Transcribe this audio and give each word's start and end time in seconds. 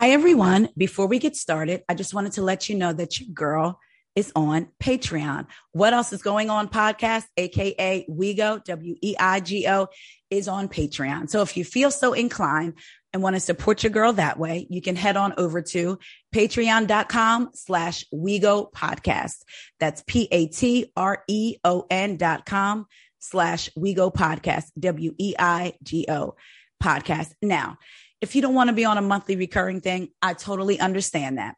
Hi, 0.00 0.10
everyone. 0.10 0.68
Before 0.76 1.06
we 1.06 1.18
get 1.18 1.36
started, 1.36 1.82
I 1.88 1.94
just 1.94 2.14
wanted 2.14 2.32
to 2.32 2.42
let 2.42 2.68
you 2.68 2.74
know 2.74 2.92
that 2.92 3.20
your 3.20 3.30
girl 3.32 3.80
is 4.14 4.30
on 4.36 4.68
Patreon. 4.82 5.46
What 5.72 5.92
else 5.92 6.12
is 6.12 6.22
going 6.22 6.50
on 6.50 6.68
podcast, 6.68 7.24
aka 7.36 8.06
WeGo, 8.08 8.62
W 8.64 8.96
E 9.00 9.16
I 9.18 9.40
G 9.40 9.66
O, 9.68 9.88
is 10.30 10.46
on 10.46 10.68
Patreon. 10.68 11.30
So 11.30 11.42
if 11.42 11.56
you 11.56 11.64
feel 11.64 11.90
so 11.90 12.12
inclined 12.12 12.74
and 13.12 13.22
want 13.22 13.34
to 13.36 13.40
support 13.40 13.82
your 13.82 13.90
girl 13.90 14.12
that 14.14 14.38
way, 14.38 14.66
you 14.70 14.82
can 14.82 14.96
head 14.96 15.16
on 15.16 15.34
over 15.36 15.62
to 15.62 15.98
patreon.com 16.34 17.50
slash 17.54 18.04
WeGo 18.12 18.72
podcast. 18.72 19.42
That's 19.80 20.02
P 20.06 20.28
A 20.30 20.46
T 20.48 20.92
R 20.96 21.24
E 21.28 21.56
O 21.64 21.86
N 21.90 22.16
dot 22.16 22.46
com 22.46 22.86
slash 23.20 23.70
WeGo 23.78 24.12
podcast, 24.12 24.66
W 24.78 25.14
E 25.18 25.34
I 25.38 25.74
G 25.82 26.06
O 26.08 26.34
podcast. 26.82 27.32
Now, 27.40 27.78
if 28.24 28.34
you 28.34 28.40
don't 28.40 28.54
want 28.54 28.68
to 28.68 28.74
be 28.74 28.86
on 28.86 28.96
a 28.96 29.02
monthly 29.02 29.36
recurring 29.36 29.82
thing, 29.82 30.08
I 30.22 30.32
totally 30.32 30.80
understand 30.80 31.36
that. 31.36 31.56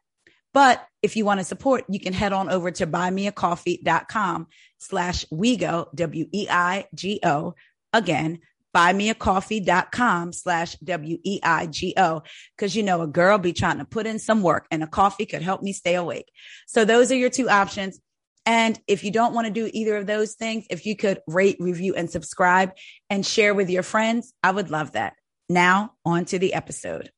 But 0.53 0.85
if 1.01 1.15
you 1.15 1.23
want 1.23 1.39
to 1.39 1.45
support, 1.45 1.85
you 1.87 1.97
can 1.97 2.11
head 2.11 2.33
on 2.33 2.49
over 2.49 2.71
to 2.71 2.85
buymeacoffee.com 2.85 4.47
slash 4.77 5.25
WeGo, 5.31 5.87
W-E-I-G-O. 5.95 7.55
Again, 7.93 8.39
buymeacoffee.com 8.75 10.33
slash 10.33 10.75
W-E-I-G-O. 10.75 12.23
Cause 12.57 12.75
you 12.75 12.83
know, 12.83 13.01
a 13.01 13.07
girl 13.07 13.37
be 13.37 13.53
trying 13.53 13.77
to 13.77 13.85
put 13.85 14.05
in 14.05 14.19
some 14.19 14.41
work 14.41 14.67
and 14.69 14.83
a 14.83 14.87
coffee 14.87 15.25
could 15.25 15.41
help 15.41 15.61
me 15.61 15.71
stay 15.71 15.95
awake. 15.95 16.29
So 16.67 16.83
those 16.83 17.13
are 17.13 17.15
your 17.15 17.29
two 17.29 17.49
options. 17.49 18.01
And 18.45 18.77
if 18.87 19.05
you 19.05 19.11
don't 19.11 19.33
want 19.33 19.47
to 19.47 19.53
do 19.53 19.69
either 19.73 19.95
of 19.95 20.05
those 20.05 20.33
things, 20.33 20.65
if 20.69 20.85
you 20.85 20.97
could 20.97 21.21
rate, 21.27 21.57
review, 21.59 21.95
and 21.95 22.09
subscribe 22.09 22.73
and 23.09 23.25
share 23.25 23.53
with 23.53 23.69
your 23.69 23.83
friends, 23.83 24.33
I 24.43 24.51
would 24.51 24.69
love 24.69 24.93
that. 24.93 25.13
Now, 25.49 25.93
on 26.03 26.25
to 26.25 26.39
the 26.39 26.53
episode. 26.53 27.09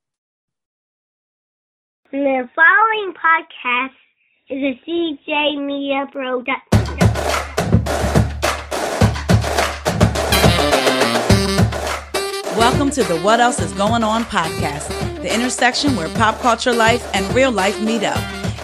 The 2.12 2.48
following 2.56 3.14
podcast 3.16 3.96
is 4.50 4.62
a 4.62 4.80
CJ 4.88 5.66
Media 5.66 6.06
production. 6.12 7.00
Welcome 12.56 12.92
to 12.92 13.04
the 13.04 13.20
What 13.24 13.40
Else 13.40 13.60
Is 13.60 13.74
Going 13.74 14.04
On 14.04 14.24
podcast, 14.26 14.90
the 15.24 15.34
intersection 15.34 15.96
where 15.96 16.10
pop 16.10 16.40
culture 16.40 16.74
life 16.74 17.10
and 17.16 17.26
real 17.34 17.52
life 17.52 17.82
meet 17.82 18.04
up. 18.04 18.20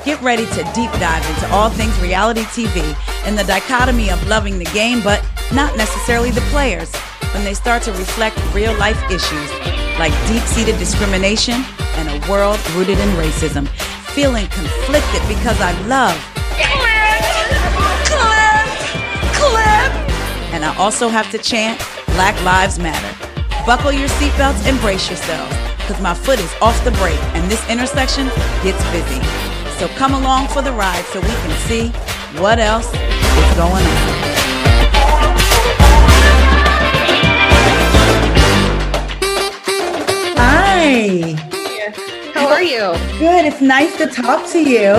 Get 0.05 0.22
ready 0.22 0.45
to 0.45 0.63
deep 0.75 0.91
dive 1.00 1.27
into 1.27 1.52
all 1.52 1.72
things 1.72 2.00
reality 2.00 2.41
TV 2.41 2.95
and 3.25 3.35
the 3.35 3.44
dichotomy 3.45 4.11
of 4.11 4.27
loving 4.27 4.59
the 4.59 4.66
game, 4.66 5.02
but 5.03 5.27
not 5.52 5.75
necessarily 5.75 6.29
the 6.29 6.41
players 6.52 6.91
when 7.36 7.44
they 7.44 7.53
start 7.53 7.83
to 7.83 7.91
reflect 7.91 8.39
real 8.53 8.73
life 8.78 8.95
issues 9.11 9.52
like 10.00 10.14
deep 10.25 10.41
seated 10.44 10.80
discrimination 10.80 11.66
and 12.00 12.08
a 12.08 12.31
world 12.31 12.58
rooted 12.72 12.97
in 12.97 13.09
racism. 13.19 13.67
Feeling 14.16 14.47
conflicted 14.47 15.22
because 15.28 15.59
I 15.59 15.75
love 15.88 16.16
Clip, 16.56 17.19
Clip, 18.08 18.67
Clip. 19.36 19.91
And 20.56 20.63
I 20.63 20.73
also 20.78 21.09
have 21.09 21.30
to 21.31 21.38
chant 21.38 21.78
Black 22.16 22.41
Lives 22.45 22.80
Matter. 22.80 23.11
Buckle 23.66 23.91
your 23.91 24.08
seatbelts 24.08 24.66
and 24.66 24.80
brace 24.80 25.09
yourselves 25.09 25.53
because 25.80 26.02
my 26.02 26.13
foot 26.13 26.39
is 26.39 26.53
off 26.61 26.81
the 26.86 26.91
brake 26.91 27.19
and 27.36 27.52
this 27.52 27.69
intersection 27.69 28.28
gets 28.63 28.81
busy. 28.91 29.19
So 29.78 29.89
come 30.00 30.13
along 30.13 30.47
for 30.47 30.61
the 30.61 30.72
ride 30.72 31.03
so 31.11 31.19
we 31.19 31.28
can 31.28 31.52
see 31.67 31.89
what 32.39 32.59
else 32.59 32.88
is 32.88 33.58
going 33.58 33.83
on. 33.83 34.34
Hi. 40.88 41.33
How 42.36 42.47
are 42.47 42.61
you? 42.61 42.94
Good. 43.17 43.44
It's 43.44 43.59
nice 43.59 43.97
to 43.97 44.05
talk 44.05 44.47
to 44.52 44.59
you. 44.59 44.91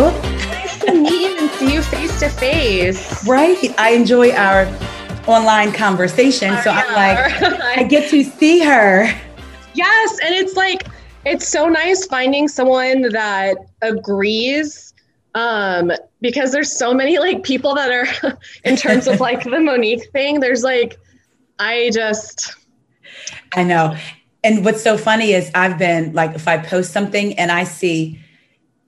Nice 0.51 0.81
to 0.81 0.93
meet 0.93 1.31
you 1.31 1.39
and 1.39 1.49
see 1.49 1.75
you 1.75 1.81
face 1.81 2.19
to 2.19 2.29
face. 2.29 3.25
Right. 3.25 3.73
I 3.79 3.91
enjoy 3.91 4.33
our 4.33 4.67
online 5.29 5.71
conversation. 5.71 6.57
So 6.65 6.71
I'm 6.71 6.93
like, 6.93 7.41
I 7.79 7.85
get 7.85 8.11
to 8.11 8.25
see 8.25 8.59
her. 8.65 9.05
Yes. 9.75 10.19
And 10.25 10.35
it's 10.35 10.57
like, 10.57 10.89
it's 11.25 11.47
so 11.47 11.69
nice 11.69 12.05
finding 12.07 12.49
someone 12.49 13.03
that 13.13 13.57
agrees 13.83 14.93
um 15.37 15.93
because 16.21 16.51
there's 16.51 16.77
so 16.77 16.95
many 16.95 17.19
like 17.21 17.45
people 17.45 17.77
that 17.77 17.93
are 17.93 18.39
in 18.65 18.75
terms 18.75 19.07
of 19.07 19.21
like 19.21 19.45
the 19.45 19.61
monique 19.61 20.11
thing 20.11 20.41
there's 20.41 20.63
like 20.63 20.97
i 21.59 21.91
just 21.93 22.57
I 23.53 23.63
know. 23.63 23.95
And 24.47 24.65
what's 24.65 24.81
so 24.81 24.97
funny 24.97 25.33
is 25.33 25.51
I've 25.57 25.77
been 25.77 26.13
like, 26.13 26.37
if 26.37 26.47
I 26.47 26.59
post 26.59 26.93
something 26.93 27.37
and 27.37 27.51
I 27.51 27.65
see 27.65 28.21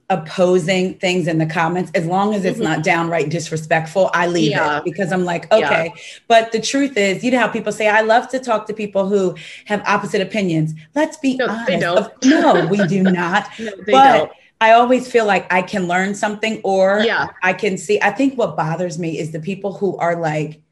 opposing 0.09 0.95
things 0.95 1.27
in 1.27 1.39
the 1.39 1.47
comments, 1.47 1.91
as 1.97 2.07
long 2.07 2.33
as 2.33 2.45
it's 2.45 2.59
mm-hmm. 2.59 2.75
not 2.75 2.85
downright 2.85 3.29
disrespectful, 3.29 4.09
I 4.15 4.29
leave 4.29 4.53
yeah. 4.53 4.79
it 4.79 4.85
because 4.85 5.11
I'm 5.11 5.25
like, 5.25 5.53
okay. 5.53 5.93
Yeah. 5.93 6.03
But 6.29 6.53
the 6.53 6.61
truth 6.61 6.97
is, 6.97 7.25
you 7.25 7.33
know 7.33 7.41
how 7.41 7.49
people 7.49 7.73
say, 7.73 7.89
I 7.89 8.03
love 8.03 8.29
to 8.29 8.39
talk 8.39 8.69
to 8.69 8.73
people 8.73 9.09
who 9.09 9.35
have 9.65 9.83
opposite 9.85 10.21
opinions. 10.21 10.75
Let's 10.95 11.17
be 11.17 11.37
no, 11.37 11.49
honest. 11.49 11.81
Don't. 11.81 12.25
no, 12.25 12.67
we 12.67 12.87
do 12.87 13.03
not. 13.03 13.49
no, 13.59 13.73
they 13.85 13.93
but 13.93 14.19
don't. 14.19 14.33
I 14.61 14.73
always 14.73 15.11
feel 15.11 15.27
like 15.27 15.53
I 15.53 15.63
can 15.63 15.89
learn 15.89 16.15
something 16.15 16.61
or 16.63 17.01
yeah. 17.05 17.31
I 17.43 17.53
can 17.53 17.79
see. 17.79 18.01
I 18.01 18.13
think 18.13 18.39
what 18.39 18.57
bothers 18.57 18.97
me 18.97 19.19
is 19.19 19.33
the 19.33 19.41
people 19.41 19.73
who 19.73 19.97
are 19.97 20.15
like, 20.15 20.63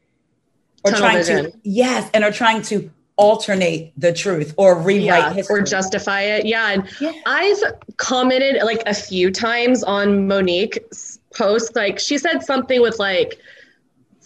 or 0.85 0.91
Tunnel 0.91 0.99
trying 0.99 1.17
vision. 1.17 1.51
to, 1.51 1.57
yes, 1.63 2.09
and 2.13 2.23
are 2.23 2.31
trying 2.31 2.61
to 2.63 2.89
alternate 3.17 3.91
the 3.97 4.13
truth 4.13 4.53
or 4.57 4.79
rewrite 4.79 5.05
yeah, 5.05 5.33
history. 5.33 5.59
or 5.59 5.63
justify 5.63 6.21
it. 6.21 6.45
Yeah. 6.45 6.71
And 6.71 6.87
yeah. 7.01 7.11
I've 7.25 7.61
commented 7.97 8.61
like 8.63 8.83
a 8.85 8.93
few 8.93 9.31
times 9.31 9.83
on 9.83 10.27
Monique's 10.27 11.19
post. 11.35 11.75
Like 11.75 11.99
she 11.99 12.17
said 12.17 12.43
something 12.43 12.81
with 12.81 12.99
like, 12.99 13.39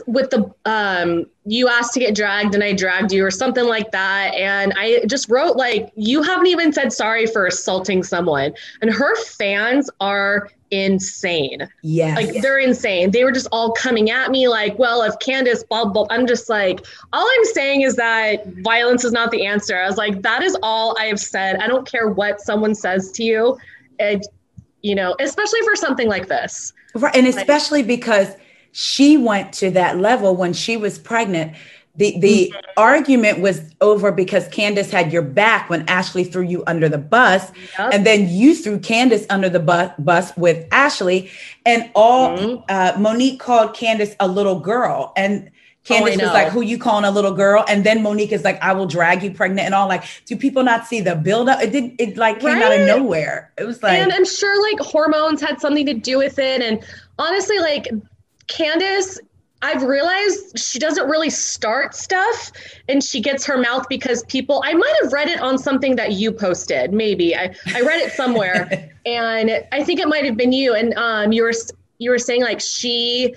with 0.07 0.29
the 0.29 0.53
um 0.65 1.25
you 1.45 1.67
asked 1.67 1.93
to 1.93 1.99
get 1.99 2.15
dragged 2.15 2.53
and 2.53 2.63
I 2.63 2.73
dragged 2.73 3.11
you 3.11 3.25
or 3.25 3.31
something 3.31 3.65
like 3.65 3.91
that 3.91 4.33
and 4.35 4.73
I 4.75 5.03
just 5.05 5.29
wrote 5.29 5.57
like 5.57 5.91
you 5.95 6.21
haven't 6.21 6.47
even 6.47 6.71
said 6.71 6.93
sorry 6.93 7.25
for 7.25 7.47
assaulting 7.47 8.03
someone 8.03 8.53
and 8.81 8.93
her 8.93 9.15
fans 9.23 9.89
are 9.99 10.49
insane. 10.71 11.67
Yeah. 11.83 12.15
Like 12.15 12.41
they're 12.41 12.57
insane. 12.57 13.11
They 13.11 13.23
were 13.23 13.31
just 13.31 13.47
all 13.51 13.73
coming 13.73 14.09
at 14.09 14.31
me 14.31 14.47
like, 14.47 14.79
well, 14.79 15.03
if 15.03 15.19
Candace, 15.19 15.63
blah, 15.63 15.85
blah, 15.85 16.07
I'm 16.09 16.25
just 16.25 16.49
like, 16.49 16.85
all 17.13 17.27
I'm 17.29 17.45
saying 17.45 17.81
is 17.81 17.97
that 17.97 18.45
violence 18.63 19.03
is 19.03 19.11
not 19.11 19.31
the 19.31 19.45
answer. 19.45 19.77
I 19.77 19.85
was 19.85 19.97
like, 19.97 20.21
that 20.21 20.41
is 20.41 20.57
all 20.63 20.97
I 20.97 21.05
have 21.05 21.19
said. 21.19 21.57
I 21.57 21.67
don't 21.67 21.85
care 21.85 22.09
what 22.09 22.41
someone 22.41 22.73
says 22.73 23.11
to 23.13 23.23
you. 23.23 23.57
And, 23.99 24.23
you 24.81 24.95
know, 24.95 25.15
especially 25.19 25.61
for 25.63 25.75
something 25.75 26.07
like 26.07 26.27
this. 26.27 26.73
Right. 26.95 27.15
And 27.15 27.27
especially 27.27 27.83
because 27.83 28.35
she 28.71 29.17
went 29.17 29.53
to 29.53 29.71
that 29.71 29.97
level 29.97 30.35
when 30.35 30.53
she 30.53 30.77
was 30.77 30.97
pregnant 30.97 31.55
the 31.95 32.17
the 32.19 32.53
mm-hmm. 32.53 32.71
argument 32.77 33.39
was 33.41 33.61
over 33.81 34.11
because 34.11 34.47
Candace 34.47 34.91
had 34.91 35.11
your 35.11 35.21
back 35.21 35.69
when 35.69 35.87
Ashley 35.89 36.23
threw 36.23 36.43
you 36.43 36.63
under 36.65 36.87
the 36.87 36.97
bus, 36.97 37.51
yep. 37.77 37.93
and 37.93 38.05
then 38.05 38.29
you 38.29 38.55
threw 38.55 38.79
Candace 38.79 39.25
under 39.29 39.49
the 39.49 39.59
bus 39.59 39.91
bus 39.99 40.35
with 40.37 40.65
Ashley, 40.71 41.29
and 41.65 41.91
all 41.93 42.37
mm-hmm. 42.37 42.63
uh, 42.69 42.93
Monique 42.97 43.39
called 43.39 43.75
Candace 43.75 44.15
a 44.21 44.27
little 44.27 44.59
girl, 44.59 45.11
and 45.17 45.51
Candace 45.83 46.17
oh, 46.21 46.23
was 46.23 46.33
like, 46.33 46.47
"Who 46.47 46.61
you 46.61 46.77
calling 46.77 47.03
a 47.03 47.11
little 47.11 47.33
girl?" 47.33 47.65
And 47.67 47.83
then 47.83 48.01
Monique 48.01 48.31
is 48.31 48.45
like, 48.45 48.61
"I 48.61 48.71
will 48.71 48.85
drag 48.85 49.21
you 49.21 49.31
pregnant," 49.31 49.65
and 49.65 49.75
all 49.75 49.89
like, 49.89 50.05
do 50.25 50.37
people 50.37 50.63
not 50.63 50.87
see 50.87 51.01
the 51.01 51.15
buildup? 51.15 51.61
It 51.61 51.71
did. 51.71 51.95
It 51.99 52.15
like 52.15 52.39
came 52.39 52.53
right? 52.53 52.63
out 52.63 52.71
of 52.71 52.87
nowhere. 52.87 53.51
It 53.57 53.65
was 53.65 53.83
like, 53.83 53.97
and 53.97 54.13
I'm 54.13 54.25
sure 54.25 54.71
like 54.71 54.79
hormones 54.79 55.41
had 55.41 55.59
something 55.59 55.85
to 55.87 55.93
do 55.93 56.17
with 56.17 56.39
it, 56.39 56.61
and 56.61 56.81
honestly, 57.19 57.59
like 57.59 57.89
Candace 58.47 59.19
I've 59.63 59.83
realized 59.83 60.57
she 60.57 60.79
doesn't 60.79 61.07
really 61.07 61.29
start 61.29 61.93
stuff 61.93 62.51
and 62.89 63.03
she 63.03 63.21
gets 63.21 63.45
her 63.45 63.57
mouth 63.57 63.85
because 63.89 64.23
people, 64.23 64.63
I 64.65 64.73
might 64.73 64.95
have 65.03 65.13
read 65.13 65.29
it 65.29 65.39
on 65.39 65.59
something 65.59 65.95
that 65.97 66.13
you 66.13 66.31
posted, 66.31 66.93
maybe. 66.93 67.35
I, 67.35 67.53
I 67.75 67.81
read 67.81 68.01
it 68.01 68.11
somewhere 68.13 68.91
and 69.05 69.63
I 69.71 69.83
think 69.83 69.99
it 69.99 70.07
might 70.07 70.25
have 70.25 70.35
been 70.35 70.51
you. 70.51 70.73
And 70.73 70.95
um, 70.95 71.31
you 71.31 71.43
were, 71.43 71.53
you 71.99 72.09
were 72.09 72.17
saying 72.17 72.41
like 72.41 72.59
she 72.59 73.35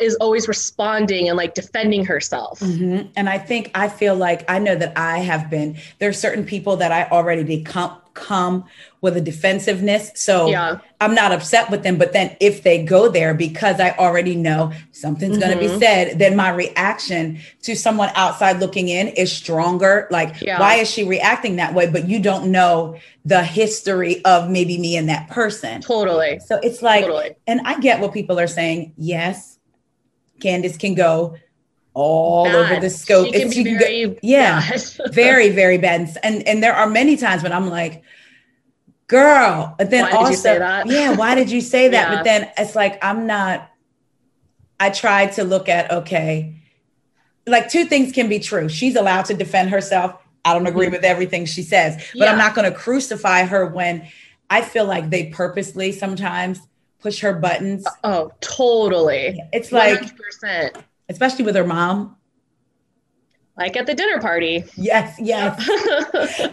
is 0.00 0.14
always 0.16 0.48
responding 0.48 1.28
and 1.28 1.36
like 1.36 1.52
defending 1.52 2.06
herself. 2.06 2.60
Mm-hmm. 2.60 3.08
And 3.14 3.28
I 3.28 3.36
think 3.36 3.70
I 3.74 3.88
feel 3.88 4.16
like 4.16 4.50
I 4.50 4.58
know 4.58 4.74
that 4.74 4.96
I 4.96 5.18
have 5.18 5.50
been, 5.50 5.76
there 5.98 6.08
are 6.08 6.14
certain 6.14 6.46
people 6.46 6.76
that 6.76 6.92
I 6.92 7.04
already 7.10 7.44
become 7.44 7.94
come 8.18 8.64
with 9.00 9.16
a 9.16 9.20
defensiveness. 9.20 10.10
So 10.14 10.48
yeah. 10.48 10.80
I'm 11.00 11.14
not 11.14 11.32
upset 11.32 11.70
with 11.70 11.82
them. 11.82 11.98
But 11.98 12.12
then 12.12 12.36
if 12.40 12.62
they 12.62 12.84
go 12.84 13.08
there 13.08 13.32
because 13.32 13.80
I 13.80 13.90
already 13.90 14.34
know 14.34 14.72
something's 14.92 15.38
mm-hmm. 15.38 15.48
going 15.48 15.58
to 15.58 15.74
be 15.74 15.78
said, 15.78 16.18
then 16.18 16.36
my 16.36 16.50
reaction 16.50 17.38
to 17.62 17.76
someone 17.76 18.10
outside 18.14 18.58
looking 18.58 18.88
in 18.88 19.08
is 19.08 19.32
stronger. 19.32 20.08
Like, 20.10 20.40
yeah. 20.40 20.58
why 20.58 20.76
is 20.76 20.90
she 20.90 21.04
reacting 21.04 21.56
that 21.56 21.74
way? 21.74 21.88
But 21.88 22.08
you 22.08 22.20
don't 22.20 22.50
know 22.50 22.98
the 23.24 23.42
history 23.42 24.24
of 24.24 24.50
maybe 24.50 24.78
me 24.78 24.96
and 24.96 25.08
that 25.08 25.28
person. 25.28 25.80
Totally. 25.80 26.40
So 26.40 26.58
it's 26.62 26.82
like, 26.82 27.04
totally. 27.04 27.36
and 27.46 27.60
I 27.64 27.78
get 27.78 28.00
what 28.00 28.12
people 28.12 28.40
are 28.40 28.46
saying. 28.46 28.94
Yes, 28.96 29.58
Candace 30.40 30.76
can 30.76 30.94
go 30.94 31.36
all 31.98 32.44
bad. 32.44 32.54
over 32.54 32.80
the 32.80 32.90
scope. 32.90 33.26
She 33.26 33.32
can 33.32 33.50
be 33.50 33.76
very 33.76 34.06
go, 34.06 34.16
yeah, 34.22 34.76
very, 35.10 35.50
very 35.50 35.78
bad. 35.78 36.16
And 36.22 36.46
and 36.46 36.62
there 36.62 36.74
are 36.74 36.88
many 36.88 37.16
times 37.16 37.42
when 37.42 37.52
I'm 37.52 37.68
like, 37.68 38.02
girl. 39.08 39.74
But 39.76 39.90
then 39.90 40.04
Why 40.04 40.12
also, 40.12 40.54
yeah, 40.54 41.16
why 41.16 41.34
did 41.34 41.50
you 41.50 41.60
say 41.60 41.88
that? 41.88 41.98
Yeah. 42.08 42.14
But 42.16 42.24
then 42.24 42.50
it's 42.56 42.76
like, 42.76 43.02
I'm 43.04 43.26
not, 43.26 43.68
I 44.78 44.90
tried 44.90 45.32
to 45.32 45.44
look 45.44 45.68
at, 45.68 45.90
okay, 45.90 46.54
like 47.46 47.68
two 47.68 47.86
things 47.86 48.12
can 48.12 48.28
be 48.28 48.38
true. 48.38 48.68
She's 48.68 48.94
allowed 48.94 49.24
to 49.26 49.34
defend 49.34 49.70
herself. 49.70 50.14
I 50.44 50.54
don't 50.54 50.66
agree 50.66 50.88
with 50.88 51.02
everything 51.02 51.46
she 51.46 51.62
says, 51.62 51.96
but 52.14 52.28
I'm 52.28 52.28
Mm-hmm. 52.28 52.38
Not 52.38 52.54
going 52.54 52.70
to 52.70 52.76
crucify 52.76 53.44
her 53.44 53.66
when 53.66 54.08
I 54.48 54.62
feel 54.62 54.84
like 54.84 55.10
they 55.10 55.26
purposely 55.26 55.92
sometimes 55.92 56.60
push 57.00 57.20
her 57.20 57.34
buttons. 57.34 57.86
Oh, 58.04 58.30
totally. 58.40 59.42
It's 59.52 59.72
like, 59.72 60.00
100%. 60.00 60.84
Especially 61.08 61.44
with 61.44 61.54
her 61.56 61.64
mom. 61.64 62.16
Like 63.56 63.76
at 63.76 63.86
the 63.86 63.94
dinner 63.94 64.20
party. 64.20 64.64
Yes, 64.76 65.16
yes. 65.18 65.56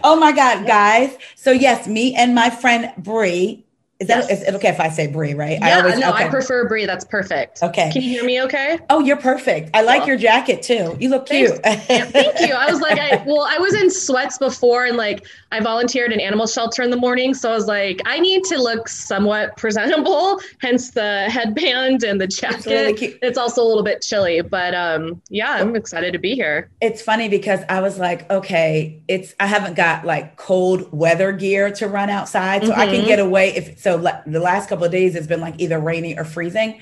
Oh 0.02 0.16
my 0.18 0.32
God, 0.32 0.66
guys. 0.66 1.16
So 1.36 1.52
yes, 1.52 1.86
me 1.86 2.14
and 2.14 2.34
my 2.34 2.50
friend 2.50 2.92
Bree. 2.98 3.62
Is 3.98 4.08
that 4.08 4.28
Yes. 4.28 4.42
is 4.42 4.48
it 4.48 4.54
okay 4.56 4.68
if 4.68 4.78
I 4.80 4.90
say 4.90 5.06
Bree, 5.06 5.32
right? 5.32 5.58
yeah, 5.58 5.78
always 5.78 5.98
no, 5.98 6.10
okay. 6.10 6.24
I 6.24 6.28
prefer 6.28 6.68
Brie. 6.68 6.84
That's 6.84 7.04
perfect. 7.04 7.62
Okay. 7.62 7.90
Can 7.92 8.02
you 8.02 8.10
hear 8.10 8.24
me 8.24 8.42
okay? 8.42 8.78
Oh, 8.90 9.00
you're 9.00 9.16
perfect. 9.16 9.70
I 9.72 9.80
like 9.82 10.00
Cool. 10.00 10.08
your 10.08 10.16
jacket 10.18 10.60
too. 10.62 10.94
You 11.00 11.08
look 11.08 11.26
cute. 11.26 11.58
Yeah, 11.64 12.04
thank 12.04 12.38
you. 12.40 12.52
I 12.54 12.70
was 12.70 12.80
like, 12.80 12.98
I, 12.98 13.22
well, 13.26 13.46
I 13.48 13.56
was 13.58 13.72
in 13.72 13.90
sweats 13.90 14.36
before, 14.36 14.84
and 14.84 14.98
like 14.98 15.24
I 15.56 15.60
volunteered 15.60 16.12
in 16.12 16.20
animal 16.20 16.46
shelter 16.46 16.82
in 16.82 16.90
the 16.90 16.98
morning, 16.98 17.32
so 17.32 17.50
I 17.50 17.54
was 17.54 17.66
like, 17.66 18.02
I 18.04 18.20
need 18.20 18.44
to 18.44 18.58
look 18.58 18.90
somewhat 18.90 19.56
presentable. 19.56 20.38
Hence 20.60 20.90
the 20.90 21.30
headband 21.30 22.04
and 22.04 22.20
the 22.20 22.26
jacket. 22.26 22.66
really 22.66 23.18
It's, 23.22 23.38
also 23.38 23.62
a 23.62 23.64
little 23.66 23.82
bit 23.82 24.02
chilly, 24.02 24.42
but 24.42 24.74
um, 24.74 25.22
yeah, 25.30 25.52
I'm 25.52 25.74
excited 25.74 26.12
to 26.12 26.18
be 26.18 26.34
here. 26.34 26.68
It's 26.82 27.00
funny 27.00 27.30
because 27.30 27.60
I 27.70 27.80
was 27.80 27.98
like, 27.98 28.30
okay, 28.30 29.02
it's 29.08 29.34
I 29.40 29.46
haven't 29.46 29.76
got 29.76 30.04
like 30.04 30.36
cold 30.36 30.92
weather 30.92 31.32
gear 31.32 31.70
to 31.72 31.88
run 31.88 32.10
outside, 32.10 32.66
so 32.66 32.74
I 32.74 32.84
can 32.86 33.04
Mhm. 33.04 33.06
get 33.06 33.18
away. 33.18 33.56
If 33.56 33.78
so, 33.78 33.96
the 33.96 34.40
last 34.40 34.68
couple 34.68 34.84
of 34.84 34.92
days 34.92 35.14
it's 35.14 35.26
been 35.26 35.40
like 35.40 35.54
either 35.58 35.78
rainy 35.78 36.18
or 36.18 36.24
freezing, 36.24 36.80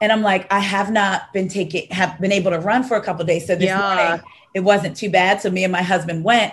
and 0.00 0.12
I'm 0.12 0.22
like, 0.22 0.52
I 0.52 0.60
have 0.60 0.92
not 0.92 1.32
been 1.32 1.48
taking 1.48 1.88
have 1.90 2.20
been 2.20 2.30
able 2.32 2.52
to 2.52 2.60
run 2.60 2.84
for 2.84 2.96
a 2.96 3.02
couple 3.02 3.22
of 3.22 3.26
days. 3.26 3.48
So 3.48 3.56
this 3.56 3.66
Yeah. 3.66 3.80
morning 3.80 4.20
it 4.54 4.60
wasn't 4.60 4.96
too 4.96 5.10
bad. 5.10 5.40
So 5.40 5.50
me 5.50 5.64
and 5.64 5.72
my 5.72 5.82
husband 5.82 6.22
went, 6.22 6.52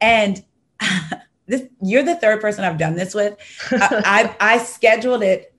and 0.00 0.42
this 1.46 1.62
you're 1.82 2.02
the 2.02 2.16
third 2.16 2.40
person 2.40 2.64
I've 2.64 2.78
done 2.78 2.94
this 2.94 3.14
with. 3.14 3.36
I, 3.72 4.02
I 4.40 4.54
I 4.54 4.58
scheduled 4.58 5.22
it 5.22 5.54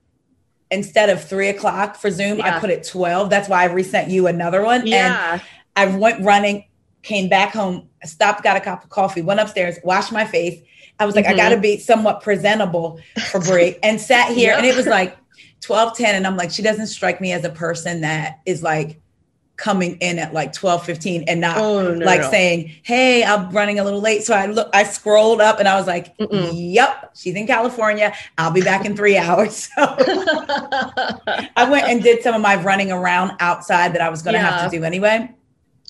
instead 0.70 1.10
of 1.10 1.22
three 1.22 1.48
o'clock 1.48 1.96
for 1.96 2.10
Zoom. 2.10 2.40
I 2.42 2.58
put 2.60 2.70
it 2.70 2.86
twelve. 2.86 3.30
That's 3.30 3.48
why 3.48 3.62
I 3.62 3.66
resent 3.66 4.08
you 4.08 4.26
another 4.26 4.62
one. 4.62 4.80
And 4.82 4.88
Yeah, 4.88 5.40
I 5.76 5.86
went 5.86 6.24
running, 6.24 6.64
came 7.02 7.28
back 7.28 7.52
home, 7.52 7.88
stopped, 8.04 8.42
got 8.44 8.56
a 8.56 8.60
cup 8.60 8.84
of 8.84 8.90
coffee, 8.90 9.22
went 9.22 9.40
upstairs, 9.40 9.78
washed 9.82 10.12
my 10.12 10.24
face. 10.24 10.60
I 10.98 11.06
was 11.06 11.16
like, 11.16 11.24
I 11.26 11.32
Mhm. 11.32 11.36
got 11.38 11.48
to 11.50 11.56
be 11.58 11.78
somewhat 11.78 12.22
presentable 12.22 13.00
for 13.30 13.40
Brie, 13.40 13.76
and 13.82 13.98
sat 14.00 14.28
here, 14.32 14.48
Yep. 14.50 14.58
and 14.58 14.66
it 14.66 14.76
was 14.76 14.86
like 14.86 15.16
twelve 15.60 15.96
ten, 15.96 16.14
and 16.14 16.26
I'm 16.26 16.36
like, 16.36 16.50
she 16.50 16.62
doesn't 16.62 16.88
strike 16.88 17.20
me 17.20 17.32
as 17.32 17.44
a 17.44 17.50
person 17.50 18.02
that 18.02 18.38
is 18.46 18.62
like 18.62 18.99
coming 19.60 19.96
in 19.98 20.18
at 20.18 20.32
like 20.32 20.52
twelve 20.52 20.84
fifteen 20.84 21.22
and 21.28 21.40
not 21.40 21.58
oh 21.58 21.94
no, 21.94 22.04
like 22.04 22.22
no. 22.22 22.30
saying, 22.30 22.72
"Hey, 22.82 23.22
I'm 23.22 23.50
running 23.50 23.78
a 23.78 23.84
little 23.84 24.00
late." 24.00 24.24
So 24.24 24.34
I 24.34 24.46
look, 24.46 24.68
I 24.72 24.82
scrolled 24.84 25.40
up, 25.40 25.58
and 25.60 25.68
I 25.68 25.76
was 25.76 25.86
like, 25.86 26.16
Mm-mm. 26.18 26.50
"Yep, 26.52 27.12
she's 27.14 27.34
in 27.34 27.46
California. 27.46 28.12
I'll 28.38 28.50
be 28.50 28.62
back 28.62 28.84
in 28.86 28.96
three 28.96 29.16
hours." 29.26 29.68
So 29.78 29.84
I 31.56 31.68
went 31.70 31.86
and 31.88 32.02
did 32.02 32.22
some 32.22 32.34
of 32.34 32.40
my 32.40 32.56
running 32.56 32.90
around 32.90 33.32
outside 33.40 33.92
that 33.94 34.00
I 34.00 34.08
was 34.08 34.22
going 34.22 34.34
to 34.34 34.40
Yeah. 34.40 34.58
have 34.62 34.70
to 34.70 34.76
do 34.78 34.84
anyway. 34.84 35.30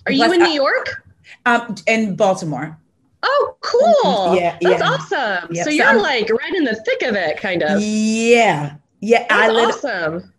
Are 0.06 0.12
you 0.12 0.32
in 0.32 0.42
I- 0.42 0.46
New 0.46 0.52
York? 0.54 1.04
Um, 1.46 1.74
in 1.86 2.16
Baltimore. 2.16 2.76
Oh, 3.22 3.56
cool. 3.60 4.34
Yeah, 4.36 4.58
That's 4.60 4.80
yeah. 4.80 4.88
awesome. 4.90 5.48
Yeah, 5.54 5.62
So 5.64 5.70
you're 5.70 6.00
like 6.00 6.28
right 6.30 6.54
in 6.54 6.64
the 6.64 6.74
thick 6.74 7.02
of 7.02 7.14
it, 7.14 7.36
kind 7.38 7.62
of. 7.62 7.80
Yeah, 7.82 8.74
yeah. 9.00 9.26
I 9.30 9.48
live, 9.50 9.68
awesome. 9.70 10.29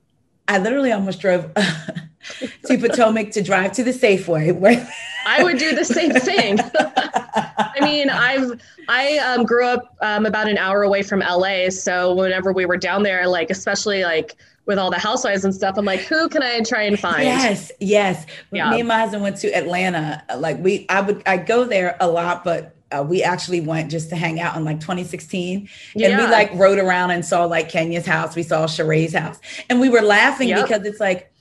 I 0.51 0.57
literally 0.57 0.92
almost 0.92 1.21
drove 1.21 1.50
to 2.65 2.77
Potomac 2.77 3.31
to 3.31 3.42
drive 3.42 3.71
to 3.74 3.86
the 3.86 3.92
Safeway. 3.92 4.53
Where 4.53 4.86
I 5.25 5.44
would 5.44 5.57
do 5.57 5.74
the 5.74 5.86
same 5.86 6.12
thing. 6.12 6.59
I 6.75 7.77
mean, 7.80 8.09
I've 8.09 8.62
I 8.89 9.18
um, 9.19 9.45
grew 9.45 9.65
up 9.65 9.95
um, 10.01 10.25
about 10.25 10.50
an 10.50 10.57
hour 10.57 10.83
away 10.83 11.03
from 11.03 11.21
LA, 11.21 11.69
so 11.69 12.13
whenever 12.13 12.51
we 12.51 12.65
were 12.65 12.75
down 12.75 13.03
there, 13.03 13.27
like 13.27 13.50
especially 13.50 14.03
like 14.03 14.36
with 14.65 14.77
all 14.77 14.92
the 14.92 15.00
housewives 15.00 15.45
and 15.45 15.56
stuff, 15.56 15.75
I'm 15.77 15.86
like, 15.86 16.01
who 16.01 16.27
can 16.27 16.44
I 16.44 16.59
try 16.62 16.83
and 16.83 17.00
find? 17.00 17.24
yes, 17.24 17.71
yes. 17.80 18.25
Yeah. 18.51 18.71
Me 18.71 18.80
and 18.80 18.89
my 18.89 19.00
husband 19.00 19.24
went 19.24 19.38
to 19.38 19.56
Atlanta. 19.56 20.21
Like 20.38 20.59
we, 20.59 20.86
I 20.89 21.00
would, 21.00 21.24
I 21.25 21.38
go 21.38 21.63
there 21.63 21.95
a 22.01 22.09
lot, 22.09 22.44
but. 22.44 22.75
Uh, 22.92 23.04
we 23.04 23.24
actually 23.24 23.62
went 23.62 23.90
just 23.90 24.10
to 24.10 24.16
hang 24.16 24.40
out 24.40 24.56
in 24.58 24.66
like 24.66 24.80
2016 24.80 25.70
and 25.96 26.18
we 26.18 26.24
like 26.28 26.52
rode 26.56 26.78
around 26.78 27.12
and 27.12 27.26
saw 27.26 27.46
like 27.46 27.70
Kenya's 27.70 28.06
house. 28.06 28.36
We 28.36 28.44
saw 28.44 28.66
Sheree's 28.66 29.14
house 29.14 29.40
and 29.70 29.80
we 29.80 29.90
were 29.90 30.02
laughing 30.02 30.50
Yep. 30.50 30.68
because 30.68 30.86
it's 30.86 31.00
like 31.00 31.32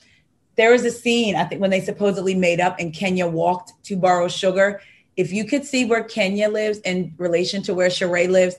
there 0.57 0.71
was 0.73 0.85
a 0.85 0.91
scene, 0.91 1.37
I 1.37 1.45
think, 1.45 1.61
when 1.61 1.71
they 1.71 1.81
supposedly 1.81 2.35
made 2.35 2.61
up 2.61 2.77
and 2.79 2.93
Kenya 2.93 3.27
walked 3.27 3.73
to 3.85 3.97
borrow 3.97 4.29
sugar. 4.29 4.81
If 5.17 5.33
you 5.33 5.45
could 5.45 5.65
see 5.65 5.85
where 5.85 6.05
Kenya 6.05 6.49
lives 6.49 6.79
in 6.81 7.15
relation 7.19 7.63
to 7.65 7.75
where 7.75 7.89
Sheree 7.89 8.29
lives, 8.29 8.57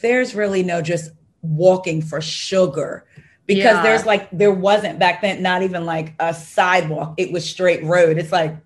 there's 0.00 0.34
really 0.34 0.62
no 0.62 0.80
just 0.82 1.10
walking 1.42 2.02
for 2.02 2.20
sugar 2.20 3.04
because 3.46 3.64
Yeah. 3.76 3.82
there's 3.82 4.04
like, 4.06 4.28
there 4.30 4.52
wasn't 4.52 4.98
back 4.98 5.22
then, 5.22 5.42
not 5.42 5.62
even 5.62 5.86
like 5.86 6.14
a 6.18 6.34
sidewalk. 6.34 7.14
It 7.16 7.32
was 7.32 7.48
straight 7.48 7.84
road. 7.84 8.18
It's 8.18 8.32
like, 8.32 8.56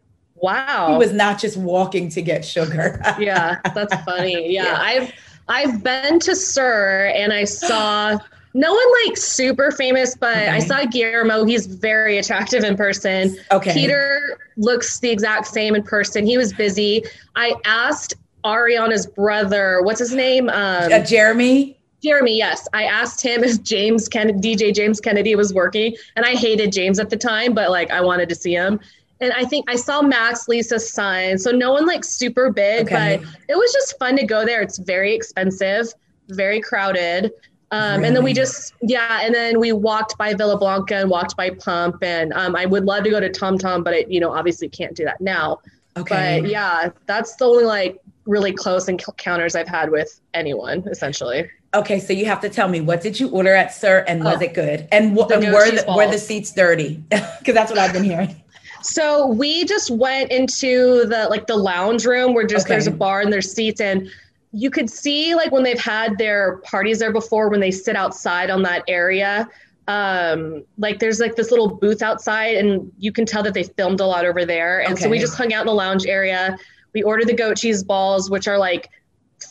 Wow. 0.42 0.88
he 0.92 0.98
was 0.98 1.12
not 1.12 1.38
just 1.40 1.56
walking 1.56 2.08
to 2.10 2.20
get 2.22 2.44
sugar. 2.44 3.00
yeah, 3.18 3.60
that's 3.74 3.94
funny. 4.02 4.52
Yeah, 4.52 4.64
Yeah. 4.64 4.78
I've 4.80 5.12
I've 5.48 5.82
been 5.82 6.18
to 6.20 6.34
SUR 6.36 7.12
and 7.14 7.32
I 7.32 7.44
saw 7.44 8.18
no 8.54 8.72
one 8.72 8.86
like 9.06 9.16
super 9.16 9.70
famous, 9.70 10.14
but 10.14 10.36
I 10.36 10.58
saw 10.58 10.84
Guillermo. 10.84 11.44
He's 11.44 11.66
very 11.66 12.18
attractive 12.18 12.64
in 12.64 12.76
person. 12.76 13.36
okay. 13.50 13.72
Peter 13.72 14.38
looks 14.56 14.98
the 15.00 15.10
exact 15.10 15.46
same 15.46 15.74
in 15.74 15.82
person. 15.82 16.26
He 16.26 16.36
was 16.36 16.52
busy. 16.52 17.04
I 17.34 17.54
asked 17.64 18.14
Ariana's 18.44 19.06
brother, 19.06 19.80
what's 19.82 20.00
his 20.00 20.12
name? 20.12 20.48
Um, 20.48 20.92
Uh, 20.92 20.98
Jeremy. 21.04 21.78
Jeremy, 22.02 22.36
yes. 22.36 22.66
I 22.72 22.84
asked 22.84 23.22
him 23.22 23.44
if 23.44 23.62
James 23.62 24.08
Kennedy, 24.08 24.56
DJ 24.56 24.74
James 24.74 25.00
Kennedy 25.00 25.36
was 25.36 25.54
working, 25.54 25.94
and 26.16 26.26
I 26.26 26.30
hated 26.34 26.72
James 26.72 26.98
at 26.98 27.10
the 27.10 27.16
time, 27.16 27.54
but 27.54 27.70
like 27.70 27.90
I 27.92 28.00
wanted 28.00 28.28
to 28.30 28.34
see 28.34 28.52
him. 28.52 28.80
And 29.22 29.32
I 29.34 29.44
think 29.44 29.70
I 29.70 29.76
saw 29.76 30.02
Max, 30.02 30.48
Lisa's 30.48 30.92
son. 30.92 31.38
So 31.38 31.52
no 31.52 31.72
one 31.72 31.86
like 31.86 32.02
super 32.04 32.50
big, 32.50 32.86
Okay. 32.86 33.20
but 33.22 33.28
it 33.48 33.56
was 33.56 33.72
just 33.72 33.96
fun 33.98 34.16
to 34.16 34.26
go 34.26 34.44
there. 34.44 34.60
It's 34.60 34.78
very 34.78 35.14
expensive, 35.14 35.86
very 36.29 36.60
crowded. 36.60 37.31
Um, 37.70 38.02
And 38.05 38.17
then 38.17 38.24
we 38.24 38.32
just, 38.34 38.74
yeah, 38.82 39.20
and 39.22 39.32
then 39.32 39.60
we 39.60 39.70
walked 39.72 40.19
by 40.19 40.34
Villa 40.34 40.58
Blanca 40.58 40.96
and 40.96 41.08
walked 41.08 41.36
by 41.36 41.50
Pump. 41.50 42.02
And 42.02 42.32
um, 42.32 42.56
I 42.56 42.67
would 42.67 42.84
love 42.84 43.05
to 43.05 43.10
go 43.10 43.20
to 43.20 43.31
Tom 43.31 43.58
Tom, 43.58 43.84
but 43.84 43.94
it, 43.94 44.10
you 44.10 44.19
know, 44.19 44.32
obviously 44.32 44.69
can't 44.69 44.94
do 44.96 45.05
that 45.05 45.20
now. 45.20 45.60
Okay. 45.96 46.41
But 46.41 46.50
yeah, 46.50 46.91
that's 47.06 47.36
the 47.36 47.44
only 47.46 47.64
like 47.64 47.98
really 48.26 48.52
close 48.52 48.88
encounters 48.88 49.55
I've 49.55 49.69
had 49.69 49.91
with 49.93 50.20
anyone, 50.34 50.82
essentially. 50.91 51.48
Okay, 51.74 52.00
so 52.00 52.12
you 52.12 52.26
have 52.26 52.41
to 52.41 52.48
tell 52.50 52.69
me 52.69 52.81
what 52.81 53.00
did 53.00 53.19
you 53.20 53.29
order 53.31 53.55
at 53.55 53.72
SUR 53.72 53.98
and 54.08 54.22
was 54.24 54.38
Oh. 54.38 54.44
it 54.44 54.52
good? 54.52 54.88
And, 54.93 55.17
w- 55.17 55.34
and 55.43 55.52
were 55.55 55.70
the, 55.70 55.84
were 55.96 56.10
the 56.10 56.19
seats 56.19 56.50
dirty? 56.52 57.02
Because 57.38 57.55
that's 57.55 57.70
what 57.70 57.79
I've 57.79 57.93
been 57.93 58.05
hearing. 58.05 58.36
So 58.82 59.27
we 59.27 59.65
just 59.65 59.91
went 59.91 60.31
into 60.31 61.05
the 61.06 61.27
like 61.31 61.46
the 61.46 61.56
lounge 61.56 62.05
room 62.05 62.34
where 62.34 62.46
just 62.46 62.67
Okay. 62.67 62.74
there's 62.74 62.86
a 62.86 62.91
bar 62.91 63.20
and 63.20 63.32
there's 63.32 63.53
seats 63.53 63.81
and 63.81 64.08
you 64.53 64.70
could 64.70 64.91
see 64.91 65.34
like 65.34 65.51
when 65.51 65.62
they've 65.62 65.81
had 65.81 66.19
their 66.19 66.58
parties 66.58 66.98
there 66.98 67.12
before 67.12 67.48
when 67.48 67.60
they 67.60 67.70
sit 67.70 67.96
outside 67.96 68.51
on 68.51 68.62
that 68.62 68.84
area 68.86 69.48
um 69.89 70.62
like 70.79 70.98
there's 70.98 71.19
like 71.20 71.34
this 71.36 71.51
little 71.51 71.69
booth 71.69 72.03
outside 72.03 72.56
and 72.56 72.93
you 72.98 73.10
can 73.10 73.24
tell 73.27 73.43
that 73.43 73.55
they 73.55 73.65
filmed 73.65 74.01
a 74.01 74.06
lot 74.06 74.24
over 74.24 74.44
there. 74.44 74.81
And 74.81 74.98
so 74.98 75.08
we 75.08 75.19
just 75.19 75.36
hung 75.36 75.53
out 75.53 75.62
in 75.62 75.67
the 75.67 75.74
lounge 75.74 76.06
area. 76.06 76.56
We 76.93 77.03
ordered 77.03 77.27
the 77.29 77.34
goat 77.34 77.56
cheese 77.56 77.82
balls 77.82 78.31
which 78.31 78.46
are 78.46 78.58
like 78.58 78.91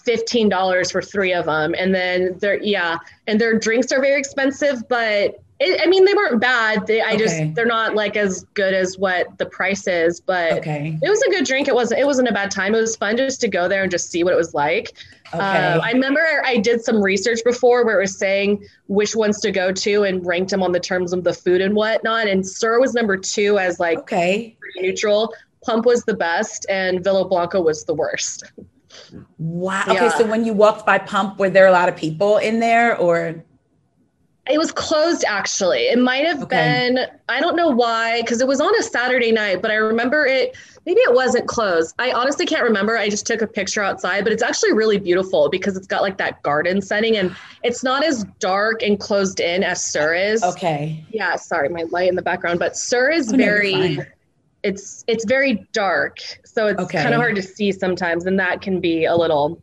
$15 0.08 0.92
for 0.92 1.02
three 1.02 1.34
of 1.34 1.46
them 1.46 1.76
and 1.78 1.94
then 1.94 2.38
they're 2.40 2.62
yeah 2.62 2.98
and 3.28 3.42
their 3.42 3.60
drinks 3.60 3.92
are 3.92 4.00
very 4.00 4.18
expensive 4.20 4.88
but 4.88 5.42
it, 5.64 5.80
i 5.84 5.88
mean 5.88 6.04
they 6.06 6.14
weren't 6.14 6.40
bad 6.42 6.86
they, 6.88 7.02
i 7.02 7.10
Okay. 7.14 7.18
just 7.18 7.56
they're 7.56 7.66
not 7.80 7.94
like 7.96 8.16
as 8.18 8.46
good 8.56 8.74
as 8.74 8.98
what 8.98 9.38
the 9.38 9.46
price 9.46 9.86
is 9.88 10.20
but 10.20 10.54
Okay. 10.60 10.98
it 11.02 11.10
was 11.10 11.22
a 11.24 11.30
good 11.30 11.46
drink 11.46 11.68
it 11.68 11.76
wasn't 11.76 12.00
it 12.00 12.06
wasn't 12.06 12.28
a 12.28 12.34
bad 12.34 12.50
time 12.52 12.74
it 12.76 12.80
was 12.80 12.96
fun 12.96 13.16
just 13.18 13.40
to 13.42 13.48
go 13.48 13.68
there 13.68 13.84
and 13.84 13.92
just 13.92 14.10
see 14.10 14.24
what 14.24 14.34
it 14.34 14.38
was 14.38 14.54
like 14.54 14.88
Okay. 15.34 15.40
uh, 15.44 15.80
I 15.80 15.92
remember 15.92 16.22
I 16.46 16.58
did 16.58 16.84
some 16.84 17.02
research 17.02 17.40
before 17.46 17.86
where 17.86 17.98
it 18.00 18.02
was 18.02 18.18
saying 18.18 18.66
which 18.88 19.16
ones 19.16 19.40
to 19.42 19.52
go 19.52 19.72
to 19.72 20.04
and 20.04 20.26
ranked 20.26 20.52
them 20.52 20.62
on 20.62 20.74
the 20.74 20.80
terms 20.80 21.14
of 21.14 21.24
the 21.24 21.32
food 21.34 21.62
and 21.62 21.74
whatnot. 21.74 22.28
And 22.28 22.46
SUR 22.46 22.82
was 22.82 22.94
number 22.94 23.16
two 23.16 23.58
as 23.58 23.80
like 23.80 23.98
okay. 24.00 24.58
neutral. 24.76 25.34
Pump 25.66 25.86
was 25.86 26.04
the 26.04 26.16
best, 26.16 26.66
and 26.68 27.02
Villa 27.02 27.26
Blanca 27.26 27.62
was 27.62 27.86
the 27.86 27.94
worst. 27.94 28.44
Wow. 29.38 29.86
Okay, 29.88 30.10
so 30.10 30.26
when 30.28 30.44
you 30.44 30.52
walked 30.54 30.86
by 30.86 30.98
Pump, 30.98 31.40
were 31.40 31.50
there 31.50 31.68
a 31.68 31.72
lot 31.72 31.88
of 31.88 31.96
people 31.96 32.36
in 32.38 32.60
there 32.60 32.98
or? 32.98 33.42
It 34.50 34.58
was 34.58 34.72
closed 34.72 35.24
actually. 35.28 35.82
It 35.88 36.00
might 36.00 36.26
have 36.26 36.44
Okay. 36.44 36.90
been, 36.90 37.06
I 37.30 37.40
don't 37.40 37.56
know 37.56 37.70
why, 37.70 38.22
because 38.22 38.42
it 38.42 38.48
was 38.48 38.60
on 38.60 38.76
a 38.80 38.82
Saturday 38.82 39.32
night, 39.32 39.62
but 39.62 39.70
I 39.70 39.76
remember 39.76 40.26
it 40.26 40.58
maybe 40.86 41.00
it 41.02 41.14
wasn't 41.14 41.48
closed. 41.48 41.94
I 42.00 42.12
honestly 42.12 42.48
can't 42.48 42.64
remember. 42.64 42.98
I 42.98 43.08
just 43.08 43.28
took 43.28 43.44
a 43.44 43.48
picture 43.48 43.84
outside, 43.84 44.24
but 44.24 44.34
it's 44.34 44.42
actually 44.42 44.74
really 44.74 44.98
beautiful 44.98 45.48
because 45.50 45.78
it's 45.78 45.86
got 45.86 46.02
like 46.02 46.18
that 46.18 46.42
garden 46.42 46.82
setting 46.82 47.18
and 47.18 47.36
it's 47.64 47.84
not 47.84 48.04
as 48.04 48.26
dark 48.40 48.82
and 48.82 49.00
closed 49.00 49.40
in 49.40 49.64
as 49.64 49.86
SUR 49.86 50.16
is. 50.16 50.44
Okay. 50.44 51.06
Yeah, 51.12 51.36
sorry, 51.36 51.70
my 51.70 51.84
light 51.92 52.10
in 52.10 52.16
the 52.16 52.24
background, 52.24 52.58
but 52.58 52.76
SUR 52.76 53.12
is 53.12 53.32
Oh, 53.32 53.38
very 53.38 53.72
fine. 53.98 54.08
it's 54.64 55.04
it's 55.08 55.26
very 55.26 55.68
dark. 55.72 56.18
So 56.46 56.66
it's 56.68 56.82
Okay. 56.84 57.02
kind 57.02 57.14
of 57.14 57.20
hard 57.22 57.36
to 57.36 57.44
see 57.44 57.72
sometimes 57.72 58.26
and 58.26 58.40
that 58.40 58.62
can 58.62 58.80
be 58.80 59.06
a 59.06 59.16
little 59.16 59.62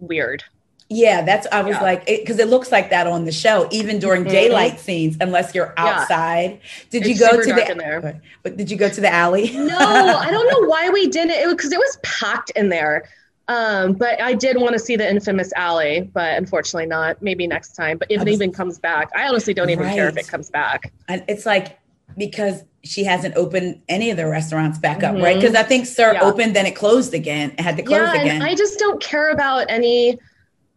weird. 0.00 0.44
Yeah, 0.92 1.22
that's 1.22 1.46
I 1.50 1.62
was 1.62 1.76
Yeah. 1.76 1.82
like 1.82 2.06
because 2.06 2.38
it, 2.38 2.48
looks 2.48 2.70
like 2.70 2.90
that 2.90 3.06
on 3.06 3.24
the 3.24 3.32
show, 3.32 3.66
even 3.70 3.98
during 3.98 4.24
Mhm. 4.24 4.30
daylight 4.30 4.78
scenes, 4.78 5.16
unless 5.20 5.54
you're 5.54 5.72
Yeah. 5.78 5.84
outside. 5.84 6.60
Did 6.90 7.06
you 7.06 7.18
go 7.18 7.30
to 7.40 7.52
the 7.52 7.74
there. 7.78 8.20
But 8.42 8.56
did 8.58 8.70
you 8.70 8.76
go 8.76 8.88
to 8.90 9.00
the 9.00 9.12
alley? 9.12 9.52
No, 9.56 9.76
I 9.78 10.30
don't 10.30 10.48
know 10.50 10.68
why 10.68 10.90
we 10.90 11.08
didn't. 11.08 11.30
It 11.30 11.48
because 11.48 11.72
it 11.72 11.78
was 11.78 11.98
packed 12.02 12.50
in 12.50 12.68
there. 12.68 13.04
Um, 13.48 13.94
but 13.94 14.20
I 14.20 14.34
did 14.34 14.56
want 14.58 14.74
to 14.74 14.78
see 14.78 14.96
the 14.96 15.08
infamous 15.08 15.52
alley, 15.56 16.10
but 16.12 16.36
unfortunately 16.36 16.86
not. 16.86 17.20
Maybe 17.22 17.46
next 17.46 17.72
time. 17.74 17.96
But 17.98 18.08
if 18.10 18.20
I 18.20 18.22
it 18.22 18.28
even 18.28 18.52
comes 18.52 18.78
back, 18.78 19.08
I 19.16 19.26
honestly 19.28 19.54
don't 19.54 19.70
even 19.70 19.88
care 19.88 20.08
if 20.08 20.16
it 20.16 20.28
comes 20.28 20.50
back. 20.50 20.92
And 21.08 21.22
it's 21.26 21.46
like 21.46 21.78
because 22.18 22.64
she 22.84 23.04
hasn't 23.04 23.36
opened 23.36 23.80
any 23.88 24.10
of 24.10 24.16
the 24.16 24.26
restaurants 24.26 24.78
back 24.78 25.02
up, 25.02 25.14
Mhm. 25.14 25.22
right? 25.22 25.36
Because 25.40 25.54
I 25.54 25.62
think 25.62 25.86
SUR 25.86 26.12
Yeah. 26.14 26.22
opened, 26.22 26.54
then 26.54 26.66
it 26.66 26.72
closed 26.72 27.14
again. 27.14 27.52
It 27.58 27.60
had 27.60 27.76
to 27.78 27.82
close 27.82 28.08
yeah, 28.14 28.20
again. 28.20 28.36
and 28.36 28.44
I 28.44 28.54
just 28.54 28.78
don't 28.78 29.00
care 29.00 29.30
about 29.30 29.66
any 29.70 30.18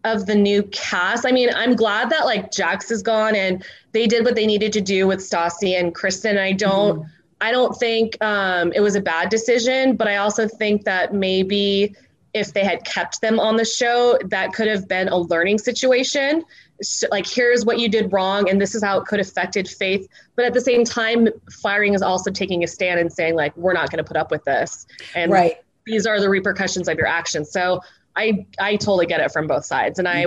of 0.05 0.25
the 0.25 0.35
new 0.35 0.63
cast. 0.63 1.25
I 1.25 1.31
mean, 1.31 1.49
I'm 1.53 1.75
glad 1.75 2.09
that 2.11 2.25
like 2.25 2.51
Jax 2.51 2.91
is 2.91 3.01
gone 3.01 3.35
and 3.35 3.65
they 3.91 4.07
did 4.07 4.23
what 4.23 4.35
they 4.35 4.45
needed 4.45 4.71
to 4.73 4.81
do 4.81 5.07
with 5.07 5.19
Stassi 5.19 5.77
and 5.77 5.93
Kristen. 5.93 6.37
I 6.37 6.53
don't 6.53 6.99
Mm-hmm. 6.99 7.09
I 7.41 7.51
don't 7.51 7.77
think 7.77 8.21
um, 8.23 8.71
it 8.73 8.79
was 8.79 8.95
a 8.95 9.01
bad 9.01 9.29
decision, 9.29 9.95
but 9.95 10.07
I 10.07 10.17
also 10.17 10.47
think 10.47 10.85
that 10.85 11.13
maybe 11.13 11.95
if 12.33 12.53
they 12.53 12.63
had 12.63 12.83
kept 12.85 13.21
them 13.21 13.39
on 13.39 13.55
the 13.55 13.65
show, 13.65 14.17
that 14.25 14.53
could 14.53 14.67
have 14.67 14.87
been 14.87 15.09
a 15.09 15.17
learning 15.17 15.59
situation. 15.59 16.43
So, 16.81 17.07
like, 17.11 17.27
here's 17.27 17.65
what 17.65 17.79
you 17.79 17.87
did 17.87 18.11
wrong, 18.11 18.49
and 18.49 18.59
this 18.59 18.75
is 18.75 18.83
how 18.83 18.99
it 18.99 19.05
could 19.05 19.19
have 19.19 19.27
affected 19.27 19.69
Faith. 19.69 20.07
But 20.35 20.45
at 20.45 20.53
the 20.53 20.61
same 20.61 20.83
time, 20.83 21.29
firing 21.61 21.93
is 21.93 22.01
also 22.01 22.31
taking 22.31 22.63
a 22.63 22.67
stand 22.67 22.99
and 22.99 23.11
saying, 23.11 23.35
like, 23.35 23.55
we're 23.55 23.73
not 23.73 23.89
going 23.91 24.03
to 24.03 24.07
put 24.07 24.17
up 24.17 24.31
with 24.31 24.43
this, 24.43 24.85
and 25.13 25.31
right. 25.31 25.57
these 25.85 26.05
are 26.05 26.19
the 26.19 26.29
repercussions 26.29 26.87
of 26.87 26.97
your 26.97 27.07
actions. 27.07 27.51
So 27.51 27.81
I 28.15 28.45
I 28.59 28.75
totally 28.77 29.05
get 29.05 29.19
it 29.21 29.31
from 29.31 29.47
both 29.47 29.65
sides, 29.65 29.99
and 29.99 30.07
I 30.07 30.25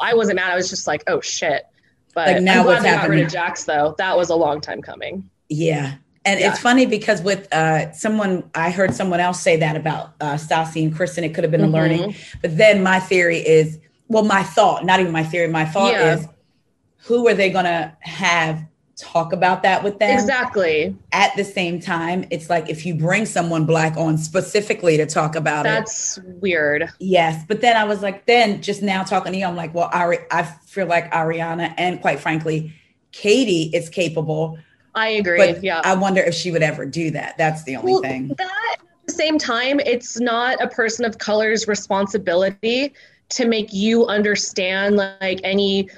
I 0.00 0.14
wasn't 0.14 0.36
mad. 0.36 0.50
I 0.52 0.56
was 0.56 0.68
just 0.70 0.86
like, 0.86 1.04
oh 1.06 1.20
shit. 1.20 1.64
But 2.14 2.28
Like, 2.28 2.42
now 2.42 2.60
I'm 2.60 2.64
glad 2.66 2.82
they 2.82 2.90
got 2.90 3.08
rid 3.08 3.24
of 3.24 3.32
Jax 3.32 3.64
though. 3.64 3.94
That 3.98 4.16
was 4.16 4.28
a 4.30 4.34
long 4.36 4.60
time 4.60 4.82
coming. 4.82 5.30
Yeah. 5.48 5.94
And 6.24 6.38
Yeah. 6.38 6.50
it's 6.50 6.58
funny 6.60 6.84
because 6.86 7.22
with 7.22 7.52
uh, 7.52 7.90
someone, 7.92 8.48
I 8.54 8.70
heard 8.70 8.94
someone 8.94 9.18
else 9.18 9.40
say 9.40 9.56
that 9.56 9.76
about 9.76 10.12
uh, 10.20 10.34
Stassi 10.34 10.82
and 10.84 10.94
Kristen. 10.94 11.24
It 11.24 11.34
could 11.34 11.42
have 11.42 11.50
been 11.50 11.62
a 11.64 11.66
Mhm. 11.68 11.72
learning. 11.72 12.14
But 12.42 12.56
then 12.58 12.82
my 12.82 13.00
theory 13.00 13.38
is, 13.38 13.78
well, 14.08 14.22
my 14.24 14.42
thought, 14.42 14.84
not 14.84 15.00
even 15.00 15.10
my 15.10 15.24
theory, 15.24 15.48
my 15.48 15.64
thought 15.64 15.92
Yeah. 15.94 16.14
is, 16.16 16.28
who 17.06 17.26
are 17.28 17.34
they 17.34 17.50
going 17.50 17.64
to 17.64 17.92
have 18.00 18.62
talk 18.96 19.32
about 19.32 19.62
that 19.62 19.82
with 19.82 19.98
them? 19.98 20.10
Exactly. 20.10 20.94
At 21.12 21.34
the 21.36 21.44
same 21.44 21.80
time, 21.80 22.26
it's 22.30 22.50
like 22.50 22.68
if 22.68 22.84
you 22.86 22.94
bring 22.94 23.26
someone 23.26 23.64
black 23.66 23.96
on 23.96 24.18
specifically 24.18 24.96
to 24.96 25.06
talk 25.06 25.34
about 25.34 25.66
it. 25.66 25.70
That's 25.70 26.18
weird. 26.40 26.88
Yes, 26.98 27.44
but 27.48 27.60
then 27.60 27.76
I 27.76 27.84
was 27.84 28.02
like, 28.02 28.26
then 28.26 28.62
just 28.62 28.82
now 28.82 29.02
talking 29.02 29.32
to 29.32 29.38
you, 29.38 29.46
I'm 29.46 29.56
like, 29.56 29.74
well, 29.74 29.90
Ari- 29.92 30.26
I 30.30 30.42
feel 30.42 30.86
like 30.86 31.10
Ariana 31.12 31.74
and 31.78 32.00
quite 32.00 32.20
frankly, 32.20 32.72
Katie 33.12 33.70
is 33.74 33.88
capable, 33.88 34.58
I 34.94 35.08
agree. 35.08 35.38
but 35.38 35.62
yeah. 35.62 35.80
I 35.84 35.94
wonder 35.94 36.20
if 36.22 36.34
she 36.34 36.50
would 36.50 36.62
ever 36.62 36.86
do 36.86 37.10
that. 37.12 37.36
That's 37.38 37.62
the 37.64 37.76
only 37.76 37.92
Well, 37.92 38.02
thing. 38.02 38.28
That 38.38 38.76
at 38.80 39.06
the 39.06 39.12
same 39.12 39.38
time, 39.38 39.80
it's 39.80 40.20
not 40.20 40.62
a 40.62 40.68
person 40.68 41.04
of 41.04 41.18
color's 41.18 41.66
responsibility 41.66 42.94
to 43.30 43.48
make 43.48 43.72
you 43.72 44.06
understand 44.06 44.96
like 44.96 45.40
any 45.42 45.88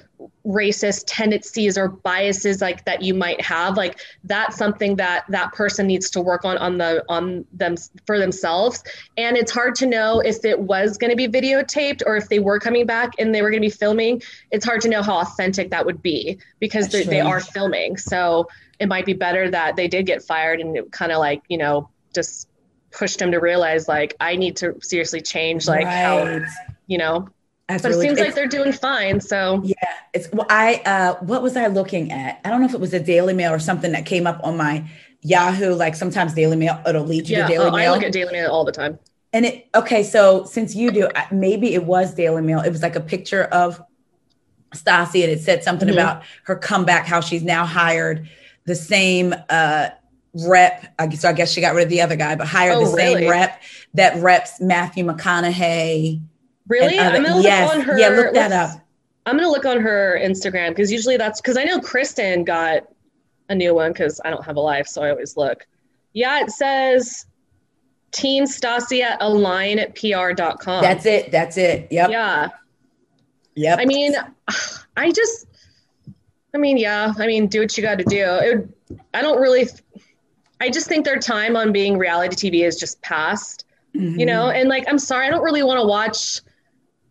racist 0.47 1.04
tendencies 1.06 1.76
or 1.76 1.88
biases 1.88 2.61
like 2.61 2.85
that 2.85 3.02
you 3.02 3.14
might 3.14 3.40
have 3.40 3.76
like 3.76 3.99
that's 4.25 4.56
something 4.56 4.97
that 4.97 5.25
that 5.28 5.52
person 5.52 5.87
needs 5.87 6.11
to 6.11 6.21
work 6.21 6.44
on 6.44 6.56
on 6.59 6.78
the 6.78 7.04
on 7.09 7.44
them 7.52 7.75
for 8.06 8.18
themselves. 8.18 8.83
And 9.16 9.37
it's 9.37 9.52
hard 9.52 9.75
to 9.76 9.87
know 9.87 10.21
if 10.21 10.44
it 10.44 10.59
was 10.59 10.99
going 10.99 11.11
to 11.11 11.16
be 11.16 11.28
videotaped 11.28 12.02
or 12.06 12.16
if 12.16 12.28
they 12.28 12.38
were 12.38 12.59
coming 12.59 12.87
back 12.87 13.12
and 13.18 13.35
they 13.35 13.42
were 13.42 13.50
going 13.50 13.62
to 13.62 13.66
be 13.66 13.71
filming. 13.71 14.23
It's 14.50 14.64
hard 14.64 14.80
to 14.83 14.88
know 14.88 15.02
how 15.02 15.21
authentic 15.21 15.71
that 15.71 15.85
would 15.85 16.02
be 16.02 16.38
because 16.61 16.88
they, 16.90 17.04
they 17.04 17.21
are 17.21 17.40
filming. 17.40 17.97
So 17.97 18.49
it 18.78 18.88
might 18.88 19.06
be 19.06 19.12
better 19.12 19.50
that 19.50 19.76
they 19.76 19.88
did 19.88 20.06
get 20.06 20.23
fired 20.23 20.61
and 20.61 20.76
it 20.76 20.90
kind 20.92 21.12
of 21.12 21.18
like 21.18 21.42
you 21.49 21.59
know 21.59 21.88
just 22.14 22.49
pushed 22.90 23.18
them 23.18 23.33
to 23.33 23.38
realize 23.38 23.88
like 23.88 24.14
i 24.21 24.37
need 24.37 24.56
to 24.56 24.76
seriously 24.80 25.21
change 25.21 25.66
like 25.66 25.87
how 25.87 26.40
you 26.87 26.99
know 26.99 27.28
That's 27.68 27.83
but 27.83 27.90
really- 27.90 28.06
it 28.06 28.09
seems 28.11 28.21
like 28.21 28.35
they're 28.35 28.47
doing 28.47 28.73
fine 28.73 29.21
so 29.21 29.61
yeah. 29.64 29.75
It's 30.12 30.30
well, 30.33 30.47
I 30.50 30.83
uh, 30.87 31.14
what 31.25 31.42
was 31.42 31.56
I 31.56 31.66
looking 31.68 32.12
at? 32.12 32.40
I 32.44 32.50
don't 32.50 32.61
know 32.61 32.66
if 32.66 32.75
it 32.75 32.80
was 32.80 32.92
a 32.94 33.00
Daily 33.00 33.33
Mail 33.35 33.52
or 33.52 33.59
something 33.59 33.92
that 33.92 34.04
came 34.06 34.26
up 34.26 34.40
on 34.44 34.56
my 34.56 34.85
Yahoo. 35.23 35.75
Like 35.75 35.94
sometimes 35.94 36.35
Daily 36.35 36.56
Mail 36.56 36.80
it'll 36.87 37.04
lead 37.04 37.28
you 37.28 37.38
yeah 37.38 37.47
to 37.47 37.52
Daily 37.52 37.71
oh, 37.71 37.75
i 37.75 37.90
look 37.90 38.02
at 38.02 38.12
daily 38.12 38.33
mail 38.33 38.50
all 38.50 38.64
the 38.64 38.73
time 38.73 38.99
And 39.33 39.47
it 39.47 39.68
okay, 39.75 40.02
so 40.04 40.44
since 40.44 40.75
you 40.75 40.90
do, 40.92 41.09
maybe 41.33 41.75
it 41.75 41.85
was 41.85 42.14
Daily 42.14 42.42
Mail. 42.42 42.61
It 42.61 42.71
was 42.71 42.83
like 42.83 42.97
a 42.97 43.00
picture 43.00 43.44
of 43.44 43.83
Stassi, 44.75 45.23
and 45.23 45.33
it 45.33 45.40
said 45.40 45.64
something 45.64 45.88
Mhm. 45.88 45.92
about 45.94 46.23
her 46.44 46.56
comeback, 46.56 47.06
how 47.06 47.21
she's 47.21 47.42
now 47.42 47.64
hired 47.64 48.28
the 48.66 48.75
same 48.75 49.35
uh 49.49 49.88
rep. 50.47 50.92
I 50.99 51.06
guess 51.06 51.21
so 51.23 51.28
I 51.28 51.33
guess 51.33 51.50
she 51.50 51.61
got 51.61 51.75
rid 51.75 51.85
of 51.85 51.90
the 51.90 52.02
other 52.02 52.16
guy, 52.16 52.35
but 52.37 52.47
hired 52.47 52.76
Oh, 52.76 52.85
the 52.85 52.97
same 52.97 53.28
rep 53.28 53.61
that 53.94 54.21
reps 54.23 54.61
Matthew 54.61 55.04
McConaughey. 55.04 56.21
Really 56.68 56.99
i'm 56.99 57.23
gonna 57.23 57.35
look 57.37 57.44
yes, 57.44 57.71
on 57.73 57.80
her 57.83 57.99
yeah, 57.99 58.09
look 58.09 58.33
that 58.35 58.50
up. 58.52 58.80
i'm 59.26 59.37
gonna 59.37 59.50
look 59.50 59.66
on 59.66 59.80
her 59.80 60.18
instagram 60.23 60.71
because 60.71 60.90
usually 60.90 61.16
that's 61.16 61.40
because 61.40 61.56
i 61.59 61.64
know 61.64 61.78
kristen 61.80 62.42
got 62.44 62.85
a 63.50 63.54
new 63.54 63.75
one 63.75 63.92
because 63.92 64.21
i 64.25 64.30
don't 64.30 64.44
have 64.44 64.56
a 64.56 64.61
life 64.61 64.87
so 64.87 65.02
i 65.02 65.11
always 65.11 65.37
look 65.37 65.66
yeah 66.14 66.40
it 66.40 66.50
says 66.50 67.26
teen 68.12 68.44
stassi 68.44 69.02
at 69.02 69.18
align 69.21 69.78
at 69.78 69.94
pr.com 69.94 70.83
That's 70.83 71.04
it. 71.04 71.30
That's 71.33 71.56
it. 71.59 71.88
Yep. 71.90 72.11
yeah 72.11 72.49
Yep. 73.56 73.78
I 73.78 73.85
mean, 73.85 74.14
I 74.97 75.12
just, 75.12 75.47
I 76.54 76.59
mean, 76.59 76.76
yeah, 76.76 77.12
I 77.18 77.26
mean, 77.28 77.47
do 77.47 77.61
what 77.61 77.76
you 77.76 77.83
got 77.85 77.99
to 77.99 78.04
do. 78.04 78.16
It, 78.25 78.56
would- 78.56 78.73
I 79.14 79.23
don't 79.23 79.40
really, 79.40 79.68
I 80.61 80.71
just 80.71 80.88
think 80.88 81.04
their 81.04 81.18
time 81.21 81.54
on 81.56 81.73
being 81.73 81.97
reality 81.97 82.50
TV 82.50 82.64
is 82.66 82.76
just 82.76 83.00
past, 83.02 83.64
Mhm. 83.94 84.18
you 84.18 84.26
know? 84.26 84.50
And 84.50 84.68
like, 84.68 84.85
I'm 84.88 84.99
sorry, 84.99 85.26
I 85.28 85.30
don't 85.30 85.42
really 85.44 85.62
want 85.62 85.80
to 85.80 85.87
watch, 85.87 86.40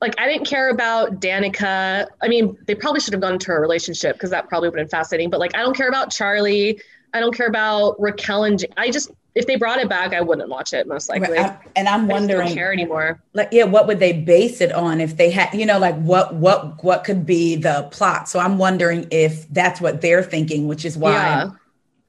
like, 0.04 0.20
I 0.20 0.28
didn't 0.28 0.46
care 0.46 0.70
about 0.70 1.20
Danica. 1.22 2.08
I 2.22 2.28
mean, 2.28 2.58
they 2.68 2.76
probably 2.76 3.00
should 3.00 3.14
have 3.14 3.22
gone 3.22 3.34
into 3.34 3.52
a 3.52 3.60
relationship 3.60 4.16
because 4.18 4.30
that 4.32 4.50
probably 4.50 4.70
would 4.70 4.78
have 4.78 4.86
been 4.88 4.92
fascinating. 4.92 5.30
But 5.30 5.40
like, 5.40 5.56
I 5.56 5.60
don't 5.60 5.76
care 5.76 5.88
about 5.90 6.12
Charlie. 6.12 6.80
I 7.14 7.20
don't 7.20 7.34
care 7.36 7.48
about 7.48 8.00
Raquel 8.00 8.44
and 8.44 8.60
J- 8.60 8.68
I 8.76 8.92
just, 8.92 9.12
if 9.34 9.48
they 9.48 9.56
brought 9.56 9.80
it 9.80 9.88
back, 9.88 10.14
I 10.14 10.20
wouldn't 10.22 10.50
watch 10.50 10.74
it 10.74 10.88
most 10.88 11.10
likely. 11.10 11.38
I- 11.40 11.58
and 11.76 11.88
I'm 11.88 12.10
I 12.10 12.14
wondering, 12.14 12.48
don't 12.48 12.56
care 12.56 12.74
anymore. 12.74 13.22
like, 13.34 13.50
yeah, 13.52 13.64
what 13.64 13.88
would 13.88 14.00
they 14.00 14.14
base 14.14 14.62
it 14.62 14.72
on 14.74 15.00
if 15.00 15.16
they 15.16 15.30
had, 15.32 15.54
you 15.54 15.66
know, 15.66 15.80
like 15.80 15.96
what, 15.96 16.36
what, 16.36 16.84
what 16.84 17.04
could 17.04 17.26
be 17.26 17.56
the 17.56 17.88
plot? 17.92 18.28
So 18.28 18.40
I'm 18.40 18.58
wondering 18.58 19.08
if 19.10 19.48
that's 19.50 19.80
what 19.80 20.02
they're 20.02 20.24
thinking, 20.24 20.68
which 20.68 20.86
is 20.86 20.98
why. 20.98 21.12
Yeah. 21.14 21.50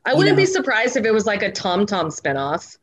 I 0.04 0.14
wouldn't 0.14 0.36
know. 0.36 0.42
be 0.42 0.46
surprised 0.46 0.96
if 0.96 1.04
it 1.04 1.12
was 1.12 1.26
like 1.26 1.42
a 1.42 1.52
Tom 1.52 1.86
Tom 1.86 2.08
spinoff. 2.08 2.76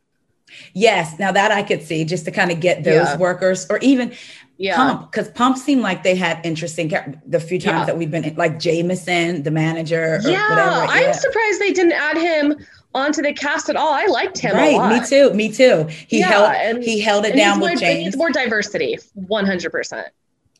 Yes, 0.73 1.17
now 1.17 1.31
that 1.31 1.51
I 1.51 1.63
could 1.63 1.81
see 1.81 2.03
just 2.03 2.25
to 2.25 2.31
kind 2.31 2.51
of 2.51 2.59
get 2.59 2.83
those 2.83 3.07
Yeah. 3.07 3.17
workers 3.17 3.67
or 3.69 3.77
even 3.79 4.13
Yeah. 4.61 4.75
Pump 4.75 5.11
because 5.11 5.29
Pump 5.29 5.57
seemed 5.57 5.81
like 5.81 6.03
they 6.03 6.13
had 6.15 6.39
interesting 6.45 6.87
char- 6.89 7.13
the 7.25 7.39
few 7.39 7.59
times 7.59 7.79
Yeah. 7.79 7.85
that 7.85 7.97
we've 7.97 8.11
been 8.11 8.23
in, 8.25 8.35
like 8.35 8.59
Jameson, 8.59 9.41
the 9.43 9.49
manager, 9.51 10.17
or 10.23 10.29
Yeah. 10.29 10.49
whatever. 10.49 10.85
I'm 10.91 11.13
surprised 11.13 11.59
they 11.59 11.73
didn't 11.73 11.93
add 11.93 12.17
him 12.17 12.55
onto 12.93 13.21
the 13.23 13.33
cast 13.33 13.69
at 13.69 13.75
all. 13.75 13.91
I 13.91 14.05
liked 14.05 14.37
him 14.37 14.51
a 14.55 14.77
right, 14.77 15.01
me 15.01 15.07
too, 15.07 15.33
me 15.33 15.51
too. 15.51 15.87
He 16.07 16.19
Yeah, 16.19 16.27
held 16.27 16.51
and- 16.53 16.83
he 16.83 16.99
held 16.99 17.25
it 17.25 17.35
down 17.35 17.59
needs, 17.59 17.69
more, 17.71 17.75
James. 17.75 18.03
needs 18.05 18.17
more 18.17 18.29
diversity. 18.29 18.99
100%. 19.15 20.07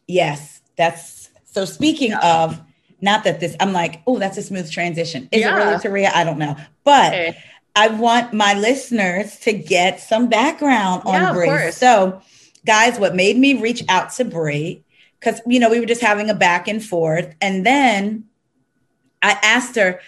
Yes, 0.08 0.62
that's 0.78 1.30
so. 1.52 1.66
Speaking 1.66 2.14
of, 2.14 2.60
not 3.02 3.24
that 3.26 3.40
this, 3.40 3.56
I'm 3.60 3.74
like, 3.74 4.02
oh, 4.08 4.18
that's 4.18 4.38
a 4.38 4.42
smooth 4.42 4.72
transition. 4.72 5.30
Is 5.32 5.42
Yeah. 5.42 5.56
it 5.56 5.64
really 5.92 6.06
Taria? 6.08 6.12
I 6.14 6.24
don't 6.24 6.40
know, 6.40 6.56
but 6.84 7.14
Okay. 7.14 7.38
I 7.76 7.88
want 7.88 8.34
my 8.34 8.54
listeners 8.56 9.38
to 9.42 9.54
get 9.54 10.00
some 10.02 10.28
background 10.28 11.04
Yeah, 11.06 11.30
on 11.30 11.36
course. 11.36 11.78
So, 11.78 12.22
guys, 12.66 13.00
what 13.00 13.16
made 13.16 13.38
me 13.38 13.54
reach 13.60 13.84
out 13.90 14.12
to 14.14 14.26
Brie 14.26 14.84
because 15.20 15.40
you 15.46 15.60
know 15.60 15.70
we 15.70 15.80
were 15.80 15.86
just 15.86 16.02
having 16.02 16.30
a 16.30 16.34
back 16.34 16.68
and 16.68 16.84
forth, 16.84 17.34
and 17.42 17.66
then 17.66 18.26
I 19.22 19.38
asked 19.44 19.76
her. 19.76 20.00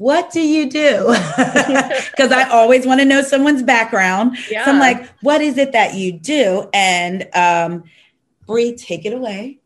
What 0.00 0.30
do 0.30 0.40
you 0.40 0.70
do? 0.70 1.06
Because 1.36 2.30
I 2.30 2.48
always 2.52 2.86
want 2.86 3.00
to 3.00 3.04
know 3.04 3.20
someone's 3.20 3.64
background. 3.64 4.36
Yeah. 4.48 4.64
So 4.64 4.70
I'm 4.70 4.78
like, 4.78 5.08
what 5.22 5.40
is 5.40 5.58
it 5.58 5.72
that 5.72 5.94
you 5.94 6.12
do? 6.12 6.68
And 6.72 7.26
um, 7.34 7.82
Brie, 8.46 8.76
take 8.76 9.04
it 9.04 9.12
away. 9.12 9.58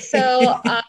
so 0.00 0.60
I 0.64 0.82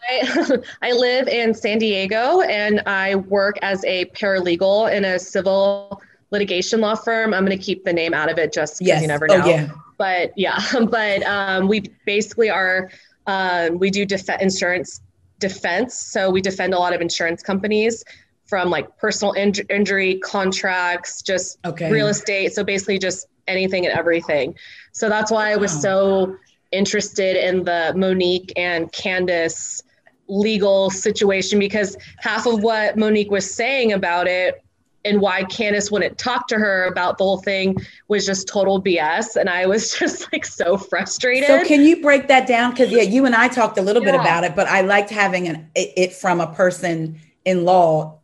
I 0.82 0.90
live 0.90 1.28
in 1.28 1.54
San 1.54 1.78
Diego 1.78 2.40
and 2.40 2.80
I 2.84 3.14
work 3.14 3.58
as 3.62 3.84
a 3.84 4.06
paralegal 4.06 4.92
in 4.92 5.04
a 5.04 5.20
civil 5.20 6.02
litigation 6.32 6.80
law 6.80 6.96
firm. 6.96 7.32
I'm 7.32 7.44
going 7.46 7.56
to 7.56 7.64
keep 7.64 7.84
the 7.84 7.92
name 7.92 8.12
out 8.12 8.28
of 8.28 8.38
it 8.38 8.52
just 8.52 8.80
because 8.80 8.88
Yes. 8.88 9.02
you 9.02 9.06
never 9.08 9.28
Oh, 9.30 9.38
know. 9.38 9.46
yeah. 9.46 9.68
But 10.00 10.32
yeah, 10.34 10.58
but 10.90 11.22
um, 11.24 11.68
we 11.68 11.82
basically 12.06 12.48
are, 12.48 12.90
um, 13.26 13.78
we 13.78 13.90
do 13.90 14.06
def- 14.06 14.40
insurance 14.40 15.02
defense. 15.38 15.94
So 15.94 16.30
we 16.30 16.40
defend 16.40 16.72
a 16.72 16.78
lot 16.78 16.94
of 16.94 17.02
insurance 17.02 17.42
companies 17.42 18.02
from 18.46 18.70
like 18.70 18.86
personal 18.96 19.34
inj- 19.34 19.70
injury 19.70 20.18
contracts, 20.20 21.20
just 21.22 21.58
Okay. 21.66 21.90
real 21.92 22.08
estate. 22.08 22.54
So 22.54 22.64
basically 22.64 22.98
just 22.98 23.26
anything 23.46 23.84
and 23.86 23.94
everything. 23.96 24.54
So 24.92 25.08
that's 25.10 25.30
why 25.30 25.52
I 25.52 25.56
was 25.56 25.72
Wow. 25.74 25.80
so 25.80 26.36
interested 26.72 27.36
in 27.36 27.64
the 27.64 27.92
Monique 27.94 28.52
and 28.56 28.90
Candace 28.92 29.82
legal 30.28 30.88
situation 30.90 31.58
because 31.58 31.96
half 32.18 32.46
of 32.46 32.62
what 32.62 32.96
Monique 32.96 33.30
was 33.30 33.52
saying 33.52 33.92
about 33.92 34.26
it 34.28 34.62
and 35.04 35.20
why 35.20 35.44
Candace 35.44 35.90
wouldn't 35.90 36.18
talk 36.18 36.46
to 36.48 36.56
her 36.56 36.84
about 36.84 37.18
the 37.18 37.24
whole 37.24 37.40
thing 37.40 37.76
was 38.08 38.26
just 38.26 38.48
total 38.48 38.82
BS. 38.82 39.36
And 39.36 39.48
I 39.48 39.66
was 39.66 39.92
just 39.98 40.32
like 40.32 40.44
so 40.44 40.76
frustrated. 40.76 41.46
So 41.46 41.64
can 41.64 41.82
you 41.84 42.00
break 42.02 42.28
that 42.28 42.46
down? 42.46 42.70
Because 42.70 42.92
yeah, 42.92 43.02
you 43.02 43.24
and 43.26 43.34
I 43.34 43.48
talked 43.48 43.78
a 43.78 43.82
little 43.82 44.02
bit 44.02 44.14
about 44.14 44.44
it, 44.44 44.54
but 44.54 44.66
I 44.68 44.82
liked 44.82 45.10
having 45.10 45.48
an 45.48 45.70
it, 45.74 45.92
it 45.96 46.12
from 46.12 46.40
a 46.40 46.52
person 46.52 47.18
in 47.44 47.64
law, 47.64 48.18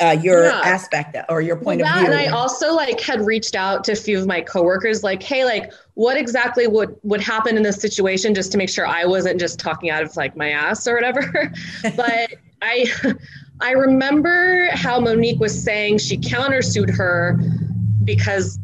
uh, 0.00 0.16
your 0.20 0.46
Yeah. 0.46 0.60
aspect 0.64 1.16
or 1.28 1.40
your 1.40 1.56
point 1.56 1.80
Well, 1.80 1.94
of 1.94 2.00
view. 2.00 2.06
And 2.06 2.14
I 2.14 2.26
also 2.26 2.74
like 2.74 3.00
had 3.00 3.24
reached 3.24 3.54
out 3.54 3.84
to 3.84 3.92
a 3.92 3.96
few 3.96 4.18
of 4.18 4.26
my 4.26 4.40
coworkers, 4.40 5.04
like, 5.04 5.22
hey, 5.22 5.44
like, 5.44 5.72
what 5.94 6.16
exactly 6.16 6.66
would 6.66 6.96
would 7.04 7.20
happen 7.20 7.56
in 7.56 7.62
this 7.62 7.76
situation, 7.76 8.34
just 8.34 8.50
to 8.52 8.58
make 8.58 8.68
sure 8.68 8.86
I 8.86 9.04
wasn't 9.04 9.38
just 9.38 9.60
talking 9.60 9.90
out 9.90 10.02
of 10.02 10.16
like 10.16 10.36
my 10.36 10.50
ass 10.50 10.88
or 10.88 10.94
whatever. 10.94 11.52
but 11.96 12.30
I, 12.62 12.86
I 13.60 13.72
remember 13.72 14.68
how 14.72 15.00
Monique 15.00 15.40
was 15.40 15.62
saying 15.62 15.98
she 15.98 16.16
countersued 16.16 16.90
her 16.96 17.38
because 18.04 18.58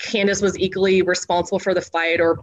Candace 0.00 0.42
was 0.42 0.58
equally 0.58 1.02
responsible 1.02 1.58
for 1.58 1.72
the 1.72 1.80
fight 1.80 2.20
or 2.20 2.34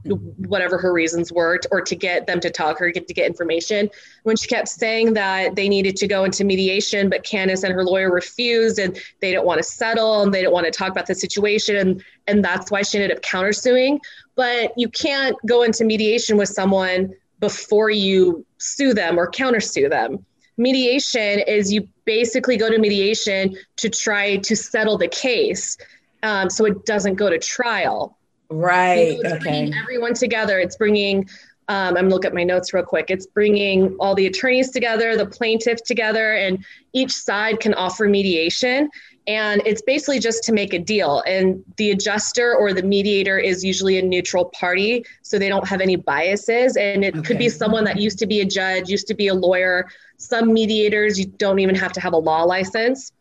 whatever 0.48 0.78
her 0.78 0.92
reasons 0.92 1.32
were, 1.32 1.60
or 1.72 1.82
to 1.82 1.96
get 1.96 2.26
them 2.26 2.40
to 2.40 2.50
talk 2.50 2.82
or 2.82 2.90
get 2.90 3.08
to 3.08 3.14
get 3.14 3.28
information. 3.28 3.90
When 4.24 4.36
she 4.36 4.48
kept 4.48 4.68
saying 4.68 5.14
that 5.14 5.56
they 5.56 5.70
needed 5.70 5.96
to 5.98 6.08
go 6.08 6.24
into 6.24 6.44
mediation, 6.44 7.10
but 7.10 7.24
Candace 7.24 7.64
and 7.64 7.74
her 7.74 7.84
lawyer 7.84 8.12
refused 8.12 8.80
and 8.80 8.96
they 9.22 9.32
didn't 9.32 9.46
want 9.46 9.60
to 9.60 9.64
settle 9.64 10.24
and 10.24 10.34
they 10.34 10.42
didn't 10.42 10.54
want 10.54 10.66
to 10.66 10.72
talk 10.72 10.90
about 10.90 11.06
the 11.06 11.16
situation. 11.16 11.76
And, 11.76 12.04
and 12.28 12.44
that's 12.44 12.72
why 12.72 12.82
she 12.82 12.98
ended 12.98 13.16
up 13.16 13.24
countersuing. 13.24 14.00
But 14.36 14.74
you 14.76 14.90
can't 14.90 15.36
go 15.46 15.64
into 15.64 15.84
mediation 15.84 16.38
with 16.38 16.50
someone 16.50 17.14
before 17.40 17.92
you 17.92 18.46
sue 18.58 18.94
them 18.94 19.20
or 19.20 19.30
countersue 19.30 19.90
them. 19.90 20.26
Mediation 20.58 21.40
is 21.40 21.74
you 21.74 21.88
basically 22.06 22.58
go 22.58 22.70
to 22.70 22.78
mediation 22.78 23.56
to 23.78 23.90
try 23.90 24.38
to 24.38 24.56
settle 24.56 24.98
the 24.98 25.08
case 25.08 25.78
um, 26.22 26.50
so 26.50 26.66
it 26.66 26.86
doesn't 26.86 27.16
go 27.16 27.30
to 27.30 27.38
trial. 27.40 28.18
right. 28.50 29.14
So 29.16 29.22
it's 29.22 29.34
Okay. 29.34 29.40
bringing 29.40 29.74
everyone 29.74 30.14
together. 30.14 30.60
It's 30.60 30.76
bringing, 30.78 31.28
um, 31.70 31.98
I'm 31.98 32.10
look 32.10 32.24
at 32.24 32.34
my 32.34 32.44
notes 32.44 32.74
real 32.74 32.84
quick. 32.84 33.08
It's 33.10 33.26
bringing 33.26 33.96
all 34.00 34.14
the 34.16 34.28
attorneys 34.28 34.70
together, 34.70 35.18
the 35.18 35.26
plaintiff 35.26 35.84
together, 35.84 36.34
and 36.36 36.64
each 36.94 37.12
side 37.12 37.60
can 37.60 37.74
offer 37.74 38.08
mediation. 38.08 38.90
And 39.26 39.62
it's 39.66 39.82
basically 39.82 40.20
just 40.20 40.44
to 40.44 40.52
make 40.54 40.74
a 40.74 40.80
deal. 40.80 41.24
And 41.26 41.64
the 41.78 41.92
adjuster 41.92 42.54
or 42.56 42.74
the 42.74 42.84
mediator 42.84 43.40
is 43.40 43.64
usually 43.64 43.98
a 43.98 44.02
neutral 44.02 44.46
party, 44.46 45.06
so 45.24 45.40
they 45.40 45.48
don't 45.50 45.68
have 45.68 45.80
any 45.82 45.96
biases. 45.96 46.76
And 46.78 47.04
it 47.06 47.24
could 47.26 47.38
be 47.38 47.50
someone 47.50 47.86
that 47.86 47.98
used 48.00 48.20
to 48.20 48.28
be 48.28 48.42
a 48.42 48.46
judge, 48.46 48.90
used 48.90 49.08
to 49.08 49.14
be 49.14 49.30
a 49.30 49.34
lawyer. 49.34 49.88
Some 50.24 50.54
mediators, 50.54 51.20
you 51.20 51.26
don't 51.26 51.60
even 51.60 51.76
have 51.76 51.92
to 51.94 52.00
have 52.00 52.14
a 52.14 52.18
law 52.18 52.44
license. 52.44 53.12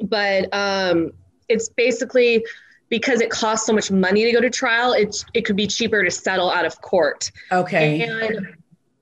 But 0.00 0.52
um, 0.52 1.12
it's 1.48 1.68
basically 1.68 2.44
because 2.88 3.20
it 3.20 3.30
costs 3.30 3.66
so 3.66 3.72
much 3.72 3.90
money 3.90 4.24
to 4.24 4.32
go 4.32 4.40
to 4.40 4.50
trial, 4.50 4.92
it's 4.92 5.24
it 5.34 5.44
could 5.44 5.56
be 5.56 5.66
cheaper 5.66 6.02
to 6.04 6.10
settle 6.10 6.50
out 6.50 6.64
of 6.64 6.80
court. 6.80 7.30
Okay. 7.52 8.02
And 8.02 8.54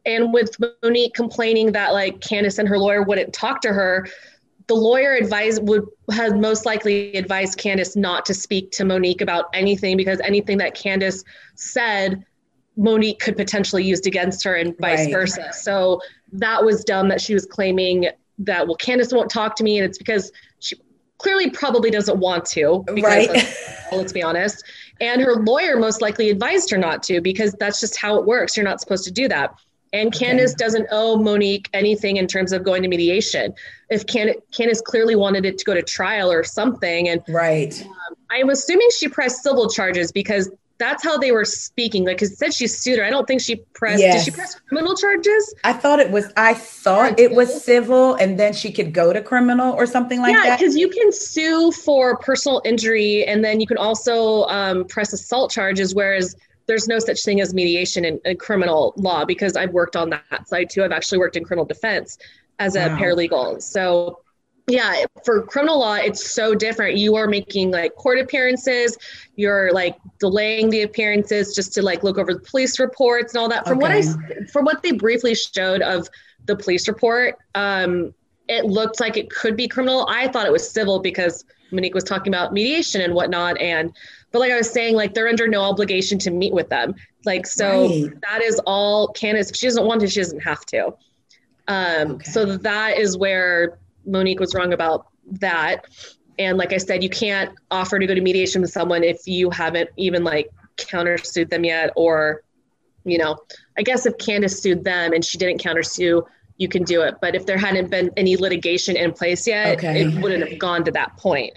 and 0.07 0.33
with 0.33 0.55
Monique 0.83 1.15
complaining 1.15 1.73
that 1.73 1.93
like 1.93 2.21
Candace 2.21 2.59
and 2.59 2.69
her 2.69 2.79
lawyer 2.79 3.03
wouldn't 3.03 3.33
talk 3.33 3.63
to 3.63 3.73
her, 3.73 4.07
the 4.67 4.75
lawyer 4.75 5.15
advised 5.15 5.67
would 5.67 5.85
have 6.11 6.37
most 6.37 6.67
likely 6.67 7.15
advised 7.15 7.59
Candace 7.59 7.97
not 7.97 8.27
to 8.27 8.35
speak 8.35 8.71
to 8.73 8.85
Monique 8.85 9.23
about 9.23 9.47
anything 9.55 9.97
because 9.97 10.21
anything 10.21 10.59
that 10.59 10.75
Candace 10.75 11.25
said, 11.55 12.25
Monique 12.77 13.19
could 13.21 13.37
potentially 13.37 13.85
used 13.85 14.07
against 14.07 14.45
her 14.45 14.55
and 14.55 14.77
vice 14.79 15.07
Right. 15.07 15.13
versa. 15.13 15.53
So 15.53 16.01
that 16.35 16.65
was 16.65 16.85
dumb 16.85 17.09
that 17.09 17.21
she 17.21 17.35
was 17.35 17.47
claiming 17.47 18.09
that 18.39 18.67
well 18.67 18.77
Candace 18.77 19.13
won't 19.13 19.31
talk 19.31 19.57
to 19.57 19.65
me 19.65 19.79
and 19.79 19.85
it's 19.87 19.99
because 19.99 20.33
she 20.59 20.77
clearly 21.19 21.49
probably 21.51 21.91
doesn't 21.91 22.19
want 22.19 22.45
to 22.47 22.85
because 22.95 23.29
Right. 23.29 23.43
of- 23.43 23.59
let's 23.93 24.13
be 24.13 24.23
honest. 24.23 24.65
And 25.01 25.21
her 25.23 25.35
lawyer 25.37 25.77
most 25.79 26.03
likely 26.03 26.31
advised 26.31 26.71
her 26.71 26.77
not 26.79 27.03
to 27.05 27.21
because 27.21 27.53
that's 27.55 27.81
just 27.81 27.97
how 27.97 28.17
it 28.19 28.27
works. 28.27 28.57
You're 28.57 28.65
not 28.65 28.81
supposed 28.81 29.05
to 29.05 29.13
do 29.13 29.29
that. 29.29 29.55
And 29.93 30.09
Okay. 30.09 30.27
Candace 30.27 30.55
doesn't 30.55 30.89
owe 30.91 31.17
Monique 31.17 31.69
anything 31.73 32.17
in 32.17 32.27
terms 32.27 32.53
of 32.53 32.65
going 32.65 32.83
to 32.83 32.89
mediation. 32.89 33.55
If 33.91 34.07
Can- 34.07 34.35
Candace 34.53 34.81
clearly 34.81 35.15
wanted 35.15 35.45
it 35.47 35.57
to 35.59 35.65
go 35.65 35.73
to 35.75 35.83
trial 35.83 36.31
or 36.33 36.43
something, 36.43 37.09
and 37.09 37.23
right. 37.29 37.81
Um, 37.85 38.17
I'm 38.31 38.51
assuming 38.51 38.89
she 38.99 39.07
pressed 39.09 39.43
civil 39.45 39.69
charges 39.71 40.11
because 40.11 40.51
that's 40.79 41.05
how 41.05 41.19
they 41.19 41.33
were 41.33 41.45
speaking. 41.45 42.05
Like, 42.05 42.21
it 42.23 42.29
said 42.29 42.53
she 42.53 42.67
sued 42.67 42.99
her. 42.99 43.05
I 43.05 43.11
don't 43.11 43.27
think 43.27 43.41
she 43.41 43.57
pressed. 43.75 44.03
Did 44.03 44.23
she 44.23 44.31
press 44.31 44.59
criminal 44.69 44.97
charges? 44.97 45.55
I 45.63 45.73
thought 45.73 46.01
it 46.01 46.11
was. 46.11 46.33
I 46.37 46.55
thought 46.55 47.19
it 47.19 47.33
was 47.33 47.63
civil, 47.63 48.15
and 48.15 48.39
then 48.39 48.53
she 48.53 48.73
could 48.73 48.93
go 48.93 49.13
to 49.13 49.23
criminal 49.23 49.75
or 49.75 49.87
something 49.87 50.21
like 50.21 50.35
yeah, 50.35 50.43
that. 50.43 50.47
Yeah, 50.47 50.57
because 50.57 50.77
you 50.77 50.89
can 50.89 51.13
sue 51.13 51.71
for 51.71 52.17
personal 52.19 52.61
injury, 52.65 53.25
and 53.25 53.45
then 53.45 53.61
you 53.61 53.67
can 53.67 53.79
also 53.79 54.45
um, 54.45 54.85
press 54.87 55.13
assault 55.13 55.51
charges. 55.51 55.95
Whereas 55.95 56.35
there's 56.67 56.89
no 56.89 56.99
such 56.99 57.23
thing 57.23 57.41
as 57.41 57.55
mediation 57.55 58.05
in, 58.05 58.21
in 58.25 58.37
criminal 58.37 58.95
law 58.97 59.25
because 59.25 59.57
I've 59.57 59.73
worked 59.73 59.97
on 59.97 60.11
that 60.11 60.49
side 60.49 60.71
too. 60.71 60.83
I've 60.83 60.93
actually 60.93 61.19
worked 61.19 61.37
in 61.37 61.45
criminal 61.45 61.67
defense 61.67 62.19
as 62.59 62.77
a 62.77 62.89
Wow. 62.89 62.97
paralegal. 62.97 63.63
So 63.63 64.24
yeah, 64.67 65.05
for 65.25 65.43
criminal 65.43 65.79
law, 65.81 65.95
it's 65.97 66.31
so 66.33 66.55
different. 66.55 66.97
You 66.97 67.17
are 67.17 67.27
making 67.27 67.71
like 67.71 67.95
court 67.97 68.19
appearances. 68.19 68.97
You're 69.37 69.73
like 69.73 69.97
delaying 70.19 70.71
the 70.71 70.83
appearances 70.83 71.55
just 71.55 71.75
to 71.75 71.83
like 71.83 72.03
look 72.03 72.17
over 72.19 72.33
the 72.33 72.41
police 72.41 72.79
reports 72.81 73.35
and 73.35 73.41
all 73.43 73.49
that. 73.51 73.67
From 73.69 73.79
what 73.79 73.91
I, 73.91 73.99
Okay. 73.99 74.47
from 74.53 74.65
what 74.65 74.83
they 74.83 74.93
briefly 74.93 75.35
showed 75.35 75.83
of 75.83 76.09
the 76.47 76.57
police 76.57 76.89
report, 76.89 77.37
um, 77.55 78.15
it 78.49 78.65
looked 78.67 79.01
like 79.01 79.17
it 79.17 79.31
could 79.31 79.57
be 79.57 79.69
criminal. 79.69 80.07
I 80.09 80.29
thought 80.29 80.47
it 80.47 80.53
was 80.53 80.69
civil 80.69 80.99
because 81.01 81.45
Monique 81.71 81.95
was 81.95 82.05
talking 82.05 82.33
about 82.33 82.53
mediation 82.53 83.01
and 83.01 83.15
whatnot. 83.15 83.59
And 83.61 83.93
but 84.33 84.39
like 84.41 84.53
I 84.53 84.57
was 84.57 84.71
saying, 84.71 84.95
like 84.97 85.15
they're 85.15 85.29
under 85.29 85.47
no 85.49 85.63
obligation 85.63 86.19
to 86.21 86.31
meet 86.31 86.53
with 86.55 86.69
them. 86.69 86.95
Like 87.25 87.47
so 87.47 87.89
Right. 87.89 88.11
that 88.31 88.43
is 88.43 88.61
all 88.67 89.09
Candace. 89.09 89.51
If 89.51 89.57
she 89.57 89.67
doesn't 89.67 89.85
want 89.87 90.01
to, 90.03 90.09
she 90.09 90.21
doesn't 90.21 90.41
have 90.41 90.65
to. 90.67 90.95
Um, 91.69 92.13
Okay. 92.13 92.31
So 92.31 92.45
that 92.59 92.99
is 92.99 93.17
where 93.17 93.79
Monique 94.07 94.41
was 94.41 94.55
wrong 94.55 94.73
about 94.73 95.07
that. 95.41 95.85
And 96.39 96.59
like 96.59 96.73
I 96.73 96.79
said, 96.79 97.03
you 97.03 97.09
can't 97.09 97.55
offer 97.71 97.99
to 97.99 98.07
go 98.07 98.15
to 98.15 98.21
mediation 98.21 98.61
with 98.61 98.71
someone 98.71 99.05
if 99.05 99.27
you 99.27 99.51
haven't 99.51 99.91
even 99.97 100.25
like 100.25 100.51
countersued 100.77 101.51
them 101.51 101.65
yet, 101.65 101.91
or 101.97 102.43
you 103.05 103.19
know, 103.19 103.39
I 103.79 103.83
guess 103.83 104.07
if 104.07 104.17
Candace 104.19 104.61
sued 104.63 104.83
them 104.83 105.13
and 105.13 105.25
she 105.25 105.39
didn't 105.39 105.61
countersue, 105.63 106.23
you 106.57 106.69
can 106.69 106.85
do 106.85 107.03
it. 107.03 107.15
But 107.21 107.35
if 107.35 107.47
there 107.47 107.59
hadn't 107.59 107.91
been 107.91 108.11
any 108.17 108.37
litigation 108.37 108.97
in 108.97 109.13
place 109.13 109.47
yet, 109.47 109.79
Okay. 109.79 110.01
it 110.01 110.15
wouldn't 110.21 110.43
have 110.49 110.59
gone 110.59 110.85
to 110.85 110.91
that 110.93 111.17
point. 111.19 111.53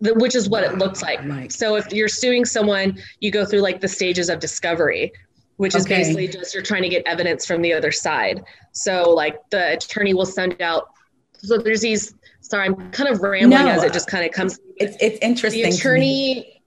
Which 0.00 0.34
is 0.34 0.48
what 0.48 0.62
it 0.62 0.76
looks 0.76 1.00
like. 1.02 1.20
So 1.50 1.76
if 1.76 1.90
you're 1.92 2.08
suing 2.08 2.44
someone, 2.44 2.98
you 3.20 3.30
go 3.30 3.46
through 3.46 3.60
like 3.60 3.80
the 3.80 3.88
stages 3.88 4.28
of 4.28 4.38
discovery, 4.38 5.10
which 5.56 5.74
is 5.74 5.84
Okay. 5.84 5.96
basically 5.96 6.28
just 6.28 6.52
you're 6.52 6.62
trying 6.62 6.82
to 6.82 6.90
get 6.90 7.02
evidence 7.06 7.46
from 7.46 7.62
the 7.62 7.72
other 7.72 7.90
side. 7.90 8.44
So 8.72 9.10
like 9.14 9.36
the 9.50 9.72
attorney 9.72 10.12
will 10.12 10.26
send 10.26 10.60
out. 10.60 10.90
So 11.38 11.58
there's 11.58 11.80
these. 11.80 12.14
Sorry, 12.40 12.66
I'm 12.66 12.90
kind 12.92 13.08
of 13.10 13.20
rambling 13.22 13.50
No, 13.64 13.68
as 13.68 13.82
it 13.82 13.92
just 13.92 14.08
kind 14.08 14.24
of 14.24 14.32
comes. 14.32 14.58
It's 14.76 14.96
it's 15.00 15.18
interesting. 15.20 15.62
The 15.62 15.76
attorney. 15.76 16.62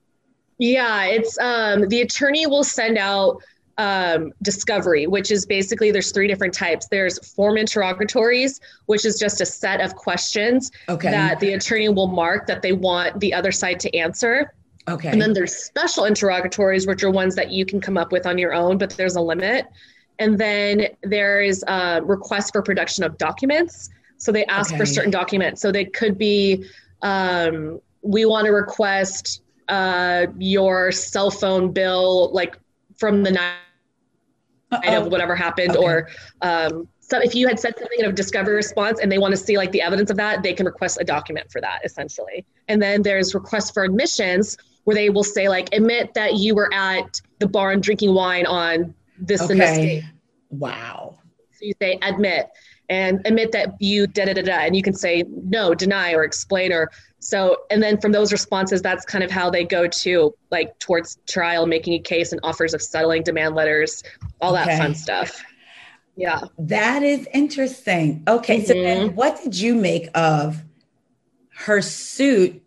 Yeah, 0.58 1.05
it's 1.05 1.38
um, 1.39 1.88
the 1.88 2.01
attorney 2.01 2.45
will 2.47 2.65
send 2.65 2.97
out 2.97 3.41
um, 3.77 4.34
discovery, 4.41 5.08
which 5.08 5.32
is 5.32 5.45
basically 5.45 5.89
there's 5.91 6.12
three 6.12 6.27
different 6.27 6.53
types. 6.53 6.88
There's 6.89 7.17
form 7.34 7.58
interrogatories, 7.58 8.60
which 8.88 9.05
is 9.05 9.17
just 9.17 9.39
a 9.39 9.45
set 9.45 9.79
of 9.79 9.95
questions 9.95 10.69
Okay. 10.89 11.10
that 11.12 11.39
the 11.39 11.53
attorney 11.53 11.88
will 11.88 12.08
mark 12.08 12.45
that 12.47 12.62
they 12.62 12.73
want 12.73 13.21
the 13.21 13.34
other 13.34 13.53
side 13.53 13.79
to 13.79 13.95
answer. 13.95 14.53
okay. 14.89 15.08
And 15.10 15.21
then 15.21 15.32
there's 15.32 15.55
special 15.55 16.03
interrogatories, 16.03 16.88
which 16.88 17.03
are 17.03 17.12
ones 17.12 17.36
that 17.36 17.51
you 17.51 17.65
can 17.65 17.79
come 17.79 17.97
up 17.97 18.12
with 18.12 18.25
on 18.25 18.38
your 18.38 18.53
own, 18.53 18.77
but 18.77 18.89
there's 18.91 19.15
a 19.15 19.21
limit. 19.21 19.65
And 20.19 20.38
then 20.38 20.88
there 21.03 21.41
is 21.41 21.63
a 21.69 22.01
request 22.03 22.51
for 22.51 22.62
production 22.62 23.05
of 23.05 23.17
documents. 23.17 23.89
So 24.19 24.32
they 24.32 24.45
ask 24.45 24.75
for 24.75 24.86
certain 24.86 25.12
documents. 25.12 25.62
So 25.62 25.71
they 25.71 25.86
could 25.86 26.17
be, 26.17 26.65
um, 27.01 27.82
we 28.01 28.25
want 28.25 28.45
to 28.45 28.51
request 28.51 29.41
uh, 29.67 30.27
your 30.38 30.91
cell 30.91 31.32
phone 31.32 31.71
bill, 31.71 32.32
like 32.34 32.58
from 32.97 33.23
the 33.23 33.32
night 33.32 33.53
Uh-oh. 34.71 35.05
of 35.05 35.12
whatever 35.12 35.36
happened, 35.36 35.71
Okay. 35.71 35.84
or 35.84 36.10
um, 36.41 36.88
so 36.99 37.17
if 37.19 37.34
you 37.34 37.47
had 37.47 37.60
said 37.60 37.73
something 37.79 37.99
in 37.99 38.05
a 38.05 38.12
discovery 38.12 38.55
response 38.55 38.99
and 38.99 39.12
they 39.12 39.17
want 39.17 39.32
to 39.32 39.38
see 39.38 39.58
like 39.58 39.71
the 39.71 39.82
evidence 39.82 40.12
of 40.12 40.17
that, 40.17 40.43
they 40.43 40.53
can 40.53 40.65
request 40.67 40.99
a 41.01 41.03
document 41.03 41.51
for 41.51 41.60
that 41.62 41.79
essentially. 41.84 42.45
And 42.67 42.79
then 42.79 43.01
there's 43.01 43.34
requests 43.34 43.71
for 43.71 43.84
admissions 43.84 44.58
where 44.84 44.95
they 44.95 45.10
will 45.10 45.23
say 45.23 45.49
like 45.49 45.73
admit 45.73 46.13
that 46.13 46.36
you 46.36 46.53
were 46.53 46.71
at 46.73 47.19
the 47.39 47.47
bar 47.47 47.71
and 47.71 47.82
drinking 47.82 48.13
wine 48.13 48.45
on 48.45 48.93
this 49.17 49.41
okay. 49.41 49.53
and 49.53 49.62
this 49.62 49.77
date. 49.77 50.03
Wow. 50.51 51.17
So 51.53 51.65
you 51.65 51.73
say 51.82 51.97
admit 52.03 52.49
and 52.89 53.21
admit 53.25 53.52
that 53.52 53.75
you 53.80 54.08
da 54.08 54.25
da 54.25 54.34
da 54.34 54.41
da, 54.41 54.60
and 54.60 54.75
you 54.75 54.82
can 54.82 54.93
say 54.93 55.23
no, 55.28 55.73
deny, 55.73 56.13
or 56.13 56.23
explain, 56.23 56.73
or 56.73 56.89
so. 57.19 57.58
And 57.69 57.84
then 57.84 57.99
from 57.99 58.12
those 58.12 58.32
responses, 58.32 58.82
that's 58.82 59.06
kind 59.06 59.23
of 59.23 59.32
how 59.32 59.49
they 59.49 59.63
go 59.63 59.88
to 59.88 60.34
like 60.52 60.78
towards 60.80 61.19
trial, 61.28 61.67
making 61.67 61.93
a 61.93 61.99
case, 61.99 62.32
and 62.32 62.41
offers 62.43 62.73
of 62.73 62.82
settling, 62.82 63.23
demand 63.23 63.56
letters, 63.56 64.04
all 64.41 64.56
okay. 64.56 64.65
that 64.65 64.78
fun 64.80 64.95
stuff. 64.95 65.43
Yeah, 66.15 66.41
that 66.58 67.04
is 67.04 67.28
interesting. 67.34 68.23
Okay, 68.28 68.58
mm-hmm. 68.58 68.65
so 68.65 68.73
then 68.73 69.08
mm-hmm. 69.08 69.15
what 69.15 69.41
did 69.41 69.58
you 69.58 69.75
make 69.75 70.10
of 70.15 70.62
her 71.56 71.82
suit 71.82 72.62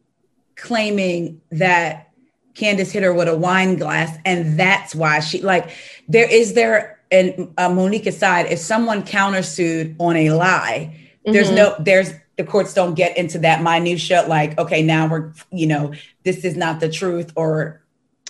claiming 0.56 1.40
that 1.50 2.10
Candace 2.54 2.92
hit 2.92 3.02
her 3.02 3.12
with 3.12 3.28
a 3.28 3.36
wine 3.36 3.76
glass, 3.76 4.16
and 4.24 4.58
that's 4.58 4.94
why 4.94 5.20
she 5.20 5.42
like 5.42 5.70
there 6.08 6.30
is 6.30 6.54
there 6.54 6.91
and 7.12 7.54
uh, 7.58 7.68
Monique 7.68 8.06
aside, 8.06 8.46
if 8.46 8.58
someone 8.58 9.02
countersued 9.02 9.94
on 9.98 10.16
a 10.16 10.30
lie, 10.30 10.96
mm-hmm. 10.96 11.32
there's 11.32 11.50
no, 11.50 11.76
there's 11.78 12.12
the 12.36 12.44
courts 12.44 12.74
don't 12.74 12.94
get 12.94 13.16
into 13.16 13.38
that 13.40 13.62
minutia. 13.62 14.24
Like, 14.26 14.58
okay, 14.58 14.82
now 14.82 15.06
we're, 15.08 15.32
you 15.50 15.66
know, 15.66 15.92
this 16.24 16.44
is 16.44 16.56
not 16.56 16.80
the 16.80 16.88
truth, 16.88 17.32
or 17.36 17.82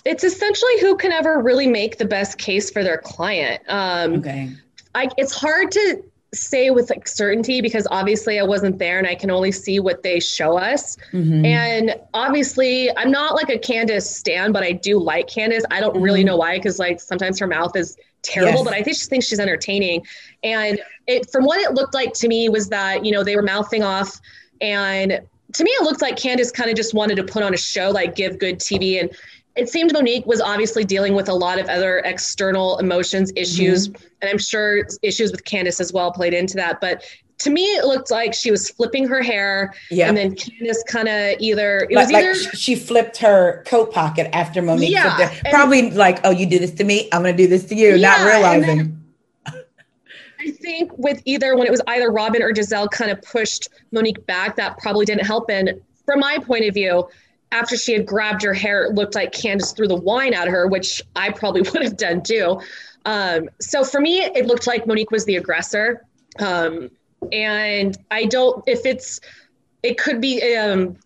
it's 0.05 0.23
essentially 0.23 0.79
who 0.81 0.97
can 0.97 1.11
ever 1.11 1.41
really 1.41 1.67
make 1.67 1.97
the 1.97 2.05
best 2.05 2.37
case 2.37 2.69
for 2.69 2.83
their 2.83 2.97
client. 2.97 3.63
Um, 3.69 4.15
okay, 4.15 4.51
I, 4.93 5.09
it's 5.17 5.33
hard 5.33 5.71
to 5.71 6.03
say 6.33 6.71
with 6.71 6.89
like 6.89 7.07
certainty 7.07 7.61
because 7.61 7.87
obviously 7.91 8.39
I 8.39 8.43
wasn't 8.43 8.79
there 8.79 8.97
and 8.97 9.07
I 9.07 9.15
can 9.15 9.29
only 9.29 9.51
see 9.51 9.79
what 9.79 10.03
they 10.03 10.19
show 10.19 10.57
us. 10.57 10.97
Mm-hmm. 11.11 11.45
And 11.45 11.95
obviously 12.13 12.95
I'm 12.97 13.11
not 13.11 13.35
like 13.35 13.49
a 13.49 13.57
Candace 13.59 14.13
stan, 14.13 14.51
but 14.51 14.63
I 14.63 14.71
do 14.71 14.99
like 14.99 15.27
Candace. 15.27 15.63
I 15.69 15.79
don't 15.79 15.93
mm-hmm. 15.93 16.03
really 16.03 16.23
know 16.23 16.37
why 16.37 16.57
because 16.57 16.79
like 16.79 16.99
sometimes 16.99 17.39
her 17.39 17.47
mouth 17.47 17.75
is 17.75 17.95
terrible, 18.23 18.59
yes. 18.59 18.63
but 18.63 18.73
I 18.73 18.81
think 18.81 18.97
she 18.97 19.05
thinks 19.05 19.27
she's 19.27 19.39
entertaining. 19.39 20.05
And 20.43 20.79
it 21.07 21.29
from 21.31 21.45
what 21.45 21.59
it 21.59 21.73
looked 21.73 21.93
like 21.93 22.13
to 22.15 22.27
me 22.27 22.49
was 22.49 22.69
that, 22.69 23.05
you 23.05 23.11
know, 23.11 23.23
they 23.23 23.35
were 23.35 23.43
mouthing 23.43 23.83
off 23.83 24.19
and 24.61 25.21
to 25.53 25.63
me 25.63 25.69
it 25.71 25.83
looked 25.83 26.01
like 26.01 26.17
Candace 26.17 26.51
kind 26.51 26.69
of 26.69 26.75
just 26.75 26.93
wanted 26.93 27.15
to 27.15 27.23
put 27.23 27.43
on 27.43 27.53
a 27.53 27.57
show, 27.57 27.91
like 27.91 28.15
give 28.15 28.39
good 28.39 28.59
TV 28.59 28.99
and 28.99 29.15
it 29.55 29.69
seemed 29.69 29.93
Monique 29.93 30.25
was 30.25 30.41
obviously 30.41 30.83
dealing 30.83 31.13
with 31.13 31.29
a 31.29 31.33
lot 31.33 31.59
of 31.59 31.67
other 31.69 31.99
external 31.99 32.79
emotions 32.79 33.31
issues, 33.35 33.87
mm-hmm. 33.87 34.05
and 34.21 34.31
I'm 34.31 34.39
sure 34.39 34.87
issues 35.03 35.31
with 35.31 35.45
Candace 35.45 35.79
as 35.79 35.93
well 35.93 36.11
played 36.11 36.33
into 36.33 36.55
that. 36.55 36.81
But 36.81 37.03
to 37.39 37.49
me, 37.49 37.63
it 37.63 37.85
looked 37.85 38.11
like 38.11 38.33
she 38.33 38.51
was 38.51 38.69
flipping 38.69 39.07
her 39.07 39.21
hair, 39.21 39.73
yeah. 39.89 40.07
and 40.07 40.17
then 40.17 40.35
Candace 40.35 40.83
kind 40.87 41.07
of 41.07 41.35
either 41.39 41.87
it 41.89 41.95
like, 41.95 42.07
was 42.07 42.13
either 42.13 42.33
like 42.33 42.55
she 42.55 42.75
flipped 42.75 43.17
her 43.17 43.63
coat 43.65 43.91
pocket 43.91 44.33
after 44.33 44.61
Monique, 44.61 44.91
yeah, 44.91 45.33
probably 45.49 45.91
like, 45.91 46.19
"Oh, 46.23 46.31
you 46.31 46.45
do 46.45 46.59
this 46.59 46.71
to 46.71 46.83
me, 46.83 47.09
I'm 47.11 47.21
going 47.21 47.35
to 47.35 47.43
do 47.43 47.47
this 47.47 47.65
to 47.65 47.75
you," 47.75 47.95
yeah, 47.95 48.17
not 48.17 48.25
realizing. 48.25 48.99
I 50.45 50.51
think 50.51 50.91
with 50.97 51.21
either 51.25 51.55
when 51.55 51.67
it 51.67 51.71
was 51.71 51.81
either 51.87 52.11
Robyn 52.11 52.41
or 52.41 52.51
Gizelle 52.51 52.89
kind 52.91 53.11
of 53.11 53.21
pushed 53.21 53.69
Monique 53.91 54.25
back, 54.25 54.57
that 54.57 54.77
probably 54.77 55.05
didn't 55.05 55.25
help. 55.25 55.49
And 55.49 55.81
from 56.05 56.19
my 56.19 56.37
point 56.39 56.65
of 56.65 56.73
view, 56.73 57.07
after 57.53 57.77
she 57.77 57.93
had 57.93 58.05
grabbed 58.05 58.43
her 58.43 58.53
hair, 58.53 58.85
it 58.85 58.93
looked 58.93 59.15
like 59.15 59.31
Candace 59.31 59.71
threw 59.71 59.87
the 59.87 59.95
wine 59.95 60.33
at 60.33 60.47
her, 60.47 60.67
which 60.67 61.01
I 61.15 61.31
probably 61.31 61.61
would 61.73 61.81
have 61.81 61.97
done 61.97 62.23
too. 62.23 62.59
Um, 63.05 63.49
so 63.61 63.83
for 63.83 64.01
me, 64.01 64.21
it 64.21 64.45
looked 64.45 64.67
like 64.67 64.85
Monique 64.85 65.11
was 65.11 65.25
the 65.25 65.37
aggressor. 65.37 66.05
Um, 66.39 66.89
and 67.31 67.97
I 68.11 68.25
don't, 68.25 68.63
if 68.67 68.85
it's, 68.85 69.19
it 69.83 69.97
could 69.97 70.21
be 70.21 70.55
um, 70.55 70.97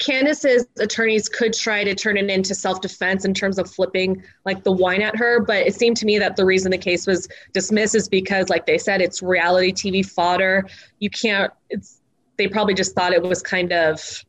Candace's 0.00 0.66
attorneys 0.80 1.28
could 1.28 1.52
try 1.52 1.84
to 1.84 1.94
turn 1.94 2.16
it 2.16 2.28
into 2.28 2.52
self-defense 2.52 3.24
in 3.24 3.32
terms 3.32 3.58
of 3.58 3.70
flipping 3.70 4.22
like 4.44 4.64
the 4.64 4.72
wine 4.72 5.02
at 5.02 5.16
her, 5.16 5.40
but 5.40 5.58
it 5.58 5.74
seemed 5.74 5.96
to 5.98 6.06
me 6.06 6.18
that 6.18 6.34
the 6.34 6.44
reason 6.44 6.72
the 6.72 6.78
case 6.78 7.06
was 7.06 7.28
dismissed 7.52 7.94
is 7.94 8.08
because, 8.08 8.48
like 8.48 8.66
they 8.66 8.76
said, 8.76 9.00
it's 9.00 9.22
reality 9.22 9.72
TV 9.72 10.04
fodder. 10.04 10.68
You 10.98 11.10
can't. 11.10 11.52
It's 11.70 12.00
they 12.38 12.48
probably 12.48 12.74
just 12.74 12.94
thought 12.94 13.12
it 13.12 13.22
was 13.22 13.40
kind 13.40 13.72
of 13.72 14.24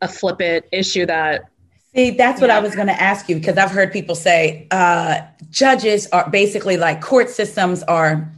a 0.00 0.08
flippant 0.08 0.64
issue 0.72 1.04
that 1.06 1.50
See, 1.94 2.10
that's 2.10 2.40
what. 2.42 2.50
I 2.50 2.60
was 2.60 2.74
going 2.74 2.88
to 2.88 3.00
ask 3.00 3.28
you 3.28 3.36
because 3.36 3.56
I've 3.56 3.70
heard 3.70 3.90
people 3.90 4.14
say 4.14 4.66
uh, 4.70 5.20
judges 5.50 6.06
are 6.08 6.28
basically 6.28 6.76
like 6.76 7.00
court 7.00 7.30
systems 7.30 7.82
are 7.82 8.30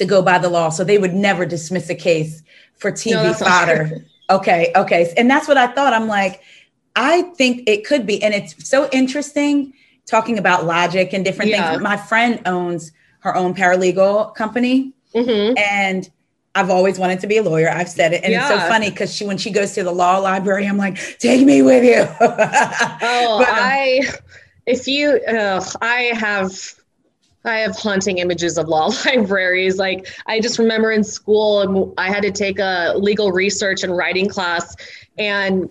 to 0.00 0.06
go 0.06 0.22
by 0.22 0.38
the 0.38 0.48
law, 0.48 0.70
so 0.70 0.82
they 0.82 0.96
would 0.96 1.12
never 1.12 1.44
dismiss 1.44 1.90
a 1.90 1.94
case 1.94 2.42
for 2.78 2.90
TV 2.90 3.22
no, 3.22 3.34
fodder. 3.34 4.02
Okay, 4.30 4.72
okay, 4.74 5.12
and 5.18 5.30
that's 5.30 5.46
what 5.46 5.58
I 5.58 5.66
thought. 5.66 5.92
I'm 5.92 6.08
like, 6.08 6.40
I 6.96 7.22
think 7.36 7.68
it 7.68 7.86
could 7.86 8.06
be, 8.06 8.22
and 8.22 8.32
it's 8.32 8.66
so 8.66 8.88
interesting 8.92 9.74
talking 10.06 10.38
about 10.38 10.64
logic 10.64 11.12
and 11.12 11.22
different 11.22 11.50
yeah. 11.50 11.72
things. 11.72 11.82
My 11.82 11.98
friend 11.98 12.40
owns 12.46 12.92
her 13.18 13.36
own 13.36 13.54
paralegal 13.54 14.34
company, 14.34 14.94
mm-hmm. 15.14 15.58
and 15.58 16.08
I've 16.54 16.70
always 16.70 16.98
wanted 16.98 17.20
to 17.20 17.26
be 17.26 17.36
a 17.36 17.42
lawyer. 17.42 17.68
I've 17.68 17.90
said 17.90 18.14
it. 18.14 18.24
And 18.24 18.32
yeah. 18.32 18.40
it's 18.40 18.48
so 18.48 18.68
funny 18.68 18.88
because 18.88 19.14
she 19.14 19.26
when 19.26 19.36
she 19.36 19.50
goes 19.50 19.74
to 19.74 19.84
the 19.84 19.92
law 19.92 20.16
library, 20.16 20.66
I'm 20.66 20.78
like, 20.78 20.96
take 21.18 21.44
me 21.44 21.60
with 21.60 21.84
you. 21.84 22.06
oh, 22.20 23.38
but, 23.38 23.48
um, 23.48 23.54
I 23.54 24.00
if 24.64 24.88
you 24.88 25.20
uh, 25.28 25.62
I 25.82 26.12
have 26.14 26.79
I 27.44 27.58
have 27.58 27.76
haunting 27.76 28.18
images 28.18 28.58
of 28.58 28.68
law 28.68 28.92
libraries. 29.06 29.78
Like 29.78 30.08
I 30.26 30.40
just 30.40 30.58
remember 30.58 30.92
in 30.92 31.04
school 31.04 31.58
um, 31.58 31.94
I 31.96 32.08
had 32.08 32.22
to 32.22 32.30
take 32.30 32.58
a 32.58 32.94
legal 32.96 33.32
research 33.32 33.82
and 33.82 33.96
writing 33.96 34.28
class 34.28 34.74
and 35.18 35.70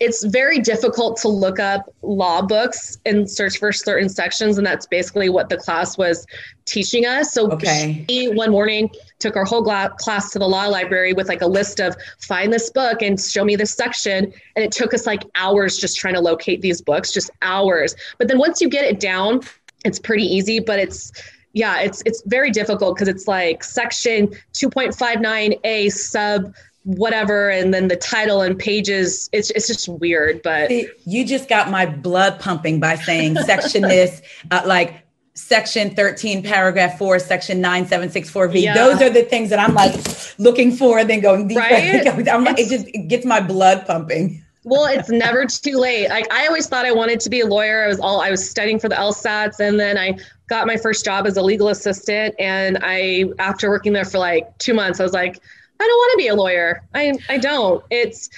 it's 0.00 0.24
very 0.24 0.58
difficult 0.58 1.16
to 1.16 1.28
look 1.28 1.60
up 1.60 1.94
law 2.02 2.42
books 2.42 2.98
and 3.06 3.30
search 3.30 3.58
for 3.58 3.72
certain 3.72 4.08
sections 4.08 4.58
and 4.58 4.66
that's 4.66 4.86
basically 4.86 5.28
what 5.28 5.48
the 5.48 5.56
class 5.56 5.96
was 5.96 6.26
teaching 6.64 7.06
us 7.06 7.32
so 7.32 7.50
okay. 7.52 8.04
she, 8.10 8.28
one 8.28 8.50
morning 8.50 8.90
took 9.18 9.36
our 9.36 9.44
whole 9.44 9.62
class 9.62 10.30
to 10.30 10.38
the 10.38 10.46
law 10.46 10.66
library 10.66 11.12
with 11.12 11.28
like 11.28 11.42
a 11.42 11.46
list 11.46 11.80
of 11.80 11.96
find 12.18 12.52
this 12.52 12.70
book 12.70 13.02
and 13.02 13.20
show 13.20 13.44
me 13.44 13.54
this 13.54 13.72
section 13.72 14.32
and 14.56 14.64
it 14.64 14.72
took 14.72 14.92
us 14.92 15.06
like 15.06 15.22
hours 15.36 15.78
just 15.78 15.96
trying 15.96 16.14
to 16.14 16.20
locate 16.20 16.60
these 16.60 16.82
books 16.82 17.12
just 17.12 17.30
hours 17.42 17.94
but 18.18 18.26
then 18.26 18.38
once 18.38 18.60
you 18.60 18.68
get 18.68 18.84
it 18.84 18.98
down 18.98 19.40
it's 19.84 19.98
pretty 19.98 20.24
easy 20.24 20.58
but 20.58 20.78
it's 20.78 21.12
yeah 21.52 21.80
it's 21.80 22.02
it's 22.04 22.22
very 22.26 22.50
difficult 22.50 22.96
because 22.96 23.08
it's 23.08 23.28
like 23.28 23.62
section 23.64 24.28
2.59a 24.54 25.90
sub 25.90 26.54
whatever 26.84 27.48
and 27.48 27.72
then 27.72 27.88
the 27.88 27.96
title 27.96 28.42
and 28.42 28.58
pages 28.58 29.30
it's 29.32 29.50
it's 29.52 29.66
just 29.66 29.88
weird 29.88 30.42
but 30.42 30.70
you 31.06 31.24
just 31.24 31.48
got 31.48 31.70
my 31.70 31.86
blood 31.86 32.38
pumping 32.38 32.78
by 32.78 32.94
saying 32.94 33.36
section 33.36 33.82
this 33.82 34.20
uh, 34.50 34.62
like 34.66 35.02
section 35.32 35.94
13 35.94 36.42
paragraph 36.42 36.98
4 36.98 37.18
section 37.18 37.62
9764v 37.62 38.62
yeah. 38.62 38.74
those 38.74 39.00
are 39.00 39.08
the 39.08 39.22
things 39.22 39.48
that 39.48 39.58
i'm 39.58 39.74
like 39.74 39.94
looking 40.38 40.72
for 40.72 40.98
and 40.98 41.08
then 41.08 41.20
going 41.20 41.48
deeper 41.48 41.60
right? 41.60 42.06
I'm 42.28 42.44
like, 42.44 42.58
it 42.58 42.68
just 42.68 42.86
it 42.88 43.08
gets 43.08 43.24
my 43.24 43.40
blood 43.40 43.86
pumping 43.86 44.43
well 44.64 44.86
it's 44.86 45.10
never 45.10 45.44
too 45.44 45.78
late 45.78 46.08
like 46.08 46.30
i 46.32 46.46
always 46.46 46.66
thought 46.66 46.86
i 46.86 46.92
wanted 46.92 47.20
to 47.20 47.28
be 47.28 47.40
a 47.40 47.46
lawyer 47.46 47.84
i 47.84 47.86
was 47.86 48.00
all 48.00 48.20
i 48.20 48.30
was 48.30 48.48
studying 48.48 48.78
for 48.78 48.88
the 48.88 48.94
lsats 48.94 49.60
and 49.60 49.78
then 49.78 49.98
i 49.98 50.16
got 50.48 50.66
my 50.66 50.76
first 50.76 51.04
job 51.04 51.26
as 51.26 51.36
a 51.36 51.42
legal 51.42 51.68
assistant 51.68 52.34
and 52.38 52.78
i 52.82 53.24
after 53.38 53.68
working 53.68 53.92
there 53.92 54.04
for 54.04 54.18
like 54.18 54.56
two 54.58 54.74
months 54.74 55.00
i 55.00 55.02
was 55.02 55.12
like 55.12 55.40
I 55.80 55.86
don't 55.86 55.98
want 55.98 56.12
to 56.12 56.16
be 56.18 56.28
a 56.28 56.34
lawyer. 56.34 56.82
I 56.94 57.18
I 57.28 57.38
don't. 57.38 57.84
It's 57.90 58.30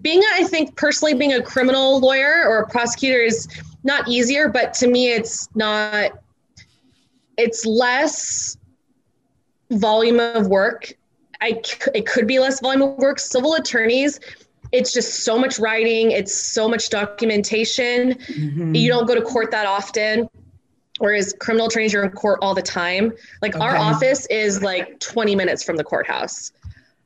being 0.00 0.22
I 0.34 0.44
think 0.44 0.76
personally 0.76 1.14
being 1.14 1.34
a 1.34 1.42
criminal 1.42 2.00
lawyer 2.00 2.44
or 2.46 2.60
a 2.60 2.68
prosecutor 2.68 3.18
is 3.18 3.48
not 3.84 4.08
easier, 4.08 4.48
but 4.48 4.72
to 4.74 4.86
me 4.86 5.12
it's 5.12 5.48
not 5.54 6.12
it's 7.36 7.66
less 7.66 8.56
volume 9.70 10.20
of 10.20 10.46
work. 10.46 10.92
I 11.40 11.60
it 11.94 12.06
could 12.06 12.26
be 12.26 12.38
less 12.38 12.60
volume 12.60 12.82
of 12.82 12.98
work. 12.98 13.18
Civil 13.18 13.54
attorneys 13.54 14.20
it's 14.72 14.92
just 14.92 15.24
so 15.24 15.38
much 15.38 15.58
writing, 15.58 16.10
it's 16.10 16.34
so 16.34 16.68
much 16.68 16.88
documentation. 16.88 18.14
Mm-hmm. 18.14 18.74
You 18.74 18.88
don't 18.88 19.06
go 19.06 19.14
to 19.14 19.22
court 19.22 19.50
that 19.50 19.66
often. 19.66 20.28
Whereas 20.98 21.34
criminal 21.38 21.66
attorneys 21.66 21.94
are 21.94 22.04
in 22.04 22.10
court 22.10 22.38
all 22.42 22.54
the 22.54 22.62
time. 22.62 23.12
Like 23.40 23.54
okay. 23.54 23.64
our 23.64 23.76
office 23.76 24.26
is 24.26 24.62
like 24.62 25.00
20 25.00 25.34
minutes 25.34 25.62
from 25.62 25.76
the 25.76 25.84
courthouse. 25.84 26.52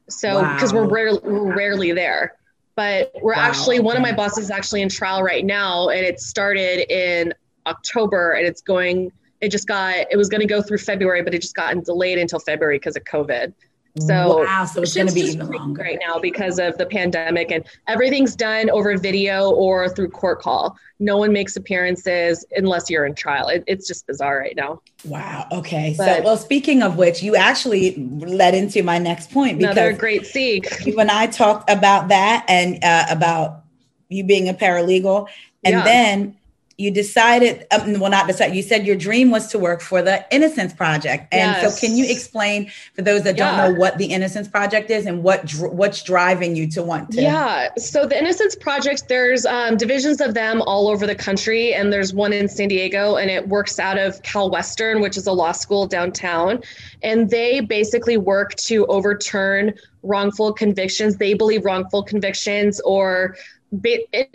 So 0.09 0.43
because 0.53 0.73
wow. 0.73 0.83
we're, 0.83 0.89
rarely, 0.89 1.21
we're 1.23 1.57
rarely 1.57 1.93
there. 1.93 2.37
But 2.75 3.13
we're 3.23 3.35
wow. 3.35 3.41
actually 3.41 3.81
one 3.81 3.97
of 3.97 4.03
my 4.03 4.13
bosses 4.13 4.45
is 4.45 4.51
actually 4.51 4.83
in 4.83 4.89
trial 4.89 5.23
right 5.23 5.45
now 5.45 5.89
and 5.89 6.05
it 6.05 6.21
started 6.21 6.93
in 6.93 7.33
October 7.67 8.33
and 8.33 8.47
it's 8.47 8.61
going 8.61 9.11
it 9.41 9.51
just 9.51 9.67
got 9.67 9.95
it 10.11 10.17
was 10.17 10.29
going 10.29 10.41
to 10.41 10.47
go 10.47 10.61
through 10.61 10.79
February 10.79 11.23
but 11.23 11.35
it 11.35 11.41
just 11.41 11.55
gotten 11.55 11.83
delayed 11.83 12.19
until 12.19 12.39
February 12.39 12.79
because 12.79 12.97
of 12.97 13.05
COVID. 13.05 13.55
So, 13.99 14.45
wow, 14.45 14.67
so 14.67 14.83
it's 14.83 14.95
going 14.95 15.09
to 15.09 15.15
be 15.15 15.23
even 15.23 15.49
longer 15.49 15.83
right 15.83 15.99
now 16.07 16.19
because 16.19 16.59
of 16.59 16.77
the 16.77 16.85
pandemic 16.85 17.51
and 17.51 17.65
everything's 17.89 18.37
done 18.37 18.69
over 18.69 18.97
video 18.99 19.51
or 19.51 19.89
through 19.89 20.11
court 20.11 20.41
call. 20.43 20.77
No 20.99 21.17
one 21.17 21.33
makes 21.33 21.57
appearances 21.57 22.45
unless 22.55 22.91
you're 22.91 23.07
in 23.07 23.15
trial. 23.15 23.49
It, 23.49 23.65
it's 23.67 23.89
just 23.89 24.07
bizarre 24.07 24.39
right 24.39 24.55
now. 24.55 24.83
Wow. 25.05 25.47
Okay. 25.51 25.95
But, 25.97 26.19
so, 26.19 26.23
well, 26.23 26.37
speaking 26.37 26.83
of 26.83 26.99
which, 26.99 27.23
you 27.23 27.37
actually 27.37 27.97
led 27.97 28.55
into 28.55 28.83
my 28.83 28.99
next 28.99 29.31
point 29.31 29.59
because 29.59 29.77
another 29.77 29.95
great 29.95 30.27
seek. 30.27 30.85
You 30.85 30.99
and 31.01 31.11
I 31.11 31.27
talked 31.27 31.71
about 31.71 32.09
that 32.09 32.45
and 32.49 32.83
uh, 32.85 33.07
about 33.09 33.63
you 34.09 34.25
being 34.25 34.49
a 34.49 34.55
paralegal, 34.55 35.29
and 35.65 35.73
yeah. 35.75 35.85
then 35.85 36.37
you 36.79 36.91
decided 36.91 37.67
um, 37.71 37.99
well 37.99 38.11
not 38.11 38.27
decided 38.27 38.55
you 38.55 38.63
said 38.63 38.87
your 38.87 38.97
dream 38.97 39.31
was 39.31 39.47
to 39.49 39.59
work 39.59 39.81
for 39.81 40.03
the 40.03 40.25
innocence 40.31 40.75
project. 40.75 41.33
And 41.33 41.53
yes. 41.53 41.81
so 41.81 41.87
can 41.87 41.97
you 41.97 42.05
explain 42.07 42.71
for 42.95 43.03
those 43.03 43.23
that 43.23 43.37
don't 43.37 43.57
know 43.57 43.79
what 43.79 43.97
the 43.97 44.07
innocence 44.07 44.47
project 44.47 44.91
is 44.91 45.07
and 45.07 45.23
what 45.23 45.51
what's 45.53 46.03
driving 46.03 46.55
you 46.55 46.69
to 46.73 46.83
want 46.83 47.13
to? 47.13 47.23
Yeah. 47.23 47.69
So 47.77 48.05
the 48.05 48.19
innocence 48.19 48.55
project 48.55 49.09
there's 49.09 49.47
um, 49.47 49.77
divisions 49.77 50.21
of 50.21 50.35
them 50.35 50.61
all 50.63 50.89
over 50.89 51.07
the 51.07 51.15
country 51.15 51.73
and 51.73 51.93
there's 51.93 52.13
one 52.13 52.33
in 52.33 52.49
san 52.49 52.69
diego 52.69 53.17
and 53.17 53.31
it 53.31 53.49
works 53.49 53.79
out 53.79 53.99
of 53.99 54.21
cal 54.23 54.51
western 54.51 55.01
which 55.01 55.17
is 55.17 55.27
a 55.27 55.33
law 55.33 55.53
school 55.53 55.87
downtown. 55.87 56.63
And 57.03 57.31
they 57.31 57.61
basically 57.61 58.19
work 58.19 58.55
to 58.57 58.85
overturn 58.87 59.75
wrongful 60.03 60.53
convictions. 60.53 61.17
They 61.17 61.35
believe 61.35 61.65
wrongful 61.65 62.03
convictions 62.03 62.81
or 62.81 63.37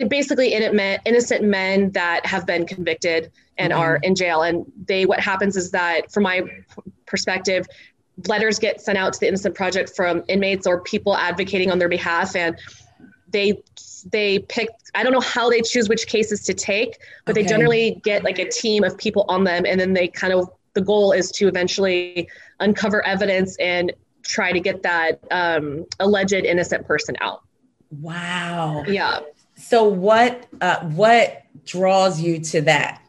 basically 0.08 0.52
innocent 0.52 1.44
men 1.44 1.90
that 1.92 2.26
have 2.26 2.46
been 2.46 2.66
convicted 2.66 3.32
and 3.58 3.72
mm-hmm. 3.72 3.80
are 3.80 3.96
in 4.02 4.14
jail. 4.14 4.42
And 4.42 4.70
they, 4.86 5.06
what 5.06 5.20
happens 5.20 5.56
is 5.56 5.70
that, 5.70 6.12
from 6.12 6.24
my 6.24 6.42
perspective, 7.06 7.66
letters 8.28 8.58
get 8.58 8.80
sent 8.80 8.98
out 8.98 9.12
to 9.14 9.20
the 9.20 9.28
Innocent 9.28 9.54
Project 9.54 9.94
from 9.94 10.22
inmates 10.28 10.66
or 10.66 10.80
people 10.82 11.16
advocating 11.16 11.70
on 11.70 11.78
their 11.78 11.88
behalf, 11.88 12.36
and 12.36 12.58
they 13.30 13.62
they 14.10 14.40
pick. 14.40 14.68
I 14.94 15.02
don't 15.02 15.12
know 15.12 15.20
how 15.20 15.48
they 15.48 15.62
choose 15.62 15.88
which 15.88 16.06
cases 16.06 16.42
to 16.44 16.54
take, 16.54 16.98
but 17.24 17.32
okay. 17.32 17.42
they 17.42 17.48
generally 17.48 18.00
get 18.04 18.24
like 18.24 18.38
a 18.38 18.48
team 18.48 18.84
of 18.84 18.98
people 18.98 19.24
on 19.28 19.44
them, 19.44 19.64
and 19.66 19.80
then 19.80 19.94
they 19.94 20.08
kind 20.08 20.32
of 20.32 20.50
the 20.74 20.82
goal 20.82 21.12
is 21.12 21.30
to 21.32 21.48
eventually 21.48 22.28
uncover 22.60 23.04
evidence 23.06 23.56
and 23.58 23.92
try 24.22 24.52
to 24.52 24.60
get 24.60 24.82
that 24.82 25.20
um, 25.30 25.84
alleged 26.00 26.32
innocent 26.32 26.86
person 26.86 27.16
out. 27.20 27.42
Wow. 28.00 28.84
Yeah. 28.86 29.20
So 29.56 29.84
what 29.84 30.46
uh, 30.60 30.80
what 30.80 31.44
draws 31.64 32.20
you 32.20 32.40
to 32.40 32.60
that? 32.62 33.00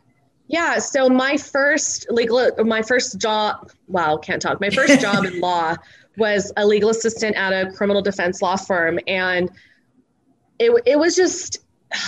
Yeah, 0.47 0.77
so 0.77 1.09
my 1.09 1.37
first 1.37 2.05
legal 2.11 2.51
my 2.63 2.81
first 2.81 3.17
job 3.19 3.71
wow, 3.87 4.17
can't 4.17 4.41
talk. 4.41 4.61
My 4.61 4.69
first 4.69 4.99
job 5.01 5.25
in 5.25 5.39
law 5.39 5.75
was 6.17 6.51
a 6.57 6.65
legal 6.65 6.89
assistant 6.89 7.35
at 7.35 7.53
a 7.53 7.71
criminal 7.71 8.01
defense 8.01 8.41
law 8.41 8.55
firm 8.55 8.99
and 9.07 9.49
it 10.59 10.71
it 10.85 10.99
was 10.99 11.15
just 11.15 11.59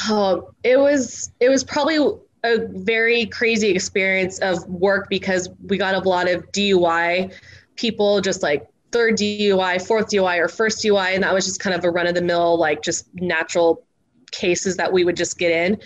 oh, 0.09 0.53
it 0.63 0.77
was 0.77 1.31
it 1.39 1.49
was 1.49 1.63
probably 1.63 1.97
a 2.43 2.67
very 2.67 3.25
crazy 3.25 3.69
experience 3.69 4.37
of 4.39 4.63
work 4.67 5.09
because 5.09 5.49
we 5.67 5.77
got 5.77 5.95
a 5.95 6.07
lot 6.07 6.29
of 6.29 6.51
DUI 6.51 7.33
people 7.75 8.21
just 8.21 8.43
like 8.43 8.67
third 8.95 9.17
DUI, 9.17 9.85
fourth 9.85 10.07
DUI, 10.07 10.39
or 10.39 10.47
first 10.47 10.81
DUI, 10.81 11.15
and 11.15 11.23
that 11.23 11.33
was 11.33 11.43
just 11.43 11.59
kind 11.59 11.75
of 11.75 11.83
a 11.83 11.91
run 11.91 12.07
of 12.07 12.15
the 12.15 12.21
mill, 12.21 12.57
like 12.57 12.81
just 12.81 13.13
natural 13.15 13.83
cases 14.31 14.77
that 14.77 14.93
we 14.93 15.03
would 15.03 15.17
just 15.17 15.37
get 15.37 15.51
in. 15.51 15.77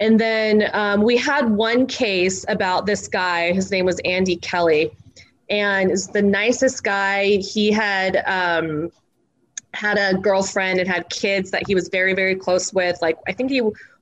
And 0.00 0.18
then 0.18 0.70
um, 0.72 1.02
we 1.02 1.18
had 1.18 1.50
one 1.50 1.86
case 1.86 2.42
about 2.48 2.86
this 2.86 3.06
guy. 3.06 3.52
His 3.52 3.70
name 3.70 3.84
was 3.84 4.00
Andy 4.06 4.36
Kelly, 4.36 4.96
and 5.50 5.90
is 5.90 6.08
the 6.08 6.22
nicest 6.22 6.82
guy. 6.82 7.36
He 7.36 7.70
had 7.70 8.22
um, 8.24 8.90
had 9.74 9.98
a 9.98 10.16
girlfriend 10.18 10.80
and 10.80 10.88
had 10.88 11.10
kids 11.10 11.50
that 11.50 11.66
he 11.66 11.74
was 11.74 11.88
very 11.88 12.14
very 12.14 12.34
close 12.34 12.72
with. 12.72 12.96
Like 13.02 13.18
I 13.28 13.32
think 13.34 13.50
he 13.50 13.60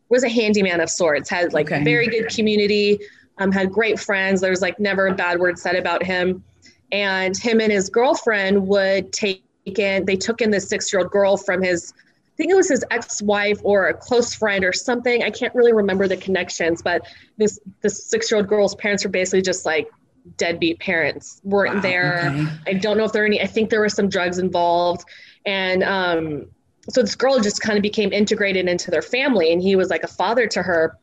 was 0.09 0.23
a 0.23 0.29
handyman 0.29 0.81
of 0.81 0.89
sorts. 0.89 1.29
Had 1.29 1.53
like 1.53 1.73
okay. 1.73 1.83
very 1.83 2.07
good 2.07 2.29
community. 2.29 3.01
Um, 3.39 3.51
had 3.51 3.73
great 3.73 3.99
friends. 3.99 4.41
There 4.41 4.51
was 4.51 4.63
like 4.63 4.79
never 4.79 5.09
a 5.09 5.15
bad 5.17 5.41
word 5.41 5.59
said 5.59 5.75
about 5.75 6.05
him 6.05 6.45
and 6.93 7.37
him 7.37 7.61
and 7.61 7.73
his 7.73 7.89
girlfriend 7.89 8.67
would 8.69 9.13
take 9.13 9.43
in 9.65 10.05
they 10.05 10.17
took 10.17 10.41
in 10.41 10.51
this 10.51 10.69
six 10.69 10.93
year 10.93 11.01
old 11.01 11.11
girl 11.11 11.37
from 11.37 11.63
his 11.63 11.93
I 12.33 12.35
think 12.37 12.51
it 12.51 12.57
was 12.57 12.71
his 12.71 12.85
ex-wife 12.91 13.59
or 13.63 13.89
a 13.89 13.95
close 13.95 14.35
friend 14.35 14.65
or 14.65 14.73
something. 14.73 15.23
I 15.23 15.31
can't 15.31 15.55
really 15.55 15.75
remember 15.75 16.09
the 16.09 16.17
connections, 16.17 16.81
but 16.81 17.03
this 17.37 17.61
this 17.83 18.07
six-year-old 18.07 18.49
girl's 18.49 18.75
parents 18.75 19.05
were 19.05 19.11
basically 19.11 19.43
just 19.43 19.67
like 19.67 19.91
deadbeat 20.39 20.81
parents. 20.81 21.41
weren't 21.45 21.77
wow, 21.77 21.81
there. 21.83 22.33
Okay. 22.35 22.49
I 22.69 22.73
don't 22.75 22.97
know 22.97 23.05
if 23.05 23.13
there 23.13 23.25
are 23.25 23.27
any. 23.27 23.43
I 23.43 23.47
think 23.47 23.69
there 23.69 23.81
were 23.81 23.91
some 23.91 24.09
drugs 24.09 24.39
involved, 24.39 25.05
and 25.45 25.83
um, 25.83 26.47
so 26.89 27.03
this 27.03 27.15
girl 27.15 27.39
just 27.39 27.61
kind 27.61 27.77
of 27.77 27.83
became 27.83 28.15
integrated 28.15 28.67
into 28.67 28.91
their 28.91 29.03
family, 29.03 29.53
and 29.53 29.61
he 29.61 29.77
was 29.77 29.91
like 29.91 30.03
a 30.03 30.09
father 30.09 30.47
to 30.49 30.63
her. 30.63 30.97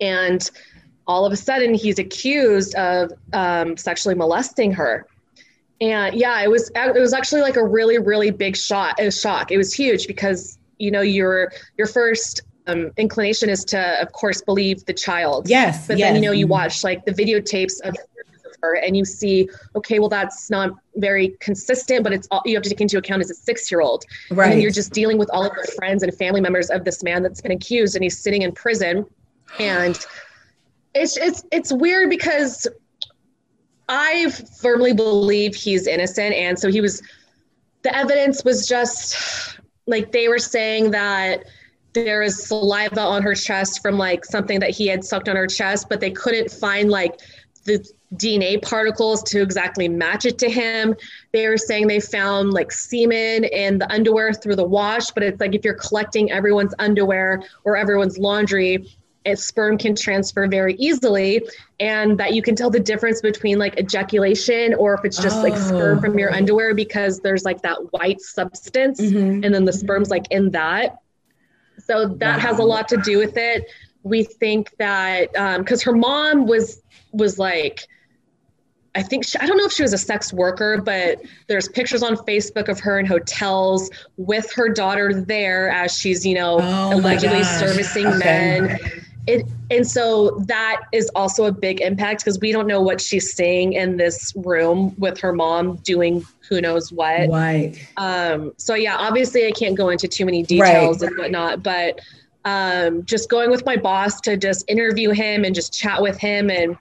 And 0.00 0.50
all 1.06 1.24
of 1.24 1.32
a 1.32 1.36
sudden, 1.36 1.74
he's 1.74 2.00
accused 2.00 2.74
of 2.74 3.12
um, 3.32 3.76
sexually 3.76 4.16
molesting 4.16 4.72
her 4.72 5.06
and 5.80 6.14
yeah 6.14 6.40
it 6.42 6.50
was 6.50 6.70
it 6.74 7.00
was 7.00 7.12
actually 7.12 7.42
like 7.42 7.56
a 7.56 7.64
really 7.64 7.98
really 7.98 8.30
big 8.30 8.56
shot 8.56 8.98
a 9.00 9.10
shock. 9.10 9.50
It 9.50 9.58
was 9.58 9.72
huge 9.72 10.06
because 10.06 10.58
you 10.78 10.90
know 10.90 11.02
your 11.02 11.52
your 11.76 11.86
first 11.86 12.42
um, 12.68 12.90
inclination 12.96 13.48
is 13.48 13.64
to 13.66 14.00
of 14.00 14.12
course 14.12 14.42
believe 14.42 14.84
the 14.86 14.94
child. 14.94 15.48
Yes 15.48 15.86
but 15.86 15.98
yes. 15.98 16.08
then 16.08 16.22
you 16.22 16.28
know 16.28 16.32
you 16.32 16.46
watch 16.46 16.84
like 16.84 17.04
the 17.04 17.12
videotapes 17.12 17.80
of 17.84 17.96
her 18.62 18.76
and 18.76 18.96
you 18.96 19.04
see 19.04 19.48
okay 19.74 19.98
well 19.98 20.08
that's 20.08 20.50
not 20.50 20.70
very 20.96 21.36
consistent 21.40 22.02
but 22.02 22.12
it's 22.12 22.26
all 22.30 22.42
you 22.46 22.54
have 22.54 22.62
to 22.62 22.70
take 22.70 22.80
into 22.80 22.96
account 22.96 23.20
as 23.20 23.30
a 23.30 23.34
six 23.34 23.70
year 23.70 23.80
old 23.80 24.04
right. 24.30 24.52
and 24.52 24.62
you're 24.62 24.70
just 24.70 24.92
dealing 24.92 25.18
with 25.18 25.28
all 25.32 25.44
of 25.44 25.52
the 25.52 25.72
friends 25.76 26.02
and 26.02 26.14
family 26.14 26.40
members 26.40 26.70
of 26.70 26.84
this 26.84 27.02
man 27.02 27.22
that's 27.22 27.40
been 27.40 27.52
accused 27.52 27.96
and 27.96 28.02
he's 28.02 28.18
sitting 28.18 28.42
in 28.42 28.52
prison. 28.52 29.06
And 29.58 29.98
it's 30.94 31.16
it's 31.16 31.44
it's 31.52 31.72
weird 31.72 32.10
because 32.10 32.66
I 33.88 34.30
firmly 34.30 34.92
believe 34.92 35.54
he's 35.54 35.86
innocent. 35.86 36.34
And 36.34 36.58
so 36.58 36.70
he 36.70 36.80
was, 36.80 37.02
the 37.82 37.96
evidence 37.96 38.44
was 38.44 38.66
just 38.66 39.58
like 39.86 40.12
they 40.12 40.28
were 40.28 40.38
saying 40.38 40.90
that 40.90 41.44
there 41.92 42.22
is 42.22 42.46
saliva 42.46 43.00
on 43.00 43.22
her 43.22 43.34
chest 43.34 43.80
from 43.80 43.96
like 43.96 44.24
something 44.24 44.60
that 44.60 44.70
he 44.70 44.86
had 44.86 45.04
sucked 45.04 45.28
on 45.28 45.36
her 45.36 45.46
chest, 45.46 45.88
but 45.88 46.00
they 46.00 46.10
couldn't 46.10 46.50
find 46.50 46.90
like 46.90 47.20
the 47.64 47.84
DNA 48.14 48.62
particles 48.62 49.22
to 49.24 49.40
exactly 49.40 49.88
match 49.88 50.26
it 50.26 50.38
to 50.38 50.50
him. 50.50 50.94
They 51.32 51.48
were 51.48 51.56
saying 51.56 51.86
they 51.86 52.00
found 52.00 52.52
like 52.52 52.70
semen 52.70 53.44
in 53.44 53.78
the 53.78 53.90
underwear 53.90 54.32
through 54.32 54.56
the 54.56 54.64
wash, 54.64 55.10
but 55.10 55.22
it's 55.22 55.40
like 55.40 55.54
if 55.54 55.64
you're 55.64 55.74
collecting 55.74 56.30
everyone's 56.30 56.74
underwear 56.78 57.42
or 57.64 57.76
everyone's 57.76 58.18
laundry, 58.18 58.86
sperm 59.34 59.76
can 59.76 59.94
transfer 59.94 60.46
very 60.46 60.74
easily 60.74 61.42
and 61.80 62.18
that 62.18 62.34
you 62.34 62.42
can 62.42 62.54
tell 62.54 62.70
the 62.70 62.80
difference 62.80 63.20
between 63.20 63.58
like 63.58 63.78
ejaculation 63.78 64.74
or 64.74 64.94
if 64.94 65.04
it's 65.04 65.20
just 65.20 65.38
oh. 65.38 65.42
like 65.42 65.56
sperm 65.56 66.00
from 66.00 66.18
your 66.18 66.30
oh. 66.32 66.36
underwear 66.36 66.74
because 66.74 67.20
there's 67.20 67.44
like 67.44 67.60
that 67.62 67.76
white 67.92 68.20
substance 68.20 69.00
mm-hmm. 69.00 69.44
and 69.44 69.54
then 69.54 69.64
the 69.64 69.72
sperm's 69.72 70.10
like 70.10 70.26
in 70.30 70.50
that 70.50 70.98
so 71.78 72.08
that 72.08 72.36
wow. 72.36 72.40
has 72.40 72.58
a 72.58 72.64
lot 72.64 72.88
to 72.88 72.96
do 72.98 73.18
with 73.18 73.36
it 73.36 73.66
we 74.02 74.22
think 74.22 74.70
that 74.78 75.32
because 75.58 75.86
um, 75.86 75.92
her 75.92 75.98
mom 75.98 76.46
was 76.46 76.82
was 77.12 77.38
like 77.38 77.86
I 78.94 79.02
think 79.02 79.26
she, 79.26 79.38
I 79.38 79.44
don't 79.46 79.58
know 79.58 79.66
if 79.66 79.72
she 79.72 79.82
was 79.82 79.92
a 79.92 79.98
sex 79.98 80.32
worker, 80.32 80.80
but 80.80 81.20
there's 81.48 81.68
pictures 81.68 82.02
on 82.02 82.16
Facebook 82.16 82.68
of 82.68 82.80
her 82.80 82.98
in 82.98 83.04
hotels 83.04 83.90
with 84.16 84.50
her 84.52 84.70
daughter 84.70 85.12
there 85.12 85.68
as 85.68 85.94
she's, 85.94 86.24
you 86.24 86.34
know, 86.34 86.58
oh 86.62 86.96
allegedly 86.96 87.44
servicing 87.44 88.06
okay. 88.06 88.60
men 88.60 88.78
it 89.26 89.46
and 89.70 89.86
so 89.86 90.30
that 90.46 90.82
is 90.92 91.10
also 91.14 91.46
a 91.46 91.52
big 91.52 91.80
impact 91.80 92.20
because 92.20 92.38
we 92.38 92.52
don't 92.52 92.66
know 92.66 92.80
what 92.80 93.00
she's 93.00 93.32
seeing 93.32 93.72
in 93.72 93.96
this 93.96 94.32
room 94.36 94.94
with 94.98 95.18
her 95.18 95.32
mom 95.32 95.76
doing 95.76 96.24
who 96.48 96.60
knows 96.60 96.92
what. 96.92 97.28
Right. 97.28 97.76
Um 97.96 98.52
so 98.56 98.74
yeah 98.74 98.96
obviously 98.96 99.46
i 99.46 99.50
can't 99.50 99.76
go 99.76 99.88
into 99.88 100.06
too 100.08 100.24
many 100.24 100.42
details 100.42 101.02
right. 101.02 101.10
and 101.10 101.18
whatnot 101.18 101.62
but 101.62 102.00
um 102.44 103.04
just 103.04 103.28
going 103.28 103.50
with 103.50 103.64
my 103.66 103.76
boss 103.76 104.20
to 104.22 104.36
just 104.36 104.64
interview 104.68 105.10
him 105.10 105.44
and 105.44 105.54
just 105.54 105.72
chat 105.72 106.00
with 106.00 106.18
him 106.18 106.50
and 106.50 106.76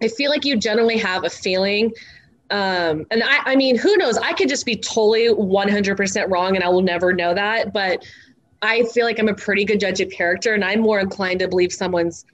i 0.00 0.08
feel 0.08 0.30
like 0.30 0.44
you 0.44 0.56
generally 0.56 0.96
have 0.96 1.24
a 1.24 1.30
feeling 1.30 1.92
um 2.50 3.04
and 3.10 3.24
i 3.24 3.40
i 3.46 3.56
mean 3.56 3.76
who 3.76 3.96
knows? 3.96 4.16
I 4.18 4.32
could 4.34 4.48
just 4.48 4.64
be 4.64 4.76
totally 4.76 5.28
100% 5.28 6.30
wrong 6.30 6.54
and 6.54 6.64
i 6.64 6.68
will 6.68 6.82
never 6.82 7.12
know 7.12 7.34
that 7.34 7.72
but 7.72 8.04
I 8.64 8.84
feel 8.84 9.04
like 9.04 9.18
I'm 9.18 9.28
a 9.28 9.34
pretty 9.34 9.64
good 9.64 9.80
judge 9.80 10.00
of 10.00 10.10
character, 10.10 10.54
and 10.54 10.64
I'm 10.64 10.80
more 10.80 11.00
inclined 11.00 11.40
to 11.40 11.48
believe 11.48 11.72
someone's. 11.72 12.24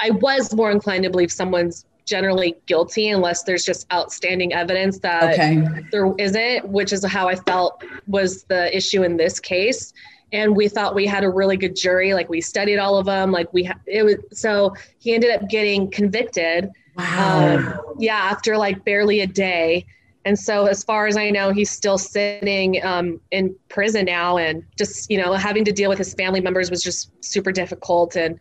I 0.00 0.10
was 0.10 0.54
more 0.54 0.70
inclined 0.70 1.04
to 1.04 1.10
believe 1.10 1.32
someone's 1.32 1.86
generally 2.04 2.56
guilty 2.66 3.10
unless 3.10 3.42
there's 3.42 3.64
just 3.64 3.86
outstanding 3.92 4.52
evidence 4.52 4.98
that 5.00 5.34
okay. 5.34 5.62
there 5.92 6.12
isn't, 6.18 6.68
which 6.68 6.92
is 6.92 7.04
how 7.04 7.28
I 7.28 7.36
felt 7.36 7.84
was 8.06 8.44
the 8.44 8.74
issue 8.74 9.02
in 9.02 9.16
this 9.16 9.38
case. 9.38 9.92
And 10.32 10.56
we 10.56 10.68
thought 10.68 10.94
we 10.94 11.06
had 11.06 11.24
a 11.24 11.30
really 11.30 11.56
good 11.56 11.76
jury, 11.76 12.12
like 12.14 12.28
we 12.28 12.40
studied 12.40 12.78
all 12.78 12.98
of 12.98 13.06
them, 13.06 13.30
like 13.30 13.52
we 13.52 13.64
ha- 13.64 13.80
it 13.86 14.02
was 14.02 14.16
so 14.32 14.74
he 14.98 15.14
ended 15.14 15.30
up 15.30 15.48
getting 15.48 15.90
convicted. 15.90 16.70
Wow. 16.96 17.56
Um, 17.56 17.94
yeah, 17.98 18.16
after 18.16 18.56
like 18.56 18.84
barely 18.84 19.20
a 19.20 19.26
day 19.26 19.86
And 20.28 20.38
so, 20.38 20.66
as 20.66 20.84
far 20.84 21.06
as 21.06 21.16
I 21.16 21.30
know, 21.30 21.54
he's 21.54 21.70
still 21.70 21.96
sitting 21.96 22.84
um, 22.84 23.18
in 23.30 23.56
prison 23.70 24.04
now, 24.04 24.36
and 24.36 24.62
just 24.76 25.10
you 25.10 25.16
know 25.16 25.32
having 25.32 25.64
to 25.64 25.72
deal 25.72 25.88
with 25.88 25.96
his 25.96 26.12
family 26.12 26.42
members 26.42 26.70
was 26.70 26.82
just 26.82 27.10
super 27.24 27.50
difficult. 27.50 28.14
And 28.14 28.38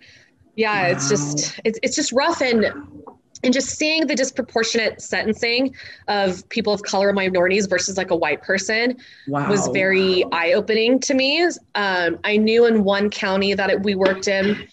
yeah, 0.56 0.84
wow. 0.84 0.90
it's 0.90 1.08
just 1.08 1.62
it's 1.64 1.80
it's 1.84 1.96
just 1.96 2.12
rough 2.12 2.42
and 2.42 2.66
and 3.42 3.54
just 3.54 3.70
seeing 3.70 4.06
the 4.06 4.16
disproportionate 4.16 5.02
sentencing 5.02 5.74
of 6.10 6.48
people 6.50 6.74
of 6.74 6.82
color 6.82 7.14
minorities 7.14 7.68
versus 7.68 7.96
like 7.96 8.12
a 8.12 8.16
white 8.18 8.42
person 8.42 8.98
wow. 9.30 9.50
was 9.50 9.70
very 9.70 10.26
eye-opening 10.32 11.00
to 11.00 11.14
me 11.14 11.44
um, 11.76 12.18
i 12.24 12.36
knew 12.36 12.66
in 12.66 12.84
one 12.84 13.12
county 13.12 13.54
that 13.54 13.70
it, 13.70 13.84
we 13.84 13.94
worked 13.94 14.28
in 14.28 14.68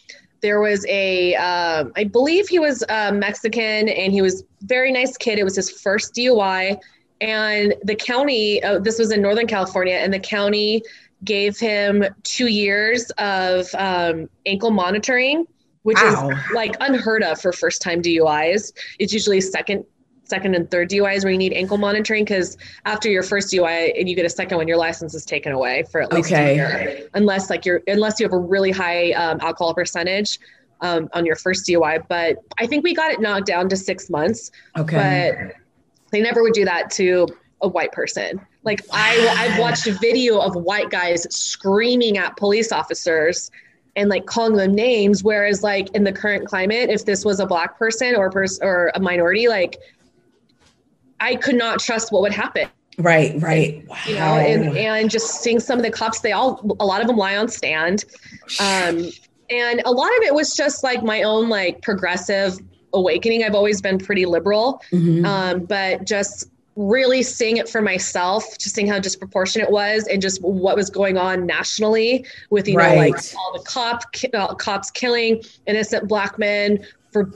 there 0.44 0.60
was 0.60 0.84
a, 0.90 1.34
uh, 1.36 1.86
I 1.96 2.04
believe 2.04 2.48
he 2.48 2.58
was 2.58 2.84
uh, 2.90 3.12
Mexican 3.12 3.88
and 3.88 4.12
he 4.12 4.20
was 4.20 4.44
very 4.60 4.92
nice 4.92 5.16
kid. 5.16 5.38
It 5.38 5.42
was 5.42 5.56
his 5.56 5.70
first 5.70 6.14
DUI. 6.14 6.78
And 7.20 7.74
the 7.82 7.94
county, 7.94 8.62
uh, 8.62 8.78
this 8.80 8.98
was 8.98 9.12
in 9.12 9.22
Northern 9.22 9.46
California, 9.46 9.94
and 9.94 10.12
the 10.12 10.18
county 10.18 10.82
gave 11.24 11.58
him 11.58 12.04
two 12.22 12.48
years 12.48 13.10
of 13.18 13.66
um, 13.76 14.28
ankle 14.46 14.70
monitoring, 14.70 15.46
which 15.82 15.96
wow. 15.96 16.28
is 16.28 16.38
like 16.54 16.76
unheard 16.80 17.22
of 17.22 17.40
for 17.40 17.52
first 17.52 17.80
time 17.80 18.02
DUIs. 18.02 18.72
It's 18.98 19.12
usually 19.12 19.40
second 19.40 19.84
second 20.24 20.54
and 20.54 20.70
third 20.70 20.88
DUIs 20.88 21.22
where 21.22 21.30
you 21.32 21.38
need 21.38 21.52
ankle 21.52 21.76
monitoring 21.76 22.24
because 22.24 22.56
after 22.86 23.10
your 23.10 23.22
first 23.22 23.52
DUI 23.52 23.92
and 23.98 24.08
you 24.08 24.16
get 24.16 24.24
a 24.24 24.30
second 24.30 24.56
one, 24.56 24.66
your 24.66 24.78
license 24.78 25.14
is 25.14 25.24
taken 25.24 25.52
away 25.52 25.84
for 25.92 26.00
at 26.00 26.12
least 26.12 26.32
okay. 26.32 26.52
a 26.52 26.54
year, 26.54 27.08
unless 27.14 27.50
like 27.50 27.64
you're 27.64 27.82
unless 27.86 28.18
you 28.18 28.24
have 28.24 28.32
a 28.32 28.38
really 28.38 28.70
high 28.70 29.12
um, 29.12 29.38
alcohol 29.40 29.74
percentage 29.74 30.38
um, 30.80 31.08
on 31.12 31.24
your 31.26 31.36
first 31.36 31.66
DUI. 31.66 32.02
But 32.08 32.38
I 32.58 32.66
think 32.66 32.84
we 32.84 32.94
got 32.94 33.12
it 33.12 33.20
knocked 33.20 33.46
down 33.46 33.68
to 33.68 33.76
six 33.76 34.10
months. 34.10 34.50
Okay, 34.76 35.32
but 35.36 35.54
they 36.14 36.20
never 36.20 36.42
would 36.42 36.52
do 36.52 36.64
that 36.64 36.90
to 36.92 37.26
a 37.60 37.68
white 37.68 37.92
person. 37.92 38.40
Like 38.62 38.80
I, 38.92 39.34
I've 39.38 39.58
watched 39.58 39.86
a 39.86 39.92
video 39.92 40.38
of 40.38 40.54
white 40.54 40.90
guys 40.90 41.26
screaming 41.34 42.18
at 42.18 42.36
police 42.36 42.72
officers 42.72 43.50
and 43.96 44.08
like 44.08 44.26
calling 44.26 44.56
them 44.56 44.74
names 44.74 45.22
whereas 45.22 45.62
like 45.62 45.88
in 45.94 46.04
the 46.04 46.12
current 46.12 46.46
climate 46.46 46.90
if 46.90 47.04
this 47.04 47.24
was 47.24 47.38
a 47.38 47.46
black 47.46 47.78
person 47.78 48.16
or 48.16 48.26
a 48.26 48.30
pers- 48.30 48.58
or 48.60 48.90
a 48.96 49.00
minority 49.00 49.46
like 49.46 49.78
I 51.20 51.36
could 51.36 51.54
not 51.54 51.78
trust 51.78 52.12
what 52.12 52.22
would 52.22 52.32
happen. 52.32 52.68
Right, 52.98 53.40
right. 53.40 53.86
Wow. 53.88 53.96
You 54.06 54.14
know, 54.14 54.20
and, 54.20 54.76
and 54.76 55.10
just 55.10 55.42
seeing 55.42 55.58
some 55.58 55.78
of 55.78 55.84
the 55.84 55.90
cops, 55.90 56.20
they 56.20 56.32
all, 56.32 56.60
a 56.78 56.84
lot 56.84 57.00
of 57.00 57.06
them 57.06 57.16
lie 57.16 57.36
on 57.36 57.48
stand. 57.48 58.04
Um, 58.60 59.10
and 59.50 59.82
a 59.84 59.90
lot 59.90 60.10
of 60.18 60.22
it 60.22 60.34
was 60.34 60.54
just 60.54 60.84
like 60.84 61.02
my 61.02 61.22
own 61.22 61.48
like 61.48 61.82
progressive 61.82 62.58
awakening. 62.94 63.44
I've 63.44 63.54
always 63.54 63.80
been 63.80 63.98
pretty 63.98 64.24
liberal, 64.26 64.82
mm-hmm. 64.90 65.24
um, 65.24 65.64
but 65.64 66.06
just 66.06 66.48
really 66.76 67.22
seeing 67.22 67.56
it 67.56 67.68
for 67.68 67.80
myself, 67.80 68.58
just 68.58 68.74
seeing 68.74 68.88
how 68.88 68.98
disproportionate 68.98 69.68
it 69.68 69.72
was 69.72 70.08
and 70.08 70.20
just 70.20 70.42
what 70.42 70.76
was 70.76 70.90
going 70.90 71.16
on 71.16 71.46
nationally 71.46 72.24
with, 72.50 72.66
you 72.66 72.76
right. 72.76 72.96
know, 72.96 73.00
like 73.00 73.20
all 73.38 73.52
the 73.52 73.62
cop, 73.64 74.02
uh, 74.32 74.54
cops 74.54 74.90
killing 74.90 75.42
innocent 75.66 76.08
black 76.08 76.38
men 76.38 76.84
for 77.12 77.30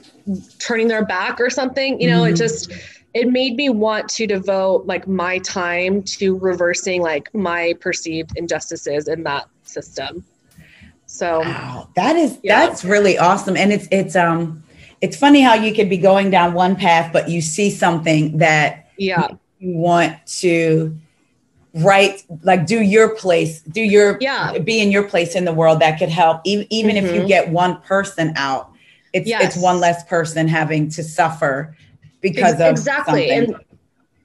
turning 0.59 0.88
their 0.88 1.05
back 1.05 1.40
or 1.40 1.51
something, 1.51 2.01
you 2.01 2.09
know, 2.09 2.23
mm-hmm. 2.23 2.35
it 2.35 2.37
just, 2.37 2.73
it 3.14 3.29
made 3.29 3.55
me 3.55 3.68
want 3.68 4.09
to 4.09 4.27
devote 4.27 4.87
like 4.87 5.07
my 5.07 5.38
time 5.38 6.03
to 6.03 6.37
reversing 6.38 7.01
like 7.01 7.33
my 7.35 7.75
perceived 7.81 8.37
injustices 8.37 9.09
in 9.09 9.23
that 9.23 9.47
system. 9.62 10.25
So 11.07 11.40
wow, 11.40 11.88
that 11.94 12.16
is 12.16 12.38
yeah. 12.42 12.66
that's 12.66 12.85
really 12.85 13.16
awesome. 13.16 13.57
And 13.57 13.73
it's 13.73 13.88
it's 13.90 14.14
um 14.14 14.62
it's 15.01 15.17
funny 15.17 15.41
how 15.41 15.55
you 15.55 15.75
could 15.75 15.89
be 15.89 15.99
going 15.99 16.31
down 16.31 16.55
one 16.55 16.77
path, 16.77 17.13
but 17.13 17.29
you 17.29 17.41
see 17.41 17.71
something 17.71 18.39
that 18.39 18.89
yeah 18.99 19.29
you 19.59 19.77
want 19.77 20.15
to 20.27 20.97
write 21.75 22.25
like 22.43 22.67
do 22.67 22.81
your 22.81 23.15
place 23.15 23.61
do 23.63 23.81
your 23.81 24.19
yeah 24.21 24.57
be 24.59 24.81
in 24.81 24.91
your 24.91 25.03
place 25.03 25.35
in 25.37 25.45
the 25.45 25.53
world 25.53 25.81
that 25.81 25.99
could 25.99 26.09
help 26.09 26.41
even, 26.45 26.67
even 26.71 26.97
mm-hmm. 26.97 27.07
if 27.07 27.13
you 27.13 27.21
mm-hmm. 27.21 27.29
get 27.29 27.51
one 27.51 27.81
person 27.83 28.33
out 28.37 28.73
it's 29.13 29.29
yes. 29.29 29.45
it's 29.45 29.63
one 29.63 29.79
less 29.79 30.05
person 30.05 30.49
having 30.49 30.89
to 30.89 31.03
suffer 31.03 31.77
because 32.21 32.55
of 32.55 32.71
exactly 32.71 33.29
something. 33.29 33.55
and 33.55 33.65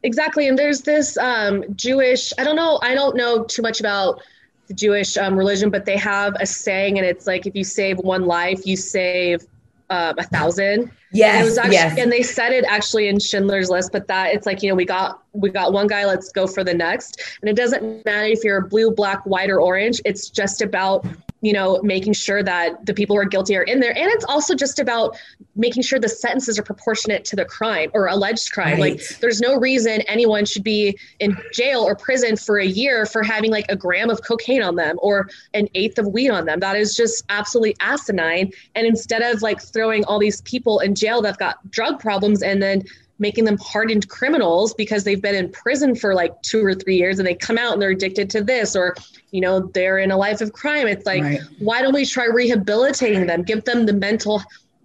exactly 0.03 0.47
and 0.47 0.57
there's 0.57 0.81
this 0.81 1.17
um, 1.17 1.63
jewish 1.75 2.31
i 2.39 2.43
don't 2.43 2.55
know 2.55 2.79
i 2.81 2.95
don't 2.95 3.15
know 3.15 3.43
too 3.43 3.61
much 3.61 3.79
about 3.79 4.21
the 4.67 4.73
jewish 4.73 5.17
um, 5.17 5.35
religion 5.35 5.69
but 5.69 5.85
they 5.85 5.97
have 5.97 6.35
a 6.39 6.45
saying 6.45 6.97
and 6.97 7.05
it's 7.05 7.27
like 7.27 7.45
if 7.45 7.55
you 7.55 7.63
save 7.63 7.97
one 7.97 8.25
life 8.25 8.65
you 8.65 8.77
save 8.77 9.45
uh, 9.93 10.13
a 10.17 10.23
thousand. 10.23 10.91
Yes, 11.11 11.49
and 11.49 11.59
actually, 11.59 11.73
yes. 11.73 11.99
and 11.99 12.11
they 12.11 12.23
said 12.23 12.51
it 12.51 12.65
actually 12.67 13.07
in 13.07 13.19
schindler's 13.19 13.69
list 13.69 13.91
but 13.91 14.07
that 14.07 14.33
it's 14.33 14.47
like 14.47 14.63
you 14.63 14.69
know 14.69 14.75
we 14.75 14.85
got 14.85 15.21
we 15.33 15.49
got 15.51 15.71
one 15.71 15.85
guy 15.85 16.05
let's 16.05 16.31
go 16.31 16.47
for 16.47 16.63
the 16.63 16.73
next. 16.73 17.21
And 17.41 17.49
it 17.49 17.55
doesn't 17.55 18.03
matter 18.03 18.25
if 18.25 18.43
you're 18.43 18.61
blue 18.61 18.89
black 18.91 19.23
white 19.25 19.51
or 19.51 19.61
orange. 19.61 20.01
It's 20.05 20.29
just 20.29 20.61
about 20.63 21.05
you 21.43 21.51
know, 21.51 21.81
making 21.83 22.13
sure 22.13 22.41
that 22.41 22.85
the 22.85 22.93
people 22.93 23.17
who 23.17 23.21
are 23.21 23.25
guilty 23.25 23.57
are 23.57 23.63
in 23.63 23.81
there. 23.81 23.91
And 23.91 24.09
it's 24.11 24.23
also 24.23 24.55
just 24.55 24.79
about 24.79 25.17
making 25.57 25.83
sure 25.83 25.99
the 25.99 26.07
sentences 26.07 26.57
are 26.57 26.63
proportionate 26.63 27.25
to 27.25 27.35
the 27.35 27.43
crime 27.43 27.91
or 27.93 28.07
alleged 28.07 28.53
crime. 28.53 28.79
Right. 28.79 28.93
Like, 28.93 29.19
there's 29.19 29.41
no 29.41 29.57
reason 29.57 30.01
anyone 30.07 30.45
should 30.45 30.63
be 30.63 30.97
in 31.19 31.37
jail 31.51 31.81
or 31.81 31.95
prison 31.95 32.37
for 32.37 32.59
a 32.59 32.65
year 32.65 33.05
for 33.05 33.23
having 33.23 33.51
like 33.51 33.65
a 33.67 33.75
gram 33.75 34.09
of 34.09 34.23
cocaine 34.23 34.63
on 34.63 34.77
them 34.77 34.95
or 35.01 35.29
an 35.53 35.67
eighth 35.75 35.99
of 35.99 36.07
weed 36.07 36.29
on 36.29 36.45
them. 36.45 36.61
That 36.61 36.77
is 36.77 36.95
just 36.95 37.25
absolutely 37.27 37.75
asinine. 37.81 38.49
And 38.75 38.87
instead 38.87 39.21
of 39.21 39.41
like 39.41 39.61
throwing 39.61 40.05
all 40.05 40.19
these 40.19 40.39
people 40.43 40.79
in 40.79 40.95
jail 40.95 41.21
that've 41.21 41.37
got 41.37 41.69
drug 41.69 41.99
problems 41.99 42.41
and 42.41 42.63
then 42.63 42.83
making 43.19 43.43
them 43.43 43.57
hardened 43.57 44.07
criminals 44.07 44.73
because 44.73 45.03
they've 45.03 45.21
been 45.21 45.35
in 45.35 45.51
prison 45.51 45.93
for 45.93 46.15
like 46.15 46.41
two 46.41 46.63
or 46.63 46.73
three 46.73 46.95
years 46.95 47.19
and 47.19 47.27
they 47.27 47.35
come 47.35 47.57
out 47.57 47.73
and 47.73 47.81
they're 47.81 47.91
addicted 47.91 48.29
to 48.29 48.43
this 48.43 48.75
or 48.75 48.95
you 49.33 49.41
know 49.41 49.67
they're 49.73 49.97
in 49.97 50.11
a 50.11 50.17
life 50.17 50.41
of 50.41 50.53
crime 50.53 50.87
it's 50.87 51.05
like 51.05 51.23
right. 51.23 51.39
why 51.59 51.81
don't 51.81 51.93
we 51.93 52.05
try 52.05 52.25
rehabilitating 52.25 53.27
them 53.27 53.43
give 53.43 53.63
them 53.65 53.85
the 53.85 53.93
mental 53.93 54.41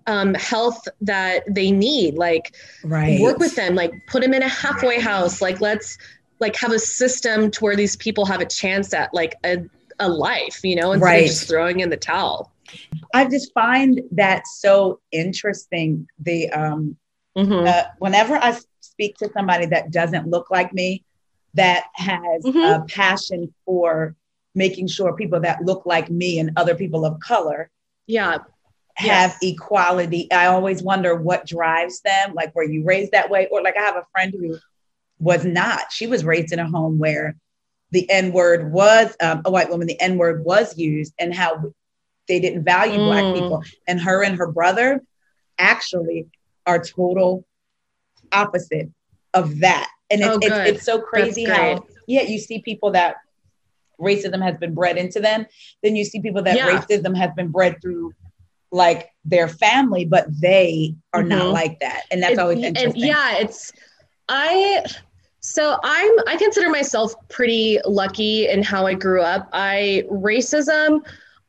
um, 0.07 0.33
health 0.35 0.89
that 1.03 1.43
they 1.55 1.71
need 1.71 2.15
like 2.15 2.57
right. 2.83 3.21
work 3.21 3.39
with 3.39 3.55
them 3.57 3.75
like 3.75 3.93
put 4.07 4.23
them 4.23 4.33
in 4.33 4.43
a 4.43 4.49
halfway 4.49 4.99
house 4.99 5.43
like 5.43 5.61
let's 5.61 5.99
like 6.41 6.57
have 6.57 6.73
a 6.73 6.79
system 6.79 7.51
to 7.51 7.61
where 7.63 7.77
these 7.77 7.95
people 7.97 8.25
have 8.25 8.41
a 8.41 8.47
chance 8.47 8.95
at 8.95 9.13
like 9.13 9.35
a, 9.45 9.59
a 9.99 10.09
life 10.09 10.61
you 10.65 10.75
know 10.75 10.93
instead 10.93 11.07
right. 11.07 11.23
of 11.23 11.29
just 11.29 11.47
throwing 11.47 11.81
in 11.81 11.91
the 11.91 11.97
towel 11.97 12.51
i 13.13 13.25
just 13.27 13.53
find 13.53 14.01
that 14.11 14.47
so 14.47 14.99
interesting 15.13 16.07
the 16.21 16.51
um 16.51 16.97
Mm-hmm. 17.39 17.69
Uh, 17.69 17.85
whenever 17.99 18.37
I 18.37 18.59
speak 18.81 19.17
to 19.19 19.31
somebody 19.33 19.67
that 19.67 19.93
doesn't 19.93 20.29
look 20.29 20.51
like 20.51 20.73
me, 20.75 21.05
that 21.55 21.85
has 21.95 22.43
mm-hmm. 22.45 22.83
a 22.83 22.85
passion 22.87 23.55
for 23.65 24.17
making 24.59 24.89
sure 24.89 25.15
people 25.15 25.41
that 25.41 25.65
look 25.65 25.87
like 25.87 26.11
me 26.11 26.39
and 26.39 26.51
other 26.57 26.75
people 26.75 27.07
of 27.07 27.19
color 27.21 27.71
yeah. 28.07 28.39
have 28.95 29.31
yes. 29.31 29.39
equality. 29.41 30.31
I 30.31 30.47
always 30.47 30.83
wonder 30.83 31.15
what 31.15 31.47
drives 31.47 32.01
them 32.01 32.35
like 32.35 32.55
were 32.55 32.65
you 32.65 32.85
raised 32.85 33.13
that 33.13 33.31
way? 33.31 33.47
Or 33.51 33.63
like 33.63 33.77
i 33.79 33.83
have 33.83 33.97
a 33.97 34.07
friend 34.13 34.35
who 34.39 34.59
was 35.19 35.45
not. 35.45 35.93
She 35.93 36.07
was 36.07 36.25
raised 36.25 36.53
in 36.53 36.59
a 36.59 36.69
home 36.69 36.99
where 36.99 37.37
the 37.93 38.11
n 38.11 38.33
word 38.33 38.71
was 38.71 39.17
um, 39.21 39.41
a 39.47 39.51
white 39.51 39.71
woman 39.71 39.87
the 39.87 40.01
n 40.01 40.19
word 40.19 40.45
was 40.45 40.77
used 40.77 41.15
and 41.19 41.35
how 41.35 41.73
they 42.27 42.41
didn't 42.41 42.65
value 42.65 42.99
mm. 42.99 43.07
black 43.07 43.35
people. 43.35 43.63
And 43.87 44.01
her 44.01 44.23
and 44.23 44.37
her 44.37 44.51
brother 44.51 45.03
actually 45.59 46.27
are 46.67 46.83
total 46.83 47.47
opposite 48.33 48.91
of 49.33 49.61
that. 49.61 49.89
And 50.11 50.21
it's, 50.21 50.31
oh, 50.31 50.39
it's, 50.43 50.71
it's, 50.71 50.85
so 50.85 51.01
crazy 51.01 51.45
how, 51.45 51.85
yeah, 52.07 52.23
you 52.23 52.39
see 52.39 52.61
people 52.61 52.93
that 52.93 53.17
racism 54.01 54.43
has 54.43 54.57
been 54.59 54.75
bred 54.75 54.97
into 54.97 55.21
them. 55.21 55.47
Then 55.83 55.97
you 55.97 56.05
see 56.05 56.21
people 56.21 56.43
that 56.43 56.57
yeah. 56.57 56.69
racism 56.69 57.17
has 57.17 57.31
been 57.35 57.49
bred 57.49 57.81
through 57.83 58.13
like 58.71 59.11
their 59.25 59.49
family, 59.49 60.05
but 60.05 60.27
they 60.41 60.95
are 61.13 61.21
mm-hmm. 61.21 61.31
not 61.31 61.49
like 61.49 61.81
that. 61.81 62.03
And 62.11 62.23
that's 62.23 62.39
always 62.39 62.63
interesting. 62.63 63.03
yeah, 63.03 63.39
it's, 63.39 63.73
I, 64.29 64.85
so 65.41 65.79
I'm, 65.83 66.13
I 66.27 66.37
consider 66.37 66.69
myself 66.69 67.15
pretty 67.29 67.79
lucky 67.87 68.49
in 68.49 68.63
how 68.63 68.87
I 68.87 68.95
grew 68.95 69.23
up. 69.23 69.49
I, 69.53 70.05
racism, 70.11 71.01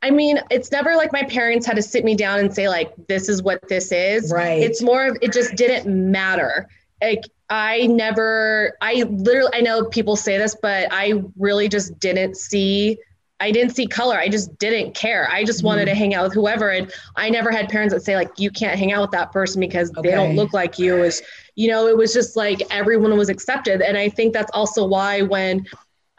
I 0.01 0.11
mean, 0.11 0.39
it's 0.49 0.71
never 0.71 0.95
like 0.95 1.11
my 1.11 1.23
parents 1.23 1.65
had 1.65 1.75
to 1.75 1.81
sit 1.81 2.05
me 2.05 2.15
down 2.15 2.39
and 2.39 2.53
say 2.53 2.69
like, 2.69 2.93
"This 3.07 3.27
is 3.27 3.43
what 3.43 3.67
this 3.67 3.91
is." 3.91 4.31
Right. 4.31 4.61
It's 4.63 4.81
more 4.81 5.07
of 5.07 5.17
it 5.21 5.33
just 5.33 5.55
didn't 5.55 5.87
matter. 5.87 6.69
Like 7.01 7.25
I 7.49 7.87
never, 7.87 8.77
I 8.81 9.03
literally, 9.09 9.51
I 9.53 9.61
know 9.61 9.85
people 9.85 10.15
say 10.15 10.37
this, 10.37 10.55
but 10.61 10.87
I 10.91 11.23
really 11.37 11.67
just 11.67 11.99
didn't 11.99 12.37
see. 12.37 12.97
I 13.41 13.51
didn't 13.51 13.73
see 13.73 13.87
color. 13.87 14.17
I 14.17 14.27
just 14.27 14.57
didn't 14.59 14.93
care. 14.95 15.29
I 15.31 15.45
just 15.45 15.59
mm-hmm. 15.59 15.67
wanted 15.67 15.85
to 15.85 15.95
hang 15.95 16.13
out 16.13 16.25
with 16.25 16.33
whoever, 16.33 16.71
and 16.71 16.91
I 17.15 17.29
never 17.29 17.51
had 17.51 17.69
parents 17.69 17.93
that 17.93 18.01
say 18.01 18.15
like, 18.15 18.31
"You 18.37 18.51
can't 18.51 18.77
hang 18.77 18.91
out 18.91 19.01
with 19.01 19.11
that 19.11 19.31
person 19.31 19.61
because 19.61 19.89
okay. 19.91 20.09
they 20.09 20.15
don't 20.15 20.35
look 20.35 20.51
like 20.51 20.77
you." 20.77 20.97
It 20.97 20.99
was, 20.99 21.21
you 21.55 21.69
know, 21.69 21.87
it 21.87 21.95
was 21.95 22.13
just 22.13 22.35
like 22.35 22.61
everyone 22.69 23.17
was 23.17 23.29
accepted, 23.29 23.81
and 23.81 23.97
I 23.97 24.09
think 24.09 24.33
that's 24.33 24.51
also 24.53 24.85
why 24.85 25.21
when 25.21 25.65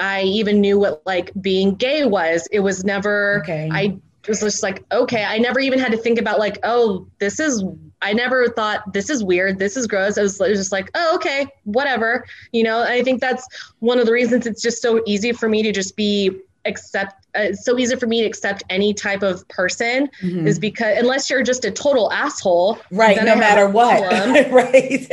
I 0.00 0.22
even 0.22 0.60
knew 0.60 0.78
what 0.78 1.02
like 1.04 1.30
being 1.40 1.74
gay 1.74 2.04
was. 2.06 2.48
It 2.50 2.60
was 2.60 2.84
never, 2.84 3.40
okay. 3.42 3.68
I 3.70 3.98
was 4.26 4.40
just 4.40 4.62
like, 4.62 4.82
okay, 4.90 5.24
I 5.24 5.38
never 5.38 5.60
even 5.60 5.78
had 5.78 5.92
to 5.92 5.98
think 5.98 6.18
about 6.18 6.38
like, 6.38 6.58
oh, 6.62 7.06
this 7.18 7.38
is 7.38 7.62
I 8.02 8.12
never 8.12 8.48
thought 8.48 8.92
this 8.92 9.10
is 9.10 9.22
weird, 9.22 9.58
this 9.58 9.76
is 9.76 9.86
gross. 9.86 10.16
I 10.16 10.22
was, 10.22 10.40
it 10.40 10.48
was 10.48 10.58
just 10.58 10.72
like, 10.72 10.90
oh, 10.94 11.14
okay, 11.16 11.46
whatever. 11.64 12.24
You 12.52 12.62
know, 12.62 12.82
I 12.82 13.02
think 13.02 13.20
that's 13.20 13.46
one 13.80 13.98
of 13.98 14.06
the 14.06 14.12
reasons 14.12 14.46
it's 14.46 14.62
just 14.62 14.80
so 14.80 15.02
easy 15.06 15.32
for 15.32 15.48
me 15.48 15.62
to 15.62 15.72
just 15.72 15.96
be 15.96 16.40
accept 16.66 17.14
uh, 17.36 17.42
it's 17.42 17.64
so 17.64 17.78
easy 17.78 17.96
for 17.96 18.06
me 18.06 18.20
to 18.20 18.26
accept 18.26 18.62
any 18.68 18.92
type 18.92 19.22
of 19.22 19.46
person 19.48 20.10
mm-hmm. 20.20 20.46
is 20.46 20.58
because 20.58 20.98
unless 20.98 21.30
you're 21.30 21.42
just 21.42 21.64
a 21.64 21.70
total 21.70 22.12
asshole 22.12 22.78
right 22.90 23.16
no 23.24 23.34
matter 23.34 23.68
what 23.68 24.02
right 24.52 25.08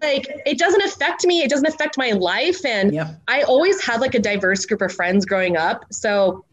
like 0.00 0.30
it 0.46 0.58
doesn't 0.58 0.82
affect 0.82 1.26
me 1.26 1.42
it 1.42 1.50
doesn't 1.50 1.66
affect 1.66 1.98
my 1.98 2.12
life 2.12 2.64
and 2.64 2.94
yep. 2.94 3.20
i 3.26 3.42
always 3.42 3.84
had 3.84 4.00
like 4.00 4.14
a 4.14 4.20
diverse 4.20 4.64
group 4.64 4.80
of 4.80 4.92
friends 4.92 5.24
growing 5.24 5.56
up 5.56 5.84
so 5.90 6.44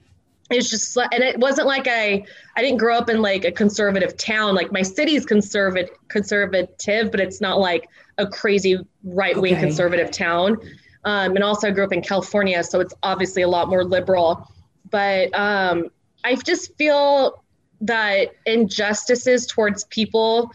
it's 0.50 0.70
just 0.70 0.98
and 0.98 1.24
it 1.24 1.40
wasn't 1.40 1.66
like 1.66 1.88
i 1.88 2.24
i 2.58 2.62
didn't 2.62 2.78
grow 2.78 2.98
up 2.98 3.10
in 3.10 3.22
like 3.22 3.46
a 3.46 3.52
conservative 3.52 4.16
town 4.18 4.54
like 4.54 4.72
my 4.72 4.82
city's 4.82 5.26
conservative 5.26 5.90
conservative 6.10 7.12
but 7.12 7.20
it's 7.20 7.40
not 7.40 7.60
like 7.60 7.88
a 8.18 8.28
crazy 8.28 8.78
right-wing 9.04 9.54
okay. 9.54 9.62
conservative 9.62 10.12
town 10.12 10.58
um, 11.06 11.36
and 11.36 11.44
also 11.44 11.68
I 11.68 11.72
grew 11.72 11.84
up 11.84 11.94
in 11.94 12.02
California, 12.02 12.64
so 12.64 12.80
it's 12.80 12.94
obviously 13.04 13.42
a 13.42 13.48
lot 13.48 13.70
more 13.70 13.84
liberal. 13.84 14.50
But 14.90 15.38
um, 15.38 15.90
I 16.24 16.36
just 16.36 16.76
feel 16.78 17.44
that 17.82 18.32
injustices 18.46 19.46
towards 19.46 19.84
people 19.86 20.52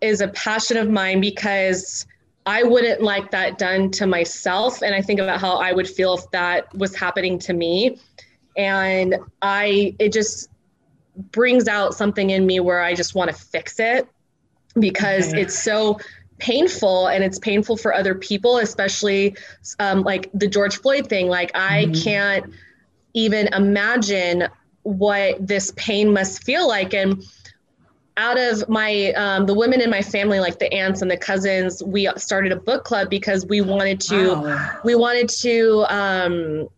is 0.00 0.20
a 0.20 0.28
passion 0.28 0.76
of 0.76 0.90
mine 0.90 1.20
because 1.20 2.06
I 2.44 2.62
wouldn't 2.62 3.02
like 3.02 3.30
that 3.30 3.58
done 3.58 3.90
to 3.92 4.06
myself. 4.06 4.82
And 4.82 4.94
I 4.94 5.00
think 5.00 5.18
about 5.18 5.40
how 5.40 5.56
I 5.56 5.72
would 5.72 5.88
feel 5.88 6.14
if 6.14 6.30
that 6.32 6.72
was 6.74 6.94
happening 6.94 7.38
to 7.40 7.54
me. 7.54 7.98
And 8.56 9.16
I, 9.42 9.94
it 9.98 10.12
just 10.12 10.48
brings 11.32 11.68
out 11.68 11.94
something 11.94 12.30
in 12.30 12.46
me 12.46 12.60
where 12.60 12.82
I 12.82 12.94
just 12.94 13.14
want 13.14 13.30
to 13.30 13.36
fix 13.36 13.78
it 13.80 14.08
because 14.78 15.30
okay. 15.30 15.42
it's 15.42 15.58
so 15.58 15.98
painful 16.38 17.06
and 17.08 17.24
it's 17.24 17.38
painful 17.38 17.76
for 17.76 17.94
other 17.94 18.14
people 18.14 18.58
especially 18.58 19.34
um, 19.78 20.02
like 20.02 20.30
the 20.34 20.46
george 20.46 20.76
floyd 20.76 21.08
thing 21.08 21.28
like 21.28 21.50
i 21.54 21.84
mm-hmm. 21.84 22.02
can't 22.02 22.52
even 23.14 23.48
imagine 23.54 24.46
what 24.82 25.44
this 25.44 25.72
pain 25.76 26.12
must 26.12 26.44
feel 26.44 26.68
like 26.68 26.92
and 26.92 27.24
out 28.18 28.38
of 28.38 28.68
my 28.68 29.12
um, 29.12 29.46
the 29.46 29.54
women 29.54 29.80
in 29.80 29.90
my 29.90 30.02
family 30.02 30.40
like 30.40 30.58
the 30.58 30.72
aunts 30.72 31.02
and 31.02 31.10
the 31.10 31.16
cousins 31.16 31.82
we 31.82 32.08
started 32.16 32.52
a 32.52 32.56
book 32.56 32.84
club 32.84 33.08
because 33.08 33.46
we 33.46 33.60
wanted 33.60 34.00
to 34.00 34.34
wow. 34.34 34.80
we 34.84 34.94
wanted 34.94 35.28
to 35.28 35.84
um, 35.88 36.68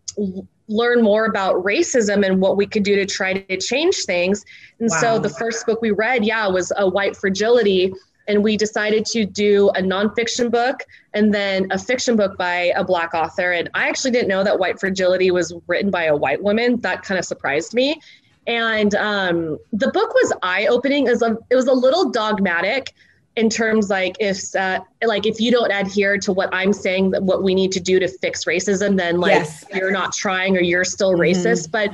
learn 0.69 1.03
more 1.03 1.25
about 1.25 1.57
racism 1.65 2.25
and 2.25 2.41
what 2.41 2.57
we 2.57 2.67
could 2.67 2.83
do 2.83 2.95
to 2.95 3.07
try 3.07 3.33
to 3.33 3.57
change 3.57 3.97
things 4.05 4.45
and 4.81 4.91
wow. 4.91 5.01
so 5.01 5.19
the 5.19 5.29
first 5.29 5.67
book 5.67 5.81
we 5.83 5.91
read 5.91 6.25
yeah 6.25 6.47
was 6.47 6.73
a 6.77 6.89
white 6.89 7.17
fragility 7.17 7.93
and 8.29 8.45
we 8.45 8.57
decided 8.57 9.07
to 9.07 9.25
do 9.25 9.71
a 9.71 9.81
nonfiction 9.81 10.51
book 10.51 10.85
and 11.15 11.35
then 11.35 11.67
a 11.73 11.79
fiction 11.79 12.15
book 12.15 12.37
by 12.37 12.73
a 12.77 12.85
black 12.85 13.15
author. 13.15 13.53
And 13.53 13.71
I 13.75 13.89
actually 13.89 14.11
didn't 14.11 14.29
know 14.29 14.45
that 14.45 14.59
White 14.59 14.79
Fragility 14.79 15.31
was 15.31 15.53
written 15.67 15.91
by 15.91 16.05
a 16.05 16.15
white 16.15 16.43
woman. 16.43 16.79
That 16.81 17.03
kind 17.03 17.19
of 17.19 17.25
surprised 17.25 17.73
me. 17.73 18.01
And 18.47 18.95
um, 18.95 19.59
the 19.73 19.91
book 19.91 20.13
was 20.15 20.33
eye 20.43 20.67
opening. 20.67 21.07
It, 21.07 21.21
it 21.51 21.57
was 21.57 21.67
a 21.67 21.73
little 21.73 22.11
dogmatic 22.11 22.95
in 23.39 23.49
terms 23.49 23.89
like 23.89 24.17
if 24.19 24.55
uh, 24.57 24.81
like 25.05 25.25
if 25.25 25.41
you 25.41 25.51
don't 25.53 25.71
adhere 25.71 26.19
to 26.19 26.33
what 26.33 26.49
I'm 26.53 26.73
saying 26.73 27.13
that 27.13 27.23
what 27.23 27.43
we 27.43 27.55
need 27.55 27.71
to 27.73 27.81
do 27.81 28.01
to 28.01 28.09
fix 28.09 28.45
racism, 28.45 28.97
then 28.97 29.21
like 29.21 29.33
yes. 29.33 29.65
you're 29.73 29.93
not 29.93 30.13
trying 30.13 30.57
or 30.57 30.61
you're 30.61 30.85
still 30.85 31.13
mm-hmm. 31.13 31.23
racist. 31.23 31.71
But 31.71 31.91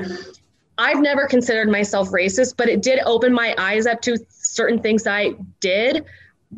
I've 0.79 1.01
never 1.01 1.27
considered 1.27 1.69
myself 1.69 2.09
racist, 2.11 2.57
but 2.57 2.69
it 2.69 2.83
did 2.83 3.01
open 3.05 3.33
my 3.33 3.55
eyes 3.59 3.87
up 3.87 4.01
to 4.03 4.17
certain 4.29 4.81
things 4.81 5.07
I 5.07 5.35
did 5.61 6.05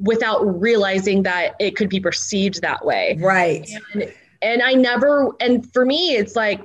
without 0.02 0.40
realizing 0.60 1.24
that 1.24 1.56
it 1.58 1.74
could 1.74 1.88
be 1.88 2.00
perceived 2.00 2.62
that 2.62 2.84
way. 2.84 3.18
Right. 3.20 3.68
And, 3.92 4.12
and 4.40 4.62
I 4.62 4.74
never, 4.74 5.32
and 5.40 5.70
for 5.72 5.84
me, 5.84 6.16
it's 6.16 6.36
like, 6.36 6.62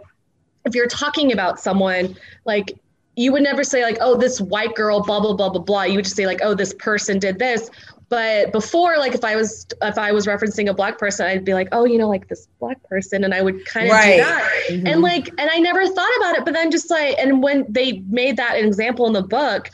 if 0.65 0.75
you're 0.75 0.87
talking 0.87 1.31
about 1.31 1.59
someone, 1.59 2.15
like, 2.45 2.77
you 3.17 3.31
would 3.33 3.43
never 3.43 3.63
say 3.63 3.83
like, 3.83 3.97
oh, 3.99 4.15
this 4.15 4.39
white 4.39 4.73
girl, 4.73 5.03
blah 5.03 5.19
blah 5.19 5.33
blah 5.33 5.49
blah 5.49 5.61
blah. 5.61 5.83
You 5.83 5.95
would 5.97 6.05
just 6.05 6.15
say 6.15 6.25
like, 6.25 6.39
oh, 6.41 6.55
this 6.55 6.73
person 6.75 7.19
did 7.19 7.39
this. 7.39 7.69
But 8.11 8.51
before, 8.51 8.97
like, 8.97 9.13
if 9.13 9.23
I 9.23 9.37
was 9.37 9.65
if 9.81 9.97
I 9.97 10.11
was 10.11 10.27
referencing 10.27 10.69
a 10.69 10.73
black 10.73 10.97
person, 10.97 11.25
I'd 11.25 11.45
be 11.45 11.53
like, 11.53 11.69
oh, 11.71 11.85
you 11.85 11.97
know, 11.97 12.09
like 12.09 12.27
this 12.27 12.45
black 12.59 12.83
person, 12.83 13.23
and 13.23 13.33
I 13.33 13.41
would 13.41 13.65
kind 13.65 13.87
of 13.87 13.93
right. 13.93 14.17
do 14.17 14.23
that. 14.23 14.51
Mm-hmm. 14.69 14.87
And 14.87 15.01
like, 15.01 15.29
and 15.29 15.49
I 15.49 15.59
never 15.59 15.87
thought 15.87 16.17
about 16.17 16.35
it. 16.35 16.43
But 16.43 16.53
then 16.53 16.71
just 16.71 16.91
like, 16.91 17.17
and 17.17 17.41
when 17.41 17.65
they 17.69 17.99
made 18.09 18.35
that 18.35 18.57
an 18.57 18.65
example 18.65 19.07
in 19.07 19.13
the 19.13 19.21
book, 19.21 19.69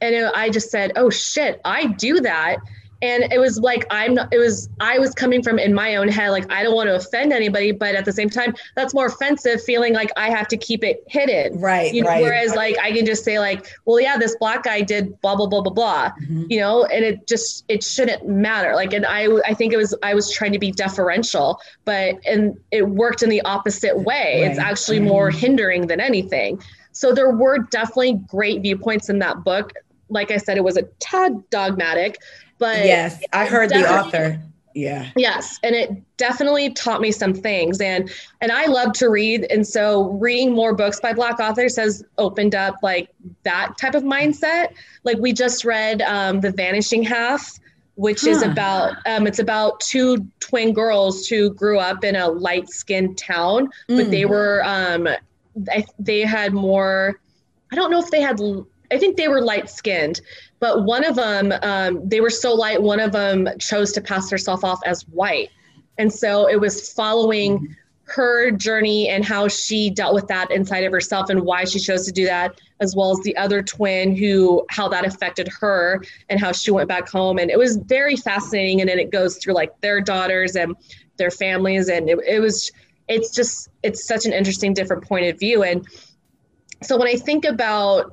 and 0.00 0.14
it, 0.14 0.32
I 0.36 0.50
just 0.50 0.70
said, 0.70 0.92
oh 0.94 1.10
shit, 1.10 1.60
I 1.64 1.86
do 1.86 2.20
that 2.20 2.58
and 3.02 3.32
it 3.32 3.38
was 3.38 3.58
like 3.58 3.86
i'm 3.90 4.14
not 4.14 4.32
it 4.32 4.38
was 4.38 4.68
i 4.80 4.98
was 4.98 5.14
coming 5.14 5.42
from 5.42 5.58
in 5.58 5.72
my 5.72 5.96
own 5.96 6.08
head 6.08 6.30
like 6.30 6.50
i 6.52 6.62
don't 6.62 6.74
want 6.74 6.88
to 6.88 6.94
offend 6.94 7.32
anybody 7.32 7.72
but 7.72 7.94
at 7.94 8.04
the 8.04 8.12
same 8.12 8.28
time 8.28 8.54
that's 8.76 8.94
more 8.94 9.06
offensive 9.06 9.62
feeling 9.62 9.92
like 9.94 10.10
i 10.16 10.28
have 10.28 10.46
to 10.48 10.56
keep 10.56 10.84
it 10.84 11.02
hidden 11.08 11.58
right, 11.60 11.94
you 11.94 12.02
know, 12.02 12.08
right. 12.08 12.22
whereas 12.22 12.54
like 12.54 12.76
i 12.82 12.92
can 12.92 13.06
just 13.06 13.24
say 13.24 13.38
like 13.38 13.66
well 13.84 14.00
yeah 14.00 14.16
this 14.16 14.36
black 14.36 14.62
guy 14.62 14.80
did 14.80 15.18
blah 15.20 15.34
blah 15.34 15.46
blah 15.46 15.60
blah 15.60 15.72
blah 15.72 16.10
mm-hmm. 16.22 16.44
you 16.48 16.58
know 16.58 16.84
and 16.86 17.04
it 17.04 17.26
just 17.26 17.64
it 17.68 17.82
shouldn't 17.82 18.26
matter 18.28 18.74
like 18.74 18.92
and 18.92 19.06
i 19.06 19.26
i 19.46 19.54
think 19.54 19.72
it 19.72 19.76
was 19.76 19.94
i 20.02 20.14
was 20.14 20.30
trying 20.32 20.52
to 20.52 20.58
be 20.58 20.70
deferential 20.70 21.60
but 21.84 22.16
and 22.26 22.58
it 22.70 22.88
worked 22.88 23.22
in 23.22 23.28
the 23.28 23.40
opposite 23.42 23.98
way 24.00 24.42
right. 24.42 24.50
it's 24.50 24.58
actually 24.58 24.98
mm-hmm. 24.98 25.08
more 25.08 25.30
hindering 25.30 25.86
than 25.86 26.00
anything 26.00 26.60
so 26.92 27.14
there 27.14 27.30
were 27.30 27.58
definitely 27.70 28.20
great 28.26 28.62
viewpoints 28.62 29.08
in 29.08 29.18
that 29.18 29.42
book 29.44 29.72
like 30.10 30.30
I 30.30 30.36
said, 30.36 30.56
it 30.56 30.64
was 30.64 30.76
a 30.76 30.82
tad 30.98 31.48
dogmatic, 31.50 32.18
but 32.60 32.84
yes, 32.84 33.20
I 33.32 33.46
heard 33.46 33.70
the 33.70 33.90
author. 33.90 34.40
Yeah. 34.72 35.10
Yes, 35.16 35.58
and 35.64 35.74
it 35.74 35.90
definitely 36.16 36.70
taught 36.70 37.00
me 37.00 37.10
some 37.10 37.34
things 37.34 37.80
and 37.80 38.08
and 38.40 38.52
I 38.52 38.66
love 38.66 38.92
to 38.94 39.08
read 39.08 39.46
and 39.50 39.66
so 39.66 40.10
reading 40.10 40.52
more 40.52 40.74
books 40.74 41.00
by 41.00 41.12
black 41.12 41.40
authors 41.40 41.74
has 41.74 42.04
opened 42.18 42.54
up 42.54 42.76
like 42.80 43.10
that 43.42 43.76
type 43.78 43.96
of 43.96 44.04
mindset. 44.04 44.68
Like 45.02 45.18
we 45.18 45.32
just 45.32 45.64
read 45.64 46.02
um, 46.02 46.40
The 46.40 46.52
Vanishing 46.52 47.02
Half 47.02 47.58
which 48.00 48.22
huh. 48.22 48.30
is 48.30 48.42
about 48.42 48.96
um, 49.06 49.26
it's 49.26 49.40
about 49.40 49.78
two 49.80 50.26
twin 50.40 50.72
girls 50.72 51.26
who 51.26 51.52
grew 51.52 51.78
up 51.78 52.02
in 52.02 52.16
a 52.16 52.28
light 52.28 52.70
skinned 52.70 53.18
town, 53.18 53.66
mm. 53.88 53.96
but 53.96 54.10
they 54.10 54.22
mm. 54.22 54.30
were 54.30 54.62
um, 54.64 55.06
they 55.98 56.20
had 56.20 56.54
more. 56.54 57.20
I 57.70 57.76
don't 57.76 57.90
know 57.90 58.00
if 58.00 58.10
they 58.10 58.22
had. 58.22 58.40
I 58.90 58.98
think 58.98 59.18
they 59.18 59.28
were 59.28 59.42
light 59.42 59.68
skinned, 59.68 60.22
but 60.60 60.84
one 60.84 61.04
of 61.04 61.16
them, 61.16 61.52
um, 61.62 62.06
they 62.08 62.20
were 62.20 62.30
so 62.30 62.54
light, 62.54 62.80
one 62.80 63.00
of 63.00 63.12
them 63.12 63.48
chose 63.58 63.92
to 63.92 64.00
pass 64.00 64.30
herself 64.30 64.62
off 64.62 64.80
as 64.86 65.02
white. 65.08 65.50
And 65.98 66.12
so 66.12 66.48
it 66.48 66.60
was 66.60 66.92
following 66.92 67.76
her 68.04 68.50
journey 68.50 69.08
and 69.08 69.24
how 69.24 69.48
she 69.48 69.88
dealt 69.88 70.14
with 70.14 70.26
that 70.26 70.50
inside 70.50 70.84
of 70.84 70.92
herself 70.92 71.30
and 71.30 71.42
why 71.42 71.64
she 71.64 71.78
chose 71.78 72.04
to 72.06 72.12
do 72.12 72.24
that, 72.24 72.60
as 72.80 72.94
well 72.96 73.12
as 73.12 73.20
the 73.20 73.36
other 73.36 73.62
twin 73.62 74.16
who, 74.16 74.64
how 74.68 74.88
that 74.88 75.06
affected 75.06 75.48
her 75.48 76.02
and 76.28 76.40
how 76.40 76.52
she 76.52 76.70
went 76.70 76.88
back 76.88 77.08
home. 77.08 77.38
And 77.38 77.50
it 77.50 77.58
was 77.58 77.76
very 77.76 78.16
fascinating. 78.16 78.80
And 78.80 78.90
then 78.90 78.98
it 78.98 79.10
goes 79.10 79.38
through 79.38 79.54
like 79.54 79.80
their 79.80 80.00
daughters 80.00 80.56
and 80.56 80.74
their 81.18 81.30
families. 81.30 81.88
And 81.88 82.10
it, 82.10 82.18
it 82.26 82.40
was, 82.40 82.72
it's 83.08 83.30
just, 83.30 83.68
it's 83.82 84.06
such 84.06 84.26
an 84.26 84.32
interesting, 84.32 84.74
different 84.74 85.04
point 85.04 85.26
of 85.26 85.38
view. 85.38 85.62
And 85.62 85.86
so 86.82 86.98
when 86.98 87.08
I 87.08 87.14
think 87.14 87.44
about 87.44 88.12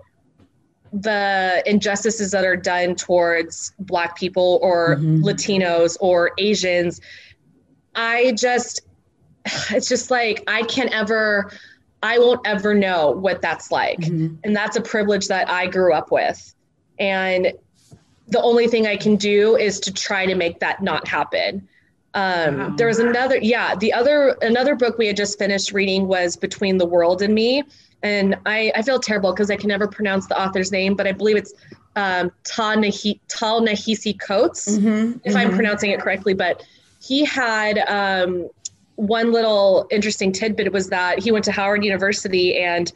the 1.02 1.62
injustices 1.66 2.32
that 2.32 2.44
are 2.44 2.56
done 2.56 2.96
towards 2.96 3.72
black 3.80 4.18
people 4.18 4.60
or 4.64 4.96
mm-hmm. 4.96 5.24
latinos 5.24 5.96
or 6.00 6.32
asians 6.40 7.02
i 7.96 8.32
just 8.32 8.82
it's 9.72 9.88
just 9.88 10.10
like 10.10 10.44
i 10.48 10.64
can't 10.64 10.92
ever 10.92 11.52
i 12.02 12.18
won't 12.18 12.42
ever 12.46 12.74
know 12.74 13.12
what 13.12 13.42
that's 13.42 13.72
like 13.72 14.00
mm-hmm. 14.00 14.36
and 14.44 14.56
that's 14.56 14.76
a 14.76 14.82
privilege 14.82 15.28
that 15.28 15.48
i 15.50 15.68
grew 15.68 15.94
up 15.94 16.12
with 16.12 16.56
and 16.98 17.54
the 18.30 18.42
only 18.42 18.68
thing 18.68 18.88
i 18.88 18.98
can 18.98 19.16
do 19.16 19.56
is 19.56 19.80
to 19.80 19.94
try 19.94 20.26
to 20.26 20.36
make 20.36 20.60
that 20.60 20.82
not 20.82 21.08
happen 21.08 21.68
um, 22.14 22.58
wow. 22.58 22.70
there 22.76 22.88
was 22.88 22.98
another 22.98 23.38
yeah 23.38 23.76
the 23.76 23.94
other 23.94 24.30
another 24.42 24.76
book 24.76 24.98
we 24.98 25.06
had 25.06 25.16
just 25.16 25.38
finished 25.38 25.74
reading 25.74 26.08
was 26.08 26.36
between 26.36 26.80
the 26.80 26.86
world 26.86 27.22
and 27.22 27.36
me 27.36 27.64
and 28.04 28.38
I, 28.46 28.72
I 28.76 28.82
feel 28.82 29.00
terrible 29.00 29.34
because 29.34 29.50
I 29.50 29.56
can 29.56 29.70
never 29.70 29.88
pronounce 29.88 30.28
the 30.28 30.40
author's 30.40 30.72
name, 30.72 30.96
but 30.96 31.08
I 31.08 31.12
believe 31.12 31.38
it's 31.38 31.54
um, 31.96 32.32
Ta-Nehisi 32.44 34.20
Coates, 34.20 34.78
mm-hmm, 34.78 34.88
if 34.88 35.34
mm-hmm. 35.34 35.38
I'm 35.38 35.52
pronouncing 35.52 35.92
it 35.92 36.00
correctly. 36.00 36.34
But 36.34 36.64
he 37.02 37.26
had 37.26 37.80
um, 37.88 38.50
one 38.96 39.32
little 39.32 39.88
interesting 39.90 40.32
tidbit 40.32 40.72
was 40.72 40.90
that 40.90 41.20
he 41.20 41.32
went 41.32 41.46
to 41.46 41.52
Howard 41.52 41.84
University 41.84 42.58
and 42.58 42.92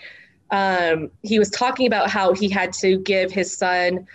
um, 0.52 1.10
he 1.24 1.40
was 1.40 1.50
talking 1.50 1.88
about 1.88 2.10
how 2.10 2.34
he 2.34 2.50
had 2.50 2.74
to 2.74 2.98
give 2.98 3.32
his 3.32 3.56
son 3.56 4.06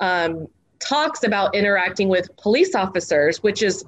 um, 0.00 0.46
talks 0.78 1.24
about 1.24 1.54
interacting 1.54 2.08
with 2.08 2.34
police 2.36 2.74
officers, 2.74 3.42
which 3.42 3.62
is 3.62 3.84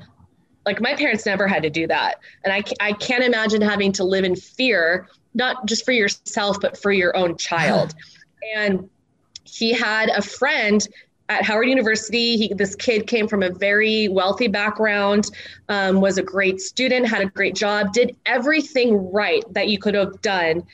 like 0.65 0.81
my 0.81 0.95
parents 0.95 1.25
never 1.27 1.47
had 1.47 1.63
to 1.63 1.71
do 1.71 1.87
that. 1.87 2.21
And 2.45 2.53
I, 2.53 2.63
I 2.81 2.93
can't 2.93 3.25
imagine 3.25 3.61
having 3.61 3.93
to 3.93 4.05
live 4.05 4.25
in 4.25 4.37
fear 4.37 5.09
not 5.39 5.65
just 5.67 5.85
for 5.85 5.93
yourself, 5.93 6.59
but 6.61 6.77
for 6.77 6.93
your 6.93 7.17
own 7.17 7.37
child. 7.37 7.95
and 8.57 8.91
he 9.45 9.73
had 9.73 10.11
a 10.11 10.21
friend 10.21 10.87
at 11.29 11.45
Howard 11.45 11.69
University. 11.69 12.37
He, 12.37 12.55
this 12.55 12.75
kid 12.75 13.07
came 13.07 13.29
from 13.29 13.43
a 13.43 13.51
very 13.51 14.09
wealthy 14.09 14.49
background, 14.49 15.31
um, 15.69 16.01
was 16.01 16.19
a 16.19 16.23
great 16.23 16.61
student, 16.61 17.07
had 17.07 17.23
a 17.23 17.27
great 17.27 17.55
job, 17.55 17.93
did 17.93 18.17
everything 18.27 19.11
right 19.13 19.43
that 19.53 19.69
you 19.69 19.79
could 19.79 19.95
have 19.95 20.21
done, 20.21 20.65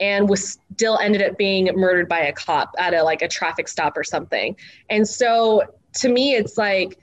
and 0.00 0.28
was 0.28 0.58
still 0.74 0.98
ended 0.98 1.22
up 1.22 1.36
being 1.36 1.70
murdered 1.76 2.08
by 2.08 2.20
a 2.20 2.32
cop 2.32 2.74
at 2.78 2.94
a 2.94 3.02
like 3.02 3.22
a 3.22 3.28
traffic 3.28 3.68
stop 3.68 3.96
or 3.96 4.04
something. 4.04 4.56
And 4.90 5.06
so 5.06 5.62
to 5.94 6.08
me, 6.08 6.34
it's 6.34 6.58
like 6.58 6.98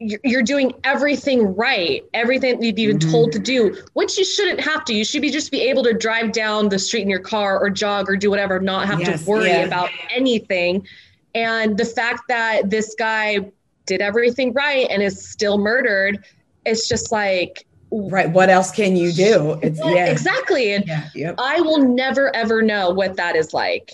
you're 0.00 0.42
doing 0.42 0.72
everything 0.84 1.54
right, 1.54 2.04
everything 2.14 2.62
you've 2.62 2.74
been 2.74 2.98
mm-hmm. 2.98 3.10
told 3.10 3.32
to 3.32 3.38
do, 3.38 3.76
which 3.92 4.18
you 4.18 4.24
shouldn't 4.24 4.60
have 4.60 4.84
to. 4.86 4.94
You 4.94 5.04
should 5.04 5.22
be 5.22 5.30
just 5.30 5.50
be 5.50 5.60
able 5.62 5.82
to 5.84 5.92
drive 5.92 6.32
down 6.32 6.68
the 6.68 6.78
street 6.78 7.02
in 7.02 7.10
your 7.10 7.20
car 7.20 7.58
or 7.60 7.70
jog 7.70 8.10
or 8.10 8.16
do 8.16 8.30
whatever, 8.30 8.60
not 8.60 8.86
have 8.86 9.00
yes, 9.00 9.22
to 9.22 9.30
worry 9.30 9.48
yeah. 9.48 9.62
about 9.64 9.90
anything. 10.10 10.86
And 11.34 11.76
the 11.76 11.84
fact 11.84 12.22
that 12.28 12.70
this 12.70 12.94
guy 12.98 13.50
did 13.86 14.00
everything 14.00 14.52
right 14.52 14.86
and 14.90 15.02
is 15.02 15.28
still 15.28 15.58
murdered, 15.58 16.24
it's 16.64 16.88
just 16.88 17.12
like 17.12 17.66
right. 17.90 18.30
What 18.30 18.50
else 18.50 18.70
can 18.70 18.96
you 18.96 19.12
do? 19.12 19.58
It's 19.62 19.78
yeah, 19.78 20.06
exactly. 20.06 20.74
And 20.74 20.86
yeah, 20.86 21.08
yep. 21.14 21.34
I 21.38 21.60
will 21.60 21.78
never 21.78 22.34
ever 22.34 22.62
know 22.62 22.90
what 22.90 23.16
that 23.16 23.36
is 23.36 23.54
like. 23.54 23.92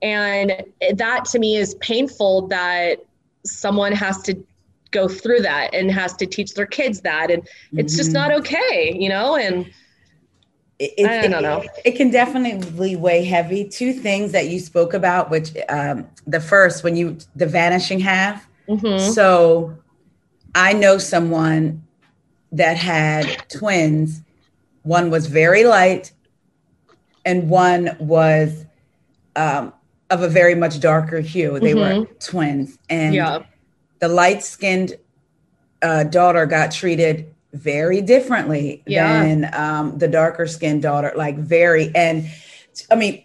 And 0.00 0.64
that 0.94 1.24
to 1.26 1.38
me 1.38 1.56
is 1.56 1.74
painful 1.76 2.48
that 2.48 3.04
someone 3.44 3.92
has 3.92 4.22
to 4.22 4.34
go 4.92 5.08
through 5.08 5.40
that 5.40 5.74
and 5.74 5.90
has 5.90 6.14
to 6.14 6.26
teach 6.26 6.54
their 6.54 6.66
kids 6.66 7.00
that 7.00 7.30
and 7.30 7.48
it's 7.72 7.92
mm-hmm. 7.92 7.98
just 7.98 8.12
not 8.12 8.30
okay 8.30 8.96
you 8.98 9.08
know 9.08 9.36
and 9.36 9.70
it, 10.78 11.08
I 11.08 11.28
don't 11.28 11.42
know. 11.42 11.60
It, 11.60 11.70
it, 11.84 11.96
can 11.96 12.10
definitely 12.10 12.96
weigh 12.96 13.24
heavy. 13.24 13.68
Two 13.68 13.92
things 13.92 14.32
that 14.32 14.48
you 14.48 14.58
spoke 14.58 14.94
about, 14.94 15.30
which 15.30 15.52
um, 15.68 16.08
the 16.26 16.40
first, 16.40 16.82
when 16.82 16.96
you 16.96 17.18
the 17.36 17.46
vanishing 17.46 18.00
half. 18.00 18.48
Mm-hmm. 18.68 19.12
So, 19.12 19.76
I 20.54 20.72
know 20.72 20.98
someone 20.98 21.84
that 22.50 22.76
had 22.76 23.48
twins. 23.48 24.22
One 24.82 25.10
was 25.10 25.26
very 25.26 25.64
light, 25.64 26.12
and 27.24 27.48
one 27.48 27.96
was 28.00 28.66
um, 29.36 29.72
of 30.10 30.22
a 30.22 30.28
very 30.28 30.54
much 30.54 30.80
darker 30.80 31.20
hue. 31.20 31.60
They 31.60 31.74
mm-hmm. 31.74 32.00
were 32.00 32.06
twins, 32.18 32.78
and 32.88 33.14
yeah 33.14 33.44
the 34.02 34.08
light 34.08 34.42
skinned 34.42 34.96
uh, 35.80 36.02
daughter 36.02 36.44
got 36.44 36.72
treated 36.72 37.32
very 37.52 38.00
differently 38.00 38.82
yeah. 38.84 39.22
than 39.22 39.54
um, 39.54 39.96
the 39.96 40.08
darker 40.08 40.48
skinned 40.48 40.82
daughter, 40.82 41.12
like 41.16 41.38
very. 41.38 41.94
And 41.94 42.28
I 42.90 42.96
mean, 42.96 43.24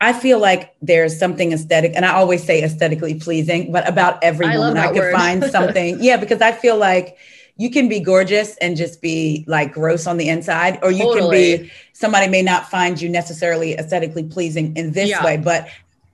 I 0.00 0.12
feel 0.12 0.40
like 0.40 0.74
there's 0.82 1.16
something 1.16 1.52
aesthetic, 1.52 1.92
and 1.94 2.04
I 2.04 2.14
always 2.14 2.42
say 2.42 2.60
aesthetically 2.60 3.20
pleasing, 3.20 3.70
but 3.70 3.88
about 3.88 4.22
every 4.24 4.46
I 4.46 4.58
woman 4.58 4.78
I 4.78 4.92
could 4.92 5.12
find 5.12 5.44
something. 5.50 6.02
yeah, 6.02 6.16
because 6.16 6.42
I 6.42 6.50
feel 6.50 6.76
like 6.76 7.16
you 7.56 7.70
can 7.70 7.88
be 7.88 8.00
gorgeous 8.00 8.56
and 8.56 8.76
just 8.76 9.00
be 9.00 9.44
like 9.46 9.72
gross 9.72 10.08
on 10.08 10.16
the 10.16 10.28
inside, 10.28 10.80
or 10.82 10.90
you 10.90 11.04
totally. 11.04 11.58
can 11.58 11.62
be 11.62 11.72
somebody 11.92 12.26
may 12.26 12.42
not 12.42 12.68
find 12.68 13.00
you 13.00 13.08
necessarily 13.08 13.74
aesthetically 13.74 14.24
pleasing 14.24 14.76
in 14.76 14.90
this 14.90 15.08
yeah. 15.08 15.24
way, 15.24 15.36
but 15.36 15.68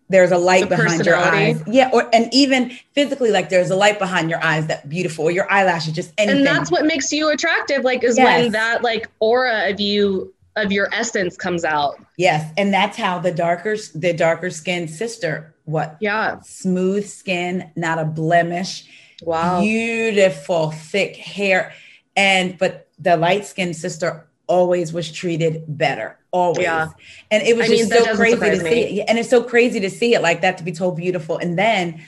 there's 0.08 0.32
a 0.32 0.38
light 0.38 0.68
the 0.68 0.76
behind 0.76 1.06
your 1.06 1.16
eyes. 1.16 1.62
Yeah, 1.66 1.90
or 1.92 2.08
and 2.14 2.32
even 2.32 2.70
physically, 2.92 3.30
like 3.30 3.48
there's 3.48 3.70
a 3.70 3.76
light 3.76 3.98
behind 3.98 4.30
your 4.30 4.42
eyes 4.42 4.66
that 4.66 4.88
beautiful, 4.88 5.24
or 5.24 5.30
your 5.30 5.50
eyelashes, 5.50 5.94
just 5.94 6.12
anything. 6.18 6.38
And 6.38 6.46
that's 6.46 6.70
what 6.70 6.84
makes 6.84 7.10
you 7.12 7.30
attractive, 7.30 7.84
like 7.84 8.04
is 8.04 8.18
yes. 8.18 8.42
when 8.42 8.52
that 8.52 8.82
like 8.82 9.10
aura 9.20 9.70
of 9.70 9.80
you 9.80 10.32
of 10.56 10.70
your 10.70 10.88
essence 10.92 11.36
comes 11.36 11.64
out. 11.64 11.98
Yes, 12.16 12.52
and 12.56 12.72
that's 12.72 12.96
how 12.96 13.18
the 13.18 13.32
darker 13.32 13.76
the 13.94 14.12
darker 14.12 14.50
skinned 14.50 14.90
sister, 14.90 15.54
what? 15.64 15.96
Yeah, 16.00 16.40
smooth 16.40 17.06
skin, 17.06 17.70
not 17.76 17.98
a 17.98 18.04
blemish. 18.04 18.84
Wow, 19.22 19.60
beautiful 19.60 20.70
thick 20.70 21.16
hair, 21.16 21.72
and 22.16 22.58
but 22.58 22.88
the 22.98 23.16
light 23.16 23.46
skinned 23.46 23.76
sister 23.76 24.26
always 24.46 24.92
was 24.92 25.10
treated 25.10 25.64
better 25.66 26.18
always 26.34 26.64
yeah. 26.64 26.88
and 27.30 27.42
it 27.44 27.56
was 27.56 27.66
I 27.66 27.76
just 27.76 27.90
mean, 27.90 28.04
so 28.04 28.16
crazy 28.16 28.36
to 28.36 28.64
me. 28.64 28.70
see 28.70 29.00
it 29.00 29.04
and 29.08 29.18
it's 29.18 29.30
so 29.30 29.42
crazy 29.42 29.78
to 29.80 29.88
see 29.88 30.14
it 30.14 30.20
like 30.20 30.40
that 30.42 30.58
to 30.58 30.64
be 30.64 30.72
told 30.72 30.96
beautiful 30.96 31.38
and 31.38 31.56
then 31.56 32.04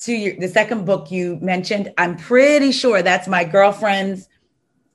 to 0.00 0.12
your, 0.12 0.34
the 0.40 0.48
second 0.48 0.86
book 0.86 1.10
you 1.10 1.38
mentioned 1.42 1.92
i'm 1.98 2.16
pretty 2.16 2.72
sure 2.72 3.02
that's 3.02 3.28
my 3.28 3.44
girlfriend's 3.44 4.28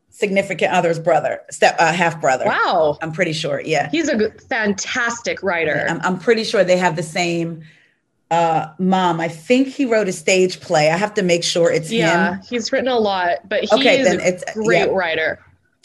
significant 0.10 0.74
other's 0.74 0.98
brother 0.98 1.42
step 1.52 1.76
uh, 1.78 1.94
half 1.94 2.20
brother 2.20 2.46
wow 2.46 2.98
i'm 3.04 3.12
pretty 3.12 3.34
sure 3.34 3.62
yeah 3.62 3.88
he's 3.92 4.10
a 4.10 4.32
fantastic 4.50 5.44
writer 5.44 5.86
I'm, 5.88 6.02
I'm 6.02 6.20
pretty 6.20 6.44
sure 6.44 6.64
they 6.64 6.78
have 6.78 6.96
the 6.96 7.04
same 7.04 7.64
uh, 8.32 8.74
mom. 8.80 9.20
I 9.20 9.28
think 9.28 9.68
he 9.68 9.86
wrote 9.86 10.08
a 10.08 10.14
stage 10.14 10.62
play. 10.62 10.90
I 10.90 10.96
have 10.96 11.14
to 11.16 11.22
make 11.22 11.44
sure 11.44 11.70
it's 11.70 11.92
yeah, 11.92 12.06
him. 12.06 12.40
Yeah, 12.40 12.50
he's 12.50 12.72
written 12.72 12.88
a 12.88 12.98
lot, 12.98 13.40
but 13.48 13.66
he 13.66 13.70
okay, 13.74 14.00
is 14.00 14.08
then 14.08 14.22
it's, 14.22 14.42
a 14.48 14.54
great 14.54 14.88
yeah. 14.88 14.96
writer. 14.96 15.40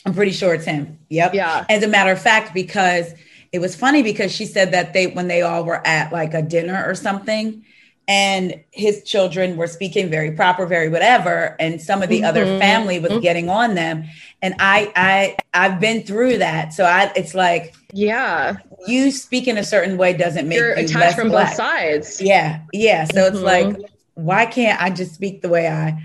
I'm 0.07 0.15
pretty 0.15 0.33
sure 0.33 0.55
it's 0.55 0.65
him. 0.65 0.99
Yep. 1.11 1.35
Yeah. 1.35 1.65
As 1.69 1.83
a 1.83 1.89
matter 1.89 2.13
of 2.13 2.21
fact, 2.21 2.55
because 2.55 3.13
it 3.53 3.59
was 3.59 3.75
funny 3.75 4.03
because 4.03 4.33
she 4.33 4.47
said 4.47 4.73
that 4.73 4.93
they 4.93 5.09
when 5.09 5.29
they 5.29 5.43
all 5.43 5.65
were 5.65 5.87
at 5.87 6.13
like 6.13 6.35
a 6.35 6.43
dinner 6.43 6.85
or 6.87 6.95
something 6.95 7.65
and 8.09 8.63
his 8.71 9.03
children 9.03 9.57
were 9.57 9.67
speaking 9.67 10.09
very 10.09 10.31
proper 10.31 10.67
very 10.67 10.89
whatever 10.89 11.57
and 11.59 11.81
some 11.81 12.03
of 12.03 12.09
the 12.09 12.19
mm-hmm. 12.19 12.27
other 12.27 12.45
family 12.59 13.01
was 13.01 13.11
mm-hmm. 13.11 13.21
getting 13.21 13.49
on 13.49 13.75
them 13.75 14.05
and 14.43 14.55
i 14.61 14.93
i 14.95 15.37
i've 15.55 15.81
been 15.81 16.03
through 16.03 16.39
that 16.39 16.73
so 16.73 16.85
i 16.85 17.11
it's 17.17 17.35
like 17.35 17.75
yeah 17.93 18.57
you 18.87 19.11
speak 19.11 19.49
in 19.49 19.59
a 19.59 19.65
certain 19.65 19.97
way 19.97 20.13
doesn't 20.13 20.47
make 20.49 20.59
you're 20.59 20.79
you 20.79 20.85
attached 20.85 21.19
from 21.19 21.29
black. 21.29 21.49
both 21.49 21.57
sides 21.57 22.21
yeah 22.21 22.61
yeah 22.73 23.05
so 23.05 23.23
mm-hmm. 23.23 23.35
it's 23.35 23.43
like 23.43 23.77
why 24.15 24.47
can't 24.47 24.81
i 24.81 24.89
just 24.89 25.15
speak 25.15 25.43
the 25.43 25.49
way 25.49 25.67
i 25.67 26.01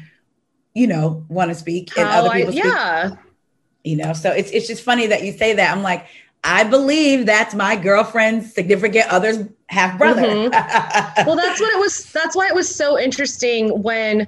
you 0.74 0.88
know 0.88 1.24
want 1.30 1.50
to 1.50 1.56
speak 1.56 1.96
and 1.98 2.08
How 2.08 2.26
other 2.26 2.30
people 2.32 2.50
I, 2.50 2.52
speak 2.52 2.64
yeah 2.64 3.16
you 3.84 3.96
know? 3.96 4.14
So 4.14 4.32
it's 4.32 4.52
it's 4.52 4.68
just 4.68 4.84
funny 4.84 5.08
that 5.08 5.24
you 5.24 5.32
say 5.32 5.54
that. 5.54 5.76
I'm 5.76 5.84
like 5.84 6.08
i 6.44 6.64
believe 6.64 7.26
that's 7.26 7.54
my 7.54 7.76
girlfriend's 7.76 8.52
significant 8.52 9.08
other's 9.10 9.48
half 9.70 9.98
brother. 9.98 10.24
Mm-hmm. 10.24 11.26
well 11.28 11.36
that's 11.36 11.62
what 11.62 11.74
it 11.74 11.80
was 11.80 12.12
that's 12.12 12.36
why 12.36 12.48
it 12.48 12.56
was 12.56 12.74
so 12.74 13.00
interesting 13.00 13.82
when 13.84 14.28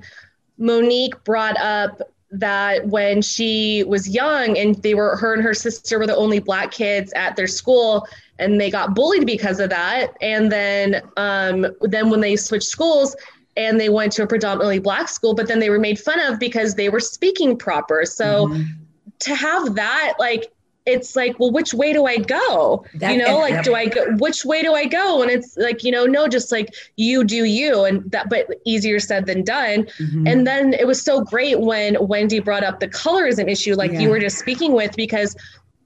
monique 0.58 1.22
brought 1.24 1.58
up 1.58 2.02
that 2.32 2.88
when 2.88 3.22
she 3.22 3.84
was 3.84 4.10
young 4.10 4.58
and 4.58 4.76
they 4.82 4.96
were 4.96 5.16
her 5.18 5.34
and 5.34 5.44
her 5.44 5.54
sister 5.54 6.00
were 6.00 6.08
the 6.08 6.16
only 6.16 6.40
black 6.40 6.72
kids 6.72 7.14
at 7.14 7.36
their 7.36 7.48
school 7.48 8.08
and 8.40 8.60
they 8.60 8.72
got 8.72 8.96
bullied 8.96 9.28
because 9.28 9.60
of 9.60 9.70
that. 9.70 10.18
And 10.20 10.52
then 10.52 11.02
um, 11.18 11.68
then 11.82 12.10
when 12.10 12.22
they 12.22 12.36
switched 12.36 12.68
schools 12.68 13.16
and 13.56 13.80
they 13.80 13.90
went 13.90 14.12
to 14.14 14.24
a 14.24 14.28
predominantly 14.28 14.80
black 14.80 15.10
school 15.10 15.36
but 15.36 15.48
then 15.48 15.60
they 15.60 15.70
were 15.70 15.80
made 15.80 16.00
fun 16.00 16.20
of 16.20 16.40
because 16.40 16.74
they 16.74 16.90
were 16.90 17.00
speaking 17.00 17.56
proper. 17.58 18.04
So 18.06 18.48
mm-hmm 18.48 18.83
to 19.24 19.36
have 19.36 19.76
that 19.76 20.16
like 20.20 20.52
it's 20.86 21.16
like 21.16 21.40
well 21.40 21.52
which 21.52 21.74
way 21.74 21.94
do 21.94 22.06
i 22.06 22.18
go 22.18 22.86
that, 22.96 23.14
you 23.14 23.18
know 23.18 23.38
like 23.38 23.64
do 23.64 23.74
i 23.74 23.86
go 23.86 24.06
which 24.18 24.44
way 24.44 24.62
do 24.62 24.74
i 24.74 24.86
go 24.86 25.22
and 25.22 25.32
it's 25.32 25.56
like 25.56 25.84
you 25.84 25.92
know 25.92 26.06
no 26.06 26.28
just 26.28 26.52
like 26.52 26.74
you 26.98 27.24
do 27.24 27.46
you 27.46 27.86
and 27.86 28.10
that 28.12 28.30
but 28.30 28.48
easier 28.66 29.00
said 29.00 29.26
than 29.26 29.44
done 29.44 29.84
mm-hmm. 29.84 30.28
and 30.28 30.46
then 30.46 30.74
it 30.74 30.86
was 30.86 31.02
so 31.02 31.22
great 31.24 31.60
when 31.62 31.96
wendy 32.06 32.40
brought 32.40 32.64
up 32.64 32.80
the 32.80 32.88
colorism 32.88 33.50
issue 33.50 33.76
like 33.76 33.92
yeah. 33.92 34.00
you 34.00 34.10
were 34.10 34.20
just 34.20 34.38
speaking 34.38 34.74
with 34.74 34.94
because 34.98 35.36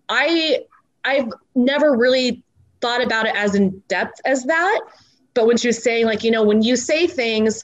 i 0.09 0.59
i've 1.05 1.31
never 1.53 1.95
really 1.95 2.43
thought 2.81 3.03
about 3.03 3.27
it 3.27 3.35
as 3.35 3.53
in 3.53 3.69
depth 3.87 4.19
as 4.25 4.45
that 4.45 4.81
but 5.35 5.45
when 5.45 5.57
she 5.57 5.67
was 5.67 5.81
saying 5.81 6.05
like 6.05 6.23
you 6.23 6.31
know 6.31 6.43
when 6.43 6.63
you 6.63 6.75
say 6.75 7.05
things 7.05 7.63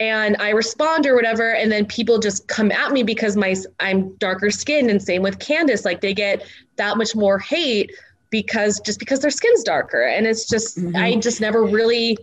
and 0.00 0.36
I 0.38 0.50
respond 0.50 1.06
or 1.06 1.14
whatever, 1.14 1.54
and 1.54 1.72
then 1.72 1.84
people 1.84 2.18
just 2.18 2.46
come 2.46 2.70
at 2.70 2.92
me 2.92 3.02
because 3.02 3.36
my 3.36 3.54
I'm 3.80 4.14
darker 4.16 4.50
skinned, 4.50 4.90
and 4.90 5.02
same 5.02 5.22
with 5.22 5.38
Candiace, 5.38 5.84
like 5.84 6.00
they 6.00 6.14
get 6.14 6.46
that 6.76 6.96
much 6.96 7.16
more 7.16 7.38
hate 7.38 7.92
because 8.30 8.80
just 8.80 8.98
because 8.98 9.20
their 9.20 9.30
skin's 9.30 9.64
darker, 9.64 10.02
and 10.02 10.26
it's 10.26 10.48
just 10.48 10.78
mm-hmm. 10.78 10.96
I 10.96 11.16
just 11.16 11.40
never 11.40 11.64
really, 11.64 12.16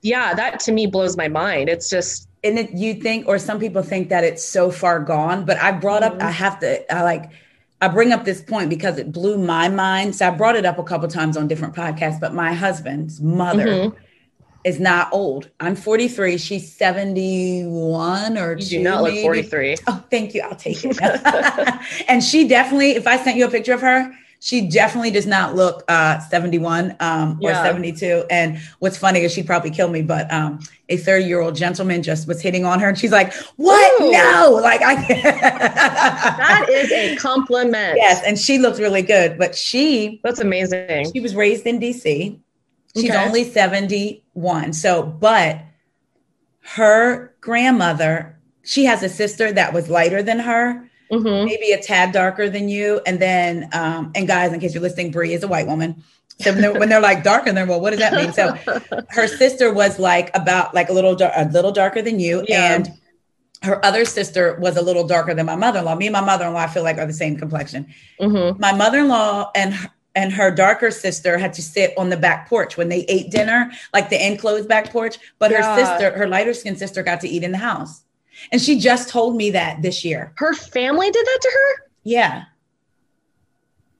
yeah, 0.00 0.34
that 0.34 0.60
to 0.60 0.72
me 0.72 0.86
blows 0.86 1.16
my 1.16 1.28
mind. 1.28 1.68
It's 1.68 1.90
just 1.90 2.28
and 2.42 2.58
it, 2.58 2.72
you 2.72 2.94
think, 2.94 3.28
or 3.28 3.38
some 3.38 3.58
people 3.58 3.82
think 3.82 4.08
that 4.08 4.24
it's 4.24 4.44
so 4.44 4.70
far 4.70 5.00
gone, 5.00 5.44
but 5.44 5.58
I 5.58 5.72
brought 5.72 6.02
mm-hmm. 6.02 6.16
up, 6.16 6.22
I 6.22 6.30
have 6.30 6.60
to, 6.60 6.94
I 6.94 7.02
like. 7.02 7.30
I 7.80 7.88
bring 7.88 8.12
up 8.12 8.24
this 8.24 8.40
point 8.40 8.70
because 8.70 8.96
it 8.96 9.12
blew 9.12 9.36
my 9.36 9.68
mind. 9.68 10.14
So 10.14 10.26
I 10.26 10.30
brought 10.30 10.56
it 10.56 10.64
up 10.64 10.78
a 10.78 10.82
couple 10.82 11.06
times 11.06 11.36
on 11.36 11.48
different 11.48 11.74
podcasts, 11.74 12.18
but 12.18 12.32
my 12.32 12.54
husband's 12.54 13.20
mother 13.20 13.66
mm-hmm 13.66 14.03
is 14.64 14.80
not 14.80 15.08
old. 15.12 15.50
I'm 15.60 15.76
43. 15.76 16.38
She's 16.38 16.72
71 16.74 18.38
or 18.38 18.56
you 18.56 18.64
do 18.64 18.82
not 18.82 19.04
maybe. 19.04 19.16
look 19.16 19.22
43. 19.22 19.76
Oh, 19.86 20.04
thank 20.10 20.34
you. 20.34 20.42
I'll 20.42 20.56
take 20.56 20.78
it. 20.84 20.98
and 22.08 22.24
she 22.24 22.48
definitely, 22.48 22.92
if 22.92 23.06
I 23.06 23.22
sent 23.22 23.36
you 23.36 23.46
a 23.46 23.50
picture 23.50 23.74
of 23.74 23.82
her, 23.82 24.12
she 24.44 24.68
definitely 24.68 25.10
does 25.10 25.26
not 25.26 25.54
look 25.54 25.84
uh, 25.88 26.18
71 26.18 26.96
um, 27.00 27.38
or 27.42 27.50
yeah. 27.50 27.62
72. 27.62 28.24
And 28.28 28.58
what's 28.78 28.98
funny 28.98 29.20
is 29.20 29.32
she'd 29.32 29.46
probably 29.46 29.70
kill 29.70 29.88
me, 29.88 30.02
but 30.02 30.30
um, 30.30 30.60
a 30.90 30.98
30 30.98 31.24
year 31.24 31.40
old 31.40 31.56
gentleman 31.56 32.02
just 32.02 32.28
was 32.28 32.42
hitting 32.42 32.66
on 32.66 32.78
her 32.78 32.88
and 32.88 32.98
she's 32.98 33.10
like, 33.10 33.32
What? 33.56 34.02
Ooh. 34.02 34.12
No, 34.12 34.50
like 34.62 34.82
I 34.82 34.96
That 34.96 36.66
is 36.70 36.92
a 36.92 37.16
compliment. 37.16 37.96
Yes. 37.96 38.22
And 38.26 38.38
she 38.38 38.58
looked 38.58 38.78
really 38.78 39.00
good, 39.00 39.38
but 39.38 39.54
she 39.54 40.20
that's 40.22 40.40
amazing. 40.40 41.10
She 41.10 41.20
was 41.20 41.34
raised 41.34 41.66
in 41.66 41.80
DC. 41.80 42.38
She's 42.96 43.10
okay. 43.10 43.24
only 43.24 43.44
71. 43.44 44.72
So, 44.72 45.02
but 45.02 45.60
her 46.76 47.34
grandmother, 47.40 48.38
she 48.62 48.84
has 48.84 49.02
a 49.02 49.08
sister 49.08 49.52
that 49.52 49.72
was 49.72 49.88
lighter 49.88 50.22
than 50.22 50.38
her, 50.38 50.88
Mhm. 51.10 51.44
maybe 51.44 51.72
a 51.72 51.82
tad 51.82 52.12
darker 52.12 52.48
than 52.48 52.68
you. 52.68 53.00
And 53.06 53.18
then, 53.20 53.68
um, 53.72 54.12
and 54.14 54.26
guys, 54.26 54.52
in 54.52 54.60
case 54.60 54.74
you're 54.74 54.82
listening, 54.82 55.10
Brie 55.10 55.34
is 55.34 55.42
a 55.42 55.48
white 55.48 55.66
woman. 55.66 56.02
So 56.40 56.52
when 56.52 56.60
they're, 56.62 56.72
when 56.72 56.88
they're 56.88 57.00
like 57.00 57.22
darker, 57.22 57.52
they're 57.52 57.66
well, 57.66 57.80
what 57.80 57.90
does 57.90 58.00
that 58.00 58.12
mean? 58.14 58.32
So 58.32 58.56
her 59.10 59.28
sister 59.28 59.72
was 59.72 59.98
like 59.98 60.30
about 60.34 60.74
like 60.74 60.88
a 60.88 60.92
little 60.92 61.16
a 61.20 61.44
little 61.52 61.70
darker 61.72 62.02
than 62.02 62.18
you, 62.18 62.44
Yeah. 62.48 62.74
and 62.74 62.90
her 63.62 63.84
other 63.84 64.04
sister 64.04 64.58
was 64.60 64.76
a 64.76 64.82
little 64.82 65.06
darker 65.06 65.32
than 65.34 65.46
my 65.46 65.54
mother-in-law. 65.56 65.94
Me 65.94 66.06
and 66.06 66.12
my 66.12 66.20
mother-in-law, 66.20 66.58
I 66.60 66.66
feel 66.66 66.82
like, 66.82 66.98
are 66.98 67.06
the 67.06 67.12
same 67.12 67.36
complexion. 67.36 67.86
Mhm. 68.20 68.58
My 68.58 68.72
mother-in-law 68.72 69.52
and 69.54 69.74
her, 69.74 69.88
and 70.14 70.32
her 70.32 70.50
darker 70.50 70.90
sister 70.90 71.38
had 71.38 71.52
to 71.54 71.62
sit 71.62 71.92
on 71.98 72.08
the 72.10 72.16
back 72.16 72.48
porch 72.48 72.76
when 72.76 72.88
they 72.88 73.00
ate 73.08 73.30
dinner, 73.30 73.70
like 73.92 74.10
the 74.10 74.26
enclosed 74.26 74.68
back 74.68 74.90
porch. 74.90 75.18
But 75.38 75.50
Yeah. 75.50 75.62
her 75.62 75.84
sister, 75.84 76.16
her 76.16 76.26
lighter 76.28 76.54
skinned 76.54 76.78
sister, 76.78 77.02
got 77.02 77.20
to 77.22 77.28
eat 77.28 77.42
in 77.42 77.52
the 77.52 77.58
house, 77.58 78.04
and 78.52 78.60
she 78.60 78.78
just 78.78 79.08
told 79.08 79.36
me 79.36 79.50
that 79.50 79.82
this 79.82 80.04
year. 80.04 80.32
Her 80.36 80.54
family 80.54 81.10
did 81.10 81.26
that 81.26 81.38
to 81.42 81.48
her? 81.52 81.90
Yeah. 82.04 82.44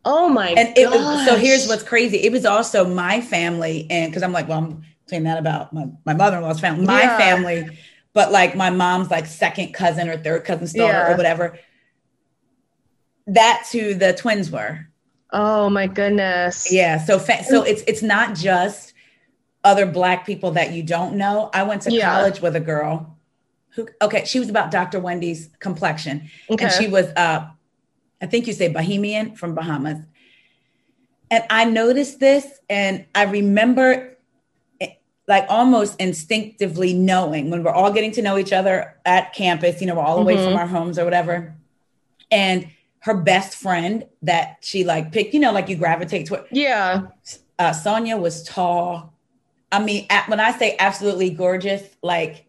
Oh 0.05 0.29
my 0.29 0.51
and 0.51 0.77
it 0.77 0.91
was, 0.91 1.25
so 1.25 1.37
here's 1.37 1.67
what's 1.67 1.83
crazy 1.83 2.19
it 2.19 2.31
was 2.31 2.45
also 2.45 2.85
my 2.87 3.23
family 3.23 3.87
and 3.89 4.11
because 4.12 4.23
i'm 4.23 4.33
like 4.33 4.47
well 4.47 4.59
i'm 4.59 4.83
saying 5.07 5.23
that 5.23 5.39
about 5.39 5.73
my, 5.73 5.87
my 6.05 6.12
mother-in-law's 6.12 6.61
family 6.61 6.85
my 6.85 7.05
Yeah. 7.05 7.17
family 7.17 7.79
but 8.12 8.31
like 8.31 8.55
my 8.55 8.69
mom's 8.69 9.11
like 9.11 9.25
second 9.25 9.73
cousin 9.73 10.11
or 10.11 10.19
third 10.19 10.45
cousin's 10.45 10.75
daughter 10.75 10.93
Yeah. 10.93 11.12
or 11.12 11.17
whatever 11.17 11.59
that's 13.27 13.73
who 13.73 13.95
the 13.95 14.12
twins 14.12 14.51
were 14.51 14.87
Oh 15.37 15.68
my 15.68 15.87
goodness. 15.89 16.72
yeah 16.72 16.97
so 17.05 17.18
fa- 17.18 17.43
so 17.45 17.62
it's 17.64 17.82
it's 17.89 18.03
not 18.03 18.35
just 18.37 18.93
other 19.64 19.85
black 19.87 20.24
people 20.24 20.53
that 20.53 20.72
you 20.72 20.82
don't 20.82 21.16
know 21.16 21.51
i 21.53 21.62
went 21.64 21.82
to 21.82 21.91
Yeah. 21.93 22.12
college 22.14 22.41
with 22.41 22.55
a 22.55 22.61
girl 22.61 23.16
who 23.70 23.89
okay 24.01 24.24
she 24.24 24.39
was 24.39 24.49
about 24.49 24.70
dr 24.70 24.99
wendy's 25.01 25.49
complexion 25.59 26.30
Okay. 26.51 26.64
and 26.66 26.72
she 26.72 26.87
was 26.87 27.07
uh 27.16 27.49
i 28.22 28.26
think 28.26 28.47
you 28.47 28.53
say 28.53 28.72
bahamian 28.72 29.37
from 29.37 29.55
bahamas 29.55 29.99
and 31.30 31.43
i 31.51 31.64
noticed 31.64 32.20
this 32.20 32.47
and 32.70 33.05
i 33.14 33.24
remember 33.24 34.16
eh, 34.80 34.89
like 35.26 35.47
almost 35.49 35.99
instinctively 36.01 36.93
knowing 36.93 37.51
when 37.51 37.64
we're 37.64 37.72
all 37.72 37.91
getting 37.93 38.12
to 38.12 38.22
know 38.22 38.37
each 38.39 38.53
other 38.53 38.95
at 39.05 39.32
campus 39.35 39.80
you 39.80 39.87
know 39.89 39.95
we're 39.97 40.03
all 40.03 40.18
away 40.18 40.37
from 40.37 40.53
Mhm. 40.53 40.59
our 40.59 40.66
homes 40.66 40.99
or 40.99 41.05
whatever 41.05 41.57
and 42.30 42.68
her 43.05 43.15
best 43.15 43.55
friend 43.55 44.07
that 44.23 44.57
she 44.61 44.83
like 44.83 45.13
picked 45.13 45.35
you 45.35 45.41
know 45.41 45.53
like 45.53 45.69
you 45.69 45.77
gravitate 45.77 46.27
toward 46.27 46.45
yeah. 46.51 47.09
uh, 47.59 47.73
Sonia 47.73 48.17
was 48.17 48.43
tall. 48.43 49.13
I 49.71 49.83
mean, 49.83 50.07
when 50.29 50.41
I 50.41 50.53
say 50.57 50.77
absolutely 50.79 51.31
gorgeous, 51.31 51.83
like 52.03 52.47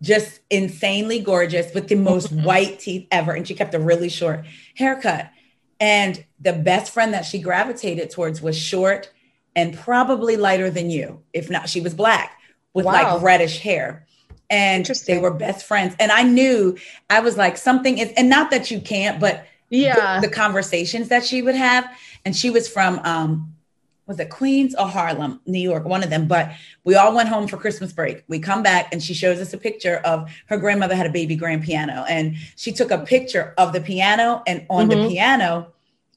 just 0.00 0.40
insanely 0.50 1.20
gorgeous 1.20 1.72
with 1.72 1.88
the 1.88 1.94
most 1.94 2.32
white 2.32 2.80
teeth 2.80 3.06
ever. 3.10 3.32
And 3.32 3.46
she 3.46 3.54
kept 3.54 3.74
a 3.74 3.78
really 3.78 4.08
short 4.08 4.44
haircut. 4.74 5.30
And 5.78 6.24
the 6.40 6.52
best 6.52 6.92
friend 6.92 7.14
that 7.14 7.24
she 7.24 7.38
gravitated 7.38 8.10
towards 8.10 8.42
was 8.42 8.58
short 8.58 9.12
and 9.54 9.78
probably 9.78 10.36
lighter 10.36 10.70
than 10.70 10.90
you. 10.90 11.22
If 11.32 11.50
not, 11.50 11.68
she 11.68 11.80
was 11.80 11.94
black 11.94 12.38
with 12.74 12.86
Wow. 12.86 12.92
like 12.92 13.22
reddish 13.22 13.60
hair. 13.60 14.06
And 14.50 14.84
they 15.06 15.18
were 15.18 15.32
best 15.32 15.64
friends. 15.64 15.94
And 15.98 16.10
I 16.12 16.24
knew 16.24 16.76
I 17.08 17.20
was 17.20 17.36
like, 17.36 17.56
something 17.56 17.98
is, 17.98 18.12
and 18.16 18.28
not 18.28 18.50
that 18.50 18.70
you 18.70 18.80
can't, 18.80 19.20
but 19.20 19.46
Yeah. 19.72 20.20
the, 20.20 20.28
the 20.28 20.34
conversations 20.34 21.08
that 21.08 21.24
she 21.24 21.42
would 21.42 21.54
have. 21.56 21.84
And 22.24 22.36
she 22.36 22.50
was 22.50 22.68
from 22.68 23.00
um 23.04 23.54
was 24.06 24.18
it 24.18 24.30
Queens 24.30 24.74
or 24.74 24.88
Harlem, 24.88 25.40
New 25.46 25.60
York, 25.60 25.84
one 25.84 26.02
of 26.02 26.10
them. 26.10 26.26
But 26.26 26.50
we 26.84 26.96
all 26.96 27.14
went 27.14 27.28
home 27.28 27.46
for 27.46 27.56
Christmas 27.56 27.92
break. 27.92 28.24
We 28.26 28.40
come 28.40 28.62
back 28.62 28.92
and 28.92 29.00
she 29.02 29.14
shows 29.14 29.38
us 29.40 29.52
a 29.54 29.58
picture 29.58 29.98
of 30.04 30.28
her 30.46 30.58
grandmother 30.58 30.94
had 30.96 31.06
a 31.06 31.10
baby 31.10 31.36
grand 31.36 31.62
piano. 31.62 32.04
And 32.08 32.34
she 32.56 32.72
took 32.72 32.90
a 32.90 32.98
picture 32.98 33.54
of 33.58 33.72
the 33.72 33.80
piano 33.80 34.42
and 34.46 34.66
on 34.68 34.88
Mhm. 34.88 34.90
the 35.04 35.08
piano 35.08 35.68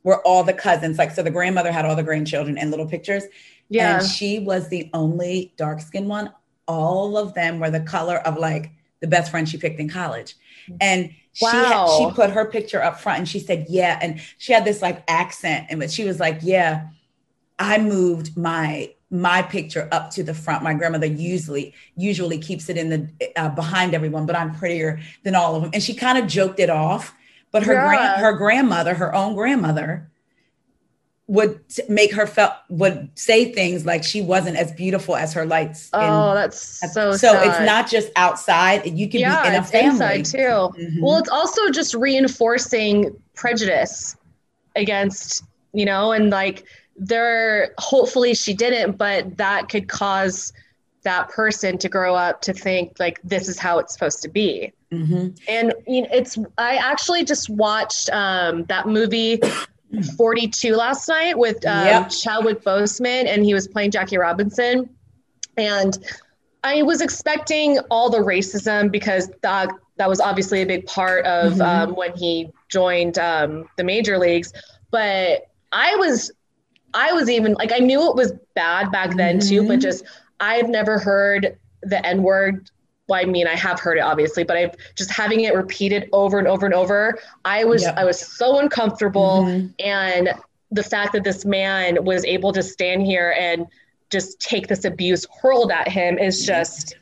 were 0.03 0.19
all 0.21 0.43
the 0.43 0.53
cousins. 0.53 0.97
Like 0.97 1.11
so 1.11 1.21
the 1.23 1.31
grandmother 1.31 1.71
had 1.71 1.85
all 1.85 1.95
the 1.95 2.03
grandchildren 2.03 2.57
and 2.57 2.71
little 2.71 2.87
pictures. 2.87 3.23
yeah. 3.69 3.99
And 3.99 4.07
she 4.07 4.39
was 4.39 4.67
the 4.69 4.89
only 4.93 5.53
dark 5.57 5.79
skinned 5.81 6.07
one. 6.09 6.31
All 6.67 7.17
of 7.17 7.33
them 7.35 7.59
were 7.59 7.69
the 7.71 7.79
color 7.81 8.17
of 8.17 8.37
like 8.37 8.71
the 8.99 9.07
best 9.07 9.29
friend 9.31 9.47
she 9.47 9.57
picked 9.57 9.79
in 9.79 9.89
college. 9.89 10.35
And 10.81 11.01
she 11.01 11.11
had, 11.11 11.11
Wow. 11.41 11.95
she 11.97 12.15
put 12.15 12.29
her 12.31 12.45
picture 12.45 12.81
up 12.81 12.99
front 12.99 13.19
and 13.19 13.27
she 13.29 13.39
said, 13.39 13.65
Yeah. 13.69 13.99
And 14.01 14.21
she 14.37 14.53
had 14.53 14.65
this 14.65 14.81
like 14.81 15.03
accent. 15.07 15.67
And 15.69 15.89
she 15.91 16.03
was 16.05 16.19
like, 16.19 16.39
Yeah, 16.41 16.87
I 17.59 17.77
moved 17.77 18.35
my 18.37 18.91
my 19.11 19.41
picture 19.43 19.87
up 19.91 20.09
to 20.11 20.23
the 20.23 20.33
front. 20.33 20.63
My 20.63 20.73
grandmother 20.73 21.05
usually 21.05 21.73
usually 21.95 22.37
keeps 22.37 22.69
it 22.69 22.77
in 22.77 22.89
the 22.89 23.31
uh, 23.35 23.49
behind 23.49 23.93
everyone, 23.93 24.25
but 24.25 24.35
I'm 24.35 24.53
prettier 24.55 24.99
than 25.23 25.35
all 25.35 25.55
of 25.55 25.61
them. 25.61 25.71
And 25.73 25.81
she 25.83 25.93
kind 25.93 26.17
of 26.17 26.27
joked 26.27 26.59
it 26.59 26.69
off. 26.69 27.13
But 27.51 27.63
her 27.63 27.73
Yeah. 27.73 27.87
grand 27.87 28.21
her 28.21 28.33
grandmother, 28.33 28.93
her 28.95 29.13
own 29.15 29.35
grandmother, 29.35 30.09
would 31.27 31.59
make 31.89 32.13
her 32.13 32.27
felt 32.27 32.53
would 32.69 33.09
say 33.15 33.51
things 33.51 33.85
like 33.85 34.03
she 34.03 34.21
wasn't 34.21 34.55
as 34.55 34.71
beautiful 34.71 35.15
as 35.15 35.33
her 35.33 35.45
lights. 35.45 35.89
oh, 35.93 36.35
that's 36.35 36.59
so 36.93 37.13
so 37.13 37.33
sad. 37.33 37.47
it's 37.47 37.59
not 37.65 37.89
just 37.89 38.11
outside. 38.15 38.85
You 38.85 39.09
can 39.09 39.21
yeah, 39.21 39.41
be 39.41 39.49
in 39.49 39.55
a 39.55 39.59
it's 39.59 39.71
family 39.71 40.19
inside 40.19 40.25
too. 40.25 40.37
Mhm. 40.37 41.01
Well, 41.01 41.17
it's 41.17 41.29
also 41.29 41.71
just 41.71 41.95
reinforcing 41.95 43.19
prejudice 43.33 44.15
against, 44.75 45.43
you 45.73 45.85
know, 45.85 46.11
and 46.11 46.29
like 46.29 46.65
there 46.95 47.73
hopefully 47.79 48.35
she 48.35 48.53
didn't, 48.53 48.97
but 48.97 49.37
that 49.37 49.67
could 49.67 49.87
cause 49.87 50.53
that 51.03 51.29
person 51.29 51.77
to 51.79 51.89
grow 51.89 52.15
up 52.15 52.41
to 52.41 52.53
think 52.53 52.99
like 52.99 53.19
this 53.23 53.47
is 53.47 53.57
how 53.57 53.79
it's 53.79 53.93
supposed 53.93 54.21
to 54.21 54.29
be. 54.29 54.73
Mhm. 54.91 55.39
And 55.47 55.73
you 55.87 56.03
know, 56.03 56.07
it's 56.11 56.37
I 56.59 56.75
actually 56.75 57.25
just 57.25 57.49
watched 57.49 58.11
um, 58.11 58.65
that 58.65 58.87
movie 58.87 59.39
42 60.17 60.75
last 60.75 61.07
night 61.07 61.37
with 61.37 61.65
um, 61.65 61.85
Yep. 61.85 62.09
Chadwick 62.09 62.61
Boseman, 62.63 63.27
and 63.27 63.43
he 63.45 63.53
was 63.53 63.67
playing 63.67 63.91
Jackie 63.91 64.17
Robinson. 64.17 64.89
And 65.57 65.97
I 66.63 66.81
was 66.81 67.01
expecting 67.01 67.79
all 67.91 68.09
the 68.09 68.17
racism 68.19 68.91
because 68.91 69.29
that 69.41 69.69
that 69.97 70.09
was 70.09 70.19
obviously 70.19 70.61
a 70.61 70.65
big 70.65 70.85
part 70.87 71.25
of 71.25 71.53
Mhm. 71.53 71.61
um, 71.65 71.95
when 71.95 72.13
he 72.17 72.51
joined 72.67 73.17
um, 73.17 73.69
the 73.77 73.83
major 73.83 74.17
leagues. 74.17 74.51
But 74.91 75.47
I 75.71 75.95
was 75.95 76.31
I 76.93 77.13
was 77.13 77.29
even 77.29 77.53
like 77.53 77.71
I 77.71 77.79
knew 77.79 78.09
it 78.09 78.15
was 78.15 78.33
bad 78.55 78.91
back 78.91 79.15
then 79.15 79.39
too, 79.39 79.65
but 79.67 79.79
Mhm. 79.79 79.81
just 79.83 80.03
I've 80.39 80.67
never 80.69 80.97
heard 80.99 81.57
the 81.83 82.05
N 82.05 82.23
word. 82.23 82.69
Well, 83.07 83.19
I 83.21 83.25
mean, 83.25 83.47
I 83.47 83.55
have 83.55 83.79
heard 83.79 83.97
it 83.97 84.01
obviously, 84.01 84.43
but 84.43 84.57
I've 84.57 84.75
just 84.95 85.11
having 85.11 85.41
it 85.41 85.53
repeated 85.55 86.09
over 86.11 86.39
and 86.39 86.47
over 86.47 86.65
and 86.65 86.73
over. 86.73 87.19
I 87.43 87.63
was 87.63 87.83
Yep. 87.83 87.97
I 87.97 88.05
was 88.05 88.19
so 88.19 88.59
uncomfortable, 88.59 89.43
Mhm. 89.45 89.73
and 89.83 90.33
the 90.71 90.83
fact 90.83 91.13
that 91.13 91.23
this 91.23 91.45
man 91.45 92.03
was 92.03 92.25
able 92.25 92.51
to 92.53 92.63
stand 92.63 93.03
here 93.03 93.35
and 93.39 93.67
just 94.11 94.39
take 94.39 94.67
this 94.67 94.85
abuse 94.85 95.25
hurled 95.41 95.71
at 95.71 95.87
him 95.87 96.17
is 96.17 96.45
just 96.45 96.95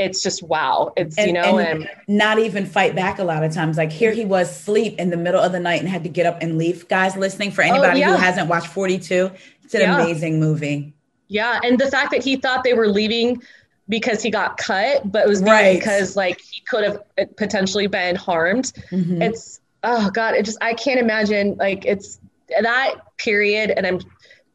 it's 0.00 0.22
just 0.22 0.44
wow. 0.44 0.92
It's 0.96 1.16
you 1.18 1.32
know 1.32 1.58
and- 1.58 1.82
and, 1.82 1.90
not 2.06 2.38
even 2.38 2.66
fight 2.66 2.94
back 2.94 3.18
a 3.18 3.24
lot 3.24 3.42
of 3.42 3.52
times. 3.52 3.76
Like 3.76 3.90
here 3.90 4.12
he 4.12 4.24
was 4.24 4.54
sleep 4.54 4.96
in 5.00 5.10
the 5.10 5.16
middle 5.16 5.40
of 5.40 5.50
the 5.50 5.58
night 5.58 5.80
and 5.80 5.88
had 5.88 6.04
to 6.04 6.08
get 6.08 6.24
up 6.24 6.40
and 6.40 6.56
leave. 6.56 6.86
Guys 6.88 7.16
listening, 7.16 7.50
for 7.50 7.62
anybody 7.62 8.00
who 8.02 8.10
Oh, 8.10 8.12
yeah. 8.12 8.16
hasn't 8.16 8.48
watched 8.48 8.68
42, 8.68 9.32
it's 9.64 9.74
an 9.74 9.80
Yeah. 9.80 10.00
amazing 10.00 10.38
movie. 10.38 10.92
yeah, 11.26 11.58
and 11.64 11.78
the 11.80 11.90
fact 11.90 12.10
that 12.12 12.22
he 12.22 12.36
thought 12.36 12.62
they 12.64 12.74
were 12.74 12.86
leaving 12.88 13.42
because 13.88 14.22
he 14.22 14.30
got 14.30 14.56
cut, 14.58 15.10
but 15.10 15.24
it 15.24 15.28
was 15.28 15.42
Right. 15.42 15.78
because 15.78 16.14
like 16.16 16.40
he 16.40 16.60
could 16.68 16.84
have 16.84 17.00
potentially 17.36 17.86
been 17.86 18.16
harmed. 18.16 18.72
Mhm. 18.90 19.22
it's 19.22 19.60
oh 19.84 20.10
god 20.10 20.34
it 20.34 20.44
just 20.44 20.58
i 20.60 20.74
can't 20.74 20.98
imagine 20.98 21.54
like 21.56 21.86
it's 21.86 22.18
that 22.60 22.94
period 23.16 23.70
and 23.70 23.86
i'm 23.86 24.00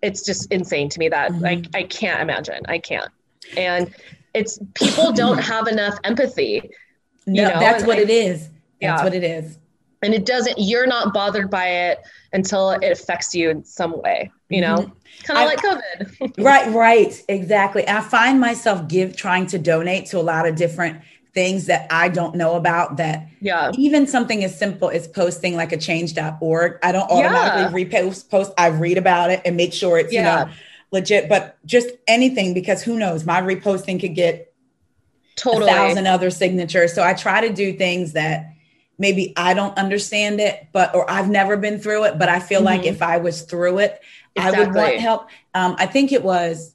it's 0.01 0.21
just 0.25 0.51
insane 0.51 0.89
to 0.89 0.99
me 0.99 1.07
that 1.07 1.31
Mhm. 1.31 1.41
like 1.41 1.65
i 1.73 1.83
can't 1.83 2.21
imagine 2.21 2.61
i 2.67 2.77
can't 2.77 3.07
and 3.55 3.89
it's 4.33 4.59
people 4.73 5.13
don't 5.13 5.37
have 5.53 5.67
enough 5.69 5.97
empathy 6.03 6.69
no, 7.25 7.43
know, 7.47 7.57
that's 7.57 7.83
and 7.83 7.87
what 7.87 7.97
I- 7.99 8.01
it 8.01 8.09
is. 8.09 8.49
That's 8.81 8.99
Yeah. 8.99 9.03
what 9.05 9.13
it 9.13 9.23
is. 9.23 9.57
And 10.03 10.13
it 10.13 10.25
doesn't 10.25 10.55
you're 10.57 10.87
not 10.87 11.13
bothered 11.13 11.49
by 11.49 11.67
it 11.67 11.99
until 12.33 12.71
it 12.71 12.91
affects 12.91 13.33
you 13.33 13.49
in 13.49 13.63
some 13.63 13.99
way 14.01 14.31
you 14.49 14.61
know? 14.61 14.75
Mhm. 14.75 14.91
kind 15.23 15.39
of 15.39 15.45
like 15.45 15.59
covid. 15.59 16.33
Right 16.43 16.71
right. 16.73 17.23
Exactly. 17.29 17.87
I 17.87 18.01
find 18.01 18.39
myself 18.39 18.87
give 18.87 19.15
trying 19.15 19.47
to 19.47 19.57
donate 19.57 20.07
to 20.07 20.19
a 20.19 20.21
lot 20.33 20.47
of 20.47 20.55
different 20.55 21.01
things 21.33 21.65
that 21.65 21.87
i 21.89 22.07
don't 22.09 22.35
know 22.35 22.53
about 22.53 22.97
that 22.97 23.27
yeah. 23.41 23.71
even 23.75 24.05
something 24.05 24.43
as 24.43 24.55
simple 24.55 24.89
as 24.91 25.07
posting 25.07 25.55
like 25.55 25.71
a 25.71 25.77
change.org 25.77 26.77
i 26.83 26.91
don't 26.91 27.09
automatically 27.09 27.83
repost 27.85 28.29
post 28.29 28.51
i 28.55 28.67
read 28.67 28.99
about 28.99 29.31
it 29.31 29.41
and 29.43 29.57
make 29.57 29.73
sure 29.73 29.97
it's 29.97 30.13
you 30.13 30.19
Yeah. 30.19 30.43
know 30.45 30.51
legit 30.91 31.27
but 31.27 31.57
just 31.65 31.87
anything 32.07 32.53
because 32.53 32.83
who 32.83 32.99
knows? 32.99 33.25
My 33.25 33.41
reposting 33.41 33.99
could 33.99 34.13
get 34.13 34.53
totally. 35.35 35.63
a 35.63 35.73
thousand 35.73 36.05
other 36.05 36.29
signatures. 36.29 36.93
So 36.93 37.03
i 37.03 37.15
try 37.15 37.41
to 37.47 37.51
do 37.51 37.73
things 37.73 38.13
that 38.13 38.52
maybe 39.05 39.33
i 39.37 39.53
don't 39.53 39.77
understand 39.77 40.39
it 40.39 40.55
but 40.71 40.87
or 40.95 41.03
i've 41.15 41.29
never 41.29 41.55
been 41.65 41.77
through 41.83 42.03
it 42.05 42.17
but 42.17 42.29
i 42.29 42.39
feel 42.39 42.61
like 42.61 42.81
Mhm. 42.83 42.93
if 42.93 43.01
i 43.01 43.17
was 43.17 43.41
through 43.43 43.77
it 43.79 43.93
I 44.35 44.49
would 44.49 44.73
want 44.73 44.95
help. 44.95 45.27
Um, 45.53 45.75
I 45.77 45.85
think 45.85 46.11
it 46.11 46.23
was 46.23 46.73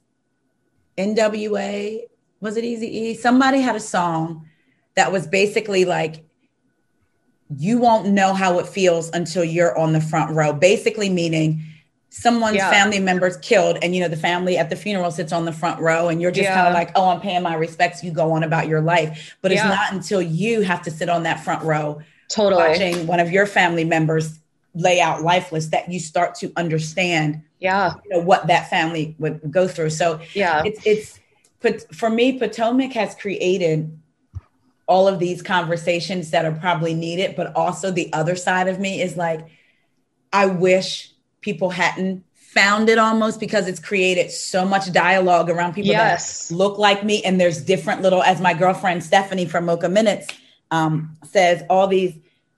NWA. 0.97 2.03
Was 2.39 2.55
it 2.55 2.63
Easy 2.63 2.87
E? 2.99 3.13
Somebody 3.15 3.59
had 3.59 3.75
a 3.75 3.79
song 3.81 4.47
that 4.95 5.11
was 5.11 5.27
basically 5.27 5.83
like 5.83 6.23
you 7.57 7.79
won't 7.79 8.05
know 8.07 8.33
how 8.33 8.59
it 8.59 8.67
feels 8.67 9.09
until 9.09 9.43
you're 9.43 9.77
on 9.77 9.91
the 9.91 9.99
front 9.99 10.33
row. 10.35 10.53
Basically, 10.53 11.09
meaning 11.09 11.61
someone's 12.09 12.55
Yeah. 12.57 12.69
family 12.71 12.99
members 12.99 13.35
killed, 13.37 13.77
and 13.81 13.93
you 13.95 14.01
know 14.01 14.07
the 14.07 14.15
family 14.29 14.57
at 14.57 14.69
the 14.69 14.75
funeral 14.75 15.11
sits 15.11 15.31
on 15.33 15.43
the 15.45 15.51
front 15.51 15.81
row, 15.81 16.07
and 16.07 16.21
you're 16.21 16.31
just 16.31 16.43
Yeah. 16.49 16.55
kind 16.55 16.67
of 16.67 16.73
like, 16.73 16.91
"Oh, 16.95 17.09
I'm 17.09 17.19
paying 17.21 17.41
my 17.43 17.55
respects." 17.55 18.03
You 18.05 18.11
go 18.11 18.31
on 18.31 18.43
about 18.43 18.67
your 18.67 18.81
life, 18.81 19.35
but 19.41 19.51
it's 19.51 19.63
not 19.63 19.91
until 19.91 20.21
you 20.21 20.61
have 20.61 20.81
to 20.83 20.91
sit 20.91 21.09
on 21.09 21.23
that 21.23 21.43
front 21.43 21.63
row 21.63 21.99
Totally. 22.29 22.61
watching 22.63 23.07
one 23.07 23.19
of 23.19 23.31
your 23.31 23.45
family 23.45 23.83
members 23.83 24.39
lay 24.75 25.01
out 25.01 25.23
lifeless 25.23 25.67
that 25.67 25.91
you 25.91 25.99
start 25.99 26.35
to 26.35 26.51
understand 26.55 27.41
Yeah. 27.59 27.93
you 28.05 28.11
know 28.11 28.19
what 28.23 28.47
that 28.47 28.69
family 28.69 29.15
would 29.19 29.41
go 29.51 29.67
through. 29.67 29.89
So 29.89 30.19
Yeah. 30.33 30.61
it's 30.65 30.79
it's 30.85 31.19
but 31.61 31.93
for 31.93 32.09
me 32.09 32.37
potomac 32.39 32.93
has 32.93 33.15
created 33.15 33.97
all 34.87 35.07
of 35.07 35.19
these 35.19 35.41
conversations 35.41 36.31
that 36.31 36.45
are 36.45 36.51
probably 36.53 36.93
needed 36.93 37.35
but 37.35 37.53
also 37.55 37.91
the 37.91 38.11
other 38.13 38.35
side 38.35 38.67
of 38.67 38.79
me 38.79 39.01
is 39.01 39.17
like 39.17 39.41
i 40.33 40.45
wish 40.45 41.11
people 41.41 41.69
hadn't 41.69 42.23
found 42.35 42.89
it 42.89 42.97
almost 42.97 43.39
because 43.39 43.67
it's 43.67 43.79
created 43.79 44.31
so 44.31 44.65
much 44.65 44.91
dialogue 44.91 45.49
around 45.49 45.73
people 45.73 45.91
Yes. 45.91 46.47
that 46.47 46.55
look 46.55 46.77
like 46.79 47.03
me 47.03 47.21
and 47.23 47.39
there's 47.41 47.61
different 47.61 48.01
little 48.01 48.23
as 48.23 48.39
my 48.41 48.53
girlfriend 48.53 49.03
stephanie 49.03 49.45
from 49.45 49.65
mocha 49.65 49.89
minutes 49.89 50.27
um, 50.71 51.17
says 51.23 51.63
all 51.69 51.87
these 51.87 52.13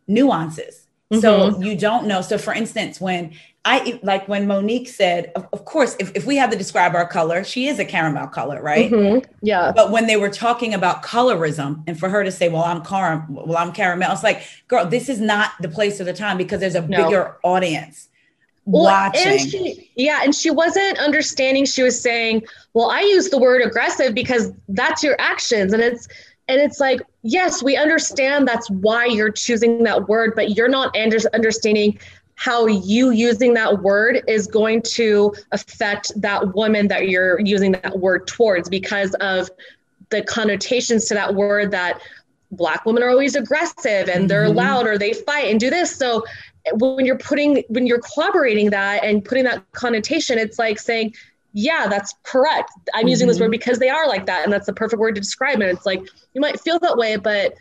nuances 0.08 0.88
so 1.20 1.60
you 1.60 1.76
don't 1.76 2.08
know 2.08 2.22
so 2.22 2.38
for 2.38 2.54
instance 2.54 3.02
when 3.02 3.34
I 3.64 4.00
like 4.02 4.28
when 4.28 4.48
Monique 4.48 4.88
said, 4.88 5.32
of, 5.36 5.48
of 5.54 5.66
course, 5.66 5.96
if, 6.00 6.12
if 6.16 6.26
we 6.26 6.36
have 6.38 6.50
to 6.50 6.58
describe 6.58 6.96
our 6.96 7.08
color, 7.08 7.44
she 7.44 7.68
is 7.68 7.78
a 7.78 7.86
caramel 7.86 8.26
color, 8.28 8.60
right? 8.60 8.90
Mhm. 8.90 9.24
Yeah. 9.44 9.72
But 9.76 9.92
when 9.92 10.08
they 10.08 10.18
were 10.18 10.32
talking 10.32 10.74
about 10.74 11.04
colorism, 11.04 11.84
and 11.86 12.00
for 12.00 12.10
her 12.10 12.24
to 12.24 12.32
say, 12.32 12.50
"Well, 12.50 12.64
I'm 12.64 12.82
car, 12.82 13.24
well, 13.30 13.58
I'm 13.60 13.72
caramel," 13.72 14.14
it's 14.14 14.24
like, 14.24 14.42
girl, 14.68 14.88
this 14.88 15.10
is 15.10 15.22
not 15.22 15.52
the 15.62 15.70
place 15.70 16.02
or 16.02 16.06
the 16.06 16.14
time 16.14 16.38
because 16.38 16.60
there's 16.60 16.74
a 16.74 16.82
No. 16.82 17.04
bigger 17.04 17.38
audience 17.44 18.10
Well, 18.66 18.86
watching. 18.86 19.28
And 19.28 19.42
she, 19.42 19.92
yeah, 19.96 20.22
and 20.24 20.34
she 20.34 20.50
wasn't 20.50 20.98
understanding. 20.98 21.66
She 21.66 21.84
was 21.84 22.02
saying, 22.02 22.42
"Well, 22.74 22.90
I 22.90 23.02
use 23.02 23.30
the 23.30 23.38
word 23.38 23.62
aggressive 23.62 24.16
because 24.16 24.52
that's 24.70 25.04
your 25.04 25.16
actions," 25.20 25.72
and 25.72 25.84
it's 25.84 26.08
and 26.48 26.60
it's 26.60 26.80
like, 26.80 27.02
yes, 27.22 27.64
we 27.64 27.78
understand 27.78 28.48
that's 28.48 28.70
why 28.70 29.06
you're 29.06 29.32
choosing 29.32 29.84
that 29.84 30.08
word, 30.10 30.34
but 30.36 30.56
you're 30.58 30.68
not 30.70 30.96
under, 30.98 31.18
understanding 31.34 32.00
how 32.36 32.66
you 32.66 33.12
using 33.12 33.54
that 33.54 33.82
word 33.82 34.22
is 34.28 34.48
going 34.48 34.82
to 34.82 35.34
affect 35.52 36.12
that 36.20 36.56
woman 36.56 36.88
that 36.88 37.08
you're 37.08 37.40
using 37.42 37.72
that 37.74 38.00
word 38.00 38.26
towards 38.28 38.68
because 38.68 39.14
of 39.16 39.50
the 40.10 40.24
connotations 40.24 41.06
to 41.06 41.14
that 41.14 41.36
word 41.36 41.72
that 41.72 42.02
black 42.52 42.86
women 42.86 43.04
are 43.04 43.10
always 43.10 43.36
aggressive 43.36 44.10
and 44.10 44.30
they're 44.30 44.50
Mhm. 44.50 44.56
loud 44.56 44.88
or 44.88 44.98
they 44.98 45.14
fight 45.14 45.50
and 45.50 45.60
do 45.60 45.70
this 45.70 45.96
so 45.96 46.26
when 46.74 47.06
you're 47.06 47.18
putting 47.18 47.64
when 47.70 47.88
you're 47.88 48.02
corroborating 48.02 48.72
that 48.72 49.04
and 49.04 49.24
putting 49.24 49.44
that 49.46 49.64
connotation 49.72 50.38
it's 50.38 50.60
like 50.60 50.80
saying 50.80 51.14
yeah 51.54 51.88
that's 51.90 52.14
correct. 52.24 52.72
I'm 52.94 53.08
using 53.08 53.28
this 53.28 53.40
word 53.40 53.52
because 53.52 53.80
they 53.80 53.90
are 53.90 54.08
like 54.08 54.26
that 54.28 54.44
and 54.44 54.54
that's 54.54 54.66
the 54.66 54.74
perfect 54.74 55.00
word 55.00 55.16
to 55.16 55.22
describe 55.22 55.62
it. 55.62 55.70
It's 55.70 55.86
like 55.86 56.02
you 56.34 56.42
might 56.42 56.60
feel 56.62 56.80
that 56.80 56.98
way 56.98 57.16
but 57.18 57.56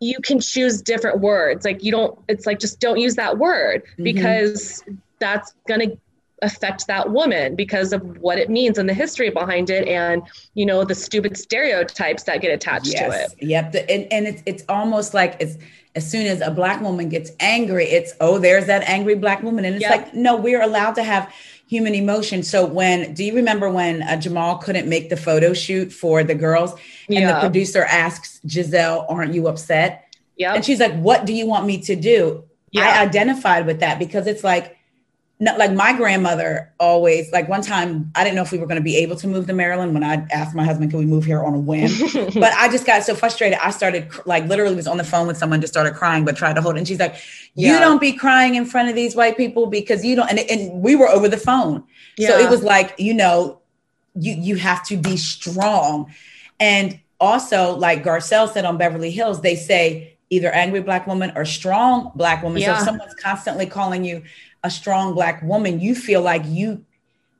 you 0.00 0.18
can 0.22 0.40
choose 0.40 0.82
different 0.82 1.20
words. 1.20 1.64
Like 1.64 1.82
you 1.84 1.92
don't 1.92 2.18
it's 2.28 2.46
like 2.46 2.58
just 2.58 2.80
don't 2.80 2.98
use 2.98 3.14
that 3.16 3.38
word 3.38 3.82
Mhm. 3.98 4.04
because 4.04 4.82
that's 5.18 5.54
going 5.68 5.80
to 5.90 5.96
affect 6.42 6.86
that 6.88 7.10
woman 7.10 7.54
because 7.54 7.92
of 7.92 8.02
what 8.18 8.38
it 8.38 8.50
means 8.50 8.76
and 8.76 8.86
the 8.88 8.92
history 8.92 9.30
behind 9.30 9.70
it 9.70 9.88
and 9.88 10.20
you 10.54 10.66
know 10.66 10.84
the 10.84 10.94
stupid 10.94 11.38
stereotypes 11.38 12.24
that 12.24 12.40
get 12.42 12.50
attached 12.52 12.90
to 12.90 13.10
it. 13.10 13.34
Yep. 13.40 13.72
The, 13.72 13.90
and 13.90 14.06
and 14.12 14.26
it's 14.26 14.42
it's 14.44 14.64
almost 14.68 15.14
like 15.14 15.40
as 15.40 15.58
as 15.94 16.10
soon 16.10 16.26
as 16.26 16.40
a 16.40 16.50
black 16.50 16.80
woman 16.80 17.08
gets 17.08 17.30
angry, 17.38 17.84
it's 17.86 18.12
oh, 18.20 18.38
there's 18.38 18.66
that 18.66 18.82
angry 18.88 19.14
black 19.14 19.42
woman, 19.44 19.64
and 19.64 19.76
it's 19.76 19.82
Yep. 19.82 19.90
like 19.90 20.14
no, 20.14 20.36
we're 20.36 20.60
allowed 20.60 20.96
to 20.96 21.04
have 21.04 21.32
human 21.74 21.94
emotion. 21.94 22.42
So 22.42 22.64
when 22.64 23.14
do 23.14 23.24
you 23.24 23.34
remember 23.34 23.68
when 23.68 24.02
uh, 24.02 24.16
Jamal 24.16 24.58
couldn't 24.58 24.88
make 24.88 25.08
the 25.10 25.16
photo 25.16 25.52
shoot 25.52 25.92
for 25.92 26.24
the 26.24 26.34
girls, 26.34 26.72
and 27.08 27.28
the 27.28 27.40
producer 27.40 27.84
asks 27.84 28.40
Gizelle, 28.46 29.06
"Aren't 29.08 29.34
you 29.34 29.48
upset?" 29.48 30.14
yeah 30.36 30.54
And 30.54 30.64
she's 30.64 30.80
like, 30.80 30.94
"What 30.94 31.26
do 31.26 31.32
you 31.32 31.46
want 31.46 31.66
me 31.66 31.80
to 31.82 31.96
do?" 31.96 32.44
Yeah. 32.70 32.82
I 32.88 33.02
identified 33.02 33.66
with 33.66 33.80
that 33.80 33.98
because 33.98 34.26
it's 34.26 34.42
like, 34.42 34.73
no, 35.40 35.56
like 35.56 35.72
my 35.72 35.92
grandmother 35.92 36.72
always 36.78 37.32
like 37.32 37.48
one 37.48 37.60
time 37.60 38.10
I 38.14 38.22
didn't 38.22 38.36
know 38.36 38.42
if 38.42 38.52
we 38.52 38.58
were 38.58 38.66
going 38.66 38.78
to 38.78 38.82
be 38.84 38.96
able 38.98 39.16
to 39.16 39.26
move 39.26 39.48
to 39.48 39.52
Maryland 39.52 39.92
when 39.92 40.04
I 40.04 40.24
asked 40.30 40.54
my 40.54 40.64
husband, 40.64 40.90
"Can 40.90 41.00
we 41.00 41.06
move 41.06 41.24
here 41.24 41.42
on 41.42 41.54
a 41.54 41.58
whim?" 41.58 41.90
but 42.34 42.52
I 42.52 42.68
just 42.68 42.86
got 42.86 43.02
so 43.02 43.16
frustrated. 43.16 43.58
I 43.60 43.70
started 43.70 44.08
like 44.26 44.46
literally 44.46 44.76
was 44.76 44.86
on 44.86 44.96
the 44.96 45.04
phone 45.04 45.26
with 45.26 45.36
someone, 45.36 45.60
just 45.60 45.72
started 45.72 45.94
crying, 45.94 46.24
but 46.24 46.36
tried 46.36 46.54
to 46.54 46.62
hold 46.62 46.76
it. 46.76 46.78
And 46.78 46.88
she's 46.88 47.00
like, 47.00 47.16
"You 47.54 47.72
Yeah. 47.72 47.80
don't 47.80 48.00
be 48.00 48.12
crying 48.12 48.54
in 48.54 48.64
front 48.64 48.88
of 48.88 48.94
these 48.94 49.16
white 49.16 49.36
people 49.36 49.66
because 49.66 50.04
you 50.04 50.14
don't." 50.14 50.30
And, 50.30 50.38
and 50.38 50.80
we 50.80 50.94
were 50.94 51.08
over 51.08 51.28
the 51.28 51.36
phone, 51.36 51.82
so 52.20 52.38
it 52.38 52.48
was 52.48 52.62
like 52.62 52.94
you 52.98 53.12
know, 53.12 53.60
you 54.14 54.34
you 54.34 54.54
have 54.56 54.86
to 54.86 54.96
be 54.96 55.16
strong, 55.16 56.14
and 56.60 57.00
also 57.20 57.76
like 57.76 58.04
Garcelle 58.04 58.52
said 58.52 58.64
on 58.64 58.78
Beverly 58.78 59.10
Hills, 59.10 59.40
they 59.40 59.56
say 59.56 60.16
either 60.30 60.50
angry 60.50 60.80
black 60.80 61.06
woman 61.06 61.32
or 61.36 61.44
strong 61.44 62.10
black 62.14 62.42
woman. 62.42 62.60
So 62.62 62.72
if 62.72 62.78
someone's 62.84 63.14
constantly 63.14 63.66
calling 63.66 64.04
you 64.04 64.22
a 64.64 64.70
strong 64.70 65.14
black 65.14 65.40
woman, 65.42 65.78
you 65.78 65.94
feel 65.94 66.20
like 66.22 66.42
you 66.46 66.84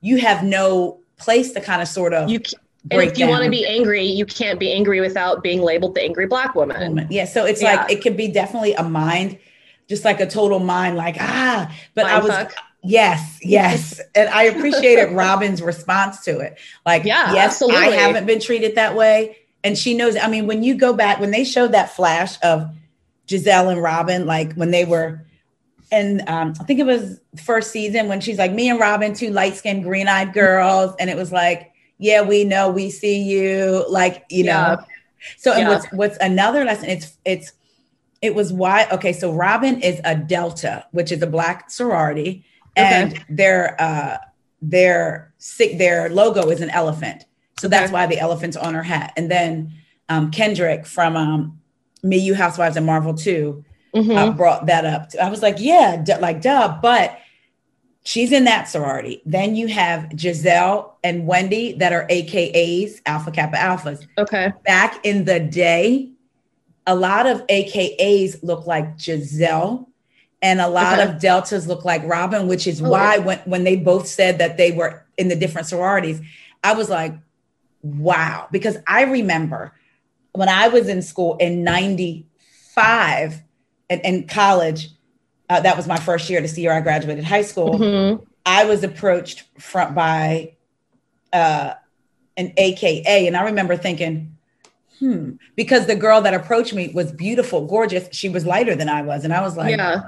you 0.00 0.18
have 0.18 0.44
no 0.44 1.00
place 1.16 1.52
to 1.52 1.60
kind 1.60 1.80
of 1.82 1.88
sort 1.88 2.12
of 2.14 2.28
you 2.30 2.38
c- 2.44 2.56
and 2.90 3.00
if 3.02 3.16
you 3.18 3.26
want 3.26 3.42
to 3.42 3.50
be 3.50 3.66
angry 3.66 4.04
you 4.04 4.26
can't 4.26 4.60
be 4.60 4.70
angry 4.70 5.00
without 5.00 5.42
being 5.42 5.62
labeled 5.62 5.94
the 5.94 6.02
angry 6.02 6.26
black 6.26 6.54
woman. 6.54 7.06
Yeah. 7.10 7.24
So 7.24 7.46
it's 7.46 7.62
Yeah. 7.62 7.76
like 7.76 7.90
it 7.92 8.02
could 8.02 8.16
be 8.16 8.28
definitely 8.28 8.74
a 8.74 8.82
mind, 8.82 9.38
just 9.88 10.04
like 10.04 10.20
a 10.20 10.26
total 10.26 10.58
mind, 10.60 10.96
like 10.96 11.16
ah. 11.18 11.74
But 11.94 12.04
I 12.06 12.18
was 12.18 12.30
fuck. 12.30 12.52
yes, 12.82 13.38
yes, 13.42 14.00
and 14.14 14.28
I 14.28 14.44
appreciated 14.44 15.12
Robyn's 15.16 15.62
response 15.62 16.22
to 16.26 16.38
it. 16.40 16.58
Like 16.84 17.04
Yeah, 17.04 17.32
yes, 17.32 17.36
I 17.42 17.44
absolutely. 17.46 17.96
haven't 17.96 18.26
been 18.26 18.40
treated 18.40 18.74
that 18.74 18.94
way, 18.94 19.38
and 19.64 19.78
she 19.78 19.94
knows. 19.94 20.16
I 20.16 20.28
mean, 20.28 20.46
when 20.46 20.62
you 20.62 20.74
go 20.76 20.92
back, 20.92 21.18
when 21.20 21.30
they 21.30 21.44
showed 21.44 21.72
that 21.72 21.96
flash 21.96 22.36
of 22.42 22.68
Gizelle 23.26 23.70
and 23.72 23.82
Robyn, 23.82 24.26
like 24.26 24.52
when 24.54 24.70
they 24.70 24.84
were. 24.84 25.22
And 25.94 26.28
um, 26.28 26.54
I 26.60 26.64
think 26.64 26.80
it 26.80 26.86
was 26.86 27.20
first 27.44 27.70
season 27.70 28.08
when 28.08 28.20
she's 28.20 28.36
like, 28.36 28.52
me 28.52 28.68
and 28.68 28.80
Robyn, 28.80 29.14
two 29.14 29.30
light 29.30 29.54
skinned, 29.54 29.84
green 29.84 30.08
eyed 30.08 30.32
girls. 30.34 30.92
And 30.98 31.08
it 31.08 31.16
was 31.16 31.30
like, 31.30 31.72
yeah, 31.98 32.20
we 32.22 32.42
know, 32.42 32.68
we 32.68 32.90
see 32.90 33.22
you. 33.22 33.84
Like, 33.88 34.24
you 34.28 34.42
know, 34.44 34.50
Yeah. 34.50 34.76
so 35.36 35.52
and 35.52 35.68
what's 35.68 35.86
what's 35.92 36.18
another 36.20 36.64
lesson? 36.64 36.88
It's 36.90 37.16
it's 37.24 37.52
it 38.20 38.34
was 38.34 38.52
why 38.52 38.88
okay. 38.90 39.12
So 39.12 39.32
Robyn 39.32 39.80
is 39.82 40.00
a 40.04 40.16
Delta, 40.16 40.84
which 40.90 41.12
is 41.12 41.22
a 41.22 41.28
black 41.28 41.70
sorority, 41.70 42.44
and 42.74 43.24
their 43.28 43.80
uh 43.80 44.18
their 44.60 45.32
sick 45.38 45.78
their 45.78 46.08
logo 46.10 46.50
is 46.50 46.60
an 46.60 46.70
elephant. 46.70 47.24
So 47.60 47.68
that's 47.68 47.84
Okay. 47.84 47.92
why 47.92 48.06
the 48.06 48.18
elephant's 48.18 48.56
on 48.56 48.74
her 48.74 48.82
hat. 48.82 49.12
And 49.16 49.30
then 49.30 49.72
um 50.08 50.32
Kendrick 50.32 50.86
from 50.86 51.16
um 51.16 51.60
Me 52.02 52.16
You 52.18 52.34
Housewives 52.34 52.76
and 52.76 52.84
Marvel 52.84 53.14
2 53.14 53.64
Mhm. 53.94 54.16
uh, 54.16 54.30
brought 54.32 54.66
that 54.66 54.84
up. 54.84 55.10
I 55.20 55.28
was 55.30 55.42
like, 55.42 55.56
yeah, 55.58 55.96
d- 55.96 56.16
like 56.20 56.40
duh, 56.42 56.78
but 56.82 57.18
she's 58.04 58.32
in 58.32 58.44
that 58.44 58.68
sorority. 58.68 59.22
Then 59.24 59.54
you 59.56 59.68
have 59.68 60.04
Gizelle 60.10 60.90
and 61.04 61.26
Wendy 61.26 61.74
that 61.74 61.92
are 61.92 62.06
AKAs, 62.08 63.00
Alpha 63.06 63.30
Kappa 63.30 63.56
Alphas 63.56 64.06
okay 64.18 64.52
back 64.64 65.04
in 65.06 65.24
the 65.24 65.40
day, 65.40 66.10
a 66.86 66.94
lot 66.94 67.26
of 67.26 67.46
AKAs 67.48 68.42
look 68.42 68.66
like 68.66 68.96
Gizelle 68.98 69.86
and 70.42 70.60
a 70.60 70.68
lot 70.68 70.98
Okay. 70.98 71.08
of 71.10 71.20
Deltas 71.20 71.66
look 71.66 71.84
like 71.86 72.02
Robyn, 72.04 72.46
which 72.48 72.66
is 72.66 72.82
Oh. 72.82 72.90
why 72.90 73.18
when, 73.18 73.38
when 73.46 73.64
they 73.64 73.76
both 73.76 74.06
said 74.06 74.38
that 74.38 74.58
they 74.58 74.72
were 74.72 75.02
in 75.16 75.28
the 75.28 75.36
different 75.36 75.66
sororities, 75.68 76.20
I 76.62 76.74
was 76.74 76.90
like, 76.90 77.14
wow. 77.82 78.48
Because 78.52 78.76
I 78.86 79.02
remember 79.04 79.72
when 80.32 80.48
I 80.50 80.68
was 80.68 80.88
in 80.88 81.00
school 81.00 81.36
in 81.38 81.62
95 81.64 83.40
and 84.04 84.14
in 84.22 84.28
college, 84.28 84.90
uh, 85.48 85.60
that 85.60 85.76
was 85.76 85.86
my 85.86 85.98
first 85.98 86.28
year, 86.30 86.40
the 86.40 86.60
year 86.60 86.72
I 86.72 86.80
graduated 86.80 87.24
high 87.24 87.42
school. 87.42 87.78
Mhm. 87.78 88.26
I 88.46 88.64
was 88.64 88.84
approached 88.84 89.44
front 89.58 89.94
by 89.94 90.52
uh, 91.32 91.74
an 92.36 92.52
AKA, 92.56 93.26
and 93.26 93.36
I 93.36 93.42
remember 93.44 93.76
thinking, 93.76 94.36
hmm, 94.98 95.32
because 95.56 95.86
the 95.86 95.96
girl 95.96 96.20
that 96.22 96.34
approached 96.34 96.74
me 96.74 96.92
was 96.94 97.10
beautiful, 97.10 97.66
gorgeous. 97.66 98.08
She 98.12 98.28
was 98.28 98.44
lighter 98.46 98.74
than 98.76 98.88
I 98.88 99.02
was, 99.02 99.24
and 99.24 99.32
I 99.32 99.40
was 99.40 99.56
like, 99.56 99.70
yeah 99.70 100.02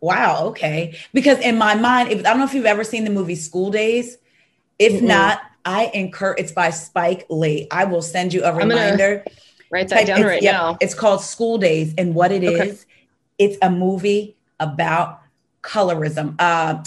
wow, 0.00 0.46
okay. 0.46 0.96
Because 1.12 1.38
in 1.38 1.56
my 1.58 1.74
mind, 1.74 2.10
if, 2.10 2.20
I 2.20 2.22
don't 2.22 2.38
know 2.38 2.44
if 2.44 2.54
you've 2.54 2.66
ever 2.66 2.84
seen 2.84 3.04
the 3.04 3.10
movie 3.10 3.34
School 3.34 3.70
Daze. 3.70 4.16
If 4.78 4.94
Mm-mm. 4.94 5.06
not, 5.06 5.40
I 5.64 5.90
incur. 5.92 6.34
It's 6.38 6.52
by 6.52 6.70
Spike 6.70 7.26
Lee. 7.28 7.68
I 7.70 7.84
will 7.84 8.02
send 8.02 8.32
you 8.32 8.40
a 8.40 8.52
gonna 8.52 8.64
reminder. 8.64 9.24
Write 9.70 9.88
that 9.88 10.06
down 10.06 10.22
right 10.22 10.42
yeah, 10.42 10.52
now 10.52 10.78
It's 10.80 10.94
called 10.94 11.22
School 11.22 11.58
Daze, 11.58 11.94
and 11.96 12.14
what 12.14 12.32
it 12.32 12.42
is, 12.42 12.60
Okay. 12.60 12.74
it's 13.38 13.56
a 13.62 13.70
movie 13.70 14.36
about 14.58 15.20
colorism. 15.62 16.34
Uh, 16.38 16.82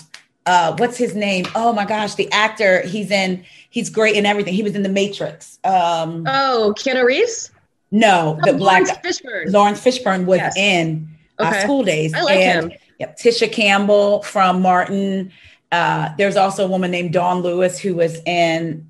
uh, 0.46 0.76
what's 0.78 0.98
his 0.98 1.16
name? 1.16 1.46
Oh 1.56 1.72
my 1.72 1.86
gosh, 1.86 2.16
the 2.16 2.30
actor. 2.32 2.82
He's 2.82 3.10
in. 3.12 3.46
He's 3.70 3.90
great 3.90 4.16
in 4.16 4.26
everything. 4.26 4.54
He 4.54 4.64
was 4.64 4.76
in 4.76 4.84
The 4.84 4.90
Matrix. 4.90 5.58
Um, 5.64 6.26
oh 6.28 6.74
keanu 6.78 7.06
reeves 7.06 7.50
No, 7.92 8.38
the 8.44 8.52
Oh, 8.52 8.58
black 8.58 8.86
Laurence 8.86 9.00
Fishburne. 9.22 9.52
Laurence 9.52 9.80
Fishburne 9.80 10.26
was 10.26 10.40
Yes. 10.40 10.58
in 10.58 11.08
uh, 11.40 11.48
Okay. 11.48 11.62
School 11.62 11.84
Daze. 11.84 12.14
I 12.14 12.22
like 12.22 12.38
and, 12.40 12.72
him. 12.74 12.80
Yep, 13.00 13.18
Tisha 13.18 13.52
Campbell 13.52 14.22
from 14.24 14.62
Martin. 14.62 15.32
Uh, 15.72 16.10
there's 16.18 16.36
also 16.36 16.66
a 16.66 16.68
woman 16.68 16.92
named 16.92 17.14
Dawnn 17.14 17.42
Lewis 17.42 17.80
who 17.80 17.96
was 17.96 18.22
in, 18.26 18.88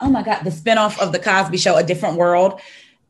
oh 0.00 0.10
my 0.10 0.22
God, 0.22 0.42
the 0.44 0.50
spinoff 0.50 0.98
of 0.98 1.12
The 1.12 1.18
Cosby 1.18 1.56
Show, 1.58 1.76
A 1.76 1.82
Different 1.82 2.16
World. 2.16 2.60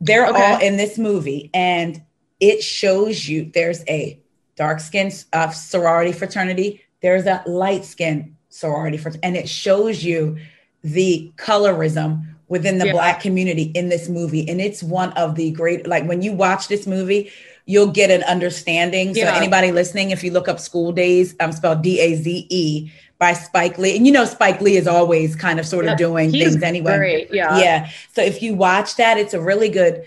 They're 0.00 0.26
Okay. 0.26 0.42
all 0.42 0.60
in 0.60 0.76
this 0.76 0.98
movie. 0.98 1.50
And 1.54 2.02
it 2.40 2.62
shows 2.62 3.28
you 3.28 3.50
there's 3.54 3.84
a 3.88 4.20
dark 4.56 4.80
skin 4.80 5.10
uh, 5.32 5.50
sorority 5.50 6.12
fraternity, 6.12 6.82
there's 7.00 7.26
a 7.26 7.42
light 7.46 7.84
skin 7.84 8.36
sorority 8.48 8.96
fraternity, 8.96 9.26
and 9.26 9.36
it 9.36 9.48
shows 9.48 10.04
you 10.04 10.36
the 10.82 11.32
colorism 11.36 12.22
within 12.48 12.78
the 12.78 12.86
Yeah. 12.86 12.92
black 12.92 13.20
community 13.20 13.64
in 13.74 13.88
this 13.88 14.08
movie. 14.08 14.48
And 14.48 14.60
it's 14.60 14.82
one 14.82 15.12
of 15.12 15.34
the 15.34 15.50
great, 15.52 15.86
like 15.86 16.06
when 16.06 16.22
you 16.22 16.32
watch 16.32 16.68
this 16.68 16.86
movie, 16.86 17.30
you'll 17.66 17.90
get 17.90 18.10
an 18.10 18.22
understanding. 18.24 19.14
So 19.14 19.22
anybody 19.22 19.72
listening, 19.72 20.10
if 20.10 20.22
you 20.22 20.30
look 20.30 20.48
up 20.48 20.60
School 20.60 20.92
Daze, 20.92 21.34
I'm 21.40 21.46
um, 21.50 21.52
spelled 21.52 21.82
D-A-Z-E 21.82 22.92
by 23.18 23.32
Spike 23.32 23.78
Lee. 23.78 23.96
And 23.96 24.06
you 24.06 24.12
know 24.12 24.24
Spike 24.24 24.60
Lee 24.60 24.76
is 24.76 24.86
always 24.86 25.36
kind 25.36 25.58
of 25.60 25.66
sort 25.66 25.84
of 25.84 25.92
Yeah, 25.92 25.96
doing 25.96 26.30
things 26.30 26.62
anyway. 26.62 26.96
Great. 26.96 27.28
Yeah. 27.32 27.58
Yeah. 27.58 27.90
So 28.12 28.22
if 28.22 28.42
you 28.42 28.54
watch 28.54 28.96
that, 28.96 29.18
it's 29.18 29.34
a 29.34 29.40
really 29.40 29.68
good 29.68 30.06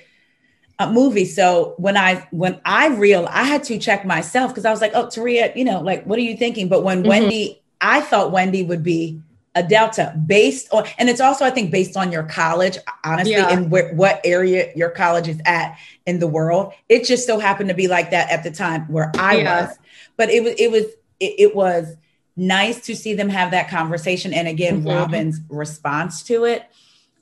uh, 0.80 0.92
movie. 0.92 1.26
So 1.26 1.74
when 1.78 1.98
I 1.98 2.28
when 2.32 2.60
I 2.66 2.88
real 2.88 3.28
I 3.32 3.44
had 3.44 3.64
to 3.66 3.80
check 3.80 4.06
myself 4.06 4.52
because 4.52 4.66
I 4.66 4.72
was 4.72 4.82
like, 4.82 4.92
oh, 4.94 5.06
Taria, 5.08 5.56
you 5.56 5.64
know, 5.66 5.82
like 5.82 6.06
what 6.06 6.20
are 6.20 6.24
you 6.24 6.38
thinking? 6.38 6.68
But 6.68 6.84
when 6.84 7.04
Mhm. 7.04 7.08
Wendy, 7.08 7.62
I 7.82 8.02
thought 8.02 8.32
Wendy 8.32 8.64
would 8.64 8.84
be 8.84 9.20
a 9.56 9.64
Delta 9.64 10.14
based 10.28 10.68
on, 10.72 10.86
and 11.00 11.10
it's 11.10 11.20
also 11.22 11.44
I 11.44 11.50
think 11.50 11.72
based 11.72 11.98
on 11.98 12.12
your 12.12 12.24
college, 12.24 12.78
honestly, 13.04 13.32
Yeah. 13.32 13.50
and 13.50 13.72
where, 13.72 13.92
what 13.96 14.22
area 14.24 14.70
your 14.76 14.90
college 14.92 15.28
is 15.28 15.40
at 15.46 15.76
in 16.06 16.20
the 16.20 16.28
world. 16.28 16.74
It 16.90 17.06
just 17.06 17.26
so 17.26 17.40
happened 17.40 17.70
to 17.70 17.76
be 17.76 17.88
like 17.88 18.12
that 18.12 18.30
at 18.30 18.44
the 18.44 18.52
time 18.52 18.82
where 18.92 19.12
I 19.18 19.38
Yeah. 19.38 19.62
was. 19.66 19.78
But 20.16 20.30
it 20.30 20.44
was 20.44 20.54
it 20.60 20.70
was 20.70 20.84
it, 21.20 21.34
it 21.40 21.56
was 21.56 21.96
nice 22.38 22.86
to 22.86 22.96
see 22.96 23.14
them 23.16 23.30
have 23.30 23.52
that 23.52 23.68
conversation. 23.70 24.32
And 24.34 24.48
again, 24.48 24.84
Mhm. 24.84 24.94
Robyn's 24.94 25.40
response 25.50 26.22
to 26.24 26.46
it. 26.46 26.64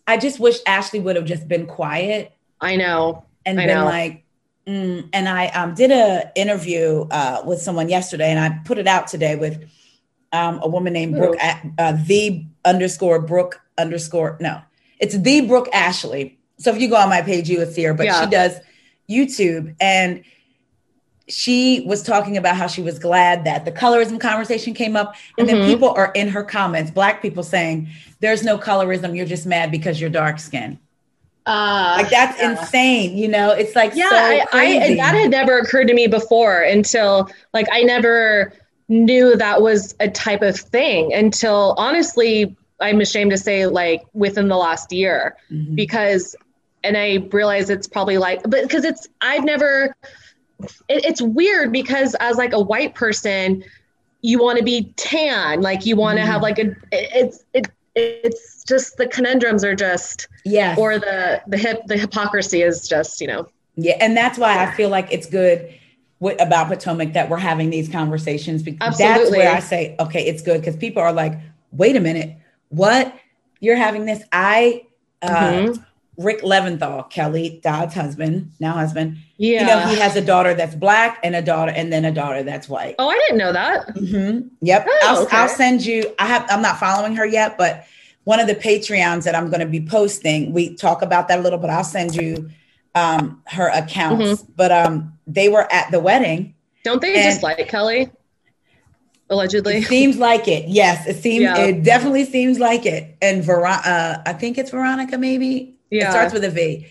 I 0.06 0.18
just 0.18 0.40
wish 0.40 0.58
Ashley 0.68 1.00
would 1.00 1.16
have 1.16 1.26
just 1.26 1.48
been 1.48 1.66
quiet 1.66 2.32
I 2.62 2.76
know. 2.76 3.24
and 3.46 3.60
I 3.60 3.66
been 3.66 3.76
know. 3.78 3.86
like, 3.86 4.24
mm. 4.68 5.08
and 5.14 5.28
I 5.30 5.48
um, 5.48 5.74
did 5.74 5.90
a 5.92 6.32
interview 6.36 7.08
uh, 7.10 7.42
with 7.46 7.62
someone 7.62 7.90
yesterday, 7.90 8.30
and 8.30 8.40
I 8.40 8.60
put 8.66 8.78
it 8.78 8.88
out 8.88 9.08
today 9.08 9.36
with 9.36 9.64
um, 10.34 10.60
a 10.62 10.68
woman 10.68 10.92
named 10.94 11.16
Brooke, 11.16 11.38
uh, 11.42 11.94
the 12.06 12.44
underscore 12.66 13.22
Brooke 13.22 13.62
underscore 13.78 14.38
no, 14.42 14.60
it's 15.00 15.18
the 15.18 15.42
Brooke 15.42 15.70
Ashley. 15.74 16.38
So 16.58 16.74
if 16.74 16.80
you 16.82 16.90
go 16.90 16.98
on 16.98 17.10
my 17.10 17.22
page, 17.22 17.50
you 17.50 17.58
would 17.60 17.74
see 17.74 17.84
her, 17.84 17.94
but 17.94 18.06
Yeah. 18.06 18.24
she 18.24 18.30
does 18.30 18.54
YouTube 19.10 19.76
and. 19.80 20.24
She 21.28 21.82
was 21.88 22.04
talking 22.04 22.38
about 22.38 22.56
how 22.56 22.68
she 22.68 22.82
was 22.82 23.00
glad 23.00 23.46
that 23.46 23.66
the 23.66 23.72
colorism 23.72 24.20
conversation 24.20 24.74
came 24.74 24.96
up. 24.96 25.16
And 25.38 25.50
then 25.50 25.58
Mhm. 25.58 25.66
people 25.66 25.90
are 25.90 26.12
in 26.14 26.28
her 26.28 26.44
comments, 26.44 26.92
Black 26.92 27.22
people 27.22 27.44
saying, 27.44 27.90
There's 28.22 28.44
no 28.44 28.58
colorism. 28.58 29.16
You're 29.16 29.26
just 29.26 29.46
mad 29.46 29.72
because 29.72 30.00
you're 30.00 30.10
dark 30.10 30.40
skinned. 30.40 30.78
Uh, 31.46 31.96
Like 31.98 32.10
that's 32.10 32.40
yeah. 32.42 32.52
insane, 32.52 33.18
you 33.18 33.28
know. 33.28 33.52
It's 33.52 33.76
like 33.76 33.92
yeah 33.94 34.10
so 34.10 34.16
I, 34.16 34.46
I 34.52 34.96
that 34.96 35.14
had 35.16 35.30
never 35.32 35.60
occurred 35.60 35.88
to 35.90 35.94
me 35.94 36.08
before 36.08 36.62
until 36.62 37.30
like 37.54 37.68
i 37.72 37.84
never 37.84 38.52
knew 38.90 39.36
that 39.36 39.62
was 39.62 39.94
a 40.00 40.08
type 40.10 40.42
of 40.42 40.56
thing 40.58 41.14
until 41.14 41.76
honestly 41.78 42.56
i'm 42.80 43.00
ashamed 43.02 43.30
to 43.32 43.38
say 43.38 43.68
like 43.68 44.02
within 44.14 44.48
the 44.48 44.58
last 44.58 44.92
year 44.92 45.36
Mhm. 45.52 45.76
because 45.76 46.36
and 46.84 46.98
i 46.98 47.18
realize 47.32 47.70
it's 47.70 47.88
probably 47.88 48.18
like 48.18 48.42
but 48.44 48.64
because 48.64 48.84
it's 48.84 49.08
i've 49.22 49.44
never 49.44 49.96
it, 50.88 51.06
it's 51.06 51.22
weird 51.22 51.72
because 51.72 52.16
as 52.16 52.38
like 52.38 52.54
a 52.54 52.60
white 52.60 52.96
person 52.96 53.64
you 54.22 54.42
want 54.42 54.58
to 54.58 54.64
be 54.64 54.92
tan 54.96 55.62
like 55.62 55.86
you 55.86 55.96
want 55.96 56.18
to 56.18 56.24
Mhm. 56.24 56.28
have 56.28 56.42
like 56.42 56.58
a 56.60 56.68
it, 56.92 57.10
it's 57.14 57.44
it 57.54 57.68
it's 57.96 58.64
just 58.64 58.98
the 58.98 59.08
conundrums 59.08 59.64
are 59.64 59.76
just 59.76 60.28
yeah 60.44 60.76
or 60.78 60.98
the 61.00 61.42
the 61.48 61.58
hip 61.58 61.82
the 61.88 61.98
hypocrisy 61.98 62.62
is 62.62 62.88
just 62.88 63.22
you 63.22 63.28
know 63.28 63.48
yeah, 63.78 63.98
and 64.00 64.16
that's 64.16 64.38
why 64.38 64.64
I 64.64 64.72
feel 64.72 64.88
like 64.90 65.12
it's 65.12 65.28
good 65.28 65.74
with, 66.20 66.42
about 66.42 66.68
Potomac 66.68 67.12
that 67.14 67.30
we're 67.30 67.38
having 67.38 67.70
these 67.70 67.90
conversations 67.90 68.64
because 68.64 68.98
that's 68.98 69.30
where 69.32 69.52
I 69.54 69.60
say, 69.60 69.98
okay, 70.00 70.26
it's 70.26 70.42
good 70.42 70.62
because 70.62 70.78
people 70.78 71.02
are 71.04 71.12
like, 71.12 71.34
wait 71.74 71.98
a 71.98 72.00
minute, 72.00 72.38
what? 72.70 73.14
You're 73.60 73.76
having 73.76 74.06
this? 74.06 74.24
I 74.32 74.84
uh, 75.22 75.28
Mhm. 75.52 75.86
Rick 76.18 76.42
Leventhal, 76.44 77.10
Kelly 77.10 77.60
Dodd's 77.64 77.94
husband, 77.94 78.52
now 78.60 78.74
husband. 78.74 79.18
yeah 79.38 79.60
You 79.62 79.66
know, 79.68 79.80
he 79.94 80.00
has 80.00 80.16
a 80.16 80.22
daughter 80.22 80.54
that's 80.54 80.76
black 80.76 81.20
and 81.24 81.36
a 81.36 81.42
daughter, 81.42 81.72
and 81.76 81.92
then 81.92 82.06
a 82.06 82.12
daughter 82.12 82.42
that's 82.44 82.70
white. 82.70 82.96
oh 83.00 83.10
i 83.10 83.18
didn't 83.28 83.38
know 83.38 83.52
that 83.54 83.90
hmm 83.98 84.40
Yep. 84.62 84.86
Oh, 84.88 85.00
I'll, 85.04 85.24
okay. 85.24 85.38
I'll 85.38 85.50
send 85.50 85.86
you. 85.86 86.14
I 86.20 86.26
have. 86.28 86.46
I'm 86.50 86.62
not 86.62 86.80
following 86.80 87.16
her 87.16 87.26
yet, 87.26 87.58
but 87.58 87.86
one 88.24 88.40
of 88.40 88.48
the 88.48 88.56
Patreons 88.56 89.24
that 89.24 89.36
I'm 89.36 89.48
going 89.50 89.60
to 89.60 89.66
be 89.68 89.86
posting, 89.86 90.54
we 90.54 90.76
talk 90.76 91.02
about 91.02 91.28
that 91.28 91.40
a 91.40 91.42
little. 91.42 91.60
But 91.60 91.70
I'll 91.70 91.84
send 91.84 92.16
you 92.16 92.50
um, 92.96 93.42
her 93.46 93.68
accounts. 93.68 94.42
Mm-hmm. 94.42 94.52
But 94.56 94.72
um, 94.72 95.14
they 95.28 95.50
were 95.50 95.72
at 95.72 95.92
the 95.92 96.00
wedding. 96.00 96.56
don't 96.84 97.02
they 97.02 97.14
just 97.14 97.44
like 97.44 97.68
kelly 97.68 98.10
allegedly 99.30 99.78
It 99.78 99.86
seems 99.86 100.18
like 100.18 100.48
it. 100.48 100.68
Yes, 100.68 101.06
it 101.08 101.18
seems. 101.22 101.44
Yeah. 101.44 101.58
It 101.58 101.84
definitely 101.84 102.26
seems 102.26 102.60
like 102.60 102.86
it. 102.86 103.16
And 103.22 103.44
Veronica, 103.44 103.90
uh, 103.90 104.22
I 104.26 104.34
think 104.34 104.58
it's 104.58 104.72
Veronica. 104.72 105.18
Maybe 105.18 105.75
it 105.92 106.10
starts 106.10 106.34
with 106.34 106.44
a 106.44 106.50
V. 106.50 106.88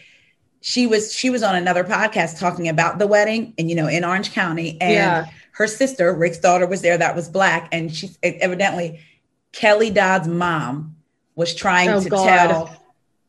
She 0.61 0.87
was 0.87 1.13
she 1.13 1.29
was 1.31 1.43
on 1.43 1.55
another 1.57 1.85
podcast 1.85 2.39
talking 2.39 2.69
about 2.69 2.99
the 2.99 3.07
wedding, 3.07 3.53
and 3.59 3.69
you 3.69 3.77
know, 3.77 3.87
in 3.87 4.05
Orange 4.05 4.33
County, 4.33 4.79
and 4.81 4.93
Yeah. 4.93 5.27
her 5.53 5.67
sister 5.67 6.13
Rick's 6.15 6.39
daughter 6.39 6.67
was 6.67 6.81
there. 6.83 6.97
That 6.97 7.15
was 7.15 7.29
black, 7.29 7.69
and 7.73 7.95
she 7.95 8.11
evidently 8.23 9.01
Kelly 9.53 9.91
Dodd's 9.91 10.27
mom 10.29 10.97
was 11.35 11.55
trying 11.55 11.91
Oh, 11.91 12.01
to 12.03 12.09
God. 12.09 12.27
tell 12.27 12.81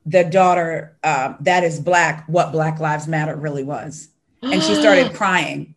the 0.06 0.24
daughter 0.24 0.96
uh, 1.04 1.34
that 1.42 1.64
is 1.64 1.80
black 1.80 2.24
what 2.28 2.52
Black 2.52 2.80
Lives 2.80 3.08
Matter 3.08 3.36
really 3.36 3.64
was, 3.64 4.08
and 4.42 4.62
she 4.64 4.76
started 4.76 5.14
crying. 5.16 5.76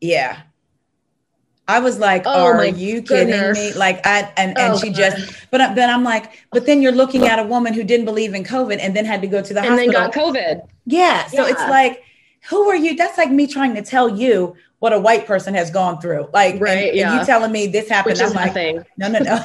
Yeah. 0.00 0.38
I 1.70 1.78
was 1.78 1.98
like, 1.98 2.22
Oh, 2.26 2.44
"Are 2.46 2.64
you 2.64 3.02
kidding 3.02 3.28
goodness. 3.28 3.58
me?" 3.58 3.78
Like, 3.78 4.04
I 4.06 4.30
and 4.36 4.58
and 4.58 4.74
Oh, 4.74 4.78
she 4.78 4.88
God. 4.88 4.96
just, 4.96 5.16
but 5.50 5.74
then 5.74 5.88
I'm 5.88 6.04
like, 6.04 6.30
but 6.52 6.66
then 6.66 6.82
you're 6.82 6.92
looking 7.02 7.26
at 7.26 7.38
a 7.38 7.44
woman 7.44 7.72
who 7.72 7.84
didn't 7.84 8.06
believe 8.06 8.34
in 8.34 8.44
COVID 8.44 8.78
and 8.80 8.94
then 8.96 9.04
had 9.04 9.20
to 9.22 9.26
go 9.28 9.40
to 9.42 9.54
the 9.54 9.60
hospital. 9.60 9.78
and 9.84 9.92
then 9.94 10.00
got 10.00 10.12
covid 10.12 10.62
yeah, 10.86 11.26
so 11.26 11.46
it's 11.46 11.60
like, 11.78 12.02
who 12.48 12.68
are 12.68 12.74
you? 12.76 12.96
That's 12.96 13.16
like 13.16 13.30
me 13.30 13.46
trying 13.46 13.74
to 13.76 13.82
tell 13.82 14.08
you 14.08 14.56
what 14.80 14.92
a 14.92 14.98
white 14.98 15.24
person 15.26 15.54
has 15.54 15.70
gone 15.70 16.00
through. 16.00 16.28
Like, 16.32 16.60
Right, 16.60 16.88
and, 16.88 16.96
yeah. 16.96 17.20
you 17.20 17.24
telling 17.26 17.52
me 17.52 17.66
this 17.68 17.88
happened? 17.88 18.14
which 18.14 18.22
is 18.22 18.30
I'm 18.30 18.36
like, 18.36 18.46
nothing 18.54 18.84
no, 18.98 19.08
no, 19.08 19.18
no. 19.20 19.36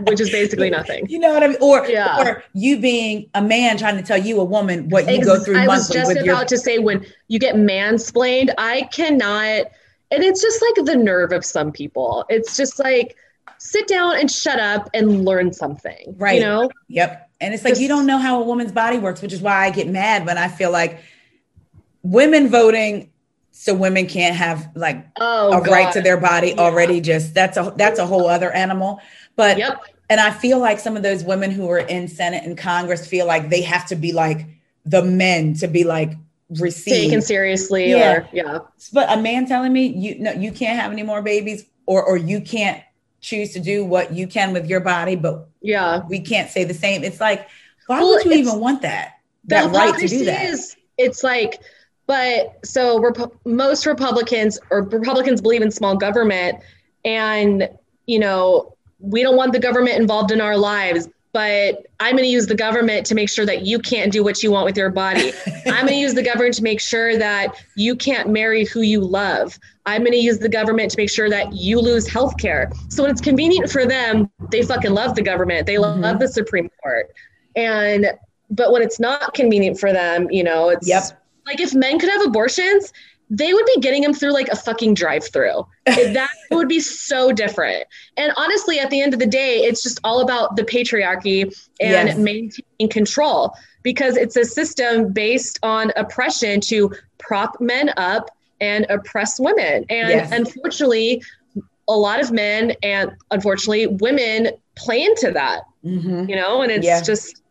which 0.06 0.20
is 0.20 0.30
basically 0.30 0.70
nothing 0.78 1.06
You 1.08 1.18
know 1.18 1.32
what 1.34 1.42
I 1.42 1.48
mean? 1.48 1.56
Or, 1.60 1.86
Yeah. 1.86 2.20
or 2.20 2.44
you 2.54 2.78
being 2.78 3.28
a 3.34 3.42
man 3.42 3.76
trying 3.76 3.96
to 3.96 4.02
tell 4.02 4.16
you, 4.16 4.40
a 4.40 4.44
woman, 4.44 4.88
what 4.88 5.10
you 5.10 5.22
go 5.24 5.38
through 5.42 5.58
I 5.58 5.66
was 5.66 5.88
just 5.90 6.12
about 6.12 6.24
your 6.24 6.44
to 6.44 6.56
say 6.56 6.78
when 6.78 7.04
you 7.28 7.38
get 7.38 7.56
mansplained, 7.56 8.50
I 8.56 8.82
cannot, 8.92 9.66
and 10.10 10.22
it's 10.22 10.42
just 10.42 10.62
like 10.62 10.86
the 10.86 10.96
nerve 10.96 11.32
of 11.32 11.44
some 11.44 11.70
people. 11.72 12.24
It's 12.28 12.56
just 12.56 12.78
like 12.78 13.16
sit 13.58 13.86
down 13.86 14.16
and 14.16 14.30
shut 14.30 14.58
up 14.58 14.88
and 14.94 15.24
learn 15.24 15.52
something. 15.52 16.14
Right. 16.16 16.36
You 16.38 16.44
know? 16.46 16.70
Yep. 16.88 17.30
And 17.40 17.54
it's 17.54 17.64
like 17.64 17.72
Just- 17.72 17.82
you 17.82 17.88
don't 17.88 18.06
know 18.06 18.18
how 18.18 18.40
a 18.40 18.44
woman's 18.44 18.72
body 18.72 18.98
works, 18.98 19.22
which 19.22 19.32
is 19.32 19.40
why 19.40 19.66
I 19.66 19.70
get 19.70 19.86
mad 19.88 20.26
when 20.26 20.38
I 20.38 20.48
feel 20.48 20.70
like 20.70 21.00
women 22.02 22.48
voting 22.48 23.10
so 23.52 23.74
women 23.74 24.06
can't 24.06 24.36
have 24.36 24.70
like 24.74 25.04
Oh, 25.20 25.52
a 25.52 25.60
right 25.60 25.92
to 25.92 26.00
their 26.00 26.16
body 26.16 26.48
Yeah. 26.50 26.60
already 26.62 27.00
just 27.00 27.34
that's 27.34 27.56
a 27.56 27.72
that's 27.76 27.98
a 27.98 28.06
whole 28.06 28.26
other 28.28 28.50
animal. 28.50 29.00
But 29.36 29.58
Yep. 29.58 29.80
and 30.08 30.20
I 30.20 30.30
feel 30.30 30.58
like 30.58 30.78
some 30.78 30.96
of 30.96 31.02
those 31.02 31.24
women 31.24 31.50
who 31.50 31.68
are 31.70 31.78
in 31.78 32.08
Senate 32.08 32.44
and 32.44 32.56
Congress 32.56 33.06
feel 33.06 33.26
like 33.26 33.50
they 33.50 33.60
have 33.62 33.86
to 33.88 33.96
be 33.96 34.12
like 34.12 34.46
the 34.86 35.02
men 35.02 35.54
to 35.54 35.68
be 35.68 35.84
like 35.84 36.12
received. 36.58 36.96
Taken 36.96 37.22
seriously 37.22 37.90
Yeah. 37.90 38.12
or 38.12 38.28
yeah. 38.32 38.58
but 38.92 39.10
a 39.16 39.20
man 39.20 39.46
telling 39.46 39.72
me 39.72 39.86
you 39.86 40.18
no 40.18 40.32
you 40.32 40.50
can't 40.52 40.78
have 40.78 40.90
any 40.92 41.02
more 41.02 41.22
babies 41.22 41.64
or 41.86 42.02
or 42.02 42.16
you 42.16 42.40
can't 42.40 42.82
choose 43.20 43.52
to 43.52 43.60
do 43.60 43.84
what 43.84 44.12
you 44.14 44.26
can 44.26 44.52
with 44.52 44.66
your 44.66 44.80
body, 44.80 45.14
but 45.14 45.46
Yeah. 45.60 46.02
we 46.08 46.20
can't 46.20 46.48
say 46.50 46.64
the 46.64 46.72
same. 46.74 47.04
It's 47.04 47.20
like, 47.20 47.46
why 47.86 47.98
Well, 48.00 48.08
would 48.14 48.24
you 48.24 48.32
even 48.32 48.58
want 48.60 48.80
that? 48.82 49.12
That 49.44 49.70
right 49.74 49.94
to 49.98 50.06
do 50.08 50.24
that. 50.26 50.46
is 50.46 50.76
it's 50.98 51.22
like 51.24 51.60
but 52.06 52.58
so 52.64 52.98
Repu- 53.00 53.30
most 53.44 53.86
republicans 53.86 54.58
or 54.70 54.82
republicans 54.82 55.40
believe 55.40 55.62
in 55.62 55.70
small 55.70 55.96
government 55.96 56.58
and 57.04 57.68
you 58.06 58.18
know 58.18 58.74
we 58.98 59.22
don't 59.22 59.36
want 59.36 59.52
the 59.52 59.58
government 59.58 59.96
involved 59.98 60.30
in 60.30 60.40
our 60.40 60.56
lives 60.58 61.08
but 61.32 61.86
i'm 62.00 62.12
going 62.16 62.24
to 62.24 62.30
use 62.30 62.46
the 62.46 62.54
government 62.54 63.06
to 63.06 63.14
make 63.14 63.28
sure 63.28 63.46
that 63.46 63.62
you 63.66 63.78
can't 63.78 64.12
do 64.12 64.22
what 64.24 64.42
you 64.42 64.50
want 64.50 64.64
with 64.64 64.76
your 64.76 64.90
body. 64.90 65.32
I'm 65.66 65.86
going 65.86 65.88
to 65.88 65.94
use 65.94 66.14
the 66.14 66.22
government 66.22 66.54
to 66.54 66.62
make 66.62 66.80
sure 66.80 67.16
that 67.18 67.54
you 67.76 67.94
can't 67.94 68.30
marry 68.30 68.64
who 68.64 68.80
you 68.80 69.00
love. 69.00 69.58
I'm 69.86 70.00
going 70.02 70.12
to 70.12 70.18
use 70.18 70.38
the 70.38 70.48
government 70.48 70.90
to 70.92 70.96
make 70.96 71.10
sure 71.10 71.28
that 71.30 71.52
you 71.52 71.80
lose 71.80 72.08
health 72.08 72.36
care 72.38 72.70
so 72.88 73.02
when 73.02 73.10
it's 73.12 73.20
convenient 73.20 73.70
for 73.70 73.86
them 73.86 74.30
they 74.50 74.62
fucking 74.62 74.92
love 74.92 75.14
the 75.14 75.22
government. 75.22 75.66
They 75.66 75.78
love 75.78 75.98
Mhm. 75.98 76.18
the 76.18 76.28
supreme 76.28 76.68
court. 76.82 77.10
And 77.56 78.10
but 78.50 78.72
when 78.72 78.82
it's 78.82 78.98
not 78.98 79.32
convenient 79.34 79.78
for 79.78 79.92
them, 79.92 80.28
you 80.30 80.42
know, 80.42 80.70
it's 80.70 80.88
Yep. 80.88 81.04
like 81.46 81.60
if 81.60 81.72
men 81.74 81.98
could 82.00 82.08
have 82.10 82.22
abortions, 82.26 82.92
they 83.30 83.54
would 83.54 83.64
be 83.74 83.80
getting 83.80 84.02
them 84.02 84.12
through 84.12 84.32
like 84.32 84.48
a 84.48 84.56
fucking 84.56 84.94
drive-through. 84.94 85.64
that 85.86 86.30
would 86.50 86.68
be 86.68 86.80
so 86.80 87.30
different. 87.32 87.84
And 88.16 88.32
honestly, 88.36 88.80
at 88.80 88.90
the 88.90 89.00
end 89.00 89.14
of 89.14 89.20
the 89.20 89.26
day, 89.26 89.58
it's 89.60 89.82
just 89.82 90.00
all 90.02 90.20
about 90.20 90.56
the 90.56 90.64
patriarchy 90.64 91.44
and 91.80 92.08
Yes. 92.08 92.18
maintaining 92.18 92.88
control 92.90 93.54
because 93.84 94.16
it's 94.16 94.36
a 94.36 94.44
system 94.44 95.12
based 95.12 95.58
on 95.62 95.92
oppression 95.96 96.60
to 96.62 96.92
prop 97.18 97.60
men 97.60 97.92
up 97.96 98.30
and 98.60 98.84
oppress 98.90 99.38
women. 99.38 99.84
And 99.88 100.08
Yes. 100.10 100.32
unfortunately, 100.32 101.22
a 101.88 101.92
lot 101.94 102.20
of 102.20 102.32
men 102.32 102.74
and 102.82 103.12
unfortunately 103.30 103.86
women 103.86 104.50
play 104.76 105.02
into 105.04 105.30
that, 105.32 105.62
Mhm. 105.84 106.28
you 106.28 106.34
know, 106.36 106.62
and 106.62 106.70
it's 106.72 106.84
Yeah. 106.86 107.00
just, 107.00 107.42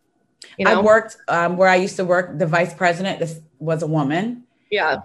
you 0.57 0.65
know, 0.65 0.79
I 0.79 0.81
worked 0.81 1.17
um, 1.29 1.57
where 1.57 1.69
I 1.69 1.75
used 1.77 1.95
to 1.95 2.05
work. 2.05 2.37
The 2.37 2.45
vice 2.45 2.73
president 2.73 3.19
this 3.19 3.39
was 3.59 3.81
a 3.81 3.87
woman, 3.87 4.43
yeah, 4.71 4.97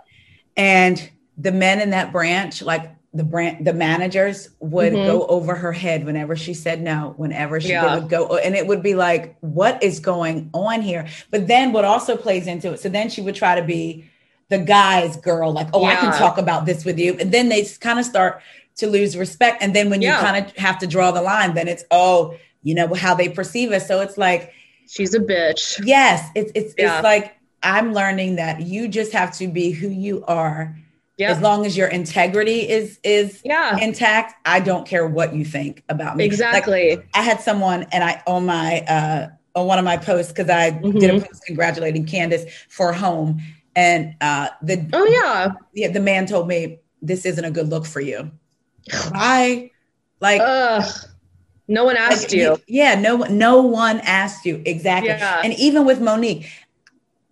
and 0.57 1.11
the 1.39 1.53
men 1.53 1.81
in 1.81 1.91
that 1.91 2.13
branch, 2.13 2.63
like 2.63 2.91
the 3.13 3.25
brand, 3.25 3.65
the 3.67 3.73
managers 3.73 4.49
would 4.61 4.93
Mhm. 4.93 5.07
go 5.07 5.27
over 5.27 5.55
her 5.55 5.73
head 5.73 6.05
whenever 6.05 6.35
she 6.35 6.53
said 6.55 6.83
no. 6.83 7.15
Whenever 7.17 7.61
she 7.61 7.69
Yeah. 7.71 7.95
would 7.95 8.09
go, 8.09 8.37
and 8.37 8.57
it 8.57 8.67
would 8.67 8.83
be 8.83 8.95
like, 8.95 9.37
"What 9.41 9.83
is 9.83 10.01
going 10.01 10.51
on 10.53 10.83
here?" 10.83 11.07
But 11.31 11.47
then, 11.47 11.73
what 11.73 11.85
also 11.85 12.17
plays 12.17 12.47
into 12.49 12.73
it. 12.73 12.81
So 12.81 12.89
then 12.89 13.09
she 13.09 13.21
would 13.21 13.35
try 13.37 13.55
to 13.55 13.63
be 13.63 14.05
the 14.49 14.59
guy's 14.59 15.17
girl, 15.17 15.53
like, 15.53 15.69
"Oh, 15.73 15.85
I 15.85 15.95
can 15.97 16.13
talk 16.13 16.39
about 16.39 16.67
this 16.67 16.85
with 16.85 16.99
you," 16.99 17.17
and 17.21 17.31
then 17.33 17.49
they 17.49 17.65
kind 17.81 17.99
of 17.99 18.05
start 18.05 18.41
to 18.77 18.87
lose 18.89 19.17
respect. 19.17 19.63
And 19.63 19.75
then 19.75 19.91
when 19.91 20.03
Yeah. 20.03 20.17
you 20.19 20.25
kind 20.27 20.45
of 20.45 20.57
have 20.57 20.79
to 20.81 20.87
draw 20.87 21.13
the 21.13 21.23
line, 21.23 21.55
then 21.55 21.69
it's 21.69 21.85
oh, 21.93 22.35
you 22.65 22.75
know 22.75 22.93
how 22.95 23.15
they 23.15 23.29
perceive 23.29 23.71
us. 23.73 23.87
So 23.87 24.01
it's 24.01 24.19
like. 24.19 24.53
she's 24.87 25.15
a 25.15 25.19
bitch. 25.21 25.81
Yes, 25.85 26.29
it's 26.35 26.53
it's 26.55 26.75
Yeah. 26.77 26.97
it's 26.97 27.05
like 27.05 27.33
I'm 27.65 27.93
learning 27.93 28.37
that 28.37 28.61
you 28.61 28.87
just 28.87 29.13
have 29.13 29.37
to 29.39 29.49
be 29.49 29.71
who 29.71 29.89
you 29.89 30.25
are. 30.27 30.77
As 31.21 31.41
long 31.41 31.65
as 31.65 31.77
your 31.77 31.87
integrity 31.87 32.69
is 32.69 32.99
is 33.05 33.41
Yeah, 33.45 33.79
intact, 33.79 34.35
I 34.45 34.59
don't 34.59 34.85
care 34.87 35.07
what 35.07 35.33
you 35.33 35.45
think 35.45 35.85
about 35.89 36.17
me. 36.17 36.25
Like, 36.25 36.33
exactly. 36.33 37.01
I 37.15 37.23
had 37.23 37.41
someone 37.41 37.85
and 37.93 38.03
I 38.03 38.21
on 38.27 38.47
my 38.47 38.81
uh 38.81 39.29
on 39.55 39.67
one 39.69 39.79
of 39.79 39.85
my 39.85 39.97
posts 39.97 40.33
because 40.33 40.51
I 40.51 40.71
did 40.71 41.11
a 41.11 41.21
post 41.21 41.45
congratulating 41.47 42.05
Candiace 42.05 42.51
for 42.69 42.93
home. 42.93 43.41
And 43.77 44.17
uh 44.21 44.49
the 44.61 44.89
oh 44.93 45.07
yeah. 45.07 45.53
yeah, 45.73 45.89
the 45.93 46.01
man 46.01 46.27
told 46.27 46.49
me 46.49 46.81
this 47.01 47.25
isn't 47.25 47.45
a 47.45 47.51
good 47.53 47.69
look 47.69 47.87
for 47.87 48.01
you. 48.01 48.33
Why? 49.13 49.71
Like 50.21 50.41
Ugh. 50.41 50.85
No 51.67 51.85
one 51.85 51.97
asked 51.97 52.25
like, 52.25 52.33
you. 52.33 52.61
Yeah, 52.67 52.95
no 53.01 53.17
one, 53.17 53.39
no 53.39 53.63
one 53.63 54.01
asked 54.01 54.45
you 54.45 54.63
exactly. 54.67 55.09
Yeah. 55.09 55.41
And 55.43 55.55
even 55.55 55.87
with 55.87 56.01
Monique, 56.01 56.51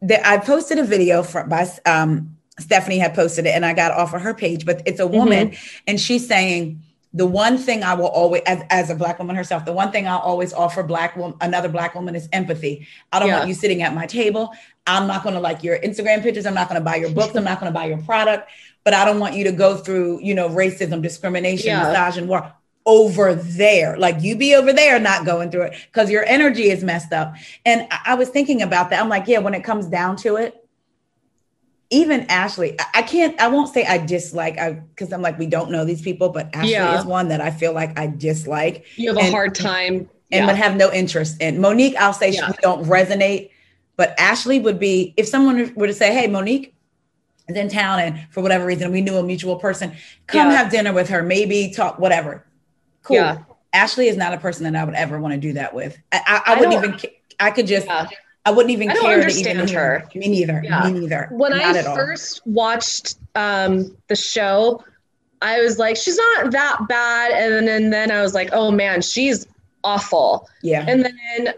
the, 0.03 0.27
I 0.29 0.39
posted 0.39 0.79
a 0.79 0.85
video 0.85 1.23
from 1.23 1.49
by 1.49 1.71
um, 1.87 2.37
Stephanie 2.59 2.99
had 2.99 3.15
posted 3.15 3.47
it, 3.47 3.51
and 3.51 3.65
I 3.65 3.73
got 3.73 3.93
off 3.93 4.13
of 4.15 4.21
her 4.21 4.35
page. 4.35 4.67
But 4.67 4.83
it's 4.87 5.01
a 5.01 5.07
woman, 5.07 5.51
Mm-hmm. 5.51 5.85
and 5.87 6.01
she's 6.01 6.27
saying 6.27 6.83
the 7.15 7.27
one 7.27 7.59
thing 7.59 7.83
I 7.83 7.95
will 7.95 8.07
always, 8.09 8.43
as, 8.47 8.63
as 8.71 8.89
a 8.91 8.95
black 8.95 9.19
woman 9.19 9.37
herself, 9.37 9.65
the 9.67 9.73
one 9.73 9.93
thing 9.93 10.07
I'll 10.09 10.19
always 10.19 10.53
offer 10.55 10.83
black 10.83 11.15
woman, 11.17 11.37
another 11.43 11.69
black 11.69 11.95
woman 11.95 12.15
is 12.15 12.27
empathy. 12.33 12.87
I 13.13 13.19
don't 13.19 13.29
Yeah. 13.29 13.37
want 13.39 13.49
you 13.49 13.55
sitting 13.55 13.83
at 13.83 13.95
my 13.95 14.07
table. 14.07 14.51
I'm 14.87 15.07
not 15.07 15.23
going 15.23 15.35
to 15.35 15.41
like 15.41 15.63
your 15.63 15.79
Instagram 15.79 16.23
pictures. 16.23 16.47
I'm 16.47 16.55
not 16.55 16.69
going 16.71 16.81
to 16.81 16.85
buy 16.85 16.97
your 16.97 17.11
books. 17.11 17.35
I'm 17.37 17.45
not 17.45 17.61
going 17.61 17.71
to 17.71 17.79
buy 17.79 17.85
your 17.87 17.99
product. 17.99 18.49
But 18.83 18.95
I 18.95 19.05
don't 19.05 19.21
want 19.21 19.35
you 19.37 19.45
to 19.45 19.53
go 19.53 19.77
through, 19.77 20.21
you 20.23 20.35
know, 20.35 20.49
racism, 20.49 21.03
discrimination, 21.03 21.67
Yeah. 21.67 21.89
misogyny, 21.89 22.27
war 22.27 22.53
over 22.85 23.35
there. 23.35 23.97
Like 23.97 24.22
you 24.22 24.37
be 24.37 24.55
over 24.55 24.72
there, 24.72 24.99
not 24.99 25.24
going 25.24 25.51
through 25.51 25.62
it 25.62 25.74
because 25.93 26.11
your 26.11 26.24
energy 26.24 26.70
is 26.70 26.83
messed 26.83 27.12
up. 27.12 27.35
And 27.64 27.87
I, 27.91 27.99
I 28.07 28.14
was 28.14 28.28
thinking 28.28 28.62
about 28.62 28.91
that. 28.91 29.01
I'm 29.01 29.09
like, 29.09 29.26
yeah, 29.28 29.39
when 29.39 29.55
it 29.55 29.62
comes 29.62 29.87
down 29.87 30.16
to 30.18 30.37
it, 30.37 30.59
even 31.91 32.22
Ashley, 32.30 32.76
I, 32.95 33.03
can't, 33.03 33.39
I 33.41 33.49
won't 33.49 33.72
say 33.72 33.85
I 33.85 33.99
dislike, 33.99 34.59
I 34.59 34.72
because 34.72 35.12
I'm 35.12 35.20
like, 35.20 35.39
we 35.39 35.47
don't 35.47 35.70
know 35.70 35.85
these 35.85 36.01
people, 36.01 36.30
but 36.30 36.49
Ashley 36.55 36.72
Yeah. 36.72 36.99
is 36.99 37.05
one 37.05 37.28
that 37.28 37.41
I 37.41 37.51
feel 37.51 37.74
like 37.74 37.99
I 37.99 38.07
dislike 38.07 38.87
You 38.97 39.14
have 39.14 39.18
a 39.18 39.30
hard 39.30 39.55
time. 39.55 39.95
and 39.97 40.09
yeah. 40.30 40.47
would 40.47 40.57
have 40.57 40.74
no 40.76 40.91
interest 40.91 41.41
in. 41.43 41.61
Monique, 41.61 41.95
I'll 41.97 42.14
say 42.14 42.30
Yeah. 42.30 42.47
she 42.47 42.55
don't 42.62 42.87
resonate, 42.87 43.51
but 43.97 44.14
Ashley 44.18 44.59
would 44.59 44.78
be 44.80 45.12
if 45.18 45.28
someone 45.28 45.72
were 45.76 45.87
to 45.87 45.93
say, 45.93 46.14
"Hey, 46.14 46.26
Monique 46.28 46.74
is 47.49 47.57
in 47.57 47.68
town, 47.68 48.01
and 48.01 48.26
for 48.30 48.41
whatever 48.41 48.64
reason 48.64 48.91
we 48.91 49.03
knew 49.03 49.16
a 49.16 49.22
mutual 49.22 49.57
person, 49.57 49.93
come 50.26 50.51
have 50.51 50.70
dinner 50.70 50.95
with 50.95 51.11
her, 51.11 51.22
maybe 51.22 51.72
talk, 51.76 51.99
whatever." 51.99 52.43
Cool. 53.03 53.17
Yeah. 53.17 53.39
Ashley 53.73 54.09
is 54.09 54.17
not 54.17 54.33
a 54.35 54.39
person 54.39 54.65
that 54.65 54.75
I 54.81 54.85
would 54.85 54.95
ever 54.95 55.19
want 55.19 55.33
to 55.35 55.41
do 55.41 55.55
that 55.55 55.75
with. 55.75 55.97
I, 56.13 56.21
I, 56.27 56.53
I 56.53 56.55
I 56.57 56.61
wouldn't 56.61 56.83
don't- 56.83 56.95
even. 57.05 57.11
I 57.41 57.51
could 57.51 57.67
just. 57.67 57.87
Yeah. 57.87 58.09
I 58.45 58.51
wouldn't 58.51 58.73
even 58.73 58.91
I 58.91 58.95
care 58.97 59.25
to 59.25 59.33
even 59.33 59.69
her. 59.69 60.09
Me 60.17 60.27
neither. 60.29 60.61
Yeah. 60.65 60.91
Me 60.91 60.99
neither. 61.01 61.29
when 61.31 61.53
not 61.53 61.77
I 61.77 61.83
first 61.95 62.45
watched 62.45 63.15
um, 63.37 63.97
the 64.09 64.17
show, 64.17 64.83
I 65.41 65.61
was 65.61 65.79
like, 65.79 65.97
she's 65.97 66.17
not 66.17 66.51
that 66.51 66.79
bad. 66.89 67.31
And 67.33 67.69
then, 67.69 67.83
and 67.83 67.93
then 67.93 68.11
I 68.11 68.21
was 68.21 68.35
like, 68.35 68.51
oh 68.53 68.73
man, 68.73 69.01
she's 69.01 69.47
awful. 69.85 70.49
yeah. 70.63 70.85
And 70.89 71.05
then 71.05 71.55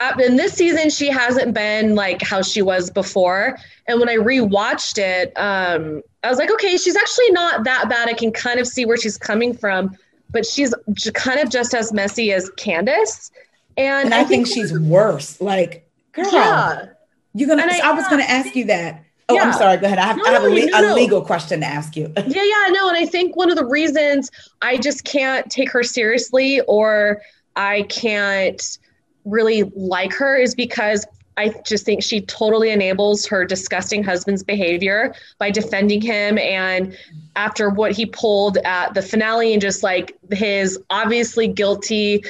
uh, 0.00 0.12
in 0.22 0.36
this 0.36 0.52
season, 0.52 0.90
she 0.90 1.08
hasn't 1.08 1.54
been 1.54 1.94
like 1.94 2.20
how 2.22 2.42
she 2.42 2.60
was 2.60 2.90
before. 2.90 3.58
And 3.86 3.98
when 3.98 4.10
I 4.10 4.16
rewatched 4.16 4.98
it, 4.98 5.32
um, 5.36 6.02
I 6.22 6.28
was 6.28 6.38
like, 6.38 6.50
okay, 6.50 6.76
she's 6.76 6.96
actually 6.96 7.30
not 7.30 7.64
that 7.64 7.88
bad. 7.88 8.08
I 8.08 8.12
can 8.12 8.30
kind 8.30 8.60
of 8.60 8.66
see 8.66 8.84
where 8.84 8.96
she's 8.98 9.16
coming 9.16 9.54
from, 9.56 9.96
but 10.30 10.46
she's 10.46 10.74
j- 10.92 11.10
kind 11.12 11.40
of 11.40 11.50
just 11.50 11.74
as 11.74 11.92
messy 11.92 12.32
as 12.32 12.50
Candiace. 12.50 13.30
And, 13.76 14.06
and 14.06 14.14
I, 14.14 14.24
think, 14.24 14.46
she's 14.46 14.76
worse. 14.78 15.40
Like, 15.40 15.88
girl, 16.12 16.32
yeah. 16.32 16.86
you're 17.34 17.48
gonna. 17.48 17.62
I, 17.62 17.80
I- 17.84 17.92
was 17.92 18.06
gonna 18.08 18.24
ask 18.24 18.56
you 18.56 18.64
that. 18.66 19.04
Oh, 19.30 19.38
I'm 19.38 19.52
sorry. 19.52 19.76
Go 19.76 19.86
ahead. 19.86 19.98
I 19.98 20.06
have, 20.06 20.16
No, 20.16 20.24
I 20.24 20.30
have 20.32 20.42
a, 20.42 20.48
le- 20.48 20.66
no, 20.70 20.94
a 20.94 20.96
legal 20.96 21.20
question 21.20 21.60
to 21.60 21.66
ask 21.66 21.94
you. 21.96 22.10
Yeah, 22.16 22.42
yeah, 22.42 22.68
no. 22.70 22.88
And 22.88 22.96
I 22.96 23.04
think 23.04 23.36
one 23.36 23.50
of 23.50 23.56
the 23.56 23.64
reasons 23.66 24.30
I 24.62 24.78
just 24.78 25.04
can't 25.04 25.50
take 25.50 25.70
her 25.70 25.82
seriously 25.82 26.62
or 26.62 27.20
I 27.54 27.82
can't 27.90 28.78
really 29.26 29.64
like 29.76 30.14
her 30.14 30.34
is 30.36 30.54
because 30.54 31.06
I 31.36 31.54
just 31.64 31.84
think 31.84 32.02
she 32.02 32.22
totally 32.22 32.70
enables 32.70 33.26
her 33.26 33.44
disgusting 33.44 34.02
husband's 34.02 34.42
behavior 34.42 35.14
by 35.38 35.50
defending 35.50 36.00
him. 36.00 36.38
And 36.38 36.96
after 37.38 37.70
what 37.70 37.92
he 37.92 38.04
pulled 38.04 38.58
at 38.58 38.94
the 38.94 39.02
finale 39.02 39.52
and 39.52 39.62
just 39.62 39.82
like 39.82 40.16
his 40.32 40.78
obviously 40.90 41.46
guilty 41.48 42.24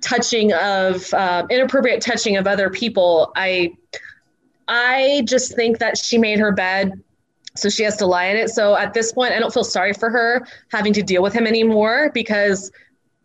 touching 0.00 0.52
of 0.52 1.12
uh, 1.12 1.46
inappropriate 1.50 2.00
touching 2.00 2.36
of 2.36 2.46
other 2.46 2.70
people, 2.70 3.32
I. 3.36 3.74
I 4.66 5.24
just 5.26 5.54
think 5.54 5.78
that 5.80 5.98
she 5.98 6.16
made 6.16 6.38
her 6.38 6.50
bed 6.50 6.98
so 7.56 7.68
she 7.68 7.82
has 7.84 7.96
to 7.98 8.06
lie 8.06 8.24
in 8.26 8.36
it. 8.36 8.48
So 8.50 8.76
at 8.76 8.94
this 8.94 9.12
point, 9.12 9.32
I 9.32 9.38
don't 9.38 9.52
feel 9.52 9.64
sorry 9.64 9.92
for 9.92 10.10
her 10.10 10.46
having 10.72 10.92
to 10.94 11.02
deal 11.02 11.22
with 11.22 11.32
him 11.32 11.46
anymore 11.46 12.10
because 12.12 12.72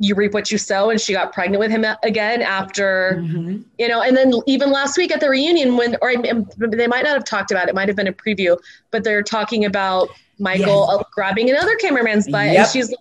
you 0.01 0.15
reap 0.15 0.33
what 0.33 0.51
you 0.51 0.57
sow, 0.57 0.89
and 0.89 1.01
she 1.01 1.13
got 1.13 1.33
pregnant 1.33 1.59
with 1.59 1.71
him 1.71 1.85
again 2.03 2.41
after 2.41 3.19
Mhm. 3.21 3.63
you 3.77 3.87
know. 3.87 4.01
And 4.01 4.15
then 4.15 4.33
even 4.45 4.71
last 4.71 4.97
week 4.97 5.11
at 5.11 5.19
the 5.19 5.29
reunion, 5.29 5.75
when 5.77 5.97
or 6.01 6.15
they 6.15 6.87
might 6.87 7.03
not 7.03 7.13
have 7.13 7.25
talked 7.25 7.51
about 7.51 7.63
it, 7.67 7.69
it 7.69 7.75
might 7.75 7.89
have 7.89 7.97
been 7.97 8.07
a 8.07 8.13
preview, 8.13 8.57
but 8.91 9.03
they're 9.03 9.23
talking 9.23 9.65
about 9.65 10.09
Michael 10.39 10.89
uh, 10.89 11.03
grabbing 11.11 11.49
another 11.49 11.75
cameraman's 11.75 12.27
butt, 12.27 12.47
Yep. 12.47 12.55
and 12.57 12.67
she's 12.69 12.89
like, 12.89 12.97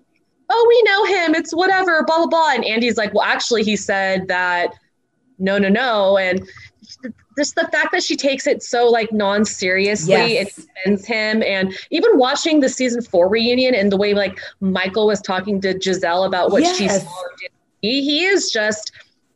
"Oh, 0.51 0.67
we 0.69 0.83
know 0.83 1.05
him. 1.05 1.35
It's 1.35 1.53
whatever." 1.55 2.03
Blah 2.05 2.19
blah 2.19 2.27
blah. 2.27 2.53
And 2.55 2.65
Andy's 2.65 2.97
like, 2.97 3.15
"Well, 3.15 3.25
actually, 3.25 3.63
he 3.63 3.77
said 3.77 4.29
that." 4.29 4.75
No, 5.39 5.57
no, 5.57 5.69
no, 5.69 6.19
and 6.19 6.43
just 7.37 7.55
the 7.55 7.69
fact 7.69 7.93
that 7.93 8.03
she 8.03 8.17
takes 8.17 8.47
it 8.49 8.61
so 8.63 8.89
like 8.89 9.13
non-seriously 9.13 10.15
it 10.15 10.49
Yes. 10.49 10.67
defends 10.85 11.07
him 11.07 11.43
and 11.45 11.79
even 11.91 12.19
watching 12.19 12.59
the 12.59 12.69
season 12.69 13.03
four 13.03 13.29
reunion 13.29 13.75
and 13.75 13.93
the 13.93 13.97
way 13.97 14.15
like 14.15 14.41
michael 14.61 15.07
was 15.07 15.21
talking 15.21 15.61
to 15.61 15.75
gizelle 15.75 16.27
about 16.27 16.51
what 16.51 16.65
she 16.77 16.89
saw 16.89 17.09
he, 17.83 18.03
he 18.03 18.25
is 18.25 18.51
just 18.51 18.91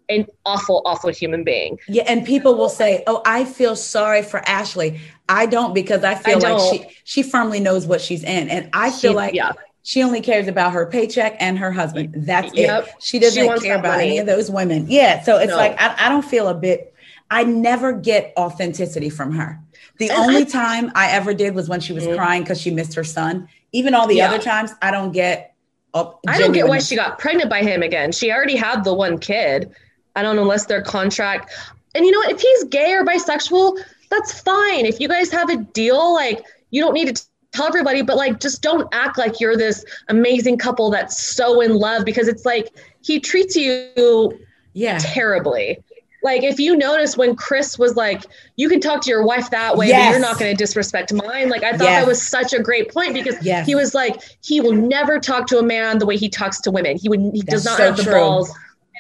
an 0.09 0.27
awful 0.45 0.83
awful 0.85 1.11
human 1.11 1.45
being 1.45 1.79
Yeah, 1.87 2.03
and 2.09 2.27
people 2.27 2.57
will 2.57 2.69
say, 2.69 3.05
"Oh, 3.07 3.23
I 3.25 3.45
feel 3.45 3.77
sorry 3.77 4.23
for 4.23 4.41
Ashley." 4.49 5.01
I 5.33 5.47
don't 5.47 5.73
because 5.75 6.05
I 6.05 6.15
feel 6.15 6.45
I 6.45 6.51
like 6.53 6.73
she 6.73 6.97
she 7.05 7.23
firmly 7.23 7.59
knows 7.61 7.87
what 7.87 8.01
she's 8.01 8.23
in, 8.23 8.49
and 8.51 8.69
I 8.73 8.91
feel 8.91 9.13
She- 9.13 9.17
like 9.17 9.35
yeah 9.35 9.53
she 9.85 10.03
only 10.05 10.21
cares 10.21 10.47
about 10.47 10.73
her 10.75 10.87
paycheck 10.87 11.37
and 11.41 11.59
her 11.59 11.73
husband. 11.73 12.15
That's 12.17 12.55
Yep. 12.55 12.87
it. 12.87 12.95
She 13.01 13.19
doesn't 13.19 13.43
She 13.61 13.67
care 13.67 13.75
about 13.77 13.97
money. 13.97 14.05
any 14.11 14.19
of 14.19 14.27
those 14.27 14.49
women. 14.49 14.87
Yeah, 14.89 15.23
so 15.25 15.39
it's 15.39 15.51
No. 15.51 15.57
like 15.57 15.75
I, 15.81 16.07
I 16.07 16.09
don't 16.09 16.25
feel 16.25 16.47
a 16.49 16.55
bit. 16.55 16.95
I 17.31 17.43
never 17.45 17.93
get 17.93 18.33
authenticity 18.37 19.09
from 19.11 19.33
her. 19.33 19.59
The 19.99 20.11
And 20.11 20.19
only 20.21 20.43
I- 20.43 20.45
time 20.45 20.93
I 20.95 21.11
ever 21.11 21.35
did 21.35 21.55
was 21.57 21.69
when 21.69 21.81
she 21.81 21.93
was 21.93 22.05
Mhm. 22.05 22.17
crying 22.17 22.43
because 22.43 22.61
she 22.61 22.71
missed 22.71 22.95
her 22.95 23.03
son. 23.05 23.49
Even 23.73 23.95
all 23.95 24.07
the 24.07 24.17
Yeah. 24.17 24.29
other 24.29 24.39
times, 24.39 24.71
I 24.83 24.91
don't 24.93 25.13
get. 25.13 25.49
i 25.95 26.39
don't 26.39 26.53
get 26.53 26.67
why 26.69 26.79
she 26.79 26.95
got 26.97 27.19
pregnant 27.19 27.51
by 27.51 27.61
him 27.61 27.83
again 27.83 28.13
she 28.13 28.33
already 28.33 28.57
had 28.57 28.83
the 28.83 28.95
one 28.95 29.19
kid 29.19 29.71
i 30.17 30.23
don't 30.23 30.37
know 30.37 30.41
unless 30.43 30.65
their 30.65 30.81
contract 30.81 31.53
and 31.95 32.07
you 32.07 32.11
know 32.11 32.19
what 32.21 32.31
if 32.31 32.41
he's 32.41 32.65
gay 32.65 32.95
or 32.95 33.05
bisexual 33.05 33.77
that's 34.13 34.41
fine 34.41 34.85
if 34.87 35.01
you 35.01 35.09
guys 35.09 35.31
have 35.31 35.49
a 35.51 35.57
deal 35.57 36.15
like 36.15 36.45
you 36.71 36.81
don't 36.83 36.95
need 36.95 37.15
to 37.17 37.25
tell 37.53 37.67
everybody 37.67 38.01
but 38.03 38.17
like 38.17 38.39
just 38.41 38.63
don't 38.63 38.87
act 38.93 39.19
like 39.19 39.41
you're 39.41 39.57
this 39.57 39.85
amazing 40.09 40.57
couple 40.57 40.91
that's 40.91 41.17
so 41.35 41.61
in 41.61 41.75
love 41.75 42.05
because 42.05 42.29
it's 42.29 42.45
like 42.47 42.69
he 43.03 43.19
treats 43.21 43.57
you 43.57 44.39
Yeah, 44.75 44.99
terribly 45.01 45.79
Like 46.25 46.45
if 46.45 46.61
you 46.61 46.77
notice 46.77 47.17
when 47.17 47.35
Chris 47.35 47.77
was 47.81 47.97
like, 47.97 48.23
you 48.57 48.69
can 48.69 48.81
talk 48.81 49.03
to 49.03 49.11
your 49.11 49.25
wife 49.27 49.51
that 49.51 49.77
way, 49.77 49.89
Yes. 49.89 50.07
but 50.07 50.11
you're 50.13 50.21
not 50.29 50.39
going 50.39 50.53
to 50.53 50.57
disrespect 50.57 51.13
mine. 51.13 51.49
Like 51.49 51.65
I 51.65 51.73
thought 51.73 51.91
Yes. 51.91 52.01
that 52.03 52.07
was 52.07 52.23
such 52.37 52.53
a 52.53 52.61
great 52.63 52.95
point 52.95 53.13
because 53.13 53.37
Yes. 53.45 53.67
he 53.67 53.75
was 53.75 53.93
like, 53.93 54.23
he 54.41 54.61
will 54.61 54.73
never 54.97 55.19
talk 55.19 55.49
to 55.49 55.59
a 55.59 55.65
man 55.65 55.99
the 55.99 56.07
way 56.07 56.17
he 56.17 56.29
talks 56.29 56.61
to 56.61 56.71
women. 56.71 56.97
He 56.97 57.09
would, 57.09 57.21
he 57.35 57.43
does 57.43 57.65
not 57.65 57.77
so 57.77 57.87
have 57.87 57.97
the 57.97 58.05
true. 58.05 58.13
balls. 58.13 58.53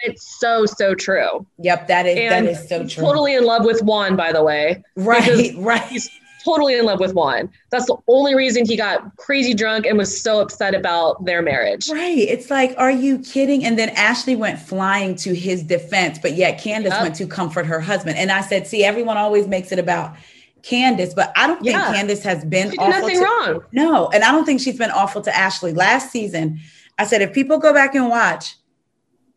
It's 0.02 0.38
so 0.40 0.66
so 0.66 0.94
true. 0.94 1.46
Yep, 1.58 1.88
that 1.88 2.06
is 2.06 2.18
And 2.18 2.46
that 2.46 2.52
is 2.52 2.68
so 2.68 2.86
true. 2.86 3.02
totally 3.04 3.34
in 3.34 3.44
love 3.44 3.64
with 3.64 3.82
Juan, 3.82 4.16
by 4.16 4.32
the 4.32 4.42
way. 4.42 4.82
right, 4.96 5.52
right. 5.58 5.82
He's 5.84 6.10
totally 6.44 6.76
in 6.76 6.84
love 6.84 6.98
with 6.98 7.14
Juan. 7.14 7.48
That's 7.70 7.86
the 7.86 7.96
only 8.08 8.34
reason 8.34 8.66
he 8.66 8.76
got 8.76 9.16
crazy 9.16 9.54
drunk 9.54 9.86
and 9.86 9.96
was 9.96 10.20
so 10.20 10.40
upset 10.40 10.74
about 10.74 11.24
their 11.24 11.40
marriage. 11.40 11.88
Right. 11.88 12.18
It's 12.18 12.50
like, 12.50 12.74
are 12.78 12.90
you 12.90 13.20
kidding? 13.20 13.64
And 13.64 13.78
then 13.78 13.90
Ashley 13.90 14.34
went 14.34 14.58
flying 14.58 15.14
to 15.16 15.34
his 15.36 15.62
defense, 15.62 16.18
but 16.18 16.32
yet 16.34 16.58
Candiace 16.60 16.90
Yep. 16.94 17.02
went 17.02 17.14
to 17.16 17.26
comfort 17.28 17.64
her 17.66 17.78
husband. 17.78 18.18
And 18.18 18.32
I 18.32 18.40
said, 18.40 18.66
see, 18.66 18.84
everyone 18.84 19.16
always 19.16 19.46
makes 19.46 19.70
it 19.70 19.78
about 19.78 20.16
Candiace, 20.62 21.14
but 21.14 21.32
I 21.36 21.46
don't 21.46 21.62
think 21.62 21.76
Yeah. 21.76 21.92
Candiace 21.94 22.24
has 22.24 22.44
been 22.44 22.70
She 22.72 22.76
did 22.76 22.80
awful 22.80 23.00
nothing 23.02 23.18
to, 23.18 23.24
wrong. 23.24 23.60
No, 23.70 24.08
and 24.08 24.24
I 24.24 24.32
don't 24.32 24.44
think 24.44 24.60
she's 24.60 24.78
been 24.78 24.90
awful 24.90 25.20
to 25.22 25.36
Ashley. 25.36 25.72
Last 25.72 26.10
season, 26.10 26.58
I 26.98 27.04
said, 27.06 27.22
if 27.22 27.32
people 27.32 27.58
go 27.58 27.72
back 27.72 27.94
and 27.94 28.08
watch, 28.08 28.56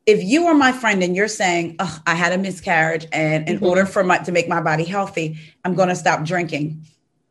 if 0.06 0.24
you 0.24 0.46
are 0.48 0.54
my 0.54 0.72
friend 0.72 1.04
and 1.04 1.16
you're 1.16 1.28
saying, 1.28 1.76
oh, 1.80 2.00
I 2.06 2.14
had 2.16 2.32
a 2.32 2.38
miscarriage, 2.38 3.08
and 3.12 3.48
in 3.50 3.60
Mhm. 3.60 3.68
order 3.68 3.86
for 3.86 4.04
my 4.04 4.20
to 4.20 4.32
make 4.32 4.48
my 4.48 4.62
body 4.62 4.84
healthy, 4.84 5.38
I'm 5.64 5.74
gonna 5.74 5.96
stop 5.96 6.24
drinking. 6.24 6.82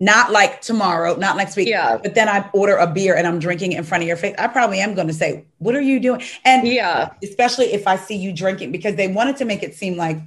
Not 0.00 0.32
like 0.32 0.60
tomorrow, 0.60 1.14
not 1.16 1.36
next 1.36 1.54
week. 1.54 1.68
Yeah. 1.68 1.98
But 2.02 2.16
then 2.16 2.28
I 2.28 2.44
order 2.52 2.76
a 2.76 2.86
beer 2.86 3.14
and 3.14 3.28
I'm 3.28 3.38
drinking 3.38 3.72
in 3.72 3.84
front 3.84 4.02
of 4.02 4.08
your 4.08 4.16
face. 4.16 4.34
I 4.38 4.48
probably 4.48 4.80
am 4.80 4.94
gonna 4.94 5.12
say, 5.12 5.44
What 5.58 5.76
are 5.76 5.80
you 5.80 6.00
doing? 6.00 6.20
And 6.44 6.66
Yeah. 6.66 7.10
especially 7.22 7.72
if 7.72 7.86
I 7.86 7.96
see 7.96 8.16
you 8.16 8.32
drinking, 8.32 8.72
because 8.72 8.96
they 8.96 9.06
wanted 9.06 9.36
to 9.36 9.44
make 9.44 9.62
it 9.62 9.74
seem 9.74 9.96
like 9.96 10.18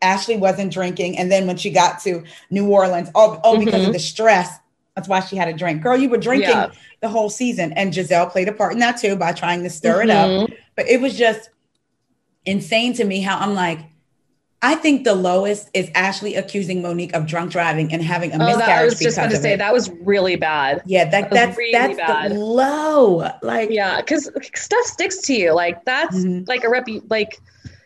Ashley 0.00 0.36
wasn't 0.36 0.72
drinking. 0.72 1.18
And 1.18 1.30
then 1.30 1.46
when 1.46 1.56
she 1.56 1.70
got 1.70 2.00
to 2.04 2.22
New 2.50 2.68
Orleans, 2.68 3.10
oh, 3.14 3.40
oh 3.44 3.58
because 3.58 3.82
Mhm. 3.82 3.88
of 3.88 3.92
the 3.92 3.98
stress, 3.98 4.48
that's 4.94 5.08
why 5.08 5.20
she 5.20 5.36
had 5.36 5.48
a 5.48 5.52
drink. 5.52 5.82
Girl, 5.82 5.96
you 5.96 6.08
were 6.08 6.16
drinking 6.16 6.48
Yeah. 6.50 6.68
the 7.02 7.08
whole 7.08 7.28
season. 7.28 7.72
And 7.74 7.92
Gizelle 7.92 8.30
played 8.30 8.48
a 8.48 8.52
part 8.52 8.72
in 8.72 8.78
that 8.78 8.96
too 8.98 9.16
by 9.16 9.32
trying 9.32 9.62
to 9.64 9.70
stir 9.70 10.02
it 10.02 10.10
up. 10.10 10.30
Mhm. 10.30 10.52
But 10.76 10.88
it 10.88 11.00
was 11.00 11.18
just 11.18 11.50
insane 12.46 12.94
to 12.94 13.04
me 13.04 13.20
how 13.20 13.38
I'm 13.38 13.54
like, 13.54 13.78
I 14.62 14.74
think 14.74 15.04
the 15.04 15.14
lowest 15.14 15.70
is 15.72 15.90
Ashley 15.94 16.34
accusing 16.34 16.82
Monique 16.82 17.14
of 17.14 17.26
drunk 17.26 17.50
driving 17.50 17.92
and 17.94 18.02
having 18.02 18.32
a 18.32 18.34
Oh, 18.34 18.38
that, 18.38 18.56
miscarriage 18.58 18.80
I 18.80 18.84
was 18.84 18.98
just 18.98 19.16
about 19.16 19.30
to 19.30 19.36
say 19.38 19.52
it. 19.54 19.56
that 19.56 19.72
was 19.72 19.90
really 20.02 20.36
bad. 20.36 20.82
yeah, 20.84 21.08
that, 21.08 21.30
was 21.30 21.38
that's 21.38 21.56
really 21.56 21.72
that's 21.72 21.96
bad. 21.96 22.30
the 22.32 22.34
low. 22.34 23.26
Like, 23.42 23.70
Yeah, 23.70 24.00
because 24.02 24.30
stuff 24.54 24.84
sticks 24.84 25.18
to 25.22 25.34
you. 25.34 25.52
Like 25.54 25.82
that's 25.86 26.14
Mhm. 26.16 26.46
like 26.46 26.64
a 26.64 26.68
rep. 26.68 26.86
like 27.08 27.40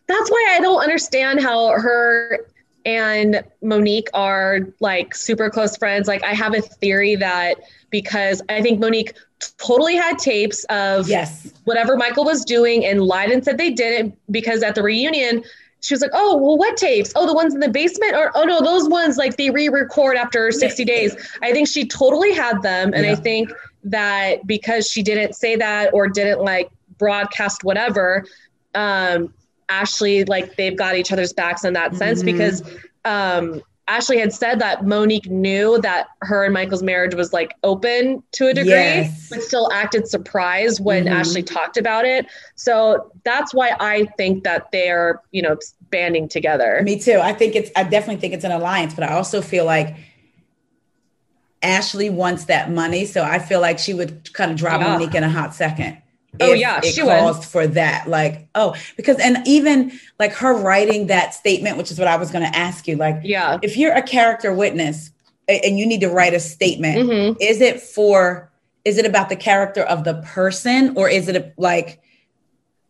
that's 0.08 0.30
why 0.30 0.54
I 0.56 0.60
don't 0.60 0.82
understand 0.82 1.40
how 1.40 1.68
her 1.78 2.40
and 2.84 3.42
Monique 3.62 4.08
are 4.12 4.60
like 4.80 5.14
super 5.14 5.48
close 5.50 5.76
friends. 5.76 6.08
Like 6.08 6.24
I 6.24 6.34
have 6.34 6.54
a 6.54 6.60
theory 6.60 7.14
that 7.16 7.54
because 7.94 8.42
I 8.48 8.60
think 8.60 8.80
Monique 8.80 9.14
totally 9.56 9.94
had 9.94 10.18
tapes 10.18 10.64
of 10.64 11.08
yes, 11.08 11.52
whatever 11.62 11.96
Michael 11.96 12.24
was 12.24 12.44
doing 12.44 12.84
and 12.84 13.00
lied 13.00 13.30
and 13.30 13.44
said 13.44 13.56
they 13.56 13.70
didn't 13.70 14.18
because 14.32 14.64
at 14.64 14.74
the 14.74 14.82
reunion 14.82 15.44
she 15.80 15.94
was 15.94 16.00
like, 16.00 16.10
"Oh, 16.12 16.36
well, 16.38 16.58
what 16.58 16.76
tapes? 16.76 17.12
Oh, 17.14 17.24
the 17.24 17.32
ones 17.34 17.54
in 17.54 17.60
the 17.60 17.68
basement, 17.68 18.16
or 18.16 18.32
oh 18.34 18.42
no, 18.42 18.60
those 18.60 18.88
ones 18.88 19.16
like 19.16 19.36
they 19.36 19.50
re-record 19.50 20.16
after 20.16 20.50
sixty 20.50 20.84
days." 20.84 21.14
I 21.40 21.52
think 21.52 21.68
she 21.68 21.86
totally 21.86 22.32
had 22.32 22.62
them, 22.62 22.92
and 22.94 23.06
I 23.06 23.14
think 23.14 23.52
that 23.84 24.44
because 24.44 24.90
she 24.90 25.00
didn't 25.04 25.34
say 25.34 25.54
that 25.54 25.94
or 25.94 26.08
didn't 26.08 26.40
like 26.40 26.70
broadcast 26.98 27.62
whatever, 27.62 28.24
um, 28.74 29.32
Ashley 29.68 30.24
like 30.24 30.56
they've 30.56 30.76
got 30.76 30.96
each 30.96 31.12
other's 31.12 31.32
backs 31.32 31.64
in 31.64 31.74
that 31.74 31.94
sense 31.94 32.22
Mhm. 32.22 32.26
because 32.26 32.62
um, 33.04 33.62
Ashley 33.86 34.18
had 34.18 34.32
said 34.32 34.60
that 34.60 34.86
Monique 34.86 35.28
knew 35.28 35.78
that 35.82 36.06
her 36.22 36.44
and 36.44 36.54
Michael's 36.54 36.82
marriage 36.82 37.14
was 37.14 37.34
like 37.34 37.54
open 37.62 38.22
to 38.32 38.46
a 38.48 38.54
degree, 38.54 38.70
Yes. 38.70 39.28
but 39.28 39.42
still 39.42 39.70
acted 39.72 40.08
surprised 40.08 40.82
when 40.82 41.04
Mhm. 41.04 41.10
Ashley 41.12 41.42
talked 41.42 41.76
about 41.76 42.06
it. 42.06 42.24
So 42.54 43.10
that's 43.24 43.52
why 43.52 43.72
I 43.80 44.06
think 44.16 44.42
that 44.44 44.68
they're, 44.72 45.20
you 45.32 45.42
know, 45.42 45.56
banding 45.90 46.28
together. 46.28 46.80
Me 46.82 46.98
too. 46.98 47.20
I 47.22 47.34
think 47.34 47.54
it's, 47.54 47.70
I 47.76 47.82
definitely 47.84 48.20
think 48.22 48.32
it's 48.32 48.44
an 48.44 48.52
alliance, 48.52 48.94
but 48.94 49.04
I 49.04 49.12
also 49.12 49.42
feel 49.42 49.66
like 49.66 49.94
Ashley 51.62 52.08
wants 52.08 52.46
that 52.46 52.70
money. 52.70 53.04
So 53.04 53.22
I 53.22 53.38
feel 53.38 53.60
like 53.60 53.78
she 53.78 53.92
would 53.92 54.32
kind 54.32 54.50
of 54.50 54.56
drop 54.56 54.80
Yeah. 54.80 54.88
Monique 54.98 55.14
in 55.14 55.24
a 55.24 55.30
hot 55.30 55.54
second. 55.54 55.98
Oh, 56.40 56.52
yeah, 56.52 56.78
it 56.82 56.94
she 56.94 57.00
caused 57.02 57.44
for 57.44 57.66
that. 57.68 58.08
Like, 58.08 58.48
oh, 58.54 58.74
because, 58.96 59.18
and 59.20 59.38
even 59.46 59.92
like 60.18 60.32
her 60.32 60.54
writing 60.56 61.06
that 61.06 61.34
statement, 61.34 61.76
which 61.78 61.90
is 61.90 61.98
what 61.98 62.08
I 62.08 62.16
was 62.16 62.30
going 62.30 62.44
to 62.50 62.56
ask 62.58 62.88
you. 62.88 62.96
Like, 62.96 63.20
Yeah. 63.22 63.58
if 63.62 63.76
you're 63.76 63.92
a 63.94 64.02
character 64.02 64.52
witness 64.52 65.10
and 65.48 65.78
you 65.78 65.86
need 65.86 66.00
to 66.00 66.08
write 66.08 66.34
a 66.34 66.40
statement, 66.40 67.08
hmm 67.10 67.32
is 67.40 67.60
it 67.60 67.80
for, 67.80 68.50
is 68.84 68.98
it 68.98 69.06
about 69.06 69.28
the 69.28 69.36
character 69.36 69.82
of 69.82 70.04
the 70.04 70.14
person 70.24 70.94
or 70.96 71.08
is 71.08 71.28
it 71.28 71.54
like 71.56 72.00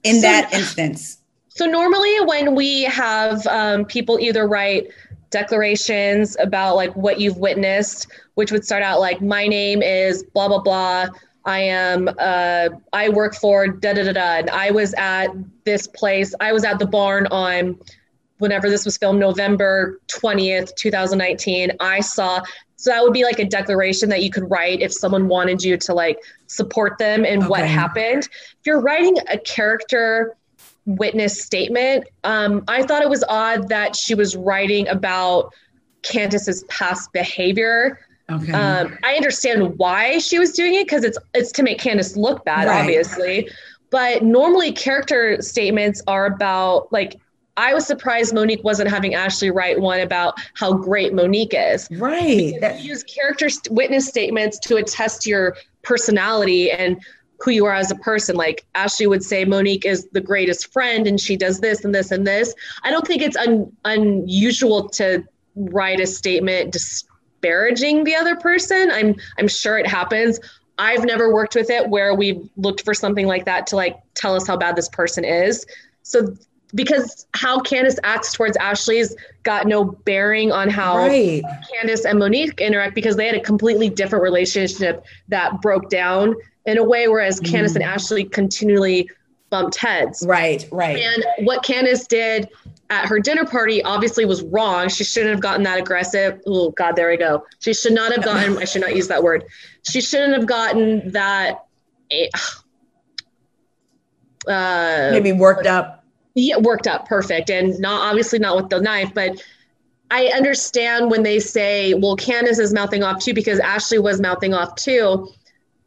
in 0.04 0.16
So- 0.16 0.20
that 0.22 0.52
instance? 0.54 1.18
So 1.48 1.66
normally 1.66 2.16
when 2.24 2.54
we 2.56 2.82
have 2.82 3.46
um, 3.46 3.84
people 3.84 4.18
either 4.18 4.48
write 4.48 4.88
declarations 5.30 6.36
about 6.40 6.76
like 6.76 6.94
what 6.96 7.20
you've 7.20 7.36
witnessed, 7.36 8.06
which 8.34 8.50
would 8.52 8.64
start 8.64 8.82
out 8.82 9.00
like, 9.00 9.20
my 9.20 9.46
name 9.46 9.82
is 9.82 10.22
blah, 10.34 10.48
blah, 10.48 10.60
blah. 10.60 11.06
I 11.44 11.60
am, 11.60 12.08
uh, 12.18 12.68
I 12.92 13.08
work 13.10 13.34
for 13.34 13.68
da, 13.68 13.92
da, 13.92 14.04
da, 14.04 14.12
da. 14.12 14.20
And 14.38 14.50
I 14.50 14.70
was 14.70 14.94
at 14.94 15.28
this 15.64 15.86
place. 15.86 16.34
I 16.40 16.52
was 16.52 16.64
at 16.64 16.78
the 16.78 16.86
barn 16.86 17.26
on 17.26 17.78
whenever 18.38 18.68
this 18.68 18.84
was 18.84 18.96
filmed, 18.96 19.20
November 19.20 20.00
20th, 20.08 20.74
2019. 20.76 21.72
I 21.80 22.00
saw, 22.00 22.42
so 22.76 22.90
that 22.90 23.02
would 23.02 23.12
be 23.12 23.24
like 23.24 23.38
a 23.38 23.44
declaration 23.44 24.08
that 24.08 24.22
you 24.22 24.30
could 24.30 24.50
write 24.50 24.80
if 24.80 24.92
someone 24.92 25.28
wanted 25.28 25.62
you 25.62 25.76
to 25.76 25.94
like 25.94 26.18
support 26.46 26.98
them 26.98 27.24
in 27.24 27.46
what 27.46 27.64
happened. 27.66 28.24
If 28.24 28.66
you're 28.66 28.80
writing 28.80 29.16
a 29.30 29.38
character 29.38 30.36
witness 30.86 31.42
statement, 31.42 32.06
um, 32.24 32.64
I 32.68 32.82
thought 32.82 33.02
it 33.02 33.08
was 33.08 33.24
odd 33.28 33.68
that 33.68 33.96
she 33.96 34.14
was 34.14 34.36
writing 34.36 34.88
about 34.88 35.54
Candiace's 36.02 36.64
past 36.64 37.12
behavior. 37.12 37.98
Okay. 38.30 38.52
Um, 38.52 38.96
I 39.04 39.14
understand 39.16 39.76
why 39.78 40.18
she 40.18 40.38
was 40.38 40.52
doing 40.52 40.74
it 40.74 40.86
because 40.86 41.04
it's 41.04 41.18
it's 41.34 41.52
to 41.52 41.62
make 41.62 41.78
Candiace 41.78 42.16
look 42.16 42.44
bad, 42.44 42.66
Right. 42.68 42.80
obviously. 42.80 43.50
But 43.90 44.22
normally, 44.22 44.72
character 44.72 45.40
statements 45.42 46.02
are 46.06 46.26
about 46.26 46.92
like. 46.92 47.16
I 47.56 47.72
was 47.72 47.86
surprised 47.86 48.34
Monique 48.34 48.64
wasn't 48.64 48.90
having 48.90 49.14
Ashley 49.14 49.48
write 49.52 49.78
one 49.80 50.00
about 50.00 50.34
how 50.54 50.72
great 50.72 51.14
Monique 51.14 51.54
is. 51.56 51.88
right. 51.92 52.52
Use 52.80 53.04
character 53.04 53.48
st- 53.48 53.72
witness 53.72 54.08
statements 54.08 54.58
to 54.60 54.74
attest 54.78 55.24
your 55.24 55.56
personality 55.82 56.72
and 56.72 56.96
who 57.38 57.52
you 57.52 57.64
are 57.66 57.74
as 57.74 57.92
a 57.92 57.94
person. 57.94 58.34
Like 58.34 58.64
Ashley 58.74 59.06
would 59.06 59.22
say, 59.22 59.44
Monique 59.44 59.86
is 59.86 60.08
the 60.10 60.20
greatest 60.20 60.72
friend, 60.72 61.06
and 61.06 61.20
she 61.20 61.36
does 61.36 61.60
this 61.60 61.84
and 61.84 61.94
this 61.94 62.10
and 62.10 62.26
this. 62.26 62.52
I 62.82 62.90
don't 62.90 63.06
think 63.06 63.22
it's 63.22 63.36
un- 63.36 63.70
unusual 63.84 64.88
to 64.88 65.22
write 65.54 66.00
a 66.00 66.06
statement 66.08 66.72
disparaging 67.44 68.04
the 68.04 68.14
other 68.14 68.36
person. 68.36 68.90
I'm 68.90 69.16
I'm 69.38 69.48
sure 69.48 69.78
it 69.78 69.86
happens. 69.86 70.40
I've 70.78 71.04
never 71.04 71.32
worked 71.32 71.54
with 71.54 71.70
it 71.70 71.88
where 71.88 72.14
we've 72.14 72.48
looked 72.56 72.84
for 72.84 72.94
something 72.94 73.26
like 73.26 73.44
that 73.44 73.66
to 73.68 73.76
like 73.76 74.00
tell 74.14 74.34
us 74.34 74.46
how 74.46 74.56
bad 74.56 74.76
this 74.76 74.88
person 74.88 75.24
is. 75.24 75.64
So 76.02 76.34
because 76.74 77.26
how 77.34 77.60
Candiace 77.60 78.00
acts 78.02 78.32
towards 78.32 78.56
Ashley's 78.56 79.14
got 79.44 79.68
no 79.68 79.84
bearing 79.84 80.50
on 80.50 80.68
how 80.68 80.96
right. 80.96 81.42
Candiace 81.72 82.04
and 82.04 82.18
Monique 82.18 82.60
interact 82.60 82.96
because 82.96 83.14
they 83.14 83.26
had 83.26 83.36
a 83.36 83.40
completely 83.40 83.88
different 83.88 84.24
relationship 84.24 85.04
that 85.28 85.60
broke 85.62 85.88
down 85.88 86.34
in 86.66 86.78
a 86.78 86.82
way, 86.82 87.06
whereas 87.06 87.38
mm-hmm. 87.38 87.52
Candiace 87.52 87.76
and 87.76 87.84
Ashley 87.84 88.24
continually 88.24 89.08
bumped 89.50 89.76
heads. 89.76 90.24
Right. 90.26 90.66
Right. 90.72 90.98
And 90.98 91.46
what 91.46 91.62
Candiace 91.62 92.08
did 92.08 92.48
at 92.90 93.06
her 93.06 93.18
dinner 93.18 93.44
party 93.44 93.82
obviously 93.82 94.24
was 94.24 94.42
wrong. 94.42 94.88
She 94.88 95.04
shouldn't 95.04 95.32
have 95.32 95.40
gotten 95.40 95.62
that 95.64 95.78
aggressive. 95.78 96.40
Oh 96.46 96.70
God, 96.70 96.96
there 96.96 97.08
we 97.08 97.16
go. 97.16 97.44
She 97.60 97.72
should 97.74 97.92
not 97.94 98.12
have 98.12 98.24
gotten. 98.24 98.58
I 98.58 98.64
should 98.64 98.82
not 98.82 98.94
use 98.94 99.08
that 99.08 99.22
word. 99.22 99.44
She 99.88 100.00
shouldn't 100.00 100.34
have 100.34 100.46
gotten 100.46 101.10
that. 101.12 101.64
eh, 102.10 102.28
Uh, 104.46 105.08
Maybe 105.10 105.32
worked 105.32 105.66
up. 105.66 106.04
yeah, 106.34 106.58
worked 106.58 106.86
up 106.86 107.08
perfect, 107.08 107.48
and 107.48 107.78
not 107.80 108.02
obviously 108.08 108.38
not 108.38 108.56
with 108.56 108.68
the 108.68 108.80
knife, 108.80 109.10
but 109.14 109.42
I 110.10 110.26
understand 110.26 111.10
when 111.10 111.22
they 111.22 111.40
say, 111.40 111.94
"Well, 111.94 112.14
Candiace 112.16 112.58
is 112.58 112.74
mouthing 112.74 113.02
off 113.02 113.22
too," 113.24 113.32
because 113.32 113.58
Ashley 113.58 113.98
was 113.98 114.20
mouthing 114.20 114.52
off 114.52 114.74
too, 114.74 115.28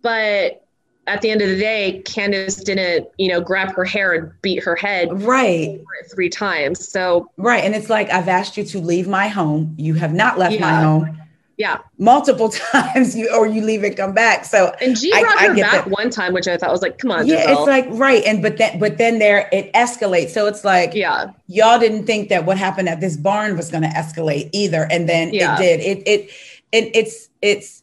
but 0.01 0.65
at 1.07 1.21
the 1.21 1.29
end 1.31 1.41
of 1.41 1.49
the 1.49 1.57
day, 1.57 2.01
Candiace 2.05 2.63
didn't, 2.63 3.07
you 3.17 3.29
know, 3.29 3.41
grab 3.41 3.73
her 3.75 3.85
hair 3.85 4.13
and 4.13 4.31
beat 4.41 4.61
her 4.63 4.75
head 4.75 5.09
Right. 5.23 5.79
three 6.13 6.29
times. 6.29 6.87
So 6.87 7.31
Right. 7.37 7.63
And 7.63 7.73
it's 7.75 7.89
like, 7.89 8.11
I've 8.11 8.27
asked 8.27 8.57
you 8.57 8.63
to 8.65 8.79
leave 8.79 9.07
my 9.07 9.27
home. 9.27 9.73
You 9.77 9.93
have 9.95 10.13
not 10.13 10.37
left 10.37 10.59
my 10.59 10.73
home. 10.73 11.17
Yeah. 11.59 11.77
multiple 11.97 12.49
times 12.71 13.15
you 13.15 13.33
or 13.35 13.47
you 13.47 13.63
leave 13.63 13.83
and 13.83 13.97
come 13.97 14.13
back. 14.13 14.45
So 14.45 14.75
And 14.79 14.95
G 14.95 15.11
I- 15.11 15.21
brought 15.21 15.39
I 15.39 15.47
her 15.47 15.53
get 15.55 15.71
back 15.71 15.85
that. 15.85 15.89
one 15.91 16.11
time, 16.11 16.33
which 16.33 16.47
I 16.47 16.55
thought 16.55 16.71
was 16.71 16.83
like, 16.83 16.99
come 16.99 17.09
on, 17.09 17.25
yeah, 17.25 17.47
Gizelle. 17.47 17.51
it's 17.57 17.67
like 17.67 17.87
right. 17.89 18.23
And 18.25 18.43
but 18.43 18.57
then 18.57 18.77
but 18.77 18.99
then 18.99 19.17
there 19.17 19.49
it 19.51 19.73
escalates. 19.73 20.29
So 20.29 20.45
it's 20.45 20.63
like 20.63 20.93
yeah. 20.93 21.31
y'all 21.47 21.79
didn't 21.79 22.05
think 22.05 22.29
that 22.29 22.45
what 22.45 22.59
happened 22.59 22.89
at 22.89 22.99
this 23.01 23.17
barn 23.17 23.57
was 23.57 23.71
gonna 23.71 23.87
escalate 23.89 24.49
either. 24.53 24.87
And 24.91 25.09
then 25.09 25.33
Yeah. 25.33 25.55
it 25.55 25.57
did. 25.57 25.79
It 25.79 26.03
it 26.07 26.29
it 26.73 26.91
it's 26.95 27.27
it's 27.41 27.81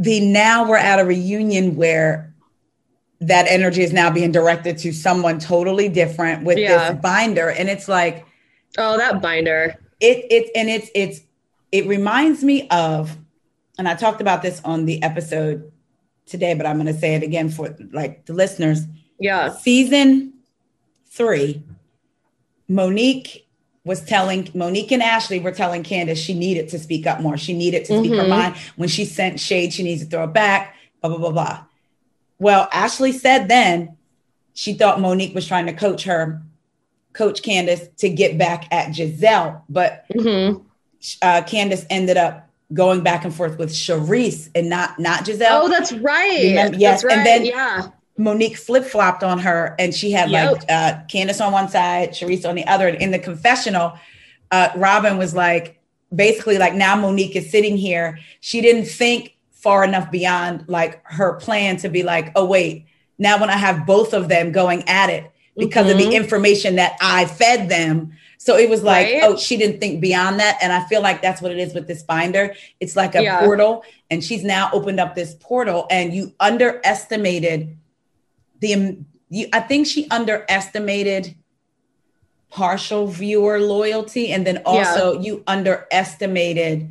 the 0.00 0.18
now 0.20 0.66
we're 0.66 0.76
at 0.78 0.98
a 0.98 1.04
reunion 1.04 1.76
where 1.76 2.32
that 3.20 3.46
energy 3.48 3.82
is 3.82 3.92
now 3.92 4.10
being 4.10 4.32
directed 4.32 4.78
to 4.78 4.92
someone 4.92 5.38
totally 5.38 5.88
different 5.90 6.42
with 6.44 6.56
Yeah. 6.56 6.92
this 6.92 7.00
binder. 7.02 7.50
And 7.50 7.68
it's 7.68 7.86
like 7.86 8.24
Oh, 8.78 8.96
that 8.96 9.20
binder. 9.20 9.76
it 10.00 10.24
it 10.30 10.50
and 10.56 10.70
it's 10.70 10.88
it's 10.94 11.20
it 11.70 11.86
reminds 11.86 12.42
me 12.42 12.66
of 12.70 13.14
and 13.78 13.86
i 13.86 13.94
talked 13.94 14.20
about 14.22 14.40
this 14.42 14.60
on 14.64 14.86
the 14.86 15.02
episode 15.02 15.70
today 16.24 16.54
but 16.54 16.64
i'm 16.66 16.76
going 16.80 16.86
to 16.86 16.98
say 16.98 17.14
it 17.14 17.22
again 17.22 17.50
for 17.50 17.76
like 17.92 18.24
the 18.26 18.32
listeners 18.32 18.80
Yeah. 19.18 19.52
season 19.52 20.32
three 21.08 21.62
monique 22.68 23.46
was 23.84 24.04
telling 24.04 24.48
monique 24.54 24.92
and 24.92 25.02
ashley 25.02 25.40
were 25.40 25.50
telling 25.52 25.82
candiace 25.82 26.18
she 26.18 26.34
needed 26.34 26.68
to 26.68 26.78
speak 26.78 27.06
up 27.06 27.20
more 27.20 27.36
she 27.38 27.54
needed 27.54 27.84
to 27.84 27.98
speak 27.98 28.12
her 28.12 28.24
Mhm. 28.24 28.28
mind 28.28 28.54
when 28.76 28.88
she 28.88 29.04
sent 29.04 29.40
shade 29.40 29.72
she 29.72 29.82
needs 29.82 30.02
to 30.04 30.08
throw 30.08 30.24
it 30.24 30.32
back 30.34 30.74
blah 31.00 31.08
blah 31.10 31.18
blah 31.18 31.30
blah 31.32 31.60
well 32.38 32.68
ashley 32.72 33.12
said 33.12 33.48
then 33.48 33.96
she 34.52 34.74
thought 34.74 35.00
monique 35.00 35.34
was 35.34 35.46
trying 35.46 35.66
to 35.66 35.72
coach 35.72 36.04
her 36.04 36.42
coach 37.14 37.42
candace 37.42 37.88
to 37.96 38.08
get 38.10 38.36
back 38.36 38.66
at 38.70 38.88
gizelle 38.88 39.62
but 39.68 40.04
hmm 40.12 40.52
uh, 41.22 41.40
Candiace 41.46 41.86
ended 41.88 42.18
up 42.18 42.46
going 42.74 43.00
back 43.00 43.24
and 43.24 43.34
forth 43.34 43.56
with 43.58 43.70
Charrisse 43.70 44.50
and 44.54 44.68
not 44.68 44.98
not 44.98 45.24
Gizelle. 45.24 45.62
Oh, 45.62 45.68
that's 45.70 45.92
right. 45.92 46.42
Remember- 46.42 46.76
yes, 46.76 47.00
That's 47.02 47.14
and 47.14 47.26
then- 47.26 47.44
yeah. 47.46 47.86
Monique 48.20 48.56
flip 48.56 48.84
flopped 48.84 49.22
on 49.24 49.38
her, 49.38 49.74
and 49.78 49.94
she 49.94 50.10
had 50.10 50.30
like 50.30 50.62
uh, 50.68 51.00
Candiace 51.08 51.40
on 51.40 51.52
one 51.52 51.68
side, 51.68 52.10
Charrisse 52.10 52.46
on 52.48 52.54
the 52.54 52.66
other. 52.66 52.86
And 52.86 53.00
in 53.00 53.10
the 53.10 53.18
confessional, 53.18 53.94
uh, 54.50 54.68
Robyn 54.76 55.16
was 55.16 55.34
like, 55.34 55.80
basically, 56.14 56.58
like 56.58 56.74
now 56.74 56.94
Monique 56.96 57.34
is 57.36 57.50
sitting 57.50 57.76
here. 57.76 58.18
She 58.40 58.60
didn't 58.60 58.86
think 58.86 59.36
far 59.52 59.84
enough 59.84 60.10
beyond 60.10 60.64
like 60.68 61.00
her 61.04 61.34
plan 61.34 61.76
to 61.78 61.88
be 61.88 62.02
like, 62.02 62.32
oh 62.36 62.44
wait, 62.44 62.86
now 63.18 63.38
when 63.40 63.50
I 63.50 63.56
have 63.56 63.86
both 63.86 64.12
of 64.14 64.28
them 64.28 64.52
going 64.52 64.82
at 64.88 65.10
it 65.10 65.30
because 65.56 65.90
of 65.90 65.96
Mhm. 65.96 66.10
the 66.10 66.16
information 66.16 66.76
that 66.76 66.96
I 67.00 67.26
fed 67.26 67.68
them. 67.68 68.12
So 68.38 68.56
it 68.56 68.70
was 68.70 68.82
like, 68.82 69.06
Right. 69.06 69.20
oh, 69.22 69.36
she 69.36 69.58
didn't 69.58 69.78
think 69.78 70.00
beyond 70.00 70.40
that. 70.40 70.56
And 70.62 70.72
I 70.72 70.84
feel 70.86 71.02
like 71.02 71.20
that's 71.20 71.42
what 71.42 71.52
it 71.52 71.58
is 71.58 71.74
with 71.74 71.86
this 71.86 72.02
binder. 72.02 72.54
It's 72.80 72.96
like 72.96 73.14
a 73.14 73.22
Yeah. 73.22 73.40
portal, 73.40 73.84
and 74.10 74.24
she's 74.24 74.42
now 74.42 74.70
opened 74.72 74.98
up 74.98 75.14
this 75.14 75.34
portal, 75.38 75.86
and 75.90 76.14
you 76.14 76.32
underestimated 76.40 77.76
the 78.60 78.74
um, 78.74 79.06
you 79.28 79.48
I 79.52 79.60
think 79.60 79.86
she 79.86 80.08
underestimated 80.10 81.34
partial 82.50 83.06
viewer 83.06 83.60
loyalty 83.60 84.32
and 84.32 84.46
then 84.46 84.60
also 84.64 85.20
you 85.20 85.42
underestimated 85.46 86.90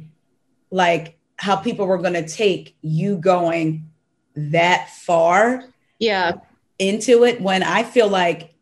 like 0.72 1.18
how 1.38 1.56
people 1.56 1.86
were 1.86 1.98
going 1.98 2.14
to 2.14 2.28
take 2.28 2.76
you 2.82 3.18
going 3.18 3.90
that 4.36 4.90
far 4.90 5.66
Yeah. 6.00 6.34
into 6.78 7.26
it 7.26 7.42
when 7.42 7.62
I 7.64 7.84
feel 7.84 8.08
like 8.08 8.54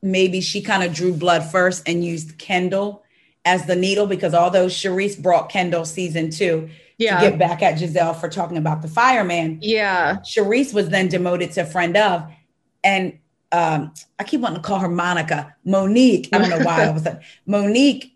maybe 0.00 0.40
she 0.40 0.60
kind 0.62 0.82
of 0.84 0.92
drew 0.94 1.12
blood 1.12 1.42
first 1.50 1.88
and 1.88 2.04
used 2.04 2.38
Kendall 2.38 3.02
as 3.44 3.66
the 3.66 3.74
needle 3.74 4.06
because 4.06 4.32
although 4.34 4.66
Charrisse 4.66 5.20
brought 5.20 5.48
Kendall 5.48 5.84
season 5.84 6.30
two 6.30 6.68
Yeah. 6.98 7.18
to 7.18 7.30
get 7.30 7.38
back 7.38 7.62
at 7.62 7.78
Gizelle 7.78 8.14
for 8.14 8.28
talking 8.28 8.58
about 8.58 8.80
the 8.82 8.88
fireman, 8.88 9.58
yeah. 9.60 10.18
Charrisse 10.24 10.72
was 10.72 10.88
then 10.90 11.08
demoted 11.08 11.50
to 11.52 11.64
friend 11.64 11.96
of, 11.96 12.30
and 12.84 13.18
um, 13.52 13.92
I 14.18 14.24
keep 14.24 14.40
wanting 14.40 14.60
to 14.60 14.66
call 14.66 14.78
her 14.80 14.88
Monica, 14.88 15.54
Monique. 15.64 16.28
I 16.32 16.38
don't 16.38 16.50
know 16.50 16.64
why 16.64 16.84
I 16.84 16.90
was 16.90 17.04
like 17.04 17.22
Monique 17.46 18.12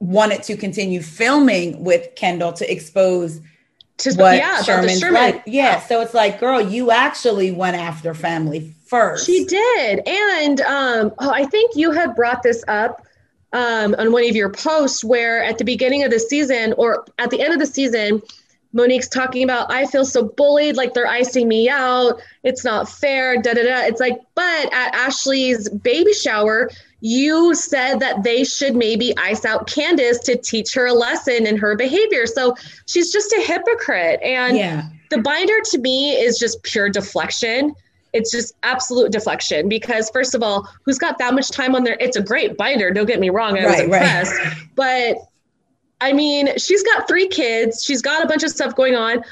wanted 0.00 0.42
to 0.44 0.56
continue 0.56 1.00
filming 1.00 1.82
with 1.84 2.14
Kendall 2.16 2.52
to 2.54 2.70
expose 2.70 3.40
To, 3.98 4.12
what 4.14 4.36
yeah, 4.36 4.54
about 4.54 4.58
the 4.58 4.64
Sherman's 4.64 4.98
Sherman. 4.98 5.14
like. 5.22 5.42
Yeah, 5.46 5.78
so 5.80 6.00
it's 6.00 6.14
like, 6.14 6.40
girl, 6.40 6.60
you 6.60 6.90
actually 6.90 7.52
went 7.52 7.76
after 7.76 8.12
family 8.12 8.74
first. 8.86 9.24
She 9.26 9.44
did. 9.44 10.00
And 10.06 10.60
um, 10.62 11.12
oh, 11.20 11.30
I 11.30 11.44
think 11.44 11.76
you 11.76 11.92
had 11.92 12.16
brought 12.16 12.42
this 12.42 12.64
up 12.66 13.06
um, 13.52 13.94
on 13.98 14.10
one 14.10 14.28
of 14.28 14.34
your 14.34 14.50
posts 14.50 15.04
where 15.04 15.44
at 15.44 15.58
the 15.58 15.64
beginning 15.64 16.02
of 16.02 16.10
the 16.10 16.18
season 16.18 16.74
or 16.76 17.06
at 17.18 17.30
the 17.30 17.40
end 17.40 17.52
of 17.52 17.60
the 17.60 17.66
season, 17.66 18.20
Monique's 18.72 19.08
talking 19.08 19.42
about, 19.44 19.70
I 19.70 19.86
feel 19.86 20.04
so 20.04 20.24
bullied, 20.24 20.76
like 20.76 20.94
they're 20.94 21.06
icing 21.06 21.46
me 21.48 21.68
out. 21.68 22.20
It's 22.42 22.64
not 22.64 22.88
fair, 22.88 23.36
da 23.40 23.52
da 23.54 23.62
da. 23.64 23.80
It's 23.82 24.00
like, 24.00 24.18
but 24.34 24.72
at 24.72 24.94
Ashley's 24.94 25.68
baby 25.68 26.12
shower, 26.14 26.70
you 27.00 27.54
said 27.54 27.96
that 28.00 28.22
they 28.22 28.44
should 28.44 28.74
maybe 28.76 29.12
ice 29.18 29.44
out 29.44 29.66
Candiace 29.66 30.20
to 30.20 30.36
teach 30.36 30.72
her 30.74 30.86
a 30.86 30.92
lesson 30.94 31.46
in 31.46 31.56
her 31.58 31.76
behavior. 31.76 32.26
So 32.26 32.56
she's 32.86 33.12
just 33.12 33.32
a 33.32 33.40
hypocrite. 33.42 34.20
And 34.22 34.56
Yeah, 34.56 34.84
the 35.10 35.18
binder 35.18 35.60
to 35.72 35.78
me 35.78 36.12
is 36.12 36.38
just 36.38 36.62
pure 36.62 36.88
deflection. 36.88 37.74
It's 38.14 38.30
just 38.30 38.54
absolute 38.62 39.10
deflection 39.10 39.68
because 39.68 40.10
first 40.10 40.34
of 40.34 40.42
all, 40.42 40.68
who's 40.84 40.98
got 40.98 41.18
that 41.18 41.34
much 41.34 41.50
time 41.50 41.74
on 41.74 41.82
there? 41.82 41.96
It's 41.98 42.16
a 42.16 42.22
great 42.22 42.56
binder. 42.56 42.90
Don't 42.90 43.06
get 43.06 43.20
me 43.20 43.30
wrong. 43.30 43.58
I 43.58 43.64
was 43.66 43.72
Right, 43.80 43.88
right. 43.88 44.02
impressed, 44.02 44.34
but 44.76 45.16
I 46.02 46.12
mean, 46.12 46.58
she's 46.58 46.82
got 46.82 47.06
three 47.08 47.28
kids. 47.28 47.82
She's 47.84 48.02
got 48.02 48.22
a 48.24 48.26
bunch 48.26 48.42
of 48.42 48.50
stuff 48.50 48.74
going 48.74 48.96
on. 48.96 49.22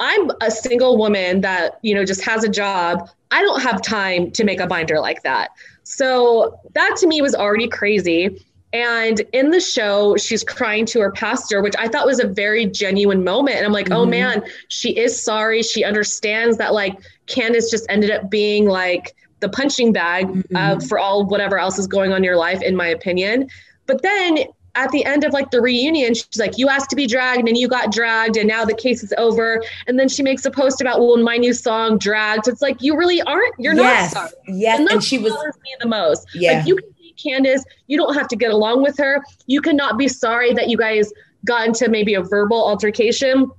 I'm 0.00 0.30
a 0.40 0.50
single 0.50 0.96
woman 0.98 1.42
that, 1.42 1.78
you 1.82 1.94
know, 1.94 2.04
just 2.04 2.22
has 2.24 2.42
a 2.44 2.48
job. 2.48 3.08
I 3.30 3.42
don't 3.42 3.60
have 3.60 3.82
time 3.82 4.30
to 4.32 4.42
make 4.44 4.58
a 4.58 4.66
binder 4.66 4.98
like 5.00 5.22
that. 5.22 5.50
So 5.84 6.58
that 6.72 6.96
to 7.00 7.06
me 7.06 7.20
was 7.20 7.34
already 7.34 7.68
crazy. 7.68 8.42
And 8.72 9.20
in 9.32 9.50
the 9.50 9.60
show, 9.60 10.16
she's 10.16 10.42
crying 10.42 10.86
to 10.86 11.00
her 11.00 11.12
pastor, 11.12 11.62
which 11.62 11.74
I 11.78 11.86
thought 11.88 12.06
was 12.06 12.18
a 12.20 12.26
very 12.26 12.66
genuine 12.66 13.22
moment. 13.22 13.56
And 13.56 13.66
I'm 13.66 13.72
like, 13.72 13.90
oh 13.92 14.04
Mhm. 14.04 14.10
man, 14.10 14.44
she 14.68 14.96
is 14.96 15.20
sorry. 15.20 15.62
She 15.62 15.84
understands 15.84 16.56
that 16.56 16.72
like 16.74 16.96
Candiace 17.26 17.70
just 17.70 17.86
ended 17.88 18.10
up 18.10 18.30
being 18.30 18.66
like 18.66 19.14
the 19.40 19.48
punching 19.48 19.92
bag 19.92 20.24
uh, 20.56 20.76
Mhm. 20.76 20.88
for 20.88 20.98
all 20.98 21.24
whatever 21.26 21.58
else 21.58 21.78
is 21.78 21.86
going 21.86 22.10
on 22.12 22.18
in 22.18 22.24
your 22.24 22.36
life, 22.36 22.62
in 22.62 22.74
my 22.74 22.88
opinion. 22.88 23.48
But 23.86 24.02
then 24.02 24.38
at 24.76 24.90
the 24.90 25.04
end 25.04 25.24
of 25.24 25.32
like 25.32 25.50
the 25.50 25.60
reunion, 25.60 26.14
she's 26.14 26.38
like, 26.38 26.58
"You 26.58 26.68
asked 26.68 26.90
to 26.90 26.96
be 26.96 27.06
dragged, 27.06 27.48
and 27.48 27.56
you 27.56 27.68
got 27.68 27.92
dragged, 27.92 28.36
and 28.36 28.48
now 28.48 28.64
the 28.64 28.74
case 28.74 29.02
is 29.02 29.12
over." 29.18 29.62
And 29.86 29.98
then 29.98 30.08
she 30.08 30.22
makes 30.22 30.44
a 30.44 30.50
post 30.50 30.80
about, 30.80 31.00
"Well, 31.00 31.16
my 31.18 31.36
new 31.36 31.52
song, 31.52 31.98
dragged." 31.98 32.48
It's 32.48 32.62
like 32.62 32.82
you 32.82 32.96
really 32.96 33.22
aren't. 33.22 33.54
You're 33.58 33.74
yes, 33.74 34.14
not 34.14 34.30
sorry. 34.30 34.42
yes, 34.48 34.80
And 34.80 34.90
and 34.90 35.02
she 35.04 35.18
was. 35.18 35.32
me 35.32 35.74
the 35.80 35.88
most. 35.88 36.26
Yeah, 36.34 36.58
Like 36.58 36.66
you 36.66 36.76
can 36.76 36.90
hate 36.98 37.16
Candiace, 37.16 37.64
you 37.86 37.96
don't 37.96 38.14
have 38.14 38.28
to 38.28 38.36
get 38.36 38.50
along 38.50 38.82
with 38.82 38.98
her. 38.98 39.22
You 39.46 39.60
cannot 39.60 39.98
be 39.98 40.08
sorry 40.08 40.52
that 40.54 40.68
you 40.68 40.76
guys 40.76 41.12
got 41.44 41.66
into 41.66 41.88
maybe 41.88 42.14
a 42.14 42.22
verbal 42.22 42.66
altercation. 42.66 43.50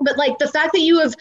But 0.00 0.16
like 0.16 0.38
the 0.38 0.48
fact 0.48 0.72
that 0.72 0.80
you 0.80 0.98
have, 1.00 1.14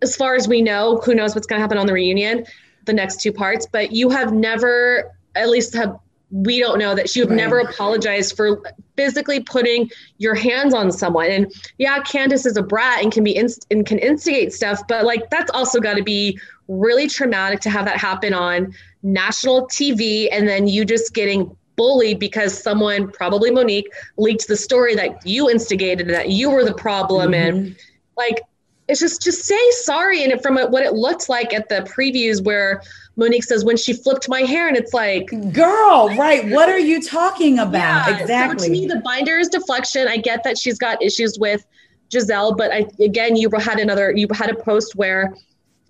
as 0.00 0.16
far 0.16 0.34
as 0.34 0.48
we 0.48 0.62
know, 0.62 0.98
who 1.04 1.14
knows 1.14 1.34
what's 1.34 1.46
going 1.46 1.58
to 1.58 1.62
happen 1.62 1.78
on 1.78 1.86
the 1.86 1.92
reunion, 1.92 2.46
the 2.84 2.92
next 2.92 3.20
two 3.20 3.32
parts, 3.32 3.66
but 3.70 3.92
you 3.92 4.10
have 4.10 4.32
never, 4.32 5.12
at 5.34 5.48
least 5.48 5.74
have, 5.74 5.96
we 6.32 6.58
don't 6.58 6.78
know 6.78 6.94
that 6.94 7.14
you 7.14 7.22
have 7.22 7.30
Right. 7.30 7.36
never 7.36 7.58
apologized 7.60 8.36
for 8.36 8.62
physically 8.96 9.40
putting 9.40 9.90
your 10.18 10.34
hands 10.34 10.72
on 10.74 10.90
someone. 10.90 11.26
And 11.26 11.52
yeah, 11.78 12.00
Candiace 12.00 12.46
is 12.46 12.56
a 12.56 12.62
brat 12.62 13.02
and 13.02 13.12
can 13.12 13.22
be 13.22 13.36
inst- 13.36 13.66
and 13.70 13.84
can 13.84 13.98
instigate 13.98 14.52
stuff, 14.52 14.80
but 14.88 15.04
like 15.04 15.28
that's 15.30 15.50
also 15.52 15.78
got 15.78 15.96
to 15.98 16.02
be 16.02 16.38
really 16.68 17.06
traumatic 17.06 17.60
to 17.60 17.70
have 17.70 17.84
that 17.84 17.98
happen 17.98 18.32
on 18.32 18.74
national 19.02 19.66
TV 19.68 20.28
and 20.32 20.48
then 20.48 20.66
you 20.68 20.84
just 20.84 21.12
getting 21.12 21.54
bullied 21.76 22.18
because 22.18 22.56
someone, 22.56 23.10
probably 23.10 23.50
Monique, 23.50 23.90
leaked 24.16 24.48
the 24.48 24.56
story 24.56 24.94
that 24.94 25.26
you 25.26 25.50
instigated 25.50 26.06
and 26.06 26.14
that 26.14 26.30
you 26.30 26.50
were 26.50 26.64
the 26.64 26.74
problem. 26.74 27.34
And 27.34 27.66
Mhm. 27.66 27.76
like, 28.16 28.40
it's 28.88 29.00
just 29.00 29.22
just 29.22 29.44
say 29.44 29.58
sorry. 29.70 30.22
And 30.24 30.40
from 30.42 30.56
what 30.56 30.82
it 30.82 30.92
looked 30.94 31.28
like 31.28 31.54
at 31.54 31.68
the 31.68 31.82
previews 31.82 32.42
where 32.44 32.82
Monique 33.16 33.44
says 33.44 33.64
when 33.64 33.76
she 33.76 33.92
flipped 33.92 34.28
my 34.28 34.40
hair, 34.40 34.68
and 34.68 34.76
it's 34.76 34.94
like 34.94 35.26
girl, 35.52 36.08
right? 36.16 36.48
What 36.50 36.68
are 36.68 36.78
you 36.78 37.02
talking 37.02 37.58
about? 37.58 38.08
yeah, 38.08 38.18
exactly. 38.18 38.68
So 38.68 38.74
to 38.74 38.80
me, 38.80 38.86
the 38.86 39.00
binder 39.04 39.38
is 39.38 39.48
deflection. 39.48 40.08
I 40.08 40.16
get 40.16 40.44
that 40.44 40.56
she's 40.56 40.78
got 40.78 41.02
issues 41.02 41.38
with 41.38 41.66
Gizelle, 42.10 42.56
but 42.56 42.72
I 42.72 42.86
again, 43.00 43.36
you 43.36 43.50
had 43.50 43.78
another, 43.78 44.12
you 44.12 44.26
had 44.32 44.50
a 44.50 44.54
post 44.54 44.96
where 44.96 45.34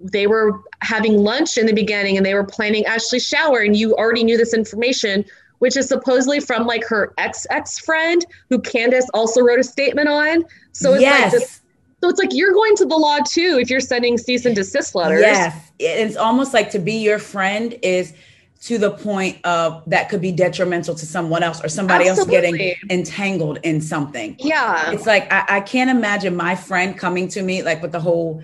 they 0.01 0.27
were 0.27 0.61
having 0.81 1.19
lunch 1.19 1.57
in 1.59 1.67
the 1.67 1.73
beginning 1.73 2.17
and 2.17 2.27
they 2.27 2.35
were 2.35 2.45
planning 2.45 2.85
Ashley's 2.87 3.27
shower, 3.27 3.61
and 3.61 3.77
you 3.77 3.95
already 3.95 4.25
knew 4.25 4.37
this 4.37 4.53
information, 4.53 5.25
which 5.61 5.77
is 5.77 5.87
supposedly 5.87 6.41
from 6.41 6.67
like 6.67 6.85
her 6.89 7.15
ex 7.19 7.47
ex 7.51 7.79
friend 7.79 8.27
who 8.51 8.59
Candiace 8.59 9.09
also 9.15 9.43
wrote 9.43 9.61
a 9.61 9.65
statement 9.65 10.09
on. 10.09 10.45
So 10.73 10.95
it's 10.95 11.03
yes. 11.03 11.33
like 11.33 11.41
this, 11.41 11.61
so 12.03 12.09
it's 12.09 12.19
like 12.19 12.31
you're 12.33 12.53
going 12.53 12.75
to 12.77 12.85
the 12.85 12.97
law 12.97 13.19
too 13.19 13.59
if 13.61 13.71
you're 13.71 13.79
sending 13.81 14.19
cease 14.19 14.45
and 14.45 14.57
desist 14.57 14.95
letters. 14.97 15.21
Yes. 15.21 15.71
It's 15.79 16.17
almost 16.17 16.53
like 16.53 16.69
to 16.71 16.81
be 16.81 16.95
your 16.95 17.21
friend 17.21 17.79
is 17.83 18.13
to 18.63 18.77
the 18.77 18.91
point 18.91 19.39
of 19.45 19.83
that 19.87 20.09
could 20.09 20.21
be 20.21 20.33
detrimental 20.33 20.97
to 20.97 21.07
someone 21.07 21.43
else 21.45 21.63
or 21.65 21.69
somebody 21.69 22.09
Absolutely. 22.09 22.37
else 22.37 22.45
getting 22.79 22.91
entangled 22.91 23.59
in 23.63 23.81
something. 23.81 24.35
Yeah. 24.41 24.91
It's 24.91 25.07
like 25.07 25.33
I, 25.33 25.45
I 25.49 25.61
can't 25.61 25.91
imagine 25.91 26.35
my 26.35 26.57
friend 26.57 26.99
coming 26.99 27.29
to 27.29 27.43
me 27.43 27.63
like 27.63 27.83
with 27.83 27.93
the 27.93 28.01
whole 28.01 28.43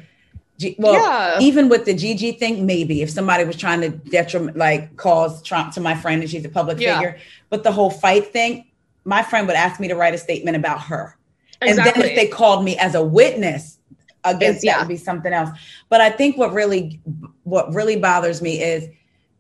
G- 0.59 0.77
well, 0.79 0.95
Yeah. 0.95 1.39
even 1.41 1.69
with 1.69 1.85
the 1.85 1.95
Gigi 1.95 2.33
thing, 2.33 2.67
maybe 2.67 3.03
if 3.03 3.11
somebody 3.11 3.45
was 3.45 3.57
trying 3.57 3.81
to 3.81 3.91
detriment, 3.91 4.57
like 4.57 4.97
cause 4.97 5.43
Trump 5.43 5.73
to 5.75 5.81
my 5.81 5.95
friend 5.97 6.21
and 6.21 6.31
she's 6.31 6.45
a 6.45 6.49
public 6.49 6.81
Yeah. 6.81 6.95
figure, 6.97 7.19
but 7.51 7.63
the 7.65 7.73
whole 7.73 7.91
fight 7.91 8.33
thing, 8.33 8.67
my 9.05 9.23
friend 9.23 9.47
would 9.47 9.57
ask 9.57 9.81
me 9.81 9.89
to 9.89 9.95
write 9.97 10.15
a 10.15 10.19
statement 10.19 10.57
about 10.57 10.81
her. 10.83 11.17
And 11.61 11.79
then 11.79 11.89
if 11.97 12.15
they 12.17 12.29
called 12.29 12.65
me 12.65 12.77
as 12.79 12.95
a 12.95 13.03
witness 13.03 13.79
against 14.25 14.65
yeah. 14.65 14.75
that 14.75 14.81
would 14.83 14.89
be 14.89 14.97
something 14.97 15.33
else. 15.33 15.51
But 15.89 16.01
I 16.01 16.11
think 16.11 16.37
what 16.37 16.53
really 16.53 17.01
what 17.45 17.73
really 17.75 17.97
bothers 17.97 18.41
me 18.43 18.63
is 18.63 18.89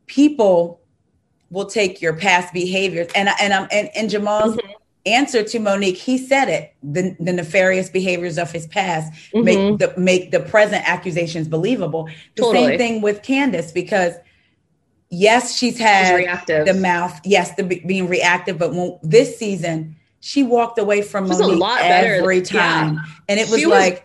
people 0.06 0.80
will 1.50 1.66
take 1.66 2.00
your 2.02 2.14
past 2.14 2.52
behaviors 2.52 3.08
and 3.14 3.28
I- 3.28 3.36
and 3.40 3.52
I'm 3.52 3.68
and, 3.70 3.88
and 3.94 4.10
Jamal's 4.10 4.56
Mm-hmm. 4.56 4.72
answer 5.06 5.42
to 5.42 5.58
Monique, 5.58 5.96
he 5.96 6.18
said 6.18 6.48
it, 6.48 6.74
the, 6.82 7.16
the 7.20 7.32
nefarious 7.32 7.88
behaviors 7.88 8.36
of 8.36 8.50
his 8.52 8.66
past 8.66 9.12
Mhm. 9.32 9.44
make 9.44 9.78
the 9.78 9.94
make 10.00 10.30
the 10.30 10.40
present 10.40 10.88
accusations 10.88 11.48
believable. 11.48 12.06
The 12.36 12.42
Totally. 12.42 12.66
same 12.66 12.78
thing 12.78 13.00
with 13.00 13.22
Candiace 13.22 13.72
because 13.72 14.14
yes, 15.10 15.56
she's 15.56 15.74
She's 15.74 15.80
had 15.80 16.16
reactive. 16.16 16.66
the 16.66 16.74
mouth, 16.74 17.18
yes, 17.24 17.54
the 17.54 17.62
be- 17.62 17.82
being 17.86 18.08
reactive, 18.08 18.58
but 18.58 18.74
when, 18.74 18.98
this 19.02 19.38
season 19.38 19.96
she 20.20 20.42
walked 20.42 20.78
away 20.78 21.02
from 21.02 21.28
was 21.28 21.40
a 21.40 21.44
Monique 21.44 21.60
lot 21.60 21.80
better 21.80 22.14
every 22.16 22.40
than- 22.40 22.54
yeah. 22.56 22.60
time, 22.60 23.00
and 23.28 23.38
it 23.40 23.48
was 23.50 23.64
like. 23.66 24.04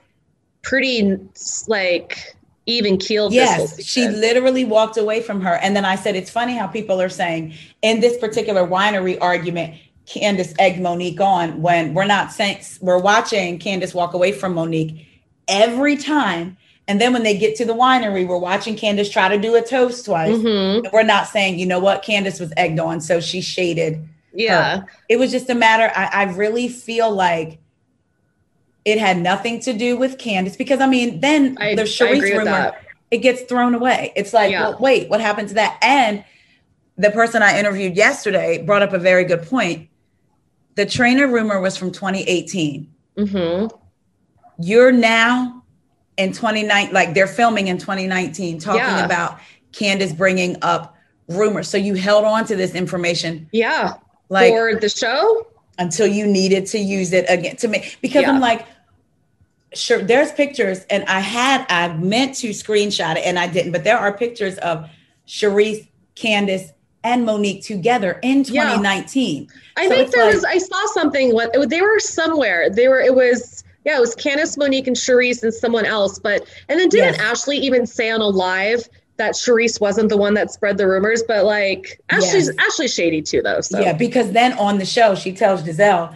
Pretty 0.65 1.19
like 1.67 2.37
even 2.65 2.97
keeled. 2.97 3.33
Yes, 3.33 3.83
she 3.83 4.07
literally 4.07 4.63
walked 4.63 4.95
away 4.95 5.21
from 5.21 5.41
her. 5.41 5.55
And 5.55 5.75
then 5.75 5.83
I 5.83 5.95
said, 5.97 6.15
it's 6.15 6.29
funny 6.29 6.55
how 6.55 6.67
people 6.67 7.01
are 7.01 7.09
saying 7.09 7.53
in 7.81 7.99
this 7.99 8.17
particular 8.17 8.65
winery 8.65 9.17
argument, 9.19 9.75
Candiace 10.05 10.53
egged 10.59 10.79
Monique 10.79 11.19
on 11.19 11.61
when 11.61 11.93
we're 11.93 12.05
not 12.05 12.31
saying 12.31 12.59
we're 12.79 12.97
watching 12.97 13.59
Candiace 13.59 13.93
walk 13.93 14.13
away 14.13 14.31
from 14.31 14.53
Monique 14.53 15.05
every 15.49 15.97
time. 15.97 16.55
And 16.87 17.01
then 17.01 17.11
when 17.11 17.23
they 17.23 17.37
get 17.37 17.57
to 17.57 17.65
the 17.65 17.73
winery, 17.73 18.25
we're 18.25 18.37
watching 18.37 18.77
Candiace 18.77 19.09
try 19.11 19.27
to 19.27 19.37
do 19.37 19.55
a 19.55 19.61
toast 19.61 20.05
twice. 20.05 20.37
Mhm. 20.37 20.77
And 20.85 20.89
we're 20.93 21.03
not 21.03 21.27
saying, 21.27 21.59
you 21.59 21.65
know 21.65 21.79
what, 21.79 22.03
Candiace 22.03 22.39
was 22.39 22.53
egged 22.55 22.79
on, 22.79 23.01
so 23.01 23.19
she 23.19 23.41
shaded 23.41 24.07
Yeah. 24.33 24.83
it 25.09 25.17
was 25.17 25.31
just 25.31 25.49
a 25.49 25.55
matter 25.55 25.91
I, 25.95 26.05
I 26.13 26.23
really 26.33 26.67
feel 26.67 27.11
like 27.11 27.59
it 28.85 28.97
had 28.99 29.17
nothing 29.17 29.59
to 29.61 29.73
do 29.73 29.95
with 29.97 30.17
Candiace 30.17 30.57
because 30.57 30.81
I 30.81 30.87
mean 30.87 31.19
then 31.19 31.57
I, 31.59 31.75
the 31.75 31.83
I 31.83 31.85
Charrisse 31.85 32.17
agree 32.17 32.31
with 32.37 32.39
rumor 32.47 32.75
it 33.11 33.17
gets 33.19 33.43
thrown 33.43 33.75
away. 33.75 34.11
It's 34.15 34.33
like, 34.33 34.49
Yeah. 34.49 34.69
well, 34.69 34.77
wait, 34.79 35.07
what 35.07 35.21
happened 35.21 35.49
to 35.49 35.53
that? 35.53 35.77
And 35.83 36.25
the 36.97 37.11
person 37.11 37.43
I 37.43 37.59
interviewed 37.59 37.95
yesterday 37.95 38.63
brought 38.63 38.81
up 38.81 38.91
a 38.91 38.97
very 38.97 39.23
good 39.23 39.43
point. 39.43 39.87
The 40.73 40.87
trainer 40.87 41.27
rumor 41.27 41.61
was 41.61 41.77
from 41.77 41.91
2018. 41.91 42.91
hmm 43.19 43.67
You're 44.57 44.91
now 44.91 45.63
in 46.17 46.31
2019, 46.31 46.91
like 46.91 47.13
they're 47.13 47.27
filming 47.27 47.67
in 47.67 47.77
2019, 47.77 48.57
talking 48.59 48.79
Yeah. 48.79 49.05
about 49.05 49.39
Candiace 49.73 50.13
bringing 50.13 50.57
up 50.63 50.95
rumors. 51.27 51.67
So 51.67 51.77
you 51.77 51.93
held 51.93 52.25
on 52.25 52.45
to 52.45 52.55
this 52.55 52.73
information 52.73 53.47
Yeah. 53.51 53.93
Like 54.33 54.51
For 54.51 54.75
the 54.79 54.89
show? 54.89 55.47
until 55.79 56.07
you 56.07 56.25
needed 56.27 56.65
to 56.67 56.79
use 56.79 57.13
it 57.13 57.25
again 57.29 57.55
to 57.57 57.67
me 57.67 57.83
because 58.01 58.25
I'm 58.25 58.39
like, 58.39 58.65
sure, 59.73 60.01
there's 60.03 60.31
pictures, 60.31 60.85
and 60.89 61.03
I 61.05 61.19
had 61.19 61.65
I 61.69 61.93
meant 61.95 62.35
to 62.37 62.49
screenshot 62.49 63.15
it 63.17 63.25
and 63.25 63.37
I 63.39 63.47
didn't, 63.47 63.71
but 63.71 63.83
there 63.83 63.97
are 63.97 64.11
pictures 64.15 64.57
of 64.59 64.89
Charrisse, 65.27 65.87
Candiace, 66.15 66.71
and 67.03 67.25
Monique 67.25 67.63
together 67.63 68.19
in 68.23 68.39
Yeah. 68.45 68.63
2019. 68.63 69.47
I 69.77 69.87
So 69.87 69.95
think 69.95 70.11
there 70.11 70.25
like- 70.25 70.33
was. 70.35 70.43
I 70.45 70.57
saw 70.57 70.85
something. 70.93 71.33
What 71.33 71.51
they 71.69 71.81
were 71.81 71.99
somewhere. 71.99 72.69
They 72.69 72.87
were. 72.87 72.99
It 72.99 73.13
was. 73.15 73.63
Yeah, 73.85 73.97
it 73.97 73.99
was 73.99 74.15
Candiace, 74.15 74.57
Monique, 74.57 74.87
and 74.87 74.95
Charrisse, 74.95 75.43
and 75.43 75.53
someone 75.53 75.85
else. 75.85 76.17
But 76.17 76.45
and 76.69 76.79
then 76.79 76.89
didn't 76.89 77.15
Yes. 77.15 77.19
Ashley 77.19 77.57
even 77.57 77.85
say 77.85 78.09
on 78.09 78.21
a 78.21 78.27
live 78.27 78.87
that 79.23 79.35
Charrisse 79.35 79.79
wasn't 79.81 80.09
the 80.09 80.17
one 80.17 80.33
that 80.35 80.51
spread 80.51 80.77
the 80.77 80.87
rumors? 80.87 81.23
But 81.27 81.45
like 81.45 82.01
Ashley's 82.09 82.47
Yes. 82.47 82.55
Ashley's 82.59 82.93
shady 82.93 83.21
too, 83.21 83.41
though. 83.41 83.61
So 83.61 83.79
Yeah, 83.79 83.93
because 83.93 84.31
then 84.31 84.53
on 84.53 84.77
the 84.77 84.85
show 84.85 85.15
she 85.15 85.31
tells 85.33 85.61
Gizelle, 85.63 86.15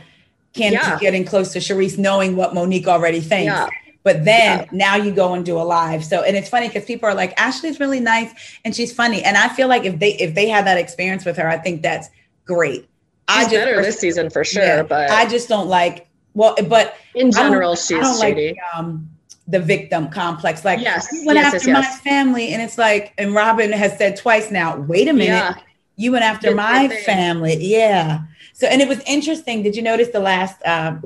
Candiace 0.53 0.71
Yeah. 0.88 0.97
getting 0.99 1.23
close 1.25 1.53
to 1.53 1.59
Charrisse, 1.59 1.97
knowing 1.97 2.35
what 2.35 2.53
Monique 2.53 2.88
already 2.88 3.19
thinks. 3.21 3.45
Yeah. 3.53 3.69
But 4.03 4.23
then 4.25 4.59
Yeah. 4.59 4.65
now 4.71 4.95
you 4.95 5.11
go 5.11 5.34
and 5.34 5.45
do 5.45 5.57
a 5.59 5.63
live. 5.63 6.03
So 6.05 6.21
and 6.23 6.35
it's 6.38 6.49
funny 6.49 6.67
because 6.67 6.85
people 6.85 7.09
are 7.09 7.13
like, 7.15 7.34
Ashley's 7.39 7.79
really 7.79 7.99
nice 7.99 8.29
and 8.65 8.75
she's 8.75 8.91
funny. 8.93 9.23
And 9.23 9.35
I 9.38 9.47
feel 9.49 9.67
like 9.67 9.85
if 9.85 9.99
they 9.99 10.11
if 10.13 10.34
they 10.35 10.47
had 10.47 10.65
that 10.65 10.77
experience 10.77 11.25
with 11.25 11.38
her, 11.38 11.47
I 11.49 11.57
think 11.57 11.81
that's 11.81 12.09
great. 12.45 12.88
I 13.27 13.43
she's 13.43 13.51
better 13.53 13.81
this 13.81 13.99
season 13.99 14.29
for 14.29 14.43
sure. 14.45 14.63
yeah, 14.63 14.84
but 14.84 15.09
I 15.09 15.25
just 15.27 15.49
don't 15.49 15.67
like 15.67 16.07
well, 16.34 16.55
but 16.67 16.95
in 17.15 17.31
general, 17.31 17.71
I 17.71 17.75
she's 17.75 17.99
don't 17.99 18.21
shady. 18.21 18.47
like 18.49 18.57
um 18.75 19.09
the 19.48 19.60
victim 19.60 20.10
complex. 20.10 20.65
Like 20.65 20.80
Yes, 20.82 21.07
you 21.11 21.26
went 21.26 21.38
yes, 21.40 21.53
after 21.56 21.69
yes, 21.69 21.74
my 21.74 21.80
yes. 21.82 22.02
family, 22.02 22.53
and 22.53 22.61
it's 22.61 22.78
like, 22.78 23.14
and 23.18 23.34
Robyn 23.34 23.72
has 23.72 23.98
said 23.98 24.18
twice 24.18 24.52
now, 24.52 24.78
wait 24.82 25.07
a 25.07 25.14
minute, 25.14 25.28
Yeah. 25.28 25.53
you 25.95 26.11
went 26.11 26.26
after 26.26 26.48
Did 26.48 26.57
my 26.57 26.90
family. 27.06 27.57
Yeah. 27.60 28.19
So 28.53 28.68
and 28.68 28.82
it 28.82 28.88
was 28.88 28.99
interesting. 29.07 29.64
Did 29.64 29.76
you 29.76 29.82
notice 29.82 30.10
the 30.10 30.19
last 30.19 30.57
um 30.65 31.02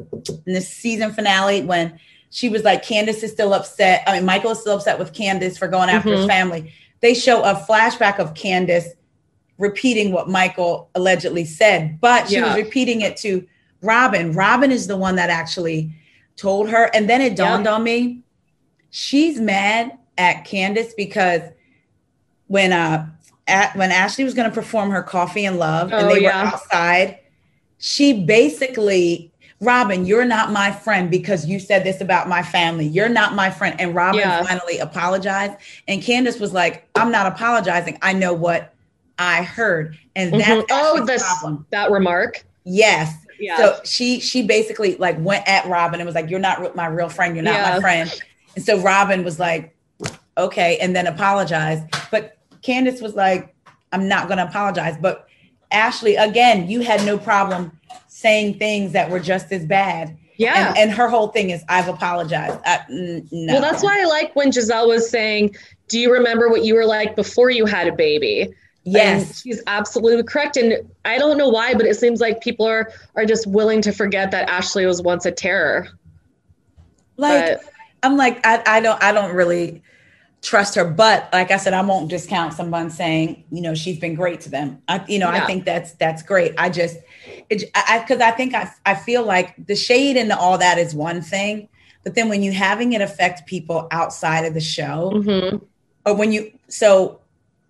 in 0.48 0.54
the 0.54 0.62
season 0.62 1.14
finale 1.14 1.62
when 1.62 2.00
she 2.32 2.48
was 2.50 2.64
like, 2.64 2.82
Candiace 2.84 3.24
is 3.24 3.32
still 3.32 3.54
upset. 3.54 4.04
I 4.08 4.16
mean, 4.16 4.26
Michael 4.26 4.52
is 4.52 4.60
still 4.62 4.76
upset 4.78 4.98
with 4.98 5.12
Candiace 5.14 5.58
for 5.58 5.68
going 5.68 5.90
after 5.90 6.12
his 6.12 6.26
Mhm. 6.26 6.30
family. 6.30 6.74
They 7.02 7.14
show 7.14 7.44
a 7.44 7.56
flashback 7.56 8.20
of 8.20 8.34
Candiace 8.36 8.88
repeating 9.58 10.12
what 10.14 10.30
Michael 10.30 10.90
allegedly 10.96 11.46
said, 11.46 12.00
but 12.00 12.30
she 12.30 12.42
was 12.42 12.56
repeating 12.56 13.02
it 13.02 13.18
to 13.18 13.46
Robyn. 13.84 14.34
Robyn 14.34 14.72
is 14.72 14.88
the 14.88 14.98
one 14.98 15.16
that 15.18 15.30
actually 15.30 15.92
told 16.38 16.70
her. 16.70 16.90
And 16.94 17.10
then 17.10 17.22
it 17.22 17.36
dawned 17.36 17.68
on 17.68 17.84
me, 17.84 18.22
she's 18.92 19.40
mad 19.40 19.98
at 20.18 20.46
Candiace 20.46 20.94
because 20.96 21.42
when 22.48 22.72
uh 22.74 23.08
at, 23.48 23.76
when 23.76 23.92
Ashley 23.92 24.24
was 24.24 24.34
going 24.34 24.48
to 24.50 24.54
perform 24.54 24.92
her 24.92 25.02
Coffee 25.02 25.46
and 25.46 25.58
Love 25.58 25.92
and 25.92 26.06
Oh, 26.06 26.14
they 26.14 26.22
yeah. 26.22 26.44
were 26.44 26.50
outside, 26.54 27.20
she 27.80 28.24
basically 28.24 29.32
Robyn, 29.62 30.06
you're 30.08 30.26
not 30.26 30.52
my 30.52 30.72
friend 30.72 31.10
because 31.12 31.46
you 31.46 31.60
said 31.60 31.84
this 31.84 32.02
about 32.02 32.28
my 32.28 32.42
family. 32.42 32.88
You're 32.88 33.10
not 33.10 33.36
my 33.36 33.52
friend. 33.52 33.80
And 33.80 33.94
Robyn 33.94 34.20
Yeah. 34.22 34.44
finally 34.44 34.80
apologized. 34.80 35.54
And 35.88 36.02
Candace 36.02 36.40
was 36.40 36.52
like, 36.52 36.88
I'm 36.96 37.12
not 37.12 37.28
apologizing. 37.28 37.98
I 38.02 38.14
know 38.14 38.34
what 38.34 38.74
I 39.20 39.44
heard. 39.44 39.98
And 40.16 40.34
that's 40.34 40.62
Mhm. 40.64 40.66
Oh, 40.72 41.06
this 41.06 41.22
problem. 41.24 41.66
that 41.70 41.92
remark. 41.92 42.44
Yes. 42.64 43.14
Yeah. 43.40 43.58
So 43.58 43.80
she 43.84 44.20
she 44.20 44.42
basically 44.44 44.96
like 44.98 45.16
went 45.20 45.48
at 45.48 45.66
Robyn 45.68 46.00
and 46.00 46.06
was 46.06 46.16
like, 46.16 46.30
"You're 46.30 46.40
not 46.40 46.76
my 46.76 46.86
real 46.88 47.10
friend. 47.10 47.36
You're 47.36 47.44
not 47.44 47.54
Yeah. 47.56 47.70
my 47.72 47.80
friend." 47.82 48.22
And 48.56 48.64
so 48.66 48.80
Robyn 48.82 49.24
was 49.24 49.40
like, 49.40 49.76
"Okay," 50.38 50.78
and 50.82 50.96
then 50.96 51.08
apologized. 51.08 51.84
But 52.12 52.38
Candiace 52.62 53.02
was 53.02 53.16
like, 53.16 53.54
"I'm 53.92 54.08
not 54.08 54.28
going 54.28 54.38
to 54.38 54.44
apologize." 54.46 54.96
But 55.02 55.28
Ashley, 55.72 56.16
again, 56.16 56.70
you 56.70 56.82
had 56.82 57.06
no 57.06 57.18
problem 57.18 57.72
saying 58.08 58.58
things 58.60 58.92
that 58.94 59.10
were 59.10 59.20
just 59.20 59.52
as 59.52 59.66
bad. 59.66 60.18
yeah. 60.38 60.70
And, 60.70 60.78
and 60.78 60.92
her 60.92 61.08
whole 61.08 61.28
thing 61.30 61.50
is, 61.52 61.64
"I've 61.70 61.88
apologized." 61.88 62.60
I, 62.66 62.80
n- 62.90 63.28
no. 63.32 63.54
Well, 63.54 63.62
that's 63.62 63.84
why 63.84 64.02
I 64.02 64.06
like 64.06 64.36
when 64.36 64.52
Gizelle 64.52 64.88
was 64.88 65.10
saying, 65.10 65.56
"Do 65.88 65.98
you 66.00 66.12
remember 66.12 66.50
what 66.50 66.64
you 66.66 66.76
were 66.76 66.86
like 66.86 67.16
before 67.16 67.50
you 67.50 67.66
had 67.66 67.88
a 67.88 67.94
baby?" 67.94 68.54
And 68.84 68.94
Yes. 68.96 69.42
she's 69.44 69.62
absolutely 69.68 70.24
correct. 70.24 70.58
And 70.58 70.74
I 71.06 71.20
don't 71.20 71.38
know 71.38 71.50
why, 71.50 71.76
but 71.76 71.86
it 71.86 71.96
seems 71.98 72.20
like 72.20 72.42
people 72.42 72.66
are 72.66 72.92
are 73.16 73.26
just 73.26 73.46
willing 73.46 73.80
to 73.84 73.92
forget 73.92 74.32
that 74.32 74.50
Ashley 74.50 74.88
was 74.88 75.02
once 75.04 75.24
a 75.26 75.32
terror. 75.32 75.88
like 77.18 77.60
but- 77.62 77.71
I'm 78.04 78.18
like 78.18 78.46
I, 78.46 78.62
I 78.66 78.80
don't 78.80 79.02
I 79.04 79.12
don't 79.12 79.34
really 79.36 79.82
trust 80.42 80.74
her, 80.74 80.84
but 80.84 81.30
like 81.32 81.52
I 81.52 81.58
said, 81.58 81.74
I 81.74 81.82
won't 81.84 82.10
discount 82.10 82.54
someone 82.54 82.90
saying 82.90 83.44
you 83.52 83.62
know 83.62 83.76
she's 83.76 84.00
been 84.00 84.16
great 84.16 84.42
to 84.42 84.50
them. 84.50 84.82
I 84.88 85.04
you 85.08 85.20
know 85.20 85.30
I 85.30 85.42
think 85.46 85.66
that's 85.66 85.94
that's 85.94 86.24
great. 86.24 86.54
I 86.58 86.70
just 86.70 86.98
it 87.50 87.70
I 87.76 88.00
because 88.00 88.22
I, 88.22 88.32
think 88.32 88.54
I 88.56 88.72
I 88.86 88.96
feel 88.96 89.24
like 89.24 89.56
the 89.68 89.76
shade 89.76 90.18
and 90.18 90.32
all 90.32 90.58
that 90.58 90.78
is 90.78 90.96
one 90.96 91.22
thing, 91.22 91.70
but 92.04 92.16
then 92.16 92.30
when 92.30 92.42
you 92.42 92.52
having 92.52 92.94
it 92.94 93.02
affect 93.02 93.46
people 93.46 93.88
outside 93.92 94.46
of 94.46 94.54
the 94.54 94.62
show, 94.62 95.12
Mhm. 95.14 95.62
or 96.06 96.16
when 96.16 96.32
you 96.32 96.52
so 96.68 97.20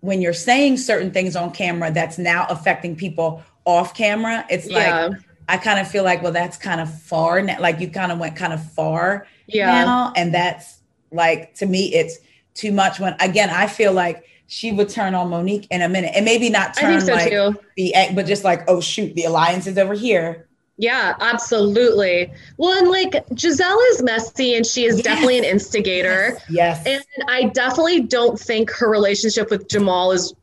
when 0.00 0.20
you're 0.22 0.32
saying 0.32 0.78
certain 0.78 1.10
things 1.12 1.36
on 1.36 1.52
camera 1.52 1.90
that's 1.92 2.18
now 2.18 2.46
affecting 2.48 2.96
people 2.96 3.42
off 3.66 3.94
camera, 3.94 4.44
it's 4.48 4.66
like 4.66 4.86
Yeah. 4.86 5.10
I 5.48 5.58
kind 5.58 5.78
of 5.78 5.88
feel 5.88 6.04
like 6.04 6.22
well 6.22 6.32
that's 6.32 6.56
kind 6.56 6.80
of 6.80 7.02
far. 7.02 7.42
Like 7.42 7.80
you 7.80 7.88
kind 7.88 8.10
of 8.10 8.18
went 8.18 8.34
kind 8.34 8.52
of 8.54 8.64
far 8.72 9.26
Yeah. 9.46 9.84
now 9.84 10.12
and 10.16 10.32
that's 10.34 10.78
like 11.10 11.54
to 11.56 11.66
me 11.66 11.92
it's 11.94 12.18
too 12.54 12.72
much 12.72 12.98
when 13.00 13.14
again 13.20 13.50
i 13.50 13.66
feel 13.66 13.92
like 13.92 14.24
she 14.46 14.72
would 14.72 14.88
turn 14.88 15.14
on 15.14 15.30
monique 15.30 15.66
in 15.70 15.80
a 15.82 15.88
minute 15.88 16.12
and 16.14 16.24
maybe 16.24 16.50
not 16.50 16.76
I 16.78 16.80
turn 16.82 16.90
think 17.00 17.02
so 17.02 17.12
like 17.14 17.30
too. 17.30 17.60
the 17.76 17.94
but 18.14 18.26
just 18.26 18.44
like 18.44 18.62
oh 18.68 18.80
shoot 18.80 19.14
the 19.14 19.24
alliance 19.24 19.66
is 19.66 19.78
over 19.78 19.94
here 19.94 20.48
Yeah, 20.78 21.14
absolutely. 21.20 22.32
Well, 22.56 22.76
and 22.78 22.88
like 22.90 23.12
Gizelle 23.34 23.78
is 23.92 24.02
messy 24.02 24.54
and 24.56 24.66
she 24.66 24.84
is 24.84 24.96
Yes. 24.96 25.04
definitely 25.04 25.38
an 25.38 25.44
instigator. 25.44 26.38
yes 26.50 26.82
And 26.86 27.02
I 27.28 27.44
definitely 27.54 28.00
don't 28.00 28.38
think 28.40 28.70
her 28.72 28.90
relationship 28.90 29.50
with 29.50 29.68
Jamal 29.68 30.12
is 30.12 30.34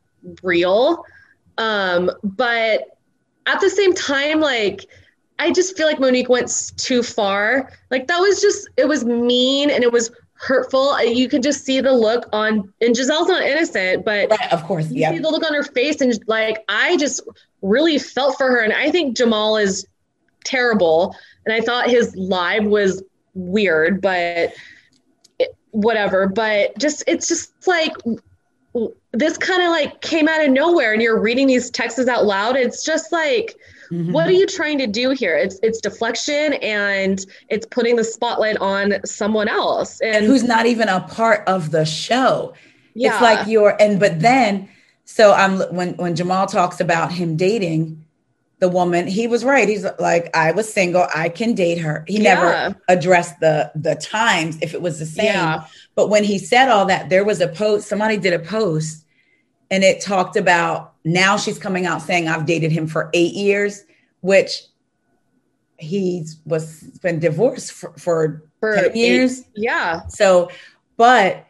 real. 0.43 1.03
Um, 1.57 2.11
but 2.23 2.97
at 3.47 3.59
the 3.59 3.69
same 3.69 3.93
time, 3.93 4.39
like 4.39 4.85
I 5.39 5.51
just 5.51 5.77
feel 5.77 5.87
like 5.87 5.99
Monique 5.99 6.29
went 6.29 6.73
too 6.77 7.01
far. 7.01 7.71
Like 7.89 8.07
that 8.07 8.17
was 8.17 8.41
just 8.41 8.69
it 8.77 8.87
was 8.87 9.05
mean 9.05 9.69
and 9.69 9.83
it 9.83 9.91
was 9.91 10.11
hurtful. 10.33 10.89
Uh, 10.89 11.01
you 11.01 11.27
could 11.27 11.43
just 11.43 11.65
see 11.65 11.81
the 11.81 11.91
look 11.91 12.27
on 12.31 12.73
and 12.81 12.95
Gizelle's 12.95 13.27
not 13.27 13.41
innocent, 13.41 14.05
but 14.05 14.29
right, 14.29 14.53
of 14.53 14.63
course, 14.63 14.89
yeah. 14.91 15.11
see 15.11 15.19
the 15.19 15.29
look 15.29 15.43
on 15.43 15.53
her 15.53 15.63
face 15.63 16.01
and 16.01 16.13
like 16.27 16.63
I 16.67 16.97
just 16.97 17.21
really 17.61 17.97
felt 17.97 18.37
for 18.37 18.47
her 18.47 18.61
and 18.61 18.73
I 18.73 18.91
think 18.91 19.17
Jamal 19.17 19.57
is 19.57 19.87
terrible 20.43 21.15
and 21.45 21.53
I 21.53 21.61
thought 21.61 21.89
his 21.89 22.15
live 22.15 22.65
was 22.65 23.01
weird, 23.33 24.01
but 24.01 24.53
it, 25.39 25.55
whatever. 25.71 26.27
But 26.27 26.77
just 26.77 27.03
it's 27.07 27.27
just 27.27 27.53
like 27.65 27.93
this 29.13 29.37
kind 29.37 29.63
of 29.63 29.69
like 29.69 30.01
came 30.01 30.27
out 30.27 30.43
of 30.43 30.51
nowhere 30.51 30.93
and 30.93 31.01
you're 31.01 31.19
reading 31.19 31.47
these 31.47 31.69
texts 31.69 32.07
out 32.07 32.25
loud. 32.25 32.55
It's 32.55 32.83
just 32.83 33.11
like 33.11 33.57
Mm-hmm. 33.91 34.11
What 34.11 34.27
are 34.27 34.33
you 34.33 34.45
trying 34.45 34.77
to 34.79 34.87
do 34.87 35.11
here? 35.11 35.35
It's 35.35 35.59
it's 35.63 35.81
deflection 35.81 36.53
and 36.53 37.25
it's 37.49 37.65
putting 37.65 37.95
the 37.95 38.03
spotlight 38.03 38.57
on 38.57 39.03
someone 39.05 39.47
else 39.47 39.99
and, 40.01 40.17
and 40.17 40.25
who's 40.25 40.43
not 40.43 40.65
even 40.65 40.89
a 40.89 41.01
part 41.01 41.47
of 41.47 41.71
the 41.71 41.85
show. 41.85 42.53
Yeah. 42.93 43.13
It's 43.13 43.21
like 43.21 43.47
you're 43.47 43.75
and 43.81 43.99
but 43.99 44.19
then 44.19 44.69
so 45.05 45.33
I'm 45.33 45.59
when 45.73 45.95
when 45.95 46.15
Jamal 46.15 46.45
talks 46.45 46.79
about 46.79 47.11
him 47.11 47.35
dating 47.35 48.05
the 48.59 48.69
woman, 48.69 49.07
he 49.07 49.25
was 49.25 49.43
right. 49.45 49.67
He's 49.67 49.85
like, 49.99 50.35
I 50.35 50.51
was 50.51 50.71
single, 50.71 51.07
I 51.15 51.29
can 51.29 51.55
date 51.55 51.79
her. 51.79 52.03
He 52.07 52.21
yeah. 52.21 52.33
never 52.35 52.81
addressed 52.87 53.39
the 53.39 53.71
the 53.73 53.95
times 53.95 54.57
if 54.61 54.73
it 54.73 54.81
was 54.81 54.99
the 54.99 55.05
same. 55.05 55.25
Yeah. 55.25 55.65
But 55.95 56.09
when 56.09 56.23
he 56.23 56.37
said 56.37 56.69
all 56.69 56.85
that, 56.85 57.09
there 57.09 57.25
was 57.25 57.41
a 57.41 57.47
post, 57.47 57.87
somebody 57.87 58.17
did 58.17 58.33
a 58.33 58.39
post 58.39 59.05
and 59.71 59.83
it 59.83 60.01
talked 60.01 60.35
about 60.35 60.93
now 61.13 61.37
she's 61.37 61.59
coming 61.59 61.85
out 61.85 62.01
saying 62.01 62.27
I've 62.27 62.45
dated 62.45 62.71
him 62.71 62.87
for 62.87 63.09
eight 63.13 63.33
years, 63.33 63.83
which 64.21 64.63
he's 65.77 66.39
was 66.45 66.81
been 67.01 67.19
divorced 67.19 67.71
for, 67.71 67.93
for, 67.97 68.43
for 68.59 68.75
10 68.75 68.95
years. 68.95 69.43
Yeah. 69.55 70.07
So, 70.07 70.51
but 70.97 71.45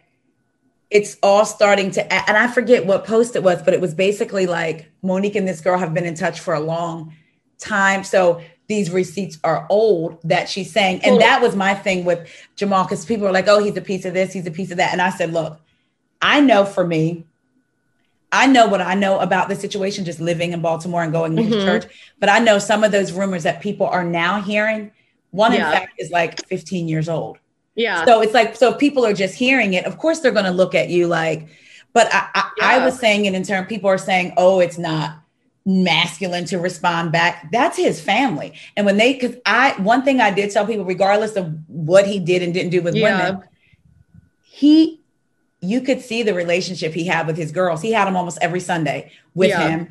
it's 0.90 1.18
all 1.22 1.45
starting 1.45 1.91
to, 1.91 2.14
and 2.14 2.38
I 2.38 2.48
forget 2.48 2.86
what 2.86 3.06
post 3.06 3.36
it 3.36 3.44
was, 3.44 3.61
but 3.61 3.73
it 3.73 3.81
was 3.81 3.94
basically 3.94 4.48
like 4.48 4.91
Monique 5.02 5.36
and 5.36 5.48
this 5.48 5.61
girl 5.61 5.77
have 5.77 5.94
been 5.94 6.06
in 6.06 6.15
touch 6.15 6.40
for 6.40 6.53
a 6.53 6.60
long 6.60 7.14
time. 7.60 8.03
So 8.03 8.41
these 8.68 8.91
receipts 8.91 9.38
are 9.44 9.68
old 9.69 10.19
that 10.23 10.49
she's 10.49 10.72
saying. 10.72 11.02
And 11.03 11.19
that 11.22 11.41
was 11.41 11.56
my 11.56 11.73
thing 11.73 12.06
with 12.06 12.30
Jamal, 12.56 12.84
because 12.84 13.06
people 13.06 13.27
are 13.27 13.31
like, 13.31 13.48
oh, 13.48 13.64
he's 13.64 13.77
a 13.77 13.81
piece 13.81 14.06
of 14.06 14.14
this, 14.14 14.34
he's 14.34 14.48
a 14.48 14.52
piece 14.52 14.72
of 14.72 14.77
that. 14.77 14.91
And 14.91 15.02
I 15.02 15.10
said, 15.10 15.34
look, 15.34 15.60
I 16.22 16.40
know 16.41 16.65
for 16.65 16.86
me, 16.86 17.26
I 18.32 18.48
know 18.48 18.68
what 18.68 18.82
I 18.82 18.94
know 18.94 19.20
about 19.20 19.50
the 19.50 19.56
situation 19.56 20.06
just 20.06 20.20
living 20.20 20.54
in 20.54 20.62
Baltimore 20.62 21.04
and 21.04 21.12
going 21.12 21.36
mm-hmm. 21.36 21.52
to 21.52 21.66
church, 21.66 21.86
but 22.20 22.30
I 22.30 22.40
know 22.40 22.60
some 22.60 22.84
of 22.84 22.92
those 22.92 23.12
rumors 23.12 23.44
that 23.44 23.62
people 23.62 23.88
are 23.88 24.04
now 24.04 24.42
hearing. 24.42 24.92
One, 25.32 25.54
yeah. 25.54 25.68
in 25.68 25.74
fact, 25.74 25.94
is 25.98 26.12
like 26.12 26.46
15 26.48 26.88
years 26.88 27.10
old. 27.10 27.40
Yeah. 27.76 28.06
So 28.06 28.22
it's 28.22 28.34
like, 28.34 28.56
so 28.56 28.74
people 28.74 29.06
are 29.06 29.14
just 29.14 29.36
hearing 29.36 29.74
it. 29.74 29.86
Of 29.86 29.98
course, 29.98 30.20
they're 30.20 30.32
going 30.32 30.46
to 30.46 30.52
look 30.52 30.76
at 30.76 30.90
you 30.90 31.08
like, 31.08 31.48
but 31.94 32.08
I, 32.14 32.28
I, 32.36 32.52
yeah. 32.58 32.68
I 32.68 32.86
was 32.86 33.00
saying 33.00 33.26
it 33.26 33.34
in 33.34 33.44
turn, 33.44 33.66
people 33.66 33.90
are 33.90 33.98
saying, 33.98 34.34
oh, 34.38 34.60
it's 34.60 34.78
not 34.78 35.20
masculine 35.66 36.46
to 36.46 36.60
respond 36.60 37.12
back. 37.12 37.52
That's 37.52 37.78
his 37.78 38.02
family. 38.02 38.54
And 38.76 38.86
when 38.86 38.98
they, 38.98 39.14
because 39.14 39.38
I, 39.46 39.74
one 39.82 40.04
thing 40.04 40.20
I 40.20 40.32
did 40.32 40.52
tell 40.52 40.66
people, 40.66 40.86
regardless 40.86 41.36
of 41.36 41.54
what 41.68 42.08
he 42.08 42.20
did 42.20 42.44
and 42.44 42.54
didn't 42.54 42.72
do 42.72 42.82
with 42.82 42.96
yeah. 42.96 43.32
women, 43.32 43.44
he 44.44 44.99
you 45.61 45.81
could 45.81 46.02
see 46.02 46.23
the 46.23 46.34
relationship 46.34 46.94
he 46.94 47.06
had 47.06 47.27
with 47.27 47.38
his 47.38 47.52
girls. 47.52 47.81
He 47.81 47.91
had 47.91 48.06
them 48.06 48.15
almost 48.15 48.38
every 48.41 48.60
Sunday 48.60 49.11
with 49.34 49.49
yeah. 49.49 49.68
him, 49.68 49.90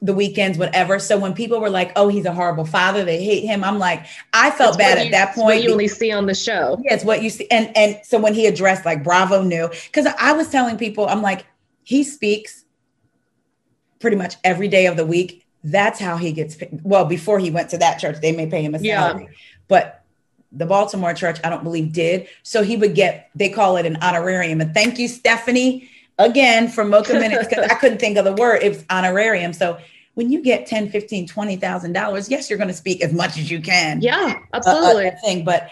the 0.00 0.14
weekends, 0.14 0.58
whatever. 0.58 0.98
So 0.98 1.18
when 1.18 1.34
people 1.34 1.60
were 1.60 1.70
like, 1.70 1.92
"Oh, 1.96 2.08
he's 2.08 2.24
a 2.24 2.32
horrible 2.32 2.64
father," 2.64 3.04
they 3.04 3.22
hate 3.22 3.44
him. 3.44 3.64
I'm 3.64 3.78
like, 3.78 4.06
I 4.32 4.50
felt 4.50 4.78
bad 4.78 4.98
at 4.98 5.10
that 5.10 5.34
point. 5.34 5.44
What 5.44 5.62
you 5.62 5.72
only 5.72 5.88
see 5.88 6.12
on 6.12 6.26
the 6.26 6.34
show. 6.34 6.80
Yes, 6.84 7.04
what 7.04 7.22
you 7.22 7.30
see, 7.30 7.48
and 7.50 7.76
and 7.76 7.98
so 8.04 8.18
when 8.18 8.34
he 8.34 8.46
addressed 8.46 8.84
like 8.84 9.02
Bravo 9.02 9.42
knew 9.42 9.68
because 9.86 10.06
I 10.18 10.32
was 10.32 10.48
telling 10.50 10.78
people, 10.78 11.08
I'm 11.08 11.22
like, 11.22 11.46
he 11.82 12.04
speaks 12.04 12.64
pretty 13.98 14.16
much 14.16 14.36
every 14.44 14.68
day 14.68 14.86
of 14.86 14.96
the 14.96 15.06
week. 15.06 15.46
That's 15.64 15.98
how 15.98 16.16
he 16.16 16.32
gets. 16.32 16.56
Well, 16.82 17.04
before 17.06 17.40
he 17.40 17.50
went 17.50 17.70
to 17.70 17.78
that 17.78 17.98
church, 17.98 18.20
they 18.20 18.32
may 18.32 18.46
pay 18.46 18.62
him 18.62 18.74
a 18.74 18.78
salary, 18.78 19.24
yeah. 19.24 19.30
but 19.66 20.01
the 20.52 20.66
Baltimore 20.66 21.14
church, 21.14 21.38
I 21.44 21.50
don't 21.50 21.64
believe 21.64 21.92
did. 21.92 22.28
So 22.42 22.62
he 22.62 22.76
would 22.76 22.94
get, 22.94 23.30
they 23.34 23.48
call 23.48 23.76
it 23.76 23.86
an 23.86 23.96
honorarium. 24.02 24.60
And 24.60 24.74
thank 24.74 24.98
you, 24.98 25.08
Stephanie, 25.08 25.88
again 26.18 26.68
for 26.68 26.84
Mocha 26.84 27.14
Minutes, 27.14 27.48
because 27.48 27.70
I 27.70 27.74
couldn't 27.74 27.98
think 27.98 28.18
of 28.18 28.24
the 28.24 28.34
word. 28.34 28.62
It's 28.62 28.84
honorarium. 28.90 29.52
So 29.52 29.78
when 30.14 30.30
you 30.30 30.42
get 30.42 30.66
10, 30.66 30.90
15, 30.90 31.26
$20,000, 31.28 32.30
yes, 32.30 32.50
you're 32.50 32.58
going 32.58 32.68
to 32.68 32.74
speak 32.74 33.02
as 33.02 33.12
much 33.12 33.38
as 33.38 33.50
you 33.50 33.60
can. 33.60 34.00
Yeah, 34.02 34.40
absolutely. 34.52 35.08
Uh, 35.08 35.12
thing. 35.22 35.44
But 35.44 35.70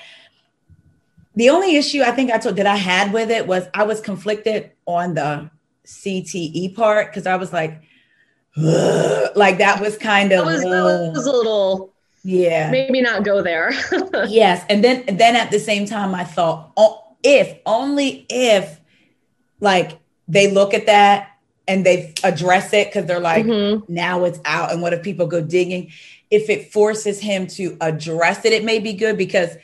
the 1.37 1.51
only 1.51 1.77
issue 1.77 2.03
I 2.03 2.13
think 2.13 2.31
I 2.31 2.39
told 2.39 2.57
that 2.57 2.67
I 2.67 2.77
had 2.77 3.13
with 3.13 3.31
it 3.31 3.47
was 3.47 3.69
I 3.75 3.85
was 3.85 4.01
conflicted 4.01 4.71
on 4.87 5.15
the 5.15 5.51
CTE 5.87 6.75
part 6.75 7.09
because 7.09 7.27
I 7.27 7.37
was 7.37 7.53
like, 7.53 7.83
like 8.57 9.59
that 9.59 9.79
was 9.81 9.97
kind 9.97 10.33
of 10.33 10.47
that 10.47 10.53
was, 10.53 10.63
that 10.63 11.13
was 11.15 11.27
a 11.27 11.33
little 11.33 11.93
yeah 12.23 12.71
maybe 12.71 13.01
not 13.01 13.25
go 13.25 13.43
there 13.43 13.73
yes 14.29 14.65
and 14.69 14.85
then 14.85 15.05
then 15.17 15.37
at 15.37 15.51
the 15.51 15.59
same 15.59 15.87
time 15.87 16.15
i 16.15 16.25
thought 16.25 16.73
oh, 16.77 17.03
if 17.23 17.59
only 17.65 18.27
if 18.29 18.79
like 19.61 19.99
they 20.29 20.51
look 20.51 20.75
at 20.75 20.87
that 20.87 21.39
and 21.67 21.87
they 21.87 22.13
address 22.25 22.73
it 22.73 22.89
because 22.89 23.07
they're 23.07 23.21
like 23.21 23.47
mm-hmm. 23.47 23.93
now 23.93 24.25
it's 24.25 24.41
out 24.45 24.73
and 24.73 24.83
what 24.83 24.93
if 24.93 25.03
people 25.03 25.27
go 25.27 25.41
digging 25.41 25.91
if 26.31 26.51
it 26.51 26.73
forces 26.73 27.21
him 27.21 27.47
to 27.47 27.77
address 27.81 28.45
it 28.45 28.53
it 28.53 28.65
may 28.65 28.79
be 28.79 28.93
good 28.93 29.17
because 29.17 29.57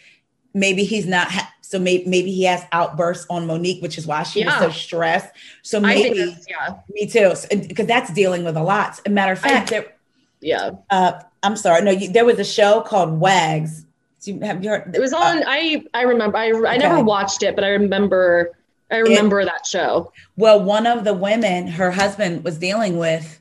maybe 0.55 0.85
he's 0.85 1.07
not 1.07 1.31
ha- 1.31 1.53
so 1.61 1.81
maybe, 1.81 2.05
maybe 2.07 2.31
he 2.31 2.45
has 2.45 2.65
outbursts 2.71 3.27
on 3.29 3.49
Monique, 3.49 3.83
which 3.83 3.99
is 3.99 4.07
why 4.07 4.23
she 4.23 4.39
yeah. 4.39 4.61
was 4.61 4.73
so 4.73 4.81
stressed. 4.81 5.35
So 5.63 5.81
maybe, 5.81 6.37
yeah, 6.49 6.77
me 6.91 7.09
too, 7.09 7.33
because 7.51 7.89
that's 7.89 8.13
dealing 8.13 8.45
with 8.45 8.57
a 8.57 8.63
lot. 8.63 9.01
a 9.05 9.11
matter 9.11 9.33
of 9.33 9.41
fact, 9.41 9.73
I, 9.73 9.81
there, 9.81 9.96
yeah. 10.47 10.71
Uh, 10.91 11.21
I'm 11.43 11.57
sorry. 11.57 11.83
No, 11.83 11.91
you, 11.91 12.09
there 12.09 12.25
was 12.25 12.39
a 12.39 12.45
show 12.45 12.81
called 12.81 13.21
Wags. 13.21 13.85
You, 14.23 14.41
have 14.41 14.63
you 14.65 14.71
heard? 14.71 14.95
It 14.95 15.01
was 15.01 15.13
on. 15.13 15.39
Uh, 15.39 15.47
I 15.47 15.85
I 15.93 16.03
remember. 16.03 16.37
I 16.37 16.47
I 16.47 16.51
okay. 16.51 16.79
never 16.79 17.03
watched 17.03 17.43
it, 17.43 17.55
but 17.55 17.65
I 17.65 17.69
remember. 17.69 18.53
I 18.91 18.99
remember 18.99 19.41
it, 19.41 19.47
that 19.47 19.67
show. 19.67 20.13
Well, 20.37 20.63
one 20.63 20.87
of 20.87 21.03
the 21.03 21.13
women, 21.13 21.67
her 21.67 21.91
husband 21.91 22.45
was 22.45 22.57
dealing 22.59 22.99
with 22.99 23.41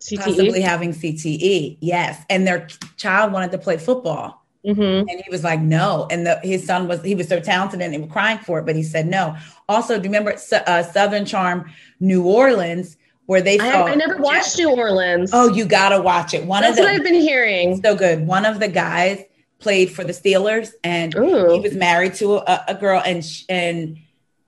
CTE? 0.00 0.18
possibly 0.18 0.60
having 0.60 0.92
CTE. 0.92 1.78
Yes, 1.80 2.24
and 2.30 2.46
their 2.46 2.68
child 2.96 3.32
wanted 3.32 3.50
to 3.52 3.58
play 3.58 3.76
football. 3.76 4.44
Mm-hmm. 4.64 5.08
And 5.08 5.22
he 5.22 5.30
was 5.30 5.44
like, 5.44 5.60
no. 5.60 6.06
And 6.10 6.26
the, 6.26 6.40
his 6.42 6.64
son 6.64 6.88
was, 6.88 7.02
he 7.02 7.14
was 7.14 7.28
so 7.28 7.38
talented 7.38 7.82
and 7.82 7.92
he 7.92 8.00
was 8.00 8.10
crying 8.10 8.38
for 8.38 8.58
it, 8.58 8.64
but 8.64 8.74
he 8.74 8.82
said 8.82 9.06
no. 9.06 9.36
Also, 9.68 9.98
do 9.98 10.04
you 10.04 10.14
remember 10.14 10.38
uh, 10.66 10.82
Southern 10.82 11.26
Charm 11.26 11.70
New 12.00 12.24
Orleans? 12.24 12.96
Where 13.26 13.40
they 13.40 13.58
I, 13.58 13.82
I 13.82 13.94
never 13.94 14.18
watched 14.18 14.58
New 14.58 14.70
Orleans. 14.70 15.30
Oh, 15.32 15.48
you 15.48 15.64
gotta 15.64 16.00
watch 16.00 16.34
it. 16.34 16.44
One 16.44 16.62
That's 16.62 16.72
of 16.72 16.76
the, 16.76 16.82
what 16.82 16.92
I've 16.92 17.04
been 17.04 17.14
hearing. 17.14 17.82
So 17.82 17.96
good. 17.96 18.26
One 18.26 18.44
of 18.44 18.60
the 18.60 18.68
guys 18.68 19.24
played 19.58 19.90
for 19.90 20.04
the 20.04 20.12
Steelers, 20.12 20.72
and 20.82 21.14
Ooh. 21.16 21.52
he 21.52 21.60
was 21.60 21.74
married 21.74 22.14
to 22.14 22.36
a, 22.36 22.64
a 22.68 22.74
girl, 22.74 23.02
and 23.04 23.24
and 23.48 23.98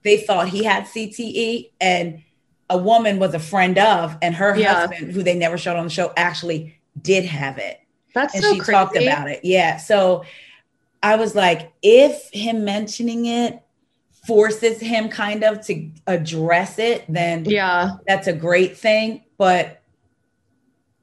they 0.02 0.18
thought 0.18 0.48
he 0.48 0.64
had 0.64 0.84
CTE, 0.84 1.70
and 1.80 2.22
a 2.68 2.78
woman 2.78 3.18
was 3.18 3.34
a 3.34 3.38
friend 3.38 3.78
of, 3.78 4.16
and 4.20 4.34
her 4.34 4.56
yeah. 4.56 4.86
husband, 4.86 5.12
who 5.12 5.22
they 5.22 5.36
never 5.36 5.56
showed 5.56 5.76
on 5.76 5.84
the 5.84 5.90
show, 5.90 6.12
actually 6.16 6.78
did 7.00 7.24
have 7.24 7.58
it. 7.58 7.80
That's 8.14 8.34
and 8.34 8.42
so 8.42 8.52
she 8.52 8.58
crazy. 8.58 8.72
talked 8.72 8.96
about 8.96 9.28
it. 9.28 9.40
Yeah. 9.42 9.76
So 9.76 10.24
I 11.02 11.16
was 11.16 11.34
like, 11.34 11.72
if 11.82 12.30
him 12.32 12.64
mentioning 12.64 13.26
it 13.26 13.62
forces 14.26 14.80
him 14.80 15.08
kind 15.08 15.44
of 15.44 15.64
to 15.66 15.90
address 16.06 16.78
it, 16.78 17.04
then 17.08 17.44
yeah, 17.44 17.96
that's 18.06 18.26
a 18.26 18.32
great 18.32 18.76
thing. 18.76 19.24
But 19.38 19.82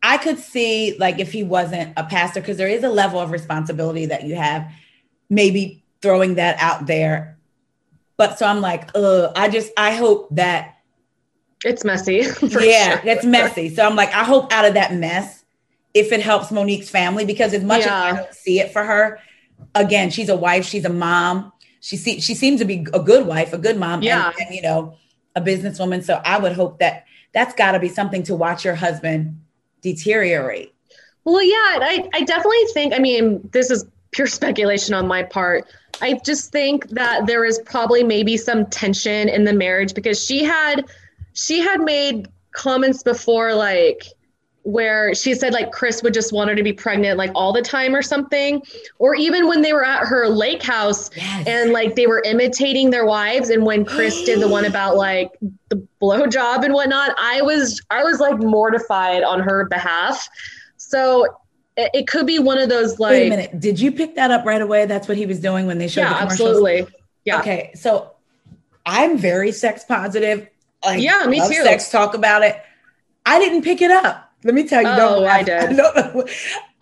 I 0.01 0.17
could 0.17 0.39
see 0.39 0.97
like 0.99 1.19
if 1.19 1.31
he 1.31 1.43
wasn't 1.43 1.93
a 1.95 2.03
pastor, 2.03 2.41
because 2.41 2.57
there 2.57 2.67
is 2.67 2.83
a 2.83 2.89
level 2.89 3.19
of 3.19 3.31
responsibility 3.31 4.07
that 4.07 4.23
you 4.23 4.35
have, 4.35 4.69
maybe 5.29 5.83
throwing 6.01 6.35
that 6.35 6.59
out 6.59 6.85
there. 6.85 7.37
But 8.17 8.37
so 8.37 8.45
I'm 8.45 8.61
like, 8.61 8.89
uh, 8.93 9.31
I 9.35 9.49
just 9.49 9.71
I 9.77 9.91
hope 9.91 10.27
that 10.31 10.77
it's 11.63 11.85
messy. 11.85 12.23
yeah, 12.41 12.99
sure. 12.99 13.09
it's 13.09 13.25
messy. 13.25 13.73
So 13.73 13.85
I'm 13.85 13.95
like, 13.95 14.13
I 14.13 14.23
hope 14.23 14.51
out 14.51 14.65
of 14.65 14.73
that 14.73 14.93
mess, 14.93 15.45
if 15.93 16.11
it 16.11 16.19
helps 16.19 16.51
Monique's 16.51 16.89
family, 16.89 17.25
because 17.25 17.53
as 17.53 17.63
much 17.63 17.85
yeah. 17.85 18.07
as 18.07 18.13
I 18.13 18.15
don't 18.17 18.33
see 18.33 18.59
it 18.59 18.73
for 18.73 18.83
her, 18.83 19.19
again, 19.73 20.09
she's 20.09 20.27
a 20.27 20.35
wife, 20.35 20.65
she's 20.65 20.83
a 20.83 20.89
mom 20.89 21.53
she 21.83 21.97
se- 21.97 22.21
she 22.21 22.33
seems 22.33 22.61
to 22.61 22.65
be 22.65 22.87
a 22.93 22.99
good 22.99 23.27
wife, 23.27 23.51
a 23.51 23.57
good 23.57 23.77
mom, 23.77 24.01
yeah. 24.01 24.27
and, 24.27 24.47
and 24.47 24.55
you 24.55 24.61
know, 24.61 24.95
a 25.35 25.41
businesswoman. 25.41 26.01
So 26.01 26.21
I 26.23 26.39
would 26.39 26.53
hope 26.53 26.79
that 26.79 27.05
that's 27.33 27.53
got 27.53 27.73
to 27.73 27.79
be 27.79 27.89
something 27.89 28.23
to 28.23 28.35
watch 28.35 28.63
your 28.63 28.75
husband 28.75 29.41
deteriorate. 29.81 30.73
Well, 31.25 31.43
yeah, 31.43 31.79
I, 31.81 32.07
I 32.13 32.21
definitely 32.21 32.65
think, 32.73 32.93
I 32.93 32.99
mean, 32.99 33.49
this 33.51 33.69
is 33.69 33.85
pure 34.11 34.27
speculation 34.27 34.93
on 34.93 35.07
my 35.07 35.23
part. 35.23 35.65
I 36.01 36.21
just 36.25 36.53
think 36.53 36.87
that 36.89 37.27
there 37.27 37.43
is 37.43 37.59
probably 37.65 38.01
maybe 38.01 38.37
some 38.37 38.65
tension 38.67 39.27
in 39.27 39.43
the 39.43 39.53
marriage 39.53 39.93
because 39.93 40.23
she 40.23 40.41
had 40.43 40.85
she 41.33 41.59
had 41.59 41.81
made 41.81 42.29
comments 42.53 43.03
before 43.03 43.53
like 43.53 44.05
where 44.63 45.13
she 45.13 45.35
said 45.35 45.53
like 45.53 45.71
Chris 45.71 46.01
would 46.03 46.13
just 46.13 46.31
want 46.31 46.49
her 46.49 46.55
to 46.55 46.63
be 46.63 46.71
pregnant 46.71 47.17
like 47.17 47.31
all 47.35 47.51
the 47.51 47.61
time 47.61 47.93
or 47.93 48.01
something. 48.01 48.61
Or 48.97 49.13
even 49.13 49.47
when 49.47 49.61
they 49.61 49.73
were 49.73 49.83
at 49.85 50.05
her 50.07 50.27
lake 50.29 50.63
house 50.63 51.09
Yes. 51.15 51.47
and 51.47 51.71
like 51.71 51.95
they 51.95 52.07
were 52.07 52.21
imitating 52.21 52.89
their 52.89 53.05
wives. 53.05 53.49
And 53.49 53.65
when 53.65 53.83
Chris 53.83 54.23
did 54.23 54.39
the 54.39 54.47
one 54.47 54.63
about 54.65 54.95
like 54.95 55.31
the 55.69 55.85
blowjob 56.01 56.63
and 56.63 56.73
whatnot, 56.73 57.13
I 57.19 57.41
was 57.41 57.81
I 57.89 58.03
was 58.03 58.19
like 58.19 58.37
mortified 58.39 59.23
on 59.23 59.41
her 59.41 59.65
behalf. 59.65 60.29
So 60.77 61.25
it, 61.75 61.89
it 61.93 62.07
could 62.07 62.25
be 62.25 62.39
one 62.39 62.57
of 62.57 62.69
those 62.69 62.99
like 62.99 63.11
Wait 63.11 63.27
a 63.27 63.29
minute. 63.29 63.59
Did 63.59 63.79
you 63.79 63.91
pick 63.91 64.15
that 64.15 64.31
up 64.31 64.45
right 64.45 64.61
away? 64.61 64.85
That's 64.85 65.07
what 65.09 65.17
he 65.17 65.25
was 65.25 65.39
doing 65.39 65.67
when 65.67 65.77
they 65.77 65.87
showed 65.89 66.05
the 66.05 66.09
yeah, 66.11 66.19
commercials? 66.19 66.49
absolutely. 66.49 66.87
Yeah. 67.25 67.39
Okay, 67.39 67.71
so 67.75 68.11
I'm 68.85 69.17
very 69.17 69.51
sex 69.51 69.83
positive. 69.83 70.47
Like, 70.85 71.01
Yeah, 71.01 71.25
me 71.27 71.39
too. 71.39 71.63
Sex 71.63 71.89
talk 71.89 72.13
about 72.13 72.43
it. 72.43 72.61
I 73.25 73.39
didn't 73.39 73.63
pick 73.63 73.81
it 73.81 73.91
up. 73.91 74.32
Let 74.43 74.53
me 74.55 74.67
tell 74.67 74.81
you. 74.81 74.87
Oh, 74.89 74.95
don't 75.21 75.23
I 75.25 75.43
did. 75.43 75.77
don't. 75.77 76.29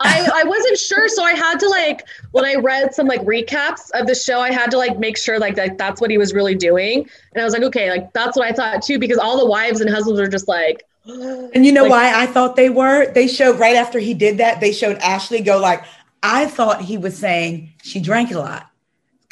I, 0.00 0.28
I 0.34 0.44
wasn't 0.44 0.78
sure, 0.78 1.08
so 1.08 1.22
I 1.22 1.32
had 1.32 1.60
to 1.60 1.68
like 1.68 2.04
when 2.32 2.44
I 2.44 2.56
read 2.56 2.92
some 2.94 3.06
like 3.06 3.20
recaps 3.22 3.90
of 3.94 4.06
the 4.08 4.14
show, 4.16 4.40
I 4.40 4.50
had 4.52 4.70
to 4.72 4.78
like 4.78 4.98
make 4.98 5.16
sure 5.16 5.38
like 5.38 5.54
that 5.56 5.78
that's 5.78 6.00
what 6.00 6.10
he 6.10 6.18
was 6.18 6.34
really 6.34 6.56
doing, 6.56 7.08
and 7.34 7.40
I 7.40 7.44
was 7.44 7.52
like, 7.54 7.62
okay, 7.62 7.90
like 7.90 8.12
that's 8.12 8.36
what 8.36 8.46
I 8.48 8.52
thought 8.52 8.82
too, 8.82 8.98
because 8.98 9.18
all 9.18 9.38
the 9.38 9.46
wives 9.46 9.80
and 9.80 9.88
husbands 9.88 10.18
are 10.18 10.26
just 10.28 10.48
like, 10.48 10.82
And 11.06 11.64
you 11.64 11.70
know 11.72 11.82
Like- 11.82 11.90
why 11.92 12.22
I 12.22 12.26
thought 12.26 12.56
they 12.56 12.68
were? 12.70 13.12
They 13.12 13.28
showed 13.28 13.60
right 13.60 13.76
after 13.76 13.98
he 14.00 14.12
did 14.14 14.38
that, 14.38 14.60
they 14.60 14.72
showed 14.72 14.96
Ashley 14.98 15.40
go 15.40 15.58
like, 15.58 15.84
I 16.24 16.46
thought 16.46 16.80
he 16.82 16.98
was 16.98 17.16
saying 17.16 17.72
she 17.82 18.00
drank 18.00 18.32
a 18.32 18.38
lot. 18.38 18.68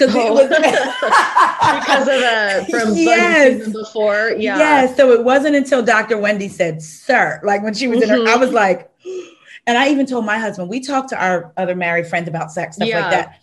Because 0.00 0.14
it 0.14 0.18
Oh. 0.18 0.32
was 0.32 0.48
because 1.80 2.08
of 2.08 2.20
the 2.20 2.66
from 2.70 2.94
Yes. 2.96 3.68
before, 3.68 4.30
yeah, 4.38 4.58
Yes. 4.58 4.96
So 4.96 5.12
it 5.12 5.24
wasn't 5.24 5.56
until 5.56 5.82
Dr. 5.82 6.16
Wendy 6.18 6.48
said, 6.48 6.82
sir, 6.82 7.40
like 7.44 7.62
when 7.62 7.74
she 7.74 7.86
was 7.88 8.02
in 8.02 8.08
her, 8.08 8.16
I 8.16 8.34
Mhm. 8.36 8.40
was 8.40 8.50
like, 8.52 8.90
and 9.66 9.76
I 9.78 9.88
even 9.90 10.06
told 10.06 10.24
my 10.24 10.38
husband, 10.38 10.68
we 10.68 10.80
talked 10.80 11.10
to 11.10 11.22
our 11.22 11.52
other 11.56 11.74
married 11.74 12.06
friends 12.06 12.28
about 12.28 12.50
sex, 12.50 12.76
stuff 12.76 12.88
Yeah. 12.88 13.00
like 13.02 13.10
that. 13.10 13.34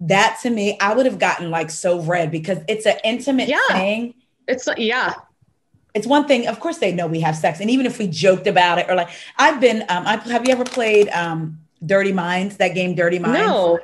That 0.00 0.38
to 0.42 0.50
me, 0.50 0.76
I 0.80 0.92
would 0.94 1.06
have 1.06 1.18
gotten 1.18 1.50
like 1.50 1.70
so 1.70 2.00
red 2.00 2.30
because 2.30 2.58
it's 2.68 2.84
an 2.86 2.96
intimate 3.04 3.48
Yeah. 3.48 3.58
thing. 3.72 4.14
it's 4.46 4.68
yeah, 4.76 5.14
It's 5.94 6.06
one 6.06 6.26
thing, 6.26 6.48
of 6.48 6.58
course, 6.60 6.78
they 6.78 6.92
know 6.92 7.06
we 7.06 7.20
have 7.20 7.34
sex. 7.36 7.60
And 7.60 7.70
even 7.70 7.86
if 7.86 7.98
we 7.98 8.08
joked 8.08 8.46
about 8.46 8.78
it 8.78 8.86
or 8.90 8.94
like, 8.96 9.08
I've 9.38 9.58
been, 9.60 9.84
um, 9.88 10.06
I, 10.06 10.16
have 10.16 10.44
you 10.46 10.52
ever 10.52 10.64
played 10.64 11.08
um, 11.10 11.60
Dirty 11.86 12.12
Minds, 12.12 12.56
that 12.58 12.74
game 12.74 12.94
Dirty 12.96 13.18
Minds? 13.20 13.38
no, 13.38 13.78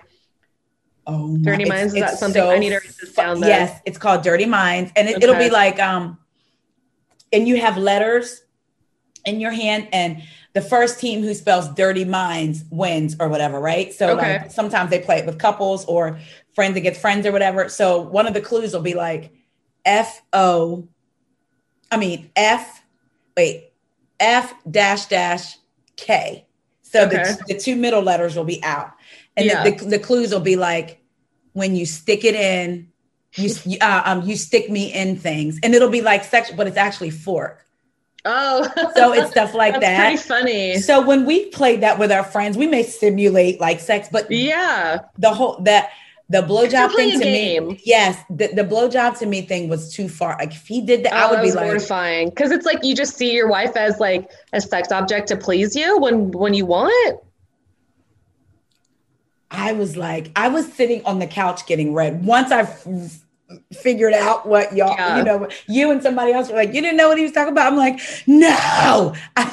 Oh, 1.10 1.28
my- 1.28 1.42
Dirty 1.42 1.62
it's- 1.64 1.68
Minds, 1.78 1.94
is 1.94 2.00
that 2.00 2.18
something- 2.18 2.42
I 2.42 2.58
need 2.58 2.70
to 2.70 2.76
write 2.76 2.96
this 3.00 3.12
down. 3.12 3.40
Yes, 3.40 3.80
it's 3.84 3.98
called 3.98 4.22
Dirty 4.22 4.46
Minds, 4.46 4.92
and 4.96 5.08
it, 5.08 5.22
it'll 5.22 5.36
be 5.36 5.50
like 5.50 5.78
um, 5.80 6.18
and 7.32 7.46
you 7.48 7.56
have 7.60 7.76
letters 7.76 8.42
in 9.24 9.40
your 9.40 9.50
hand, 9.50 9.88
and 9.92 10.22
the 10.52 10.60
first 10.60 10.98
team 10.98 11.22
who 11.22 11.32
spells 11.34 11.68
Dirty 11.74 12.04
Minds 12.04 12.64
wins 12.70 13.16
or 13.20 13.28
whatever, 13.28 13.60
right? 13.60 13.92
So 13.92 14.16
Okay. 14.16 14.38
like 14.40 14.50
sometimes 14.50 14.90
they 14.90 14.98
play 14.98 15.18
it 15.18 15.26
with 15.26 15.38
couples 15.38 15.84
or 15.84 16.18
friends 16.54 16.76
against 16.76 17.00
friends 17.00 17.24
or 17.26 17.30
whatever. 17.32 17.68
So 17.68 18.00
one 18.00 18.26
of 18.26 18.34
the 18.34 18.40
clues 18.40 18.72
will 18.72 18.80
be 18.80 18.94
like 18.94 19.32
F 19.84 20.22
O, 20.32 20.88
I 21.92 21.96
mean 21.98 22.30
F, 22.34 22.82
wait, 23.36 23.72
F 24.18 24.52
dash 24.68 25.06
dash 25.06 25.56
K. 25.96 26.46
So 26.82 27.04
Okay. 27.06 27.22
the, 27.22 27.54
the 27.54 27.60
two 27.60 27.76
middle 27.76 28.02
letters 28.02 28.34
will 28.34 28.44
be 28.44 28.62
out. 28.64 28.90
And 29.36 29.46
Yeah. 29.46 29.62
the, 29.62 29.70
the, 29.70 29.84
the 29.84 29.98
clues 30.00 30.32
will 30.32 30.40
be 30.40 30.56
like 30.56 30.99
when 31.52 31.76
you 31.76 31.86
stick 31.86 32.24
it 32.24 32.34
in, 32.34 32.88
you 33.36 33.50
uh, 33.80 34.02
um 34.04 34.22
you 34.22 34.36
stick 34.36 34.70
me 34.70 34.92
in 34.92 35.16
things, 35.16 35.58
and 35.62 35.74
it'll 35.74 35.88
be 35.90 36.02
like 36.02 36.24
sex, 36.24 36.50
but 36.56 36.66
it's 36.66 36.76
actually 36.76 37.10
fork. 37.10 37.64
oh, 38.24 38.68
So 38.96 39.12
it's 39.12 39.30
stuff 39.30 39.54
like 39.54 39.74
that's 39.74 39.84
that. 39.84 40.00
pretty 40.00 40.16
funny. 40.16 40.74
So 40.78 41.00
when 41.06 41.24
we 41.26 41.46
played 41.46 41.80
that 41.82 41.98
with 41.98 42.10
our 42.12 42.24
friends, 42.24 42.56
we 42.56 42.66
may 42.66 42.82
simulate 42.82 43.60
like 43.60 43.80
sex, 43.80 44.08
but 44.10 44.30
Yeah, 44.30 44.98
the 45.18 45.32
whole 45.32 45.60
that 45.62 45.90
the 46.28 46.42
blowjob 46.42 46.94
thing 46.94 47.18
to 47.18 47.24
a 47.24 47.32
me, 47.32 47.80
yes, 47.84 48.16
the, 48.30 48.48
the 48.48 48.62
blowjob 48.62 49.18
to 49.18 49.26
me 49.26 49.42
thing 49.42 49.68
was 49.68 49.92
too 49.92 50.08
far. 50.08 50.36
Like 50.38 50.52
if 50.52 50.66
he 50.66 50.80
did 50.80 51.04
that, 51.04 51.12
I 51.12 51.26
Oh, 51.26 51.30
would 51.30 51.36
that 51.36 51.42
be 51.42 51.52
like, 51.52 51.64
mortifying 51.64 52.28
because 52.28 52.52
it's 52.52 52.66
like 52.66 52.84
you 52.84 52.94
just 52.94 53.16
see 53.16 53.32
your 53.34 53.48
wife 53.48 53.76
as 53.76 53.98
like 53.98 54.30
a 54.52 54.60
sex 54.60 54.92
object 54.92 55.28
to 55.28 55.36
please 55.36 55.74
you 55.74 55.98
when 55.98 56.30
when 56.30 56.54
you 56.54 56.66
want. 56.66 57.20
I 59.50 59.72
was 59.72 59.96
like, 59.96 60.30
I 60.36 60.48
was 60.48 60.72
sitting 60.72 61.04
on 61.04 61.18
the 61.18 61.26
couch 61.26 61.66
getting 61.66 61.92
red. 61.92 62.24
Once 62.24 62.52
I 62.52 62.60
f- 62.60 62.86
figured 63.72 64.12
out 64.14 64.46
what 64.46 64.74
y'all, 64.76 64.94
Yeah. 64.96 65.18
you 65.18 65.24
know, 65.24 65.48
you 65.66 65.90
and 65.90 66.02
somebody 66.02 66.32
else 66.32 66.48
were 66.48 66.54
like, 66.56 66.72
you 66.72 66.80
didn't 66.80 66.96
know 66.96 67.08
what 67.08 67.18
he 67.18 67.24
was 67.24 67.32
talking 67.32 67.52
about. 67.52 67.66
I'm 67.72 67.76
like, 67.78 67.98
no. 68.26 69.12
I 69.36 69.44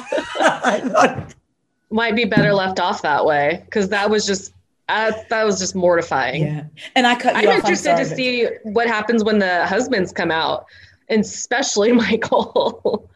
thought- 0.80 1.34
might 1.90 2.14
be 2.14 2.26
better 2.26 2.52
left 2.52 2.78
off 2.78 3.00
that 3.02 3.24
way 3.24 3.62
because 3.64 3.88
that 3.88 4.10
was 4.10 4.26
just 4.26 4.52
uh, 4.90 5.12
that 5.30 5.44
was 5.44 5.58
just 5.58 5.74
mortifying. 5.74 6.42
yeah. 6.42 6.64
And 6.94 7.06
I 7.06 7.14
cut 7.14 7.34
you 7.42 7.48
I'm 7.50 7.58
off. 7.58 7.64
interested 7.64 7.96
to 7.96 8.04
see 8.06 8.46
what 8.62 8.86
happens 8.86 9.22
when 9.24 9.38
the 9.38 9.66
husbands 9.66 10.12
come 10.12 10.30
out, 10.30 10.66
and 11.08 11.20
especially 11.22 11.92
Michael, 12.04 13.08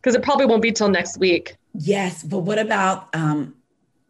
because 0.00 0.14
it 0.14 0.22
probably 0.22 0.46
won't 0.46 0.62
be 0.62 0.72
till 0.72 0.88
next 0.88 1.18
week. 1.18 1.56
Yes, 1.74 2.22
but 2.22 2.38
what 2.40 2.58
about 2.58 3.08
um, 3.14 3.54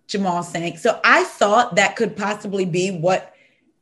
Jamal 0.09 0.43
saying? 0.43 0.79
So 0.79 0.99
I 1.05 1.23
thought 1.25 1.77
that 1.77 1.95
could 1.97 2.17
possibly 2.17 2.65
be 2.65 2.91
what 2.91 3.33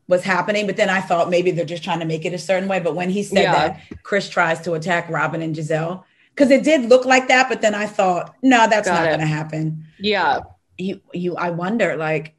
was 0.09 0.23
happening, 0.23 0.67
but 0.67 0.77
then 0.77 0.91
I 0.91 1.01
thought 1.01 1.31
maybe 1.31 1.51
they're 1.51 1.65
just 1.65 1.83
trying 1.83 2.01
to 2.01 2.05
make 2.05 2.25
it 2.25 2.33
a 2.35 2.39
certain 2.39 2.69
way. 2.69 2.79
But 2.81 2.95
when 2.95 3.09
he 3.11 3.23
said 3.23 3.43
Yeah. 3.43 3.53
that 3.69 3.81
Chris 4.03 4.29
tries 4.29 4.61
to 4.63 4.75
attack 4.75 5.09
Robyn 5.09 5.41
and 5.43 5.55
Gizelle, 5.57 6.05
because 6.35 6.51
it 6.51 6.63
did 6.63 6.89
look 6.89 7.05
like 7.07 7.29
that, 7.29 7.49
but 7.49 7.63
then 7.63 7.75
I 7.75 7.87
thought, 7.87 8.35
no, 8.43 8.69
that's 8.69 8.87
Got 8.89 9.01
not 9.01 9.07
going 9.07 9.21
to 9.21 9.27
happen. 9.27 9.85
Yeah, 9.99 10.41
You, 10.79 11.01
you, 11.15 11.35
I 11.37 11.51
wonder, 11.51 11.97
like, 11.97 12.35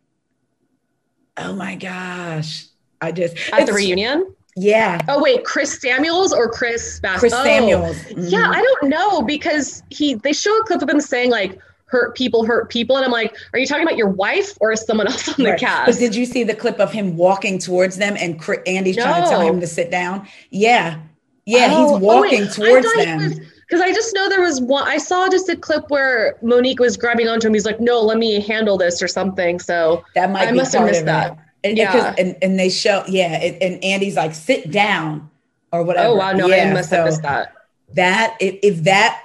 oh 1.38 1.53
my 1.53 1.76
gosh, 1.76 2.65
I 3.01 3.11
just 3.11 3.35
at 3.51 3.65
the 3.68 3.73
reunion. 3.73 4.34
yeah, 4.55 4.99
Oh 5.07 5.22
wait, 5.22 5.43
Chris 5.43 5.80
Samuels 5.81 6.34
or 6.34 6.49
Chris 6.49 6.99
Bass? 6.99 7.19
Chris 7.19 7.34
oh, 7.34 7.43
Samuels, 7.43 7.97
Yeah, 8.11 8.39
Mhm. 8.47 8.55
I 8.55 8.61
don't 8.61 8.89
know 8.89 9.22
because 9.22 9.84
he 9.89 10.15
they 10.15 10.34
show 10.34 10.55
a 10.57 10.64
clip 10.65 10.81
of 10.81 10.89
him 10.89 10.99
saying 11.01 11.30
like 11.31 11.59
hurt 11.88 12.15
people 12.15 12.45
hurt 12.45 12.69
people 12.69 12.97
and 12.97 13.05
I'm 13.05 13.11
like, 13.11 13.35
are 13.53 13.59
you 13.59 13.65
talking 13.65 13.84
about 13.84 13.97
your 13.97 14.09
wife 14.09 14.57
or 14.59 14.72
is 14.73 14.81
someone 14.81 15.07
else 15.07 15.27
on 15.30 15.35
the 15.38 15.51
Right. 15.51 15.59
But 15.59 15.68
cast? 15.68 15.99
did 15.99 16.15
you 16.15 16.26
see 16.26 16.43
the 16.43 16.53
clip 16.55 16.80
of 16.80 16.91
him 16.91 17.15
walking 17.18 17.57
towards 17.59 17.97
them 17.97 18.15
and 18.19 18.34
Andy's 18.68 18.97
trying 18.97 19.23
to 19.23 19.30
tell 19.30 19.41
him 19.41 19.59
to 19.61 19.68
sit 19.68 19.89
down? 19.89 20.27
Yeah. 20.49 20.99
Yeah, 21.45 21.69
Oh, 21.72 21.81
he's 21.84 21.91
oh, 21.91 21.93
wait, 21.93 22.01
walking 22.03 22.43
I 22.43 22.47
towards 22.47 22.93
them. 22.95 23.34
Because 23.68 23.81
I 23.81 23.93
just 23.93 24.14
know 24.14 24.27
there 24.30 24.41
was 24.41 24.59
one. 24.59 24.85
I 24.85 24.97
saw 24.97 25.30
just 25.30 25.47
a 25.47 25.55
clip 25.55 25.89
where 25.89 26.38
Monique 26.41 26.80
was 26.80 26.97
grabbing 26.97 27.30
onto 27.30 27.47
him. 27.47 27.53
He's 27.53 27.65
like, 27.65 27.80
"No, 27.81 28.01
let 28.01 28.18
me 28.18 28.39
handle 28.41 28.77
this" 28.77 29.01
or 29.01 29.07
something. 29.09 29.59
So 29.59 30.03
that 30.15 30.30
might 30.31 30.47
I 30.47 30.51
be 30.51 30.57
must 30.57 30.73
have 30.73 30.85
missed 30.85 31.01
of 31.01 31.05
that. 31.07 31.38
And, 31.64 31.77
Yeah. 31.77 32.15
and, 32.18 32.38
and 32.41 32.59
they 32.59 32.69
show, 32.69 33.03
yeah, 33.07 33.41
it, 33.41 33.57
and 33.61 33.84
Andy's 33.84 34.15
like, 34.15 34.35
sit 34.35 34.72
down 34.72 35.30
or 35.72 35.84
whatever. 35.84 36.09
oh 36.09 36.15
wow, 36.15 36.31
no, 36.34 36.47
yeah, 36.47 36.69
I 36.69 36.73
must 36.73 36.91
have 36.91 36.99
so 36.99 37.05
missed 37.05 37.22
that. 37.23 37.53
That, 37.93 38.38
if, 38.39 38.59
if 38.61 38.84
that 38.84 39.22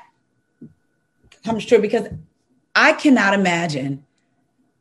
comes 1.44 1.64
true, 1.64 1.80
because 1.80 2.08
I 2.74 2.92
cannot 2.94 3.34
imagine 3.34 4.04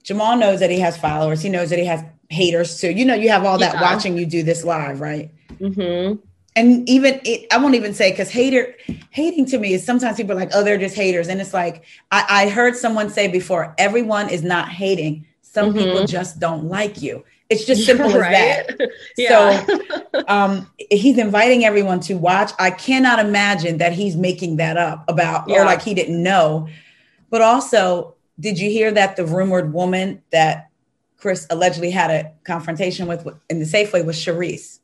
Jamal 0.04 0.36
knows 0.38 0.60
that 0.62 0.70
he 0.72 0.80
has 0.80 0.98
followers. 0.98 1.42
He 1.42 1.50
knows 1.50 1.70
that 1.70 1.78
he 1.80 1.86
has 1.86 2.04
haters 2.30 2.80
too. 2.80 2.92
You 2.92 3.06
know, 3.06 3.14
you 3.14 3.30
have 3.30 3.46
all 3.46 3.58
that 3.60 3.76
Yeah. 3.76 3.82
watching 3.82 4.18
you 4.18 4.26
do 4.26 4.44
this 4.44 4.64
live, 4.64 5.02
right? 5.02 5.30
hmm 5.60 6.14
and 6.58 6.88
even 6.90 7.22
it, 7.24 7.48
I 7.54 7.58
won't 7.60 7.76
even 7.76 7.94
say 7.94 8.12
because 8.12 8.30
hater 8.30 8.76
hating 9.12 9.46
to 9.48 9.58
me 9.58 9.74
is 9.74 9.86
sometimes 9.86 10.18
people 10.18 10.34
are 10.34 10.36
like, 10.36 10.50
oh, 10.54 10.66
they're 10.66 10.78
just 10.78 10.96
haters. 10.98 11.30
And 11.30 11.40
it's 11.40 11.54
like 11.54 11.86
I, 12.12 12.26
I 12.30 12.50
heard 12.50 12.76
someone 12.76 13.10
say 13.10 13.30
before, 13.30 13.74
everyone 13.78 14.28
is 14.30 14.44
not 14.44 14.68
hating. 14.68 15.26
Some 15.44 15.74
Mhm. 15.74 15.78
people 15.78 16.06
just 16.06 16.40
don't 16.40 16.66
like 16.66 17.02
you. 17.02 17.24
It's 17.50 17.64
just 17.64 17.86
simple 17.86 18.08
as 18.08 18.14
that. 18.78 18.90
yeah. 19.18 19.66
So 19.66 20.24
um, 20.28 20.70
he's 20.90 21.18
inviting 21.18 21.64
everyone 21.64 22.02
to 22.02 22.16
watch. 22.16 22.52
I 22.60 22.72
cannot 22.72 23.20
imagine 23.20 23.78
that 23.78 23.94
he's 23.94 24.18
making 24.18 24.58
that 24.58 24.76
up 24.76 25.06
about 25.08 25.48
Yeah. 25.48 25.62
or 25.62 25.66
like 25.66 25.82
he 25.82 25.94
didn't 25.94 26.22
know. 26.22 26.68
But 27.32 27.42
also, 27.42 28.14
did 28.40 28.60
you 28.60 28.70
hear 28.70 28.92
that 28.92 29.16
the 29.16 29.26
rumored 29.26 29.74
woman 29.74 30.22
that 30.32 30.70
Chris 31.18 31.48
allegedly 31.50 31.90
had 31.92 32.12
a 32.12 32.32
confrontation 32.44 33.08
with 33.08 33.26
in 33.50 33.58
the 33.60 33.66
Safeway 33.66 34.06
was 34.06 34.18
Charrisse? 34.18 34.78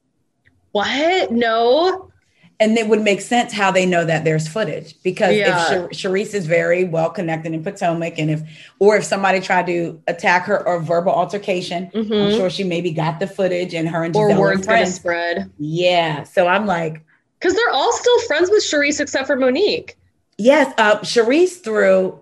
what? 0.72 1.32
No. 1.32 2.12
and 2.60 2.76
it 2.76 2.88
would 2.90 3.02
make 3.04 3.22
sense 3.22 3.54
how 3.54 3.70
they 3.70 3.86
know 3.86 4.04
that 4.04 4.24
there's 4.24 4.48
footage 4.48 4.96
because 5.04 5.36
Yeah. 5.36 5.62
if 5.86 5.96
Shar- 5.96 6.10
Charrisse 6.12 6.34
is 6.34 6.48
very 6.48 6.86
well 6.86 7.12
connected 7.12 7.54
in 7.54 7.64
Potomac, 7.64 8.18
and 8.18 8.32
if 8.32 8.42
or 8.80 8.98
if 8.98 9.04
somebody 9.04 9.40
tried 9.42 9.68
to 9.68 10.02
attack 10.08 10.46
her 10.46 10.68
or 10.68 10.80
verbal 10.80 11.12
altercation, 11.12 11.92
I'm 11.94 12.06
Mhm. 12.06 12.36
sure 12.36 12.50
she 12.50 12.64
maybe 12.64 12.90
got 12.90 13.20
the 13.20 13.28
footage 13.28 13.76
and 13.76 13.88
her 13.90 14.04
and 14.04 14.16
Or 14.16 14.30
Gizelle 14.30 14.36
were 14.40 14.42
words 14.42 14.66
gonna 14.66 14.88
spread 14.88 15.52
Yeah, 15.60 16.24
so 16.24 16.48
I'm 16.48 16.66
like, 16.66 17.02
because 17.40 17.54
they're 17.56 17.72
all 17.74 17.92
still 17.94 18.20
friends 18.22 18.50
with 18.50 18.64
Charrisse 18.64 19.00
except 19.02 19.28
for 19.28 19.36
Monique. 19.36 19.96
yes, 20.40 20.74
uh, 20.80 20.98
Charrisse 21.02 21.62
threw 21.64 22.18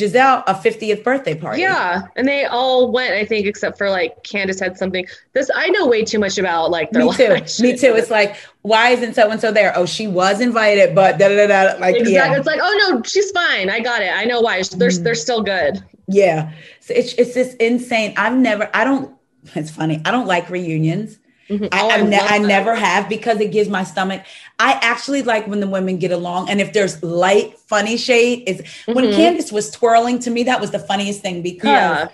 Gizelle 0.00 0.42
a 0.46 0.54
50th 0.54 1.04
birthday 1.04 1.34
party. 1.34 1.60
Yeah, 1.60 2.02
and 2.16 2.26
they 2.26 2.44
all 2.44 2.90
went, 2.90 3.12
I 3.12 3.24
think, 3.24 3.46
except 3.46 3.78
for 3.78 3.90
like 3.90 4.22
Candiace 4.22 4.60
had 4.60 4.78
something. 4.78 5.06
This 5.32 5.50
I 5.54 5.68
know 5.68 5.86
way 5.86 6.04
too 6.04 6.18
much 6.18 6.38
about. 6.38 6.70
Like 6.70 6.90
their 6.90 7.04
me 7.04 7.12
too. 7.12 7.62
Me 7.62 7.76
too. 7.76 7.94
It's 7.94 8.10
like 8.10 8.36
why 8.62 8.90
isn't 8.90 9.14
so 9.14 9.30
and 9.30 9.40
so 9.40 9.52
there? 9.52 9.72
Oh, 9.76 9.86
she 9.86 10.06
was 10.06 10.40
invited, 10.40 10.94
but 10.94 11.18
da 11.18 11.28
da 11.28 11.46
da. 11.46 11.78
Like 11.78 11.96
exactly. 11.96 12.12
yeah. 12.12 12.36
It's 12.36 12.46
like 12.46 12.60
oh 12.62 12.88
no, 12.90 13.02
she's 13.02 13.30
fine. 13.30 13.70
I 13.70 13.80
got 13.80 14.02
it. 14.02 14.10
I 14.10 14.24
know 14.24 14.40
why. 14.40 14.62
They're 14.62 14.88
mm. 14.90 15.04
they're 15.04 15.14
still 15.14 15.42
good. 15.42 15.82
Yeah, 16.08 16.52
so 16.80 16.92
it's 16.94 17.12
it's 17.14 17.34
just 17.34 17.56
insane. 17.58 18.14
I've 18.16 18.36
never. 18.36 18.68
I 18.74 18.82
don't. 18.84 19.14
It's 19.54 19.70
funny. 19.70 20.02
I 20.04 20.10
don't 20.10 20.26
like 20.26 20.50
reunions. 20.50 21.19
Mm-hmm. 21.50 21.66
I, 21.72 21.82
oh, 21.82 21.90
I, 21.90 22.02
ne- 22.02 22.18
I, 22.18 22.38
never 22.38 22.76
have 22.76 23.08
because 23.08 23.40
it 23.40 23.50
gives 23.50 23.68
my 23.68 23.82
stomach. 23.82 24.22
I 24.60 24.78
actually 24.82 25.22
like 25.22 25.48
when 25.48 25.58
the 25.58 25.66
women 25.66 25.98
get 25.98 26.12
along, 26.12 26.48
and 26.48 26.60
if 26.60 26.72
there's 26.72 27.02
light, 27.02 27.58
funny 27.58 27.96
shade. 27.96 28.48
Is 28.48 28.60
mm-hmm. 28.60 28.92
when 28.92 29.12
Candiace 29.12 29.50
was 29.50 29.70
twirling 29.70 30.20
to 30.20 30.30
me, 30.30 30.44
that 30.44 30.60
was 30.60 30.70
the 30.70 30.78
funniest 30.78 31.22
thing 31.22 31.42
because 31.42 31.68
yeah. 31.68 32.08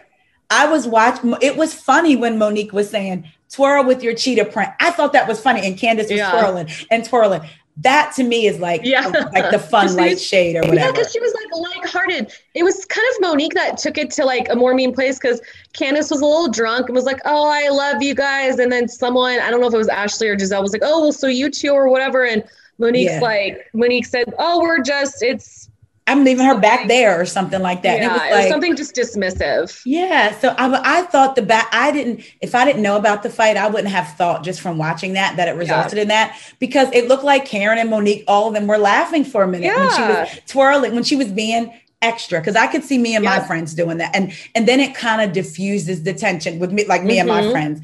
I 0.48 0.70
was 0.70 0.86
watching. 0.86 1.34
It 1.42 1.58
was 1.58 1.74
funny 1.74 2.16
when 2.16 2.38
Monique 2.38 2.72
was 2.72 2.88
saying 2.88 3.30
"twirl 3.50 3.84
with 3.84 4.02
your 4.02 4.14
cheetah 4.14 4.46
print." 4.46 4.70
I 4.80 4.90
thought 4.90 5.12
that 5.12 5.28
was 5.28 5.38
funny, 5.38 5.66
and 5.66 5.78
Candiace 5.78 6.10
was 6.10 6.18
yeah. 6.18 6.30
twirling 6.30 6.68
and 6.90 7.04
twirling 7.04 7.42
that 7.78 8.12
to 8.16 8.24
me 8.24 8.46
is 8.46 8.58
like 8.58 8.80
yeah. 8.84 9.06
like 9.32 9.50
the 9.50 9.58
fun 9.70 9.94
light 9.96 10.18
shade 10.18 10.56
or 10.56 10.60
whatever. 10.60 10.76
Yeah, 10.76 10.92
because 10.92 11.12
she 11.12 11.20
was 11.20 11.34
like 11.34 11.82
lighthearted. 11.84 12.32
It 12.54 12.62
was 12.62 12.84
kind 12.86 13.06
of 13.14 13.20
Monique 13.20 13.52
that 13.54 13.76
took 13.76 13.98
it 13.98 14.10
to 14.12 14.24
like 14.24 14.48
a 14.48 14.56
more 14.56 14.74
mean 14.74 14.94
place 14.94 15.18
because 15.18 15.40
Candiace 15.74 16.10
was 16.10 16.22
a 16.22 16.26
little 16.26 16.48
drunk 16.48 16.88
and 16.88 16.96
was 16.96 17.04
like, 17.04 17.20
"Oh, 17.26 17.48
I 17.48 17.68
love 17.68 18.02
you 18.02 18.14
guys," 18.14 18.58
and 18.58 18.72
then 18.72 18.88
someone 18.88 19.38
I 19.40 19.50
don't 19.50 19.60
know 19.60 19.68
if 19.68 19.74
it 19.74 19.78
was 19.78 19.88
Ashley 19.88 20.28
or 20.28 20.36
Gizelle 20.36 20.62
was 20.62 20.72
like, 20.72 20.82
"Oh, 20.84 21.02
well, 21.02 21.12
so 21.12 21.26
you 21.26 21.50
two 21.50 21.72
or 21.72 21.88
whatever," 21.88 22.24
and 22.24 22.42
Monique's 22.78 23.12
yeah. 23.12 23.20
like, 23.20 23.68
Monique 23.74 24.06
said, 24.06 24.32
"Oh, 24.38 24.60
we're 24.60 24.82
just 24.82 25.22
it's 25.22 25.68
I'm 26.08 26.22
leaving 26.22 26.46
her 26.46 26.58
back 26.58 26.86
there 26.86 27.20
or 27.20 27.26
something 27.26 27.60
like 27.60 27.82
that. 27.82 27.98
Yeah, 27.98 28.10
it 28.10 28.12
was, 28.12 28.30
like, 28.30 28.48
something 28.48 28.76
just 28.76 28.94
dismissive. 28.94 29.82
Yeah. 29.84 30.38
So 30.38 30.50
I, 30.50 31.00
I 31.00 31.02
thought 31.02 31.34
the 31.34 31.42
back, 31.42 31.68
I 31.72 31.90
didn't, 31.90 32.20
if 32.40 32.54
I 32.54 32.64
didn't 32.64 32.82
know 32.82 32.96
about 32.96 33.24
the 33.24 33.30
fight, 33.30 33.56
I 33.56 33.66
wouldn't 33.66 33.88
have 33.88 34.08
thought 34.16 34.44
just 34.44 34.60
from 34.60 34.78
watching 34.78 35.14
that, 35.14 35.36
that 35.36 35.48
it 35.48 35.56
resulted 35.56 35.96
yeah. 35.96 36.02
in 36.02 36.08
that 36.08 36.40
because 36.60 36.88
it 36.92 37.08
looked 37.08 37.24
like 37.24 37.44
Karen 37.44 37.78
and 37.78 37.90
Monique, 37.90 38.22
all 38.28 38.46
of 38.46 38.54
them 38.54 38.68
were 38.68 38.78
laughing 38.78 39.24
for 39.24 39.42
a 39.42 39.48
minute 39.48 39.66
yeah. 39.66 39.78
when 39.78 39.96
she 39.96 40.02
was 40.02 40.40
twirling, 40.46 40.94
when 40.94 41.02
she 41.02 41.16
was 41.16 41.28
being 41.28 41.74
extra 42.02 42.38
because 42.38 42.54
I 42.54 42.68
could 42.68 42.84
see 42.84 42.98
me 42.98 43.16
and 43.16 43.24
my 43.24 43.40
friends 43.40 43.74
doing 43.74 43.98
that. 43.98 44.14
And, 44.14 44.32
and 44.54 44.68
then 44.68 44.78
it 44.78 44.94
kind 44.94 45.22
of 45.22 45.32
diffuses 45.32 46.04
the 46.04 46.14
tension 46.14 46.60
with 46.60 46.70
me, 46.70 46.84
like 46.84 47.02
me 47.02 47.18
mm-hmm. 47.18 47.20
and 47.20 47.28
my 47.28 47.42
mm-hmm. 47.42 47.50
friends. 47.50 47.80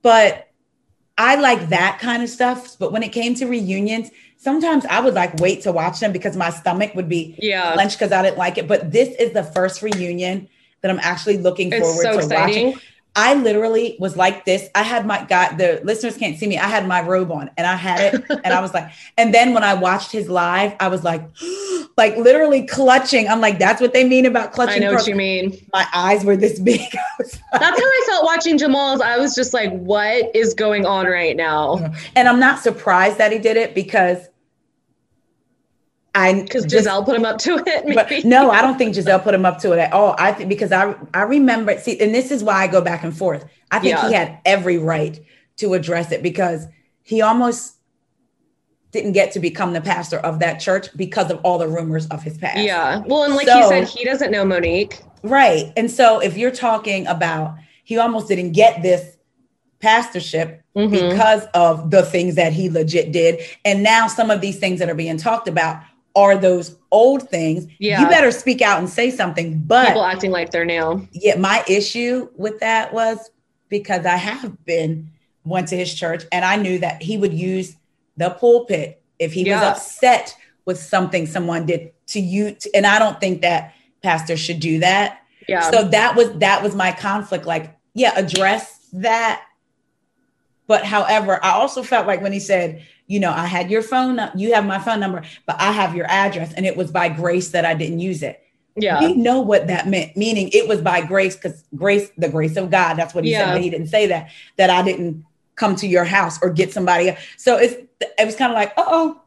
But 0.00 0.48
I 1.18 1.34
like 1.36 1.68
that 1.68 1.98
kind 2.00 2.22
of 2.22 2.30
stuff. 2.30 2.78
But 2.78 2.92
when 2.92 3.02
it 3.02 3.12
came 3.12 3.34
to 3.34 3.46
reunions, 3.46 4.10
sometimes 4.42 4.84
I 4.86 5.00
would 5.00 5.14
like 5.14 5.34
wait 5.36 5.62
to 5.62 5.72
watch 5.72 6.00
them 6.00 6.12
because 6.12 6.36
my 6.36 6.50
stomach 6.50 6.94
would 6.94 7.08
be 7.08 7.36
yeah. 7.38 7.74
clenched 7.74 7.98
because 7.98 8.10
I 8.10 8.22
didn't 8.22 8.38
like 8.38 8.58
it. 8.58 8.66
But 8.66 8.90
this 8.90 9.14
is 9.16 9.32
the 9.32 9.44
first 9.44 9.82
reunion 9.82 10.48
that 10.80 10.90
I'm 10.90 10.98
actually 11.00 11.38
looking 11.38 11.72
it's 11.72 11.80
forward 11.80 12.02
so 12.02 12.12
to 12.12 12.18
exciting. 12.18 12.66
watching. 12.66 12.82
I 13.14 13.34
literally 13.34 13.96
was 14.00 14.16
like 14.16 14.46
this. 14.46 14.70
I 14.74 14.82
had 14.82 15.06
my 15.06 15.22
got 15.26 15.58
the 15.58 15.80
listeners 15.84 16.16
can't 16.16 16.38
see 16.38 16.46
me. 16.46 16.58
I 16.58 16.66
had 16.66 16.88
my 16.88 17.02
robe 17.02 17.30
on 17.30 17.50
and 17.58 17.66
I 17.66 17.76
had 17.76 18.14
it 18.14 18.24
and 18.44 18.54
I 18.54 18.60
was 18.60 18.72
like, 18.72 18.90
and 19.18 19.34
then 19.34 19.52
when 19.52 19.62
I 19.62 19.74
watched 19.74 20.10
his 20.10 20.30
live, 20.30 20.74
I 20.80 20.88
was 20.88 21.04
like, 21.04 21.22
like 21.98 22.16
literally 22.16 22.66
clutching. 22.66 23.28
I'm 23.28 23.40
like, 23.40 23.58
that's 23.58 23.82
what 23.82 23.92
they 23.92 24.08
mean 24.08 24.24
about 24.24 24.52
clutching. 24.52 24.82
I 24.82 24.86
know 24.86 24.94
what 24.94 25.06
you 25.06 25.14
mean. 25.14 25.54
My 25.74 25.86
eyes 25.94 26.24
were 26.24 26.36
this 26.36 26.58
big. 26.58 26.80
that's 27.18 27.38
how 27.52 27.68
I 27.70 28.04
felt 28.08 28.24
watching 28.24 28.56
Jamal's. 28.56 29.02
I 29.02 29.18
was 29.18 29.34
just 29.34 29.52
like, 29.52 29.70
what 29.72 30.34
is 30.34 30.54
going 30.54 30.86
on 30.86 31.06
right 31.06 31.36
now? 31.36 31.92
And 32.16 32.28
I'm 32.28 32.40
not 32.40 32.60
surprised 32.60 33.18
that 33.18 33.30
he 33.30 33.38
did 33.38 33.58
it 33.58 33.74
because 33.74 34.26
I 36.14 36.42
because 36.42 36.66
Gizelle 36.66 37.04
put 37.04 37.16
him 37.16 37.24
up 37.24 37.38
to 37.38 37.62
it. 37.66 37.94
But 37.94 38.24
no, 38.24 38.50
I 38.50 38.60
don't 38.60 38.76
think 38.76 38.94
Gizelle 38.94 39.22
put 39.22 39.34
him 39.34 39.46
up 39.46 39.58
to 39.60 39.72
it 39.72 39.78
at 39.78 39.92
all. 39.92 40.14
I 40.18 40.32
think 40.32 40.48
because 40.48 40.72
I 40.72 40.94
I 41.14 41.22
remember 41.22 41.78
see, 41.78 41.98
and 42.00 42.14
this 42.14 42.30
is 42.30 42.44
why 42.44 42.62
I 42.62 42.66
go 42.66 42.80
back 42.80 43.02
and 43.02 43.16
forth. 43.16 43.44
I 43.70 43.78
think 43.78 43.96
yeah. 43.96 44.08
he 44.08 44.14
had 44.14 44.38
every 44.44 44.78
right 44.78 45.18
to 45.56 45.74
address 45.74 46.12
it 46.12 46.22
because 46.22 46.66
he 47.02 47.22
almost 47.22 47.76
didn't 48.90 49.12
get 49.12 49.32
to 49.32 49.40
become 49.40 49.72
the 49.72 49.80
pastor 49.80 50.18
of 50.18 50.38
that 50.40 50.60
church 50.60 50.88
because 50.96 51.30
of 51.30 51.40
all 51.44 51.56
the 51.56 51.66
rumors 51.68 52.06
of 52.08 52.22
his 52.22 52.36
past. 52.36 52.58
Yeah. 52.58 53.02
Well, 53.06 53.24
and 53.24 53.34
like 53.34 53.46
so, 53.46 53.56
he 53.56 53.68
said, 53.68 53.88
he 53.88 54.04
doesn't 54.04 54.30
know 54.30 54.44
Monique. 54.44 55.00
Right. 55.22 55.72
And 55.78 55.90
so 55.90 56.20
if 56.20 56.36
you're 56.36 56.50
talking 56.50 57.06
about 57.06 57.56
he 57.84 57.98
almost 57.98 58.28
didn't 58.28 58.52
get 58.52 58.82
this 58.82 59.16
pastorship 59.80 60.62
mm-hmm. 60.76 60.92
because 60.92 61.44
of 61.54 61.90
the 61.90 62.02
things 62.02 62.36
that 62.36 62.52
he 62.52 62.70
legit 62.70 63.12
did. 63.12 63.40
And 63.64 63.82
now 63.82 64.06
some 64.06 64.30
of 64.30 64.40
these 64.40 64.58
things 64.58 64.78
that 64.78 64.88
are 64.88 64.94
being 64.94 65.16
talked 65.16 65.48
about 65.48 65.82
are 66.14 66.36
those 66.36 66.76
old 66.90 67.28
things. 67.28 67.66
Yeah. 67.78 68.00
You 68.00 68.08
better 68.08 68.30
speak 68.30 68.62
out 68.62 68.78
and 68.78 68.88
say 68.88 69.10
something. 69.10 69.60
But 69.60 69.88
people 69.88 70.04
acting 70.04 70.30
like 70.30 70.50
they're 70.50 70.64
new. 70.64 71.08
Yeah, 71.12 71.36
my 71.36 71.64
issue 71.68 72.28
with 72.36 72.60
that 72.60 72.92
was 72.92 73.30
because 73.68 74.04
I 74.06 74.16
have 74.16 74.64
been 74.64 75.10
went 75.44 75.68
to 75.68 75.76
his 75.76 75.92
church 75.92 76.24
and 76.30 76.44
I 76.44 76.56
knew 76.56 76.78
that 76.78 77.02
he 77.02 77.16
would 77.16 77.32
use 77.32 77.76
the 78.16 78.30
pulpit 78.30 79.02
if 79.18 79.32
he 79.32 79.46
yeah. 79.46 79.70
was 79.70 79.78
upset 79.78 80.36
with 80.64 80.78
something 80.78 81.26
someone 81.26 81.66
did 81.66 81.92
to 82.08 82.20
you. 82.20 82.56
And 82.74 82.86
I 82.86 82.98
don't 82.98 83.18
think 83.18 83.42
that 83.42 83.74
pastors 84.02 84.40
should 84.40 84.60
do 84.60 84.80
that. 84.80 85.20
Yeah. 85.48 85.70
So 85.70 85.84
that 85.88 86.14
was 86.14 86.32
that 86.38 86.62
was 86.62 86.74
my 86.74 86.92
conflict. 86.92 87.46
Like, 87.46 87.76
yeah, 87.94 88.12
address 88.14 88.88
that. 88.92 89.44
But 90.66 90.84
however, 90.84 91.44
I 91.44 91.52
also 91.52 91.82
felt 91.82 92.06
like 92.06 92.22
when 92.22 92.32
he 92.32 92.40
said, 92.40 92.86
you 93.12 93.20
know, 93.20 93.30
I 93.30 93.44
had 93.44 93.70
your 93.70 93.82
phone, 93.82 94.18
you 94.34 94.54
have 94.54 94.64
my 94.64 94.78
phone 94.78 94.98
number, 94.98 95.22
but 95.44 95.60
I 95.60 95.70
have 95.70 95.94
your 95.94 96.06
address. 96.06 96.54
And 96.54 96.64
it 96.64 96.78
was 96.78 96.90
by 96.90 97.10
grace 97.10 97.50
that 97.50 97.66
I 97.66 97.74
didn't 97.74 97.98
use 97.98 98.22
it. 98.22 98.42
Yeah. 98.74 99.00
We 99.00 99.12
know 99.12 99.42
what 99.42 99.66
that 99.66 99.86
meant, 99.86 100.16
meaning 100.16 100.48
it 100.54 100.66
was 100.66 100.80
by 100.80 101.02
grace, 101.02 101.36
because 101.36 101.62
grace, 101.76 102.10
the 102.16 102.30
grace 102.30 102.56
of 102.56 102.70
God, 102.70 102.94
that's 102.94 103.14
what 103.14 103.24
he 103.24 103.32
yeah. 103.32 103.44
said, 103.44 103.52
but 103.52 103.60
he 103.60 103.68
didn't 103.68 103.88
say 103.88 104.06
that, 104.06 104.30
that 104.56 104.70
I 104.70 104.80
didn't 104.80 105.26
come 105.56 105.76
to 105.76 105.86
your 105.86 106.04
house 106.04 106.42
or 106.42 106.48
get 106.48 106.72
somebody. 106.72 107.14
So 107.36 107.58
it's 107.58 107.74
it 108.00 108.24
was 108.24 108.34
kind 108.34 108.50
of 108.50 108.56
like, 108.56 108.72
oh, 108.78 109.20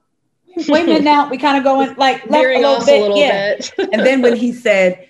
wait 0.68 0.86
a 0.86 0.88
minute 0.88 1.04
now. 1.14 1.30
We 1.30 1.38
kind 1.38 1.60
of 1.60 1.64
going 1.64 1.94
like 1.96 2.28
left 2.28 2.44
a 2.44 2.58
little 2.58 2.84
bit. 2.84 3.00
A 3.00 3.02
little 3.04 3.18
yeah. 3.20 3.56
Bit. 3.58 3.72
and 3.94 4.04
then 4.04 4.24
when 4.24 4.36
he 4.36 4.52
said, 4.52 5.08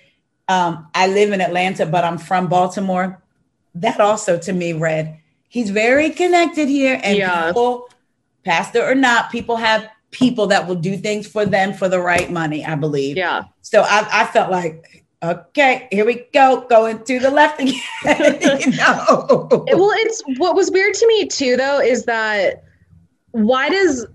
um, 0.48 0.86
I 0.94 1.06
live 1.06 1.32
in 1.32 1.40
Atlanta, 1.40 1.86
but 1.86 2.04
I'm 2.04 2.18
from 2.18 2.48
Baltimore, 2.48 3.22
that 3.76 4.00
also 4.00 4.38
to 4.40 4.52
me 4.52 4.74
read, 4.74 5.18
he's 5.48 5.70
very 5.70 6.10
connected 6.10 6.68
here. 6.68 7.00
And 7.02 7.16
yeah. 7.16 7.46
people 7.46 7.88
pastor 8.46 8.82
or 8.82 8.94
not, 8.94 9.30
people 9.30 9.56
have 9.56 9.88
people 10.10 10.46
that 10.46 10.66
will 10.66 10.76
do 10.76 10.96
things 10.96 11.26
for 11.26 11.44
them 11.44 11.74
for 11.74 11.88
the 11.88 12.00
right 12.00 12.30
money, 12.30 12.64
I 12.64 12.74
believe. 12.76 13.16
Yeah. 13.16 13.44
So 13.60 13.82
I, 13.82 14.08
I 14.10 14.26
felt 14.26 14.50
like, 14.50 15.04
okay, 15.22 15.88
here 15.90 16.06
we 16.06 16.26
go, 16.32 16.64
going 16.70 17.04
to 17.04 17.18
the 17.18 17.30
left 17.30 17.60
again. 17.60 17.74
you 18.60 18.70
know? 18.70 19.48
Well, 19.50 19.90
it's 19.96 20.22
what 20.38 20.54
was 20.54 20.70
weird 20.70 20.94
to 20.94 21.06
me 21.06 21.26
too, 21.26 21.56
though, 21.56 21.80
is 21.80 22.04
that 22.04 22.62
why 23.32 23.68
does 23.68 24.06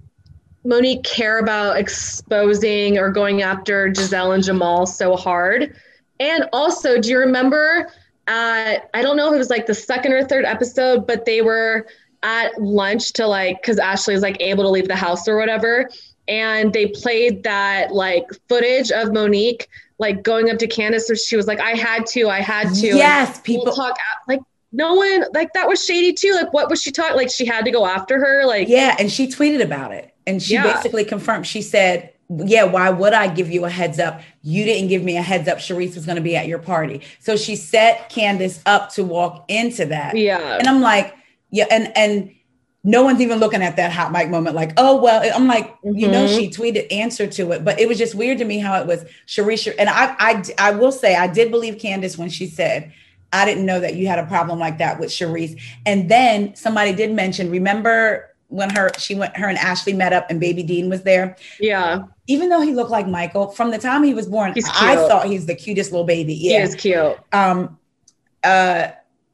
Monique 0.64 1.04
care 1.04 1.38
about 1.38 1.78
exposing 1.78 2.98
or 2.98 3.12
going 3.12 3.42
after 3.42 3.90
Gizelle 3.90 4.34
and 4.34 4.44
Jamal 4.44 4.88
so 4.88 5.16
hard? 5.16 5.76
And 6.20 6.48
also, 6.54 7.00
do 7.00 7.10
you 7.10 7.20
remember 7.20 7.92
I 8.28 9.02
don't 9.02 9.18
know 9.18 9.28
if 9.28 9.34
it 9.34 9.38
was 9.38 9.50
like 9.50 9.66
the 9.66 9.74
second 9.74 10.14
or 10.14 10.24
third 10.24 10.46
episode, 10.46 11.06
but 11.06 11.26
they 11.26 11.42
were 11.42 11.88
at 12.24 12.60
lunch 12.62 13.14
to 13.14 13.28
like 13.28 13.62
because 13.62 13.80
Ashley 13.80 14.14
is 14.14 14.22
like 14.22 14.42
able 14.42 14.64
to 14.64 14.70
leave 14.70 14.88
the 14.88 14.96
house 14.96 15.28
or 15.28 15.38
whatever. 15.38 15.90
And 16.28 16.72
they 16.72 16.88
played 16.88 17.44
that 17.44 17.92
like 17.92 18.26
footage 18.48 18.92
of 18.92 19.12
Monique 19.12 19.68
like 19.98 20.24
going 20.24 20.50
up 20.50 20.58
to 20.60 20.68
Candiace 20.68 21.10
where 21.10 21.16
she 21.16 21.36
was 21.36 21.48
like, 21.48 21.60
I 21.60 21.72
had 21.72 22.06
to, 22.08 22.30
I 22.30 22.40
had 22.40 22.74
to. 22.76 22.88
Yes, 22.88 23.40
people 23.42 23.66
we'll 23.66 23.76
talk 23.76 23.98
like 24.28 24.42
no 24.72 24.96
one 24.96 25.26
like 25.34 25.54
that 25.54 25.68
was 25.68 25.84
shady 25.84 26.14
too. 26.14 26.34
Like 26.34 26.54
what 26.54 26.70
was 26.70 26.82
she 26.82 26.92
talking? 26.92 27.16
Like 27.16 27.30
she 27.30 27.46
had 27.46 27.66
to 27.66 27.72
go 27.72 27.86
after 27.86 28.20
her. 28.20 28.46
Like 28.46 28.68
yeah, 28.68 28.96
and 29.00 29.12
she 29.12 29.28
tweeted 29.28 29.62
about 29.62 29.92
it. 29.92 30.14
And 30.28 30.42
she 30.42 30.54
yeah. 30.54 30.72
basically 30.72 31.04
confirmed, 31.04 31.48
she 31.48 31.62
said, 31.62 32.14
yeah, 32.30 32.64
why 32.64 32.90
would 32.90 33.14
I 33.14 33.28
give 33.28 33.52
you 33.52 33.66
a 33.66 33.70
heads 33.70 34.00
up? 34.00 34.22
You 34.44 34.64
didn't 34.64 34.88
give 34.88 35.04
me 35.04 35.18
a 35.18 35.22
heads 35.22 35.48
up. 35.48 35.58
Charrisse 35.58 35.96
was 35.96 36.06
going 36.06 36.16
to 36.16 36.22
be 36.22 36.36
at 36.36 36.48
your 36.48 36.60
party. 36.60 37.02
So 37.20 37.36
she 37.36 37.56
set 37.56 38.10
Candiace 38.10 38.62
up 38.66 38.92
to 38.94 39.04
walk 39.04 39.46
into 39.50 39.86
that. 39.88 40.16
Yeah. 40.16 40.58
And 40.58 40.68
I'm 40.68 40.82
like, 40.82 41.16
yeah, 41.52 41.66
and 41.70 41.96
and 41.96 42.36
no 42.84 43.04
one's 43.04 43.22
even 43.22 43.40
looking 43.40 43.62
at 43.62 43.76
that 43.76 43.92
hot 43.92 44.12
mic 44.12 44.30
moment 44.30 44.56
like, 44.56 44.74
oh 44.78 45.00
well. 45.02 45.22
I'm 45.36 45.48
like, 45.48 45.70
mm-hmm. 45.82 45.96
you 45.96 46.08
know, 46.08 46.26
mm-hmm. 46.26 46.36
she 46.36 46.50
tweeted 46.50 46.92
answer 46.92 47.28
to 47.28 47.52
it, 47.52 47.64
but 47.64 47.80
it 47.80 47.88
was 47.88 47.98
just 47.98 48.16
weird 48.16 48.40
to 48.40 48.46
me 48.46 48.58
how 48.58 48.80
it 48.82 48.88
was 48.88 49.06
Sharisha. 49.28 49.76
And 49.78 49.90
I 49.90 50.16
I 50.18 50.44
I 50.58 50.72
will 50.72 50.92
say 50.92 51.16
I 51.16 51.28
did 51.28 51.52
believe 51.52 51.78
Candiace 51.78 52.18
when 52.18 52.30
she 52.30 52.48
said, 52.48 52.92
I 53.34 53.46
didn't 53.46 53.66
know 53.66 53.80
that 53.80 53.96
you 53.96 54.08
had 54.08 54.20
a 54.20 54.26
problem 54.26 54.60
like 54.60 54.80
that 54.80 55.00
with 55.00 55.10
Charrisse. 55.10 55.60
And 55.86 56.10
then 56.10 56.56
somebody 56.56 56.94
did 56.94 57.12
mention, 57.12 57.50
remember 57.50 58.30
when 58.48 58.70
her 58.70 58.92
she 58.98 59.16
went 59.16 59.38
her 59.38 59.48
and 59.48 59.58
Ashley 59.58 59.94
met 59.94 60.12
up 60.12 60.30
and 60.30 60.40
baby 60.40 60.64
Dean 60.64 60.90
was 60.90 61.04
there. 61.04 61.38
Yeah. 61.60 62.04
Even 62.28 62.50
though 62.50 62.62
he 62.62 62.74
looked 62.74 62.92
like 62.92 63.08
Michael 63.08 63.48
from 63.50 63.72
the 63.72 63.78
time 63.78 64.04
he 64.04 64.14
was 64.14 64.28
born, 64.28 64.54
I 64.74 64.96
thought 64.96 65.28
he's 65.28 65.46
the 65.46 65.56
cutest 65.56 65.92
little 65.92 66.06
baby. 66.06 66.34
Yeah. 66.34 66.58
He 66.58 66.64
is 66.64 66.76
cute. 66.76 67.18
Um 67.32 67.80
uh 68.44 68.90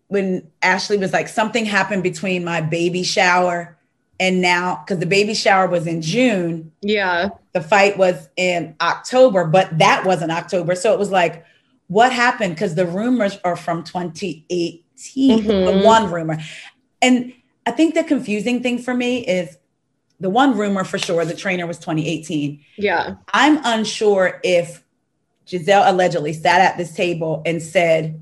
when 0.07 0.47
Ashley 0.61 0.97
was 0.97 1.13
like, 1.13 1.27
something 1.27 1.65
happened 1.65 2.03
between 2.03 2.43
my 2.43 2.61
baby 2.61 3.03
shower 3.03 3.77
and 4.19 4.41
now 4.41 4.83
because 4.83 4.99
the 4.99 5.05
baby 5.05 5.33
shower 5.33 5.67
was 5.67 5.85
in 5.85 6.01
June, 6.01 6.71
Yeah. 6.81 7.29
the 7.53 7.61
fight 7.61 7.97
was 7.97 8.29
in 8.37 8.75
October, 8.81 9.45
but 9.45 9.77
that 9.77 10.05
wasn't 10.05 10.31
October. 10.31 10.75
So 10.75 10.93
it 10.93 10.99
was 10.99 11.11
like, 11.11 11.45
what 11.87 12.11
happened? 12.11 12.55
Because 12.55 12.75
the 12.75 12.85
rumors 12.87 13.37
are 13.43 13.55
from 13.55 13.83
2018, 13.83 15.45
the 15.45 15.53
Mhm. 15.53 15.83
one 15.85 16.09
rumor. 16.11 16.37
And 17.01 17.33
I 17.65 17.71
think 17.71 17.93
the 17.93 18.03
confusing 18.03 18.63
thing 18.63 18.77
for 18.79 18.93
me 18.93 19.19
is 19.25 19.57
the 20.19 20.29
one 20.29 20.57
rumor 20.57 20.83
for 20.83 20.97
sure, 20.97 21.23
the 21.25 21.35
trainer 21.35 21.67
was 21.67 21.77
2018. 21.77 22.59
Yeah. 22.77 23.15
I'm 23.33 23.59
unsure 23.63 24.39
if 24.43 24.83
Gizelle 25.45 25.87
allegedly 25.87 26.33
sat 26.33 26.59
at 26.59 26.77
this 26.77 26.93
table 26.93 27.41
and 27.45 27.61
said, 27.61 28.19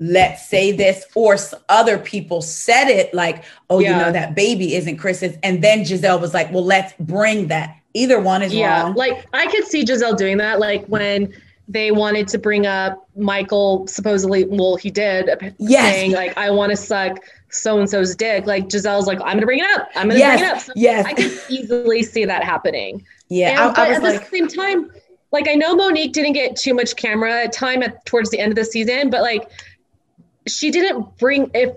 let's 0.00 0.48
say 0.48 0.72
this, 0.72 1.04
or 1.14 1.36
other 1.68 1.98
people 1.98 2.40
said 2.40 2.88
it 2.88 3.12
like, 3.12 3.44
oh, 3.68 3.78
you 3.80 3.90
know, 3.90 4.10
that 4.10 4.34
baby 4.34 4.74
isn't 4.74 4.96
Chris's. 4.96 5.36
And 5.42 5.62
then 5.62 5.80
Gizelle 5.80 6.18
was 6.20 6.32
like, 6.34 6.50
well, 6.50 6.64
let's 6.64 6.94
bring 6.98 7.48
that. 7.48 7.76
Either 7.92 8.18
one 8.18 8.42
is 8.42 8.54
Yeah. 8.54 8.82
wrong. 8.84 8.94
Like 8.94 9.26
I 9.34 9.46
could 9.46 9.64
see 9.66 9.84
Gizelle 9.84 10.16
doing 10.16 10.38
that. 10.38 10.58
Like 10.58 10.86
when 10.86 11.32
they 11.68 11.90
wanted 11.90 12.26
to 12.28 12.38
bring 12.38 12.66
up 12.66 13.06
Michael 13.14 13.86
supposedly, 13.86 14.44
well, 14.44 14.76
he 14.76 14.90
did 14.90 15.28
uh, 15.28 15.36
Yes. 15.58 15.94
saying 15.94 16.12
like, 16.12 16.36
I 16.38 16.50
want 16.50 16.70
to 16.70 16.76
suck 16.76 17.18
so 17.50 17.78
and 17.78 17.88
so's 17.90 18.16
dick. 18.16 18.46
Like 18.46 18.68
Gizelle's 18.68 19.06
like, 19.06 19.20
I'm 19.20 19.36
gonna 19.36 19.44
bring 19.46 19.58
it 19.58 19.70
up. 19.78 19.88
I'm 19.96 20.08
gonna 20.08 20.18
Yes, 20.18 20.40
bring 20.40 20.50
it 20.50 20.56
up. 20.56 20.62
So 20.62 20.72
yes. 20.76 21.04
I 21.04 21.12
could 21.12 21.32
easily 21.50 22.02
see 22.02 22.24
that 22.24 22.42
happening. 22.42 23.04
yeah. 23.28 23.50
And, 23.50 23.58
I, 23.60 23.66
but 23.68 23.78
I 23.78 23.94
at 23.96 24.02
like, 24.02 24.30
the 24.30 24.36
same 24.36 24.48
time, 24.48 24.90
like 25.32 25.46
I 25.48 25.54
know 25.56 25.76
Monique 25.76 26.12
didn't 26.12 26.32
get 26.32 26.56
too 26.56 26.74
much 26.74 26.96
camera 26.96 27.48
time 27.48 27.82
at 27.82 28.04
towards 28.06 28.30
the 28.30 28.38
end 28.40 28.50
of 28.52 28.56
the 28.56 28.64
season, 28.64 29.10
but 29.10 29.20
like 29.22 29.48
she 30.46 30.70
didn't 30.70 31.16
bring 31.18 31.50
if 31.54 31.70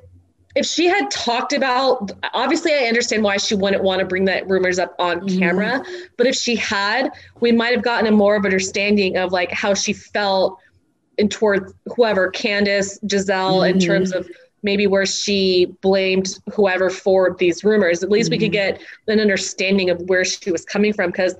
if 0.56 0.66
she 0.68 0.86
had 0.88 1.10
talked 1.10 1.52
about 1.52 2.12
obviously 2.34 2.74
I 2.74 2.84
understand 2.84 3.24
why 3.24 3.38
she 3.38 3.56
wouldn't 3.56 3.84
want 3.84 4.00
to 4.02 4.06
bring 4.06 4.26
that 4.26 4.48
rumors 4.48 4.78
up 4.78 4.96
on 5.00 5.22
Mhm. 5.22 5.40
camera, 5.40 5.84
but 6.16 6.28
if 6.28 6.36
she 6.36 6.56
had, 6.56 7.10
we 7.40 7.52
might 7.52 7.74
have 7.74 7.82
gotten 7.82 8.06
a 8.06 8.12
more 8.12 8.36
of 8.36 8.46
understanding 8.46 9.18
of 9.18 9.32
like 9.32 9.52
how 9.52 9.74
she 9.74 9.94
felt 9.94 10.60
in 11.18 11.28
towards 11.28 11.74
whoever, 11.96 12.30
Candiace, 12.30 13.00
Gizelle, 13.08 13.68
in 13.68 13.78
Mhm. 13.78 13.86
terms 13.86 14.14
of 14.14 14.28
maybe 14.62 14.86
where 14.88 15.06
she 15.08 15.66
blamed 15.82 16.40
whoever 16.54 16.90
for 16.92 17.36
these 17.40 17.64
rumors. 17.64 18.04
At 18.04 18.10
least 18.12 18.30
we 18.30 18.38
Mhm. 18.38 18.42
could 18.42 18.52
get 18.52 18.82
an 19.08 19.20
understanding 19.20 19.90
of 19.90 20.02
where 20.04 20.24
she 20.24 20.52
was 20.52 20.64
coming 20.66 20.94
from 20.94 21.10
because 21.10 21.36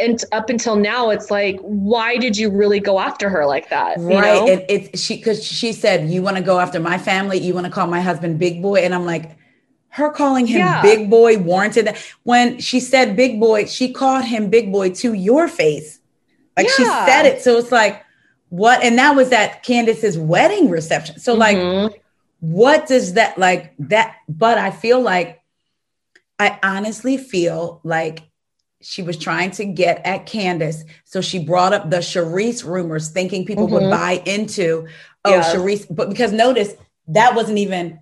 and 0.00 0.24
up 0.32 0.48
until 0.48 0.76
now 0.76 1.10
it's 1.10 1.30
like 1.30 1.58
why 1.60 2.16
did 2.16 2.36
you 2.36 2.50
really 2.50 2.80
go 2.80 3.00
after 3.00 3.28
her 3.28 3.46
like 3.46 3.68
that 3.70 3.98
you 3.98 4.06
right. 4.06 4.22
know? 4.22 4.46
It, 4.46 4.66
it's 4.68 5.00
she, 5.00 5.16
because 5.16 5.42
she 5.44 5.72
said, 5.72 6.08
you 6.08 6.22
want 6.22 6.36
to 6.36 6.42
go 6.42 6.60
after 6.60 6.80
my 6.80 6.98
family, 6.98 7.38
you 7.38 7.54
want 7.54 7.66
to 7.66 7.72
call 7.72 7.86
my 7.86 8.00
husband 8.00 8.38
Big 8.38 8.62
Boy. 8.62 8.80
And 8.80 8.94
I'm 8.94 9.04
like, 9.04 9.36
her 9.88 10.10
calling 10.10 10.46
him 10.46 10.58
Yeah. 10.58 10.82
Big 10.82 11.10
Boy 11.10 11.38
warranted 11.38 11.86
that. 11.86 11.98
When 12.22 12.58
she 12.60 12.80
said 12.80 13.16
Big 13.16 13.40
Boy, 13.40 13.66
she 13.66 13.92
called 13.92 14.24
him 14.24 14.50
Big 14.50 14.70
Boy 14.70 14.90
to 14.94 15.12
your 15.14 15.48
face. 15.48 16.00
Like 16.56 16.68
she 16.68 16.84
said 16.84 17.24
it. 17.24 17.42
So 17.42 17.56
it's 17.56 17.72
like, 17.72 18.04
what? 18.48 18.82
And 18.82 18.98
that 18.98 19.14
was 19.14 19.32
at 19.32 19.62
Candiace's 19.62 20.18
wedding 20.18 20.70
reception. 20.70 21.18
So, 21.18 21.34
like, 21.34 21.56
Mhm. 21.56 21.94
what 22.40 22.86
does 22.86 23.14
that 23.14 23.38
like 23.38 23.74
that? 23.78 24.16
But 24.28 24.58
I 24.58 24.70
feel 24.70 25.00
like, 25.00 25.40
I 26.38 26.58
honestly 26.62 27.16
feel 27.16 27.80
like 27.84 28.22
she 28.80 29.02
was 29.02 29.16
trying 29.16 29.50
to 29.52 29.64
get 29.64 30.00
at 30.04 30.26
Candiace. 30.26 30.84
So 31.04 31.20
she 31.20 31.38
brought 31.38 31.72
up 31.72 31.90
the 31.90 31.98
Charrisse 31.98 32.64
rumors, 32.64 33.08
thinking 33.08 33.44
people 33.44 33.66
would 33.68 33.82
Mhm. 33.84 33.90
buy 33.90 34.22
into, 34.24 34.86
oh, 35.24 35.30
Yes. 35.30 35.52
Charrisse. 35.54 35.86
But 35.90 36.08
because 36.10 36.32
notice 36.32 36.74
that 37.08 37.34
wasn't 37.34 37.58
even 37.58 37.98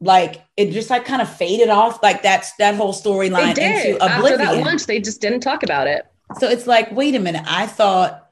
like 0.00 0.40
it 0.56 0.70
just 0.70 0.90
like 0.90 1.04
kind 1.04 1.20
of 1.20 1.28
faded 1.28 1.68
off 1.70 2.00
like 2.04 2.22
that's 2.22 2.52
that 2.58 2.76
whole 2.76 2.92
storyline 2.92 3.58
into 3.58 4.00
after 4.00 4.36
that 4.36 4.56
lunch 4.64 4.86
they 4.86 5.00
just 5.00 5.20
didn't 5.20 5.40
talk 5.40 5.64
about 5.64 5.88
it 5.88 6.06
So 6.38 6.46
it's 6.48 6.68
like, 6.68 6.92
wait 6.92 7.16
a 7.16 7.18
minute, 7.18 7.42
I 7.48 7.66
thought 7.66 8.28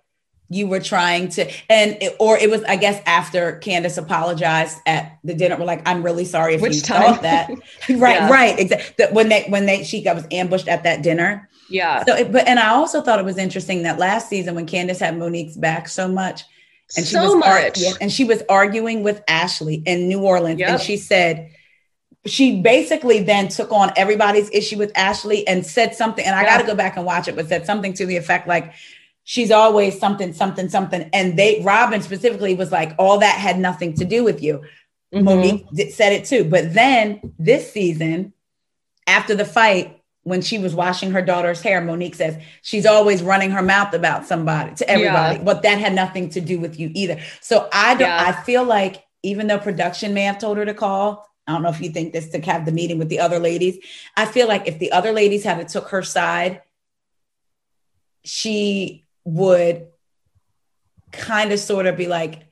you 0.49 0.69
were 0.69 0.79
trying 0.79 1.29
to, 1.31 1.51
and 1.69 1.97
it, 2.01 2.15
or 2.21 2.37
it 2.39 2.49
was, 2.51 2.63
I 2.65 2.77
guess, 2.77 3.03
after 3.05 3.59
Candiace 3.59 3.99
apologized 3.99 4.79
at 4.87 5.19
the 5.25 5.35
dinner. 5.35 5.57
We're 5.57 5.65
like, 5.65 5.83
I'm 5.89 6.05
really 6.05 6.25
sorry 6.25 6.55
if 6.55 6.61
Which 6.61 6.77
you 6.77 6.83
time? 6.83 7.15
thought 7.15 7.23
that. 7.23 7.49
right, 7.89 8.15
Yeah. 8.17 8.31
right, 8.31 8.57
exactly. 8.61 9.07
When 9.11 9.29
they 9.29 9.47
when 9.49 9.67
they 9.67 9.83
she 9.83 10.03
got 10.03 10.15
was 10.15 10.27
ambushed 10.31 10.69
at 10.69 10.85
that 10.85 11.03
dinner. 11.03 11.49
Yeah 11.69 12.05
So, 12.05 12.15
it, 12.15 12.33
but 12.33 12.47
and 12.47 12.59
I 12.59 12.69
also 12.71 13.03
thought 13.03 13.19
it 13.19 13.25
was 13.25 13.39
interesting 13.39 13.83
that 13.83 13.99
last 13.99 14.29
season 14.29 14.55
when 14.55 14.67
Candiace 14.67 15.01
had 15.01 15.17
Monique's 15.19 15.57
back 15.57 15.89
so 15.89 16.09
much, 16.09 16.43
and 16.97 17.05
she 17.07 17.15
so 17.15 17.25
was 17.25 17.35
much 17.37 17.79
and 18.01 18.13
she 18.13 18.25
was 18.25 18.43
arguing 18.49 19.03
with 19.03 19.23
Ashley 19.29 19.83
in 19.87 20.09
New 20.09 20.23
Orleans, 20.23 20.61
and 20.61 20.81
she 20.81 20.97
said. 20.97 21.51
She 22.25 22.61
basically 22.61 23.23
then 23.23 23.47
took 23.47 23.71
on 23.71 23.93
everybody's 23.95 24.51
issue 24.51 24.79
with 24.79 24.91
Ashley 24.97 25.47
and 25.47 25.65
said 25.65 25.95
something, 25.95 26.25
and 26.27 26.35
I 26.35 26.43
Yeah. 26.43 26.57
got 26.57 26.61
to 26.63 26.67
go 26.67 26.75
back 26.75 26.97
and 26.97 27.07
watch 27.07 27.29
it, 27.29 27.37
but 27.37 27.47
said 27.49 27.65
something 27.65 27.93
to 27.93 28.05
the 28.05 28.17
effect 28.17 28.49
like, 28.49 28.73
she's 29.23 29.53
always 29.53 29.97
something, 30.01 30.33
something, 30.33 30.69
something. 30.69 31.09
And 31.13 31.39
they, 31.39 31.61
Robyn 31.63 32.03
specifically 32.03 32.55
was 32.57 32.73
like, 32.73 32.97
all 32.99 33.19
that 33.19 33.37
had 33.39 33.61
nothing 33.61 33.95
to 33.95 34.05
do 34.05 34.25
with 34.25 34.43
you. 34.43 34.63
Mhm. 35.15 35.23
Monique 35.23 35.67
said 35.93 36.13
it 36.13 36.25
too. 36.25 36.43
But 36.43 36.75
then 36.75 37.21
this 37.39 37.73
season, 37.73 38.33
after 39.07 39.37
the 39.37 39.45
fight, 39.45 39.97
when 40.27 40.43
she 40.43 40.59
was 40.59 40.75
washing 40.75 41.13
her 41.13 41.23
daughter's 41.23 41.61
hair, 41.61 41.81
Monique 41.81 42.17
says 42.17 42.37
she's 42.61 42.85
always 42.85 43.23
running 43.23 43.53
her 43.53 43.63
mouth 43.63 43.95
about 43.95 44.27
somebody 44.27 44.75
to 44.75 44.91
everybody, 44.91 45.37
Yeah. 45.37 45.45
but 45.45 45.63
that 45.63 45.79
had 45.79 45.95
nothing 45.95 46.31
to 46.31 46.41
do 46.41 46.59
with 46.59 46.81
you 46.81 46.91
either. 46.95 47.21
So 47.41 47.69
I 47.73 47.95
don't. 47.95 48.09
Yeah. 48.09 48.25
I 48.27 48.43
feel 48.43 48.65
like 48.65 49.05
even 49.23 49.47
though 49.47 49.61
production 49.61 50.15
may 50.15 50.23
have 50.23 50.39
told 50.39 50.57
her 50.57 50.65
to 50.65 50.75
call, 50.75 51.29
I 51.47 51.53
don't 51.53 51.63
know 51.63 51.69
if 51.69 51.81
you 51.81 51.91
think 51.91 52.13
this 52.13 52.29
to 52.31 52.41
have 52.41 52.65
the 52.67 52.73
meeting 52.73 52.99
with 52.99 53.09
the 53.09 53.21
other 53.21 53.39
ladies. 53.39 53.79
I 54.17 54.25
feel 54.25 54.49
like 54.49 54.67
if 54.67 54.81
the 54.81 54.91
other 54.91 55.13
ladies 55.13 55.45
had 55.45 55.69
took 55.69 55.91
her 55.91 56.03
side, 56.03 56.61
she 58.25 59.05
would 59.23 59.87
kind 61.13 61.53
of 61.53 61.61
sort 61.61 61.87
of 61.87 61.97
be 61.97 62.09
like, 62.09 62.46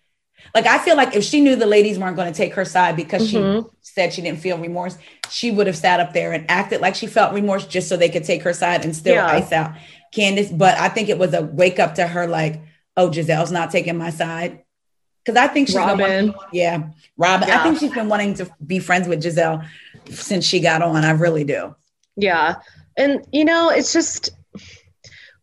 like 0.54 0.66
I 0.66 0.78
feel 0.78 0.96
like 0.96 1.14
if 1.14 1.22
she 1.24 1.40
knew 1.40 1.56
the 1.56 1.66
ladies 1.66 1.98
weren't 1.98 2.16
going 2.16 2.32
to 2.32 2.36
take 2.36 2.54
her 2.54 2.64
side 2.64 2.96
because 2.96 3.32
Mhm. 3.32 3.64
she 3.64 3.70
said 3.82 4.12
she 4.12 4.22
didn't 4.22 4.40
feel 4.40 4.58
remorse, 4.58 4.96
she 5.30 5.50
would 5.50 5.66
have 5.66 5.76
sat 5.76 6.00
up 6.00 6.12
there 6.12 6.32
and 6.32 6.44
acted 6.50 6.80
like 6.80 6.94
she 6.94 7.06
felt 7.06 7.32
remorse 7.32 7.66
just 7.66 7.88
so 7.88 7.96
they 7.96 8.08
could 8.08 8.24
take 8.24 8.42
her 8.42 8.52
side 8.52 8.84
and 8.84 8.94
still 8.94 9.14
Yeah. 9.14 9.26
ice 9.26 9.52
out 9.52 9.72
Candiace. 10.12 10.50
But 10.56 10.78
I 10.78 10.88
think 10.88 11.08
it 11.08 11.18
was 11.18 11.34
a 11.34 11.42
wake 11.42 11.78
up 11.80 11.96
to 11.96 12.06
her, 12.06 12.26
like, 12.26 12.60
oh, 12.96 13.08
Gizelle's 13.10 13.50
not 13.52 13.70
taking 13.70 13.96
my 13.98 14.10
side. 14.10 14.60
Because 15.24 15.36
I 15.40 15.48
think 15.48 15.68
she's 15.68 15.76
been 15.76 15.84
Robyn. 15.98 16.26
wanting- 16.28 16.34
yeah, 16.52 16.82
Robyn. 17.16 17.50
I 17.50 17.62
think 17.62 17.78
she's 17.80 17.92
been 17.92 18.08
wanting 18.08 18.34
to 18.34 18.48
be 18.64 18.78
friends 18.78 19.08
with 19.08 19.22
Gizelle 19.22 19.64
since 20.10 20.44
she 20.44 20.60
got 20.60 20.82
on. 20.82 21.04
I 21.04 21.12
really 21.12 21.44
do. 21.44 21.74
Yeah. 22.16 22.56
And 22.96 23.24
you 23.32 23.44
know, 23.44 23.70
it's 23.70 23.92
just 23.92 24.30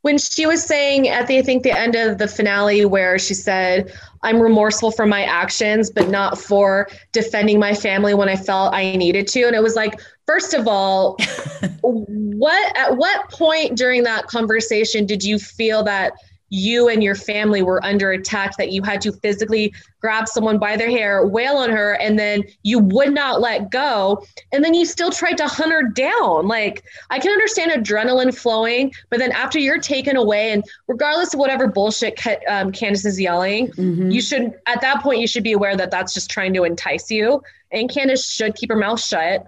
when 0.04 0.18
she 0.18 0.46
was 0.46 0.64
saying 0.64 1.10
at 1.10 1.28
the 1.28 1.38
I 1.40 1.42
think 1.42 1.64
the 1.64 1.78
end 1.78 1.96
of 1.96 2.18
the 2.18 2.28
finale 2.28 2.86
where 2.86 3.20
she 3.20 3.34
said, 3.34 3.92
I'm 4.24 4.40
remorseful 4.40 4.92
for 4.92 5.06
my 5.06 5.24
actions, 5.24 5.90
but 5.90 6.10
not 6.10 6.38
for 6.38 6.88
defending 7.12 7.60
my 7.60 7.74
family 7.74 8.14
when 8.14 8.30
I 8.30 8.36
felt 8.36 8.74
I 8.74 8.96
needed 8.96 9.28
to. 9.30 9.44
And 9.44 9.56
it 9.56 9.64
was 9.64 9.76
like, 9.76 10.00
first 10.28 10.54
of 10.54 10.68
all, 10.68 11.18
what 11.82 12.78
at 12.78 12.98
what 12.98 13.30
point 13.32 13.78
during 13.78 14.04
that 14.04 14.28
conversation 14.28 15.06
did 15.06 15.24
you 15.24 15.40
feel 15.40 15.84
that 15.84 16.14
you 16.52 16.90
and 16.90 17.02
your 17.02 17.16
family 17.16 17.64
were 17.64 17.84
under 17.84 18.12
attack 18.12 18.58
that 18.58 18.72
you 18.74 18.84
had 18.84 19.00
to 19.00 19.12
physically 19.14 19.74
grab 20.02 20.28
someone 20.28 20.58
by 20.58 20.76
their 20.76 20.90
hair, 20.90 21.26
wail 21.26 21.56
on 21.56 21.70
her, 21.70 21.94
and 21.94 22.20
then 22.20 22.44
you 22.64 22.78
would 22.78 23.14
not 23.14 23.40
let 23.40 23.72
go. 23.72 24.22
And 24.52 24.64
then 24.64 24.74
you 24.74 24.86
still 24.86 25.12
tried 25.12 25.38
to 25.38 25.48
hunt 25.48 25.72
her 25.72 25.84
down. 25.84 26.50
Like, 26.50 26.84
I 27.10 27.20
can 27.20 27.32
understand 27.32 27.72
adrenaline 27.72 28.38
flowing, 28.38 28.92
but 29.10 29.20
then 29.20 29.32
after 29.32 29.60
you're 29.60 29.80
taken 29.80 30.18
away, 30.18 30.52
and 30.52 30.64
regardless 30.88 31.34
of 31.34 31.40
whatever 31.40 31.68
bullshit 31.68 32.20
um, 32.50 32.74
Candiace 32.74 33.06
is 33.06 33.20
yelling, 33.20 33.70
Mhm. 33.70 34.12
you 34.12 34.22
should, 34.22 34.54
at 34.66 34.82
that 34.82 35.02
point, 35.02 35.22
you 35.22 35.28
should 35.28 35.44
be 35.44 35.54
aware 35.54 35.78
that 35.78 35.90
that's 35.90 36.14
just 36.14 36.30
trying 36.30 36.54
to 36.56 36.66
entice 36.66 37.10
you. 37.10 37.42
And 37.72 37.90
Candiace 37.90 38.30
should 38.30 38.56
keep 38.56 38.70
her 38.70 38.76
mouth 38.76 39.02
shut 39.02 39.48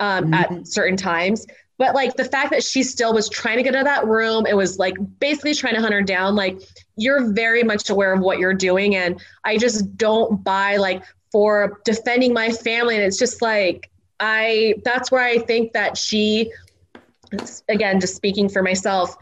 um, 0.00 0.30
Mhm. 0.30 0.34
at 0.34 0.66
certain 0.66 0.96
times. 0.96 1.46
But 1.78 1.94
like 1.94 2.16
the 2.16 2.24
fact 2.24 2.50
that 2.50 2.64
she 2.64 2.82
still 2.82 3.14
was 3.14 3.28
trying 3.28 3.56
to 3.56 3.62
get 3.62 3.74
out 3.76 3.80
of 3.80 3.86
that 3.86 4.06
room, 4.06 4.46
it 4.46 4.56
was 4.56 4.78
like 4.78 4.94
basically 5.20 5.54
trying 5.54 5.76
to 5.76 5.80
hunt 5.80 5.94
her 5.94 6.02
down. 6.02 6.34
Like 6.34 6.60
you're 6.96 7.32
very 7.32 7.62
much 7.62 7.88
aware 7.88 8.12
of 8.12 8.20
what 8.20 8.38
you're 8.38 8.52
doing. 8.52 8.96
And 8.96 9.20
I 9.44 9.58
just 9.58 9.96
don't 9.96 10.42
buy 10.42 10.76
like 10.76 11.04
for 11.30 11.80
defending 11.84 12.34
my 12.34 12.50
family. 12.50 12.96
And 12.96 13.04
it's 13.04 13.16
just 13.16 13.40
like, 13.40 13.90
I, 14.18 14.74
that's 14.84 15.12
where 15.12 15.22
I 15.22 15.38
think 15.38 15.72
that 15.74 15.96
she, 15.96 16.52
again, 17.68 18.00
just 18.00 18.16
speaking 18.16 18.48
for 18.48 18.62
myself, 18.62 19.16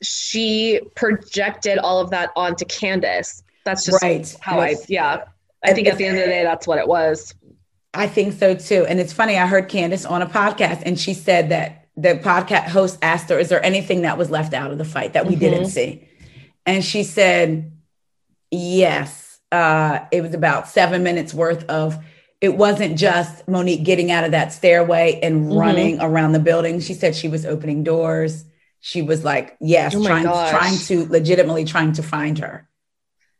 she 0.00 0.80
projected 0.96 1.76
all 1.76 2.00
of 2.00 2.08
that 2.10 2.30
onto 2.36 2.64
Candiace. 2.64 3.42
That's 3.64 3.84
just 3.84 4.02
right. 4.02 4.34
how 4.40 4.60
I, 4.60 4.76
yeah. 4.88 5.24
I 5.62 5.74
think 5.74 5.88
at 5.88 5.98
the 5.98 6.06
end 6.06 6.16
of 6.16 6.24
the 6.24 6.30
day, 6.30 6.42
that's 6.42 6.66
what 6.66 6.78
it 6.78 6.88
was. 6.88 7.34
I 7.92 8.06
think 8.06 8.32
so 8.32 8.54
too. 8.54 8.86
And 8.88 8.98
it's 8.98 9.12
funny, 9.12 9.36
I 9.36 9.46
heard 9.46 9.68
Candiace 9.68 10.06
on 10.06 10.22
a 10.22 10.26
podcast 10.26 10.84
and 10.86 10.98
she 10.98 11.12
said 11.12 11.50
that 11.50 11.77
the 12.00 12.14
podcast 12.22 12.68
host 12.68 12.98
asked 13.02 13.28
her, 13.30 13.38
Is 13.38 13.48
there 13.48 13.64
anything 13.64 14.02
that 14.02 14.16
was 14.18 14.30
left 14.30 14.54
out 14.54 14.70
of 14.70 14.78
the 14.78 14.84
fight 14.84 15.14
that 15.14 15.26
we 15.26 15.34
Mhm. 15.34 15.40
didn't 15.40 15.66
see? 15.66 16.06
And 16.64 16.84
she 16.84 17.02
said, 17.02 17.72
Yes. 18.50 19.38
Uh, 19.50 20.00
it 20.12 20.20
was 20.22 20.34
about 20.34 20.68
seven 20.68 21.02
minutes 21.02 21.32
worth 21.32 21.64
of 21.70 21.98
it 22.40 22.56
wasn't 22.56 22.96
just 22.96 23.48
Monique 23.48 23.82
getting 23.82 24.10
out 24.12 24.22
of 24.24 24.30
that 24.30 24.52
stairway 24.52 25.18
and 25.22 25.46
Mhm. 25.46 25.58
running 25.58 26.00
around 26.00 26.32
the 26.32 26.38
building. 26.38 26.78
She 26.80 26.94
said 26.94 27.16
she 27.16 27.26
was 27.28 27.44
opening 27.44 27.82
doors. 27.82 28.44
She 28.80 29.02
was 29.02 29.24
like, 29.24 29.56
yes, 29.60 29.92
Oh 29.94 30.04
trying 30.04 30.22
gosh. 30.24 30.50
trying 30.50 30.78
to 31.06 31.10
legitimately 31.10 31.64
trying 31.64 31.92
to 31.94 32.02
find 32.02 32.38
her. 32.38 32.67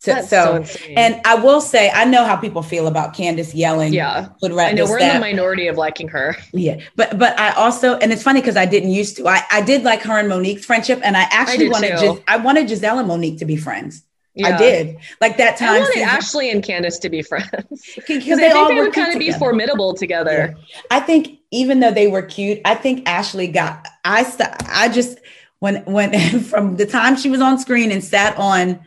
So, 0.01 0.13
That's 0.13 0.31
so, 0.31 0.63
so 0.63 0.79
and 0.97 1.21
I 1.25 1.35
will 1.35 1.61
say, 1.61 1.91
I 1.91 2.05
know 2.05 2.25
how 2.25 2.37
people 2.37 2.63
feel 2.63 2.87
about 2.87 3.15
Candiace 3.15 3.53
yelling. 3.53 3.93
yeah, 3.93 4.29
I 4.41 4.73
know 4.73 4.85
we're 4.85 4.99
in 4.99 5.15
the 5.15 5.21
minority 5.21 5.67
of 5.67 5.77
liking 5.77 6.07
her. 6.09 6.37
Yeah, 6.53 6.79
but 6.95 7.19
but 7.19 7.39
I 7.39 7.51
also 7.55 7.97
and 7.97 8.13
it's 8.13 8.23
funny 8.23 8.41
because 8.41 8.57
I 8.57 8.65
didn't 8.65 8.91
used 8.91 9.17
to. 9.17 9.27
I 9.27 9.43
I 9.51 9.61
did 9.61 9.83
like 9.83 10.03
her 10.03 10.17
and 10.17 10.29
Monique's 10.29 10.65
friendship, 10.65 11.01
and 11.03 11.17
I 11.17 11.23
actually 11.31 11.65
did 11.65 11.73
wanted. 11.73 11.99
Gis- 11.99 12.21
I 12.29 12.37
wanted 12.37 12.69
Gizelle 12.69 13.01
and 13.01 13.09
Monique 13.09 13.39
to 13.41 13.45
be 13.45 13.57
friends. 13.57 14.05
I 14.45 14.57
did 14.57 14.99
like 15.21 15.37
that 15.39 15.57
time. 15.57 15.71
I 15.71 15.79
wanted 15.81 15.95
season- 15.95 16.09
Ashley 16.09 16.51
and 16.53 16.63
Candiace 16.63 16.99
to 17.01 17.09
be 17.09 17.23
friends 17.23 17.51
because 17.97 18.07
they 18.07 18.33
I 18.35 18.37
think 18.37 18.55
all 18.55 18.69
they 18.69 18.81
would 18.81 18.93
kind 18.93 19.13
of 19.13 19.19
be 19.19 19.33
formidable 19.33 19.95
together. 19.95 20.55
I 20.93 21.01
think 21.01 21.41
even 21.51 21.81
though 21.81 21.91
they 21.91 22.07
were 22.07 22.23
cute, 22.23 22.61
I 22.65 22.77
think 22.77 23.09
Ashley 23.09 23.49
got. 23.49 23.85
I 24.05 24.23
st- 24.23 24.49
I 24.69 24.91
just 24.91 25.19
when 25.59 25.85
when 25.87 26.41
from 26.41 26.77
the 26.77 26.87
time 26.87 27.17
she 27.17 27.31
was 27.31 27.41
on 27.41 27.59
screen 27.59 27.91
and 27.91 28.05
sat 28.05 28.37
on 28.39 28.79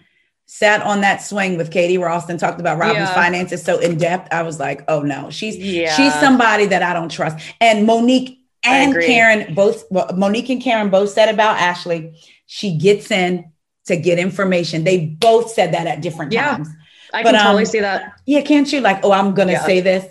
sat 0.53 0.81
on 0.81 0.99
that 0.99 1.21
swing 1.21 1.55
with 1.55 1.71
Katie 1.71 1.97
Rost 1.97 2.29
and 2.29 2.37
talked 2.37 2.59
about 2.59 2.77
Robyn's 2.77 3.07
Yeah. 3.07 3.13
finances 3.13 3.63
so 3.63 3.79
in 3.79 3.97
depth. 3.97 4.33
I 4.33 4.43
was 4.43 4.59
like, 4.59 4.83
oh 4.89 4.99
no, 5.01 5.29
she's 5.29 5.55
Yeah. 5.55 5.95
she's 5.95 6.13
somebody 6.19 6.65
that 6.65 6.83
I 6.83 6.91
don't 6.91 7.09
trust. 7.09 7.37
And 7.61 7.85
Monique 7.85 8.37
and. 8.65 8.93
Karen 8.93 9.53
both 9.55 9.85
well, 9.89 10.09
Monique 10.13 10.49
and 10.49 10.61
Karen 10.61 10.89
both 10.89 11.09
said 11.11 11.29
about 11.33 11.55
Ashley, 11.57 12.19
she 12.47 12.75
gets 12.77 13.11
in 13.11 13.49
to 13.85 13.95
get 13.95 14.19
information. 14.19 14.83
They 14.83 15.05
both 15.05 15.51
said 15.51 15.73
that 15.73 15.87
at 15.87 16.01
different 16.01 16.33
Yeah. 16.33 16.57
times. 16.57 16.67
I 17.13 17.23
But, 17.23 17.31
can 17.31 17.43
totally 17.43 17.63
um, 17.63 17.67
see 17.67 17.79
that. 17.79 18.11
Yeah, 18.25 18.41
can't 18.41 18.71
you? 18.73 18.81
Like, 18.81 19.05
oh, 19.05 19.13
I'm 19.13 19.33
gonna 19.33 19.53
Yeah. 19.53 19.65
say 19.65 19.79
this. 19.79 20.05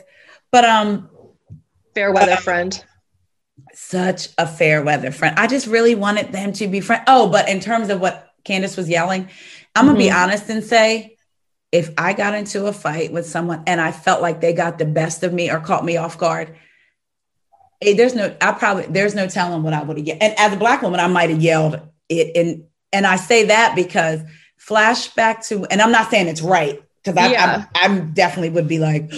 But 0.51 0.65
um 0.65 1.11
Fair 1.95 2.13
weather 2.13 2.37
friend. 2.37 2.83
such 3.75 4.31
a 4.39 4.47
fair 4.47 4.83
weather 4.83 5.11
friend. 5.11 5.39
I 5.39 5.47
just 5.47 5.67
really 5.67 5.95
wanted 5.95 6.33
them 6.33 6.55
to 6.55 6.67
be 6.67 6.81
friends. 6.81 7.03
Oh, 7.07 7.29
but 7.29 7.47
in 7.51 7.61
terms 7.61 7.91
of 7.91 8.01
what 8.01 8.33
Candiace 8.45 8.79
was 8.79 8.89
yelling, 8.89 9.29
I'm 9.75 9.87
gonna 9.87 9.99
be 9.99 10.09
Mhm. 10.09 10.23
honest 10.23 10.49
and 10.51 10.65
say, 10.65 11.17
if 11.73 11.91
I 11.97 12.13
got 12.13 12.35
into 12.35 12.67
a 12.67 12.73
fight 12.73 13.13
with 13.13 13.27
someone 13.27 13.63
and 13.67 13.81
I 13.81 13.93
felt 13.93 14.21
like 14.23 14.41
they 14.41 14.53
got 14.53 14.79
the 14.79 14.85
best 14.85 15.23
of 15.23 15.33
me 15.33 15.51
or 15.51 15.61
caught 15.61 15.85
me 15.85 15.97
off 15.97 16.19
guard, 16.19 16.57
eh, 17.83 17.95
there's 17.95 18.15
no, 18.15 18.35
I 18.41 18.53
probably 18.53 18.87
there's 18.87 19.15
no 19.15 19.29
telling 19.29 19.63
what 19.63 19.73
I 19.73 19.83
would 19.83 19.97
have 19.99 20.07
yelled. 20.07 20.23
And 20.23 20.39
as 20.39 20.53
a 20.53 20.57
black 20.57 20.83
woman, 20.83 21.01
I 21.01 21.07
might 21.07 21.31
have 21.31 21.41
yelled 21.43 21.81
it. 22.09 22.37
And 22.37 22.65
and 22.93 23.07
I 23.07 23.17
say 23.17 23.45
that 23.47 23.75
because 23.77 24.21
flashback 24.69 25.47
to, 25.49 25.65
and 25.67 25.81
I'm 25.81 25.93
not 25.93 26.11
saying 26.11 26.27
it's 26.27 26.43
right 26.43 26.83
because 27.03 27.17
I, 27.17 27.31
Yeah. 27.31 27.65
I, 27.75 27.85
I 27.87 27.99
definitely 28.01 28.51
would 28.51 28.69
be 28.69 28.79
like, 28.81 29.11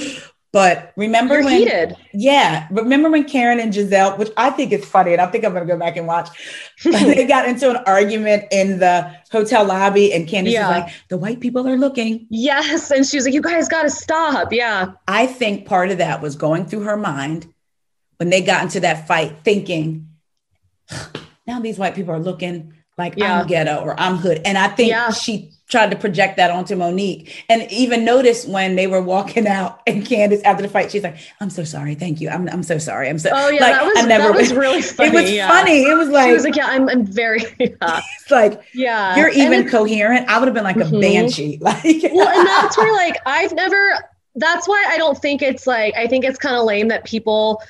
but 0.53 0.93
remember 0.97 1.35
You're 1.37 1.45
when 1.45 1.59
heated. 1.59 1.97
yeah, 2.13 2.69
remember 2.71 3.11
when 3.11 3.25
Karen 3.25 3.59
and 3.59 3.73
Gizelle, 3.73 4.19
which 4.19 4.31
I 4.37 4.51
think 4.51 4.71
is 4.73 4.85
funny, 4.85 5.13
and 5.13 5.21
I 5.23 5.27
think 5.27 5.45
I'm 5.45 5.53
gonna 5.55 5.65
go 5.67 5.79
back 5.79 5.97
and 5.97 6.07
watch. 6.07 6.29
they 6.85 7.27
got 7.27 7.49
into 7.49 7.71
an 7.71 7.77
argument 7.87 8.45
in 8.53 8.79
the 8.79 9.11
hotel 9.31 9.65
lobby, 9.65 10.13
and 10.13 10.29
Candiace 10.29 10.53
Yeah. 10.53 10.69
was 10.69 10.83
like, 10.83 10.93
"The 11.09 11.17
white 11.17 11.41
people 11.41 11.67
are 11.67 11.77
looking." 11.79 12.27
Yes, 12.29 12.91
and 12.91 13.07
she 13.07 13.17
was 13.17 13.25
like, 13.25 13.35
"You 13.35 13.41
guys 13.43 13.67
got 13.69 13.83
to 13.83 13.91
stop." 13.91 14.53
Yeah, 14.53 14.93
I 15.09 15.27
think 15.27 15.67
part 15.67 15.91
of 15.91 15.99
that 15.99 16.21
was 16.21 16.37
going 16.37 16.67
through 16.67 16.83
her 16.83 16.97
mind 16.99 17.47
when 18.19 18.29
they 18.31 18.43
got 18.43 18.63
into 18.63 18.81
that 18.81 19.07
fight, 19.09 19.37
thinking, 19.45 20.09
"Now 21.47 21.61
these 21.61 21.79
white 21.79 21.95
people 21.95 22.15
are 22.15 22.21
looking 22.21 22.75
like 22.99 23.15
Yeah. 23.17 23.41
I'm 23.41 23.47
ghetto 23.47 23.77
or 23.83 23.99
I'm 23.99 24.17
hood," 24.17 24.41
and 24.45 24.57
I 24.59 24.69
think 24.69 24.91
Yeah. 24.91 25.11
she 25.11 25.51
tried 25.71 25.91
to 25.91 25.97
project 25.97 26.37
that 26.37 26.51
onto 26.51 26.77
Monique. 26.77 27.45
And 27.49 27.63
even 27.73 28.05
notice 28.05 28.45
when 28.47 28.77
they 28.77 28.87
were 28.87 29.01
walking 29.01 29.47
out, 29.47 29.81
and 29.87 30.05
Candiace 30.05 30.43
after 30.45 30.63
the 30.63 30.69
fight, 30.69 30.91
she's 30.91 31.03
like, 31.03 31.17
"I'm 31.41 31.49
so 31.49 31.65
sorry, 31.65 31.95
thank 31.95 32.21
you, 32.21 32.29
I'm 32.29 32.47
I'm 32.49 32.63
so 32.63 32.77
sorry, 32.79 33.09
I'm 33.09 33.19
so." 33.19 33.31
Oh 33.33 33.49
yeah, 33.49 33.61
like, 33.63 33.73
that 33.75 33.85
was 33.87 33.99
I've 33.99 34.09
never 34.09 34.29
that 34.29 34.37
was 34.37 34.53
really 34.65 34.83
funny. 34.83 35.09
it 35.09 35.15
was 35.15 35.31
yeah. 35.33 35.49
funny. 35.49 35.83
It 35.85 35.97
was 35.97 36.09
like, 36.09 36.27
she 36.27 36.33
was 36.33 36.45
like, 36.45 36.57
"Yeah, 36.57 36.67
I'm, 36.67 36.89
I'm 36.91 37.07
very 37.07 37.41
yeah, 37.59 38.01
it's 38.21 38.31
like 38.31 38.61
yeah." 38.75 39.17
you're 39.17 39.31
even 39.31 39.69
coherent. 39.69 40.29
I 40.29 40.39
would 40.39 40.47
have 40.47 40.55
been 40.55 40.65
like 40.65 40.77
a 40.77 40.81
Mhm. 40.81 41.01
banshee. 41.01 41.59
Like, 41.63 41.83
well, 42.13 42.29
and 42.29 42.47
that's 42.47 42.77
where 42.77 42.93
like 42.93 43.17
I've 43.27 43.53
never. 43.55 43.95
That's 44.35 44.67
why 44.67 44.83
I 44.89 44.97
don't 44.99 45.17
think 45.17 45.43
it's 45.43 45.67
like 45.67 45.95
I 45.97 46.07
think 46.07 46.25
it's 46.25 46.39
kind 46.39 46.57
of 46.57 46.65
lame 46.65 46.89
that 46.89 47.05
people 47.05 47.63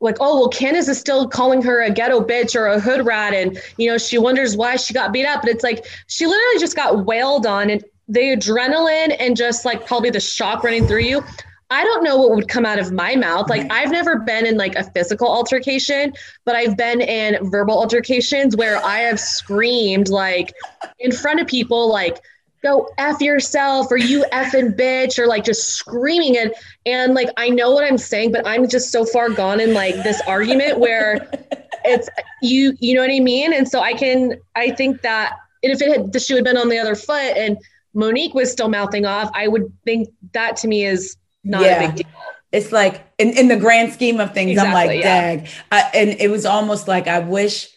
like, 0.00 0.16
oh 0.20 0.40
well, 0.40 0.50
Candiace 0.50 0.88
is 0.88 0.98
still 0.98 1.28
calling 1.28 1.62
her 1.62 1.82
a 1.82 1.90
ghetto 1.90 2.20
bitch 2.20 2.54
or 2.54 2.66
a 2.66 2.80
hood 2.80 3.04
rat, 3.06 3.34
and 3.34 3.58
you 3.76 3.90
know 3.90 3.98
she 3.98 4.18
wonders 4.18 4.56
why 4.56 4.76
she 4.76 4.92
got 4.92 5.12
beat 5.12 5.26
up. 5.26 5.42
But 5.42 5.50
it's 5.50 5.64
like 5.64 5.86
she 6.06 6.26
literally 6.26 6.58
just 6.58 6.76
got 6.76 7.06
wailed 7.06 7.46
on, 7.46 7.70
and 7.70 7.84
the 8.08 8.36
adrenaline 8.36 9.16
and 9.18 9.36
just 9.36 9.64
like 9.64 9.86
probably 9.86 10.10
the 10.10 10.20
shock 10.20 10.62
running 10.62 10.86
through 10.86 11.00
you. 11.00 11.22
I 11.68 11.82
don't 11.82 12.04
know 12.04 12.16
what 12.16 12.30
would 12.30 12.46
come 12.46 12.64
out 12.64 12.78
of 12.78 12.92
my 12.92 13.16
mouth. 13.16 13.50
Like 13.50 13.70
I've 13.72 13.90
never 13.90 14.20
been 14.20 14.46
in 14.46 14.56
like 14.56 14.76
a 14.76 14.84
physical 14.92 15.26
altercation, 15.26 16.12
but 16.44 16.54
I've 16.54 16.76
been 16.76 17.00
in 17.00 17.50
verbal 17.50 17.74
altercations 17.74 18.56
where 18.56 18.84
I 18.84 18.98
have 18.98 19.18
screamed 19.18 20.08
like 20.08 20.54
in 21.00 21.10
front 21.10 21.40
of 21.40 21.48
people, 21.48 21.90
like 21.90 22.20
go 22.66 22.88
f 22.98 23.20
yourself 23.20 23.86
or 23.90 23.96
you 23.96 24.24
effing 24.32 24.76
bitch 24.76 25.18
or 25.18 25.26
like 25.26 25.44
just 25.44 25.68
screaming 25.74 26.34
it. 26.34 26.52
And 26.84 27.14
like 27.14 27.28
I 27.36 27.48
know 27.48 27.70
what 27.72 27.84
I'm 27.84 27.98
saying, 27.98 28.32
but 28.32 28.46
I'm 28.46 28.68
just 28.68 28.90
so 28.90 29.04
far 29.04 29.28
gone 29.30 29.60
in 29.60 29.74
like 29.74 29.94
this 30.02 30.20
argument 30.26 30.78
where 30.78 31.28
it's 31.84 32.08
you 32.42 32.74
you 32.80 32.94
know 32.94 33.00
what 33.02 33.10
I 33.10 33.20
mean. 33.20 33.52
And 33.52 33.68
so 33.68 33.80
I 33.80 33.92
can 33.94 34.34
I 34.54 34.70
think 34.70 35.02
that 35.02 35.36
and 35.62 35.72
if 35.72 35.80
it 35.82 35.88
had 35.88 36.12
the 36.12 36.20
shoe 36.20 36.34
had 36.36 36.44
been 36.44 36.56
on 36.56 36.68
the 36.68 36.78
other 36.78 36.94
foot 36.94 37.36
and 37.36 37.56
Monique 37.94 38.34
was 38.34 38.50
still 38.52 38.68
mouthing 38.68 39.06
off, 39.06 39.30
I 39.34 39.48
would 39.48 39.72
think 39.84 40.08
that 40.32 40.56
to 40.58 40.68
me 40.68 40.84
is 40.84 41.16
not 41.44 41.62
Yeah. 41.62 41.82
a 41.82 41.86
big 41.86 41.96
deal. 41.96 42.06
it's 42.52 42.70
like 42.72 43.06
in, 43.18 43.30
in 43.30 43.48
the 43.48 43.56
grand 43.56 43.92
scheme 43.92 44.20
of 44.20 44.34
things, 44.34 44.58
I'm 44.58 44.66
Exactly, 44.66 44.96
like, 44.96 45.04
yeah. 45.04 45.36
dag. 45.36 45.48
I, 45.72 45.80
and 45.94 46.10
it 46.20 46.30
was 46.30 46.44
almost 46.44 46.86
like 46.88 47.06
I 47.08 47.20
wish 47.20 47.68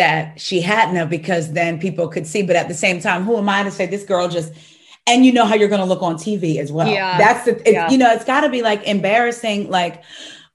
that 0.00 0.40
she 0.40 0.62
hadn't 0.62 0.96
have 0.96 1.10
because 1.10 1.52
then 1.52 1.78
people 1.78 2.08
could 2.08 2.26
see. 2.26 2.42
But 2.42 2.56
at 2.56 2.68
the 2.68 2.74
same 2.74 3.00
time, 3.02 3.22
who 3.24 3.36
am 3.36 3.48
I 3.50 3.62
to 3.64 3.70
say 3.70 3.84
this 3.84 4.02
girl 4.04 4.28
just 4.28 4.50
and 5.06 5.26
you 5.26 5.32
know 5.32 5.44
how 5.44 5.54
you're 5.54 5.68
going 5.68 5.80
to 5.80 5.86
look 5.86 6.02
on 6.02 6.14
TV 6.16 6.56
as 6.58 6.72
well. 6.72 6.88
Yeah. 6.88 7.18
That's 7.18 7.44
the, 7.44 7.52
it, 7.68 7.72
Yeah. 7.74 7.90
you 7.90 7.98
know, 7.98 8.10
it's 8.12 8.24
got 8.24 8.42
to 8.42 8.48
be 8.48 8.62
like 8.62 8.84
embarrassing, 8.84 9.68
like, 9.70 10.02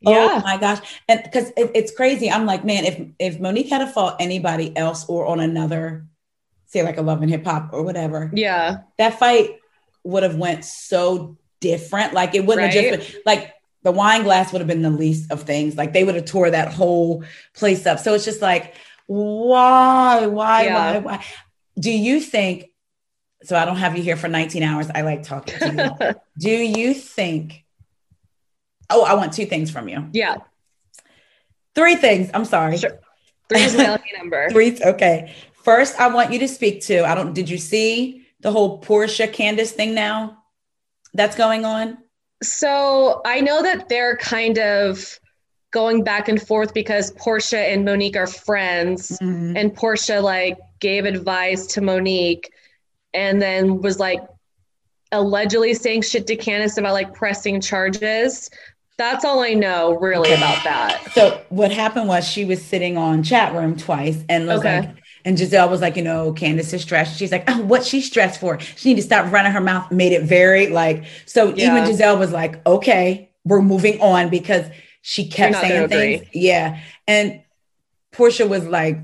oh 0.06 0.12
Yeah. 0.12 0.42
my 0.44 0.58
gosh. 0.58 0.80
And 1.08 1.22
because 1.24 1.50
it, 1.58 1.72
it's 1.76 1.92
crazy. 1.94 2.32
I'm 2.32 2.46
like, 2.48 2.64
man, 2.66 2.86
if, 2.86 3.00
if 3.20 3.40
Monique 3.40 3.70
had 3.70 3.80
to 3.80 3.88
fought 3.88 4.16
anybody 4.20 4.76
else 4.76 5.06
or 5.08 5.26
on 5.28 5.40
another, 5.40 6.06
say 6.68 6.82
like 6.84 6.98
a 6.98 7.02
love 7.04 7.22
and 7.22 7.30
hip 7.30 7.44
hop 7.46 7.70
or 7.74 7.84
whatever, 7.84 8.32
Yeah. 8.34 8.78
that 8.98 9.20
fight 9.20 9.60
would 10.04 10.24
have 10.24 10.38
went 10.38 10.66
so 10.66 11.38
different. 11.60 12.14
Like 12.14 12.34
it 12.34 12.46
wouldn't 12.46 12.72
have 12.72 12.84
just 13.00 13.14
been 13.14 13.22
like 13.26 13.54
the 13.84 13.92
wine 13.92 14.24
glass 14.24 14.52
would 14.52 14.60
have 14.62 14.68
been 14.68 14.82
the 14.82 14.90
least 14.90 15.32
of 15.32 15.44
things. 15.44 15.76
Like 15.76 15.94
they 15.94 16.04
would 16.04 16.16
have 16.16 16.26
tore 16.26 16.50
that 16.50 16.74
whole 16.74 17.24
place 17.54 17.86
up. 17.86 18.00
So 18.00 18.14
it's 18.16 18.26
just 18.26 18.42
like, 18.42 18.74
why, 19.08 20.28
why, 20.28 20.64
Yeah. 20.64 20.94
why, 20.94 20.98
why? 21.00 21.26
Do 21.80 21.92
you 21.92 22.20
think? 22.20 22.70
So 23.44 23.56
I 23.56 23.66
don't 23.66 23.78
have 23.78 23.96
you 23.96 24.04
here 24.04 24.16
for 24.16 24.28
19 24.28 24.64
hours. 24.64 24.88
I 24.94 25.02
like 25.02 25.24
talking 25.24 25.60
to 25.60 25.96
you. 26.00 26.16
Do 26.40 26.50
you 26.50 26.94
think? 26.94 27.64
Oh, 28.90 29.04
I 29.04 29.14
want 29.14 29.34
two 29.34 29.46
things 29.46 29.70
from 29.70 29.88
you. 29.88 30.10
Yeah. 30.14 30.38
Three 31.76 31.96
things. 31.96 32.30
I'm 32.34 32.46
sorry. 32.46 32.78
Sure. 32.78 33.00
Three 33.50 33.62
is 33.62 33.76
my 33.78 33.90
lucky 33.90 34.10
number. 34.18 34.50
Three. 34.52 34.80
Okay. 34.82 35.36
First, 35.64 36.00
I 36.00 36.08
want 36.08 36.32
you 36.32 36.40
to 36.40 36.48
speak 36.48 36.82
to. 36.86 37.04
I 37.06 37.14
don't. 37.16 37.34
Did 37.34 37.50
you 37.50 37.58
see 37.58 38.26
the 38.40 38.52
whole 38.52 38.82
Porsha 38.82 39.32
Candiace 39.32 39.72
thing 39.72 39.94
now? 39.94 40.38
That's 41.14 41.36
going 41.36 41.66
on. 41.66 41.98
So 42.42 43.22
I 43.26 43.42
know 43.42 43.62
that 43.64 43.90
they're 43.90 44.18
kind 44.18 44.58
of 44.60 45.20
going 45.76 46.04
back 46.06 46.30
and 46.30 46.42
forth 46.42 46.74
because 46.74 47.12
Porsha 47.16 47.72
and 47.74 47.84
Monique 47.84 48.16
are 48.16 48.26
friends, 48.28 49.20
Mhm. 49.22 49.58
and 49.60 49.76
Porsha 49.76 50.24
like 50.24 50.58
gave 50.80 51.04
advice 51.06 51.68
to 51.74 51.82
Monique, 51.82 52.50
and 53.14 53.42
then 53.42 53.82
was 53.82 54.00
like 54.00 54.22
allegedly 55.12 55.74
saying 55.74 56.02
shit 56.02 56.26
to 56.28 56.36
Candiace 56.38 56.78
about 56.78 56.94
like 56.94 57.14
pressing 57.14 57.60
charges. 57.62 58.50
That's 58.98 59.26
all 59.26 59.42
I 59.42 59.54
know 59.54 59.92
really 59.96 60.32
Okay. 60.32 60.42
about 60.42 60.64
that. 60.64 61.12
So 61.12 61.42
what 61.50 61.72
happened 61.72 62.08
was 62.08 62.26
she 62.26 62.46
was 62.46 62.64
sitting 62.64 62.98
on 62.98 63.22
chat 63.22 63.54
room 63.54 63.76
twice 63.76 64.18
and 64.30 64.48
was 64.48 64.60
Okay. 64.60 64.80
like, 64.80 64.90
and 65.26 65.38
Gizelle 65.38 65.70
was 65.70 65.82
like, 65.82 65.98
you 65.98 66.04
know, 66.04 66.32
Candiace 66.32 66.74
is 66.74 66.82
stressed. 66.84 67.18
She's 67.20 67.32
like, 67.34 67.44
oh, 67.50 67.62
what 67.64 67.84
she's 67.84 68.06
stressed 68.06 68.40
for? 68.40 68.58
She 68.78 68.90
need 68.90 68.96
to 68.96 69.02
stop 69.02 69.30
running 69.34 69.52
her 69.52 69.60
mouth. 69.60 69.92
Made 69.92 70.14
it 70.14 70.22
very 70.24 70.68
like, 70.68 71.04
so 71.26 71.54
Yeah. 71.54 71.68
even 71.68 71.84
Gizelle 71.84 72.18
was 72.18 72.32
like, 72.32 72.66
okay, 72.66 73.30
we're 73.44 73.62
moving 73.62 74.00
on 74.00 74.30
because 74.30 74.66
she 75.08 75.28
kept 75.28 75.56
saying 75.58 75.88
things. 75.88 76.22
agree. 76.22 76.30
Yeah. 76.34 76.80
And 77.08 77.42
Porsha 78.12 78.50
was 78.50 78.66
like 78.66 78.98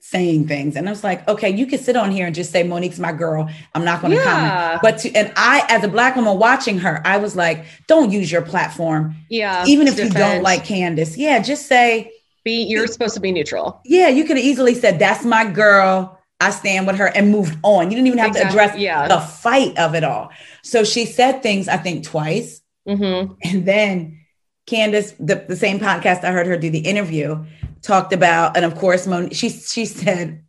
saying 0.00 0.48
things. 0.48 0.76
And 0.76 0.88
I 0.88 0.90
was 0.90 1.04
like, 1.04 1.28
okay, 1.28 1.50
you 1.50 1.66
can 1.66 1.78
sit 1.78 1.94
on 1.94 2.10
here 2.10 2.24
and 2.26 2.34
just 2.34 2.50
say, 2.50 2.62
Monique's 2.62 2.98
my 2.98 3.12
girl. 3.12 3.50
I'm 3.74 3.84
not 3.84 4.00
going 4.00 4.12
to 4.12 4.16
Yeah. 4.16 4.24
comment. 4.24 4.80
But 4.82 4.98
to, 5.00 5.12
and 5.14 5.30
I, 5.36 5.66
as 5.68 5.84
a 5.84 5.88
black 5.88 6.16
woman 6.16 6.38
watching 6.38 6.78
her, 6.78 7.02
I 7.04 7.18
was 7.18 7.36
like, 7.36 7.66
don't 7.86 8.10
use 8.10 8.32
your 8.32 8.40
platform 8.42 9.14
Yeah. 9.28 9.64
even 9.66 9.88
if 9.88 9.96
to 9.96 10.04
you 10.04 10.10
don't 10.10 10.42
like 10.42 10.64
Candiace, 10.64 11.18
yeah, 11.18 11.38
just 11.40 11.66
say, 11.66 12.10
be 12.44 12.62
you're 12.64 12.86
supposed 12.86 13.14
to 13.14 13.20
be 13.20 13.30
neutral. 13.30 13.80
yeah, 13.84 14.08
you 14.08 14.24
could 14.24 14.36
have 14.38 14.44
easily 14.46 14.74
said, 14.74 14.98
that's 14.98 15.24
my 15.24 15.44
girl. 15.44 16.18
I 16.40 16.50
stand 16.50 16.86
with 16.88 16.96
her 16.96 17.06
and 17.06 17.30
moved 17.30 17.56
on. 17.62 17.84
You 17.90 17.96
didn't 17.96 18.06
even 18.08 18.18
have 18.18 18.28
Exactly, 18.30 18.50
to 18.56 18.64
address 18.64 18.78
yeah. 18.80 19.06
the 19.06 19.20
fight 19.20 19.76
of 19.78 19.94
it 19.94 20.02
all. 20.02 20.30
So 20.62 20.82
she 20.82 21.04
said 21.04 21.42
things, 21.42 21.68
I 21.68 21.76
think, 21.76 22.04
twice. 22.04 22.62
Mm-hmm. 22.88 23.34
And 23.44 23.64
then 23.66 24.18
Candiace, 24.66 25.12
the, 25.18 25.44
the 25.48 25.56
same 25.56 25.78
podcast 25.80 26.24
I 26.24 26.30
heard 26.30 26.46
her 26.46 26.56
do 26.56 26.70
the 26.70 26.78
interview, 26.80 27.44
talked 27.82 28.12
about, 28.12 28.56
and 28.56 28.64
of 28.64 28.74
course, 28.76 29.06
Mon- 29.06 29.30
she 29.30 29.48
she 29.48 29.84
said, 29.86 30.42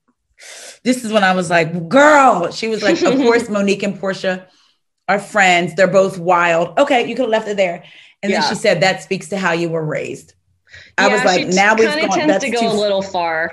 "This 0.83 1.03
is 1.03 1.11
when 1.11 1.23
I 1.23 1.33
was 1.33 1.49
like, 1.49 1.89
girl." 1.89 2.51
She 2.51 2.67
was 2.67 2.83
like, 2.83 3.01
"Of 3.01 3.15
course, 3.17 3.49
Monique 3.55 3.83
and 3.83 3.99
Porsha 3.99 4.45
are 5.09 5.19
friends. 5.19 5.73
They're 5.75 5.87
both 5.87 6.19
wild." 6.19 6.77
Okay, 6.79 7.07
you 7.07 7.15
could 7.15 7.23
have 7.23 7.29
left 7.31 7.47
it 7.47 7.57
there. 7.57 7.83
And 8.21 8.31
Yeah. 8.31 8.41
then 8.41 8.49
she 8.49 8.55
said, 8.55 8.81
"That 8.81 9.01
speaks 9.01 9.29
to 9.29 9.37
how 9.37 9.51
you 9.53 9.69
were 9.69 9.83
raised." 9.83 10.33
I 10.97 11.07
Yeah, 11.07 11.13
was 11.13 11.23
like, 11.25 11.47
"Now 11.47 11.75
we've 11.75 11.87
gone." 11.89 12.09
tends 12.09 12.33
That's 12.33 12.45
to 12.45 12.51
go 12.51 12.59
too 12.59 12.67
a 12.67 12.79
little 12.79 13.01
far. 13.01 13.51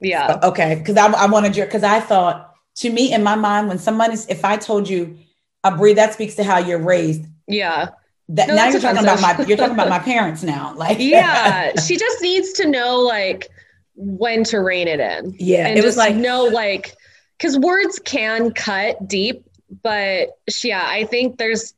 Yeah. 0.00 0.38
Okay, 0.42 0.74
because 0.74 0.96
I, 0.98 1.10
I 1.10 1.26
wanted 1.26 1.56
your 1.56 1.64
because 1.66 1.82
I 1.84 2.00
thought 2.00 2.52
to 2.76 2.90
me 2.90 3.14
in 3.14 3.22
my 3.22 3.34
mind 3.34 3.68
when 3.68 3.78
somebody's 3.78 4.26
if 4.26 4.44
I 4.44 4.58
told 4.58 4.88
you, 4.90 5.16
I 5.64 5.70
breathe 5.70 5.96
that 5.96 6.12
speaks 6.12 6.34
to 6.34 6.44
how 6.44 6.58
you're 6.58 6.78
raised. 6.78 7.24
Yeah. 7.48 7.88
That 8.28 8.48
No, 8.48 8.54
now 8.56 8.68
you're 8.68 8.80
talking 8.80 9.02
about 9.02 9.20
my 9.20 9.44
you're 9.46 9.56
talking 9.56 9.74
about 9.74 9.88
my 9.88 9.98
parents 10.12 10.42
now. 10.42 10.74
Like 10.76 10.98
Yeah. 10.98 11.72
she 11.80 11.96
just 12.06 12.20
needs 12.22 12.52
to 12.54 12.68
know 12.68 13.00
like 13.00 13.48
when 13.94 14.44
to 14.44 14.58
rein 14.58 14.88
it 14.88 15.00
in. 15.00 15.34
yeah. 15.38 15.66
and 15.68 15.78
It 15.78 15.84
was 15.84 15.94
just 15.94 15.98
like 15.98 16.16
no 16.16 16.44
like 16.44 16.94
because 17.38 17.56
words 17.58 17.98
can 18.04 18.52
cut 18.52 19.08
deep 19.08 19.44
but 19.82 20.28
she- 20.50 20.68
yeah 20.68 20.84
i 20.86 21.04
think 21.04 21.38
there's 21.38 21.74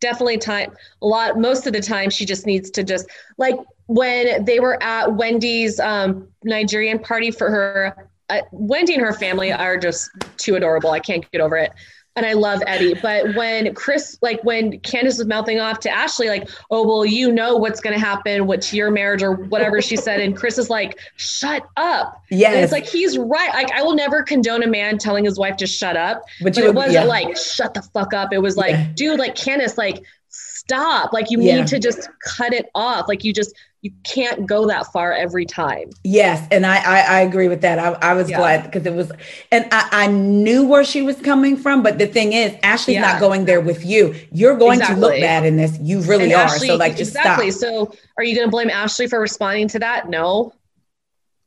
definitely 0.00 0.38
time 0.38 0.72
a 1.02 1.06
lot 1.06 1.38
most 1.38 1.66
of 1.66 1.72
the 1.72 1.80
time 1.80 2.10
she 2.10 2.24
just 2.24 2.46
needs 2.46 2.70
to 2.70 2.84
just 2.84 3.06
like 3.38 3.56
when 3.86 4.44
they 4.44 4.60
were 4.60 4.80
at 4.82 5.14
wendy's 5.14 5.80
um, 5.80 6.28
nigerian 6.44 6.98
party 6.98 7.30
for 7.30 7.50
her 7.50 8.08
uh, 8.28 8.40
wendy 8.52 8.94
and 8.94 9.02
her 9.02 9.12
family 9.12 9.52
are 9.52 9.76
just 9.76 10.10
too 10.36 10.54
adorable 10.54 10.90
i 10.90 11.00
can't 11.00 11.28
get 11.32 11.40
over 11.40 11.56
it 11.56 11.72
and 12.16 12.24
I 12.24 12.32
love 12.32 12.62
Eddie. 12.66 12.94
But 12.94 13.34
when 13.36 13.74
Chris, 13.74 14.18
like 14.22 14.42
when 14.42 14.80
Candiace 14.80 15.18
was 15.18 15.26
mouthing 15.26 15.60
off 15.60 15.80
to 15.80 15.90
Ashley, 15.90 16.28
like, 16.28 16.48
oh, 16.70 16.86
well, 16.86 17.04
you 17.04 17.30
know 17.30 17.56
what's 17.56 17.80
going 17.80 17.92
to 17.92 18.00
happen 18.00 18.46
with 18.46 18.72
your 18.72 18.90
marriage 18.90 19.22
or 19.22 19.32
whatever 19.32 19.82
she 19.82 19.96
said. 19.96 20.20
And 20.20 20.34
Chris 20.34 20.56
is 20.56 20.70
like, 20.70 20.98
shut 21.16 21.68
up. 21.76 22.22
And 22.30 22.40
it's 22.64 22.72
like, 22.72 22.86
he's 22.86 23.18
right. 23.18 23.50
Like, 23.52 23.70
I 23.72 23.82
will 23.82 23.94
never 23.94 24.22
condone 24.22 24.62
a 24.62 24.66
man 24.66 24.96
telling 24.98 25.24
his 25.24 25.38
wife 25.38 25.56
to 25.58 25.66
shut 25.66 25.96
up. 25.96 26.22
but, 26.40 26.54
But 26.54 26.56
you 26.56 26.68
it 26.68 26.74
wasn't 26.74 26.94
yeah. 26.94 27.04
like, 27.04 27.36
shut 27.36 27.74
the 27.74 27.82
fuck 27.82 28.14
up. 28.14 28.32
It 28.32 28.38
was 28.38 28.56
like, 28.56 28.70
Yeah. 28.72 28.88
dude, 28.94 29.18
like, 29.18 29.34
Candiace, 29.34 29.76
like, 29.76 30.02
stop. 30.30 31.12
Like, 31.12 31.30
you 31.30 31.40
Yeah. 31.40 31.56
need 31.58 31.66
to 31.68 31.78
just 31.78 32.08
cut 32.24 32.52
it 32.54 32.70
off. 32.74 33.08
Like, 33.08 33.24
you 33.24 33.32
just, 33.34 33.54
you 33.86 33.92
can't 34.02 34.46
go 34.46 34.66
that 34.66 34.86
far 34.92 35.12
every 35.12 35.46
time. 35.46 35.90
Yes, 36.02 36.46
and 36.50 36.66
I 36.66 36.76
I, 36.78 36.98
I 37.18 37.20
agree 37.20 37.46
with 37.48 37.60
that. 37.60 37.78
I, 37.78 37.92
I 38.10 38.14
was 38.14 38.28
Yeah. 38.28 38.38
glad 38.38 38.64
because 38.64 38.84
it 38.84 38.92
was, 38.94 39.12
and 39.52 39.66
I, 39.70 39.88
I 39.92 40.06
knew 40.08 40.66
where 40.66 40.84
she 40.84 41.02
was 41.02 41.16
coming 41.20 41.56
from. 41.56 41.82
But 41.82 41.98
the 41.98 42.06
thing 42.06 42.32
is, 42.32 42.54
Ashley's 42.62 42.96
Yeah. 42.96 43.02
not 43.12 43.20
going 43.20 43.44
there 43.44 43.60
with 43.60 43.84
you. 43.84 44.14
You're 44.32 44.56
going 44.56 44.80
to 44.80 44.94
look 44.94 45.12
bad 45.12 45.46
in 45.46 45.56
this. 45.56 45.78
You 45.80 46.00
really 46.00 46.24
And 46.24 46.32
are. 46.34 46.44
Ashley- 46.46 46.68
so 46.68 46.76
like, 46.76 46.96
just 46.96 47.12
exactly. 47.14 47.50
stop. 47.52 47.70
So, 47.90 47.92
are 48.18 48.24
you 48.24 48.34
going 48.34 48.46
to 48.48 48.50
blame 48.50 48.70
Ashley 48.70 49.06
for 49.06 49.20
responding 49.20 49.68
to 49.68 49.78
that? 49.78 50.08
No, 50.08 50.52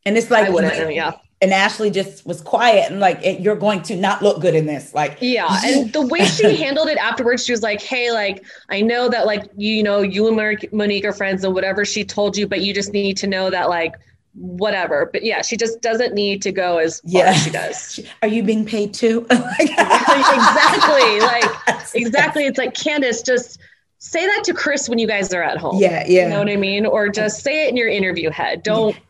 And 0.06 0.18
it's 0.18 0.32
like, 0.32 0.48
I 0.48 0.50
wouldn't. 0.50 0.96
Yeah. 0.96 1.14
And 1.42 1.54
Ashley 1.54 1.90
just 1.90 2.26
was 2.26 2.42
quiet 2.42 2.92
and 2.92 3.00
like, 3.00 3.22
you're 3.40 3.56
going 3.56 3.82
to 3.84 3.96
not 3.96 4.22
look 4.22 4.42
good 4.42 4.56
in 4.56 4.66
this. 4.66 4.94
Like, 4.94 5.18
Yeah, 5.22 5.48
and 5.64 5.94
the 5.94 6.06
way 6.06 6.26
she 6.26 6.54
handled 6.58 6.90
it 6.90 6.98
afterwards, 6.98 7.46
she 7.46 7.54
was 7.54 7.64
like, 7.64 7.82
"Hey, 7.82 8.12
like 8.12 8.44
I 8.68 8.82
know 8.82 9.08
that 9.08 9.26
like 9.26 9.46
you, 9.56 9.76
you 9.76 9.84
know 9.84 10.02
you 10.02 10.28
and 10.28 10.36
Monique 10.74 11.06
are 11.06 11.14
friends 11.14 11.46
and 11.46 11.54
whatever 11.54 11.86
she 11.86 12.04
told 12.04 12.36
you, 12.36 12.46
but 12.46 12.60
you 12.60 12.74
just 12.74 12.92
need 12.92 13.16
to 13.18 13.28
know 13.28 13.50
that 13.52 13.70
like 13.70 13.94
whatever." 14.34 15.10
But 15.14 15.24
yeah, 15.24 15.42
she 15.42 15.56
just 15.56 15.80
doesn't 15.82 16.14
need 16.14 16.42
to 16.42 16.52
go 16.52 16.78
as 16.78 17.00
far 17.00 17.10
Yeah. 17.24 17.30
as 17.30 17.42
she 17.44 17.50
does. 17.52 18.00
are 18.22 18.28
you 18.28 18.44
being 18.44 18.66
paid 18.66 18.94
too? 18.94 19.26
exactly, 19.30 21.20
like 21.22 21.46
exactly. 21.94 22.46
It's 22.48 22.58
like 22.58 22.74
Candiace, 22.74 23.22
just 23.24 23.60
say 24.00 24.26
that 24.26 24.44
to 24.46 24.54
Chris 24.54 24.90
when 24.90 25.00
you 25.00 25.08
guys 25.08 25.34
are 25.34 25.42
at 25.44 25.58
home. 25.58 25.78
Yeah, 25.80 26.04
yeah. 26.06 26.24
You 26.24 26.30
know 26.30 26.40
what 26.40 26.50
I 26.50 26.56
mean? 26.58 26.86
Or 26.86 27.08
just 27.10 27.44
say 27.44 27.66
it 27.66 27.70
in 27.70 27.78
your 27.78 27.88
interview 27.90 28.30
head. 28.30 28.64
Don't. 28.64 28.94
Yeah. 28.96 29.02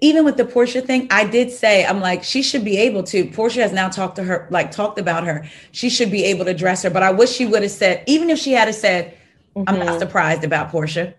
Even 0.00 0.24
with 0.24 0.36
the 0.36 0.44
Porsha 0.44 0.84
thing, 0.84 1.08
I 1.10 1.24
did 1.24 1.50
say, 1.50 1.84
I'm 1.84 2.00
like, 2.00 2.22
she 2.22 2.42
should 2.42 2.64
be 2.64 2.76
able 2.78 3.02
to. 3.04 3.24
Porsha 3.24 3.62
has 3.62 3.72
now 3.72 3.88
talked 3.88 4.16
to 4.16 4.22
her, 4.22 4.46
like 4.50 4.70
talked 4.70 4.98
about 4.98 5.24
her. 5.24 5.48
She 5.72 5.90
should 5.90 6.10
be 6.10 6.24
able 6.24 6.44
to 6.44 6.54
dress 6.54 6.82
her. 6.84 6.90
But 6.90 7.02
I 7.02 7.10
wish 7.10 7.30
she 7.30 7.46
would 7.46 7.62
have 7.62 7.70
said, 7.70 8.04
even 8.06 8.30
if 8.30 8.38
she 8.38 8.52
had 8.52 8.72
said, 8.74 9.14
I'm 9.56 9.76
Mhm. 9.76 9.86
not 9.86 9.98
surprised 9.98 10.44
about 10.44 10.70
Porsha. 10.70 11.14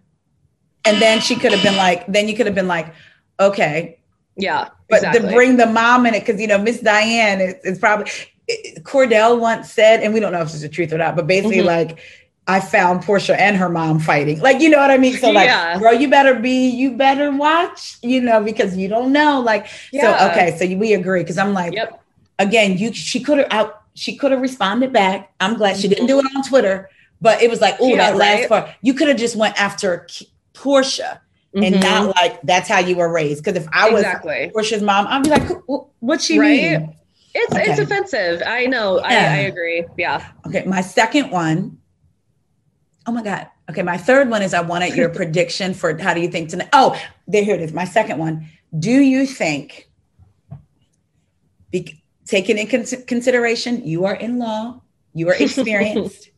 And 0.85 1.01
then 1.01 1.19
she 1.19 1.35
could 1.35 1.51
have 1.51 1.61
been 1.61 1.77
like, 1.77 2.07
then 2.07 2.27
you 2.27 2.35
could 2.35 2.45
have 2.45 2.55
been 2.55 2.67
like, 2.67 2.93
okay. 3.39 3.99
Yeah. 4.37 4.69
But 4.89 4.97
exactly. 5.03 5.29
to 5.29 5.35
bring 5.35 5.57
the 5.57 5.67
mom 5.67 6.05
in 6.05 6.13
it, 6.15 6.21
because 6.21 6.39
you 6.39 6.47
know, 6.47 6.57
Miss 6.57 6.79
Diane 6.79 7.41
is, 7.41 7.55
is 7.63 7.79
probably 7.79 8.09
Cordell 8.81 9.39
once 9.39 9.71
said, 9.71 10.01
and 10.01 10.13
we 10.13 10.19
don't 10.19 10.31
know 10.31 10.41
if 10.41 10.47
it's 10.49 10.61
the 10.61 10.69
truth 10.69 10.91
or 10.91 10.97
not, 10.97 11.15
but 11.15 11.27
basically 11.27 11.59
Mhm. 11.59 11.65
like 11.65 11.99
I 12.51 12.59
found 12.59 13.01
Porsha 13.03 13.35
and 13.37 13.55
her 13.57 13.69
mom 13.69 13.99
fighting. 13.99 14.39
Like, 14.41 14.59
you 14.61 14.69
know 14.69 14.77
what 14.77 14.91
I 14.91 14.97
mean? 14.97 15.15
So 15.17 15.31
like, 15.31 15.47
Yeah. 15.47 15.79
girl, 15.79 15.93
you 15.93 16.09
better 16.09 16.35
be, 16.35 16.67
you 16.69 16.91
better 16.97 17.31
watch, 17.31 17.97
you 18.03 18.19
know, 18.21 18.41
because 18.43 18.75
you 18.75 18.87
don't 18.89 19.11
know. 19.13 19.39
Like, 19.39 19.67
Yeah. 19.91 20.17
so 20.17 20.29
okay, 20.31 20.57
so 20.57 20.65
we 20.77 20.93
agree. 20.93 21.23
Cause 21.23 21.37
I'm 21.37 21.53
like, 21.53 21.73
Yep. 21.73 22.01
again, 22.39 22.77
you 22.77 22.93
she 22.93 23.21
could 23.21 23.37
have 23.39 23.47
out 23.51 23.77
she 23.93 24.15
could 24.15 24.31
have 24.31 24.41
responded 24.41 24.91
back. 24.93 25.31
I'm 25.41 25.55
glad 25.55 25.77
she 25.77 25.87
didn't 25.87 26.07
do 26.07 26.19
it 26.19 26.25
on 26.35 26.43
Twitter, 26.43 26.89
but 27.21 27.41
it 27.41 27.49
was 27.49 27.59
like, 27.61 27.75
oh, 27.81 27.87
Yeah, 27.89 27.97
that 28.11 28.17
last 28.17 28.47
part. 28.49 28.69
You 28.81 28.93
could 28.93 29.07
have 29.09 29.17
just 29.17 29.35
went 29.35 29.59
after 29.61 30.05
K- 30.09 30.27
Porsha 30.53 31.19
and 31.53 31.75
Mhm. 31.75 31.81
not 31.83 32.15
like 32.15 32.39
that's 32.43 32.69
how 32.69 32.79
you 32.79 32.95
were 32.95 33.11
raised. 33.11 33.43
Because 33.43 33.61
if 33.61 33.67
I 33.73 33.89
was 33.89 34.01
exactly. 34.03 34.51
Porsha's 34.55 34.81
mom, 34.81 35.07
I'd 35.07 35.23
be 35.23 35.29
like, 35.29 35.43
"Wh- 35.67 35.87
what 36.01 36.21
she 36.21 36.39
Right? 36.39 36.61
mean? 36.79 36.95
It's 37.33 37.55
it's 37.55 37.79
offensive. 37.79 38.43
I 38.45 38.65
know. 38.65 38.99
I, 38.99 39.13
I 39.15 39.37
agree. 39.51 39.85
Yeah. 39.97 40.21
Okay, 40.47 40.63
my 40.65 40.81
second 40.81 41.31
one. 41.31 41.77
Oh 43.07 43.11
my 43.11 43.23
God. 43.23 43.47
Okay, 43.69 43.81
my 43.81 43.97
third 43.97 44.29
one 44.29 44.41
is 44.41 44.53
I 44.53 44.61
wanted 44.61 44.95
your 44.95 45.09
prediction 45.19 45.73
for 45.73 45.97
how 45.97 46.13
do 46.13 46.21
you 46.21 46.27
think 46.27 46.49
tonight? 46.49 46.69
Oh, 46.73 46.99
there 47.27 47.43
here 47.43 47.55
it 47.55 47.61
is. 47.61 47.73
My 47.73 47.85
second 47.85 48.19
one. 48.19 48.49
Do 48.77 48.91
you 48.91 49.25
think, 49.25 49.89
be, 51.71 52.01
taking 52.25 52.57
in 52.57 52.67
cons- 52.67 52.95
consideration, 53.07 53.85
you 53.85 54.05
are 54.05 54.15
in 54.15 54.39
law, 54.39 54.81
you 55.13 55.27
are 55.29 55.35
experienced, 55.35 56.29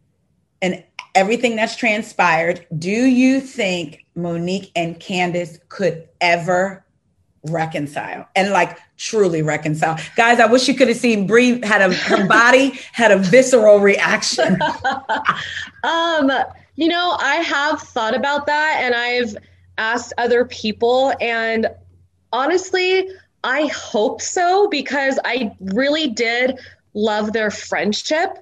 and 0.62 0.84
everything 1.14 1.56
that's 1.56 1.76
transpired, 1.76 2.66
do 2.78 2.90
you 2.90 3.40
think 3.40 4.04
Monique 4.14 4.70
and 4.76 4.98
Candiace 5.00 5.58
could 5.68 6.08
ever 6.20 6.81
reconcile 7.44 8.28
and 8.36 8.50
like 8.50 8.78
truly 8.96 9.42
reconcile? 9.42 9.98
Guys, 10.16 10.40
I 10.40 10.46
wish 10.46 10.68
you 10.68 10.74
could 10.74 10.88
have 10.88 10.96
seen 10.96 11.26
Bree 11.26 11.60
had 11.64 11.82
a 11.82 11.94
her 11.94 12.26
body 12.28 12.78
had 12.92 13.10
a 13.10 13.18
visceral 13.18 13.80
reaction. 13.80 14.58
um, 15.84 16.30
you 16.76 16.88
know, 16.88 17.16
I 17.20 17.36
have 17.36 17.80
thought 17.80 18.14
about 18.14 18.46
that 18.46 18.78
and 18.80 18.94
I've 18.94 19.36
asked 19.78 20.12
other 20.18 20.44
people 20.46 21.12
and 21.20 21.68
honestly, 22.32 23.08
I 23.44 23.66
hope 23.66 24.22
so 24.22 24.68
because 24.68 25.18
I 25.24 25.54
really 25.60 26.08
did 26.08 26.58
love 26.94 27.32
their 27.32 27.50
friendship. 27.50 28.38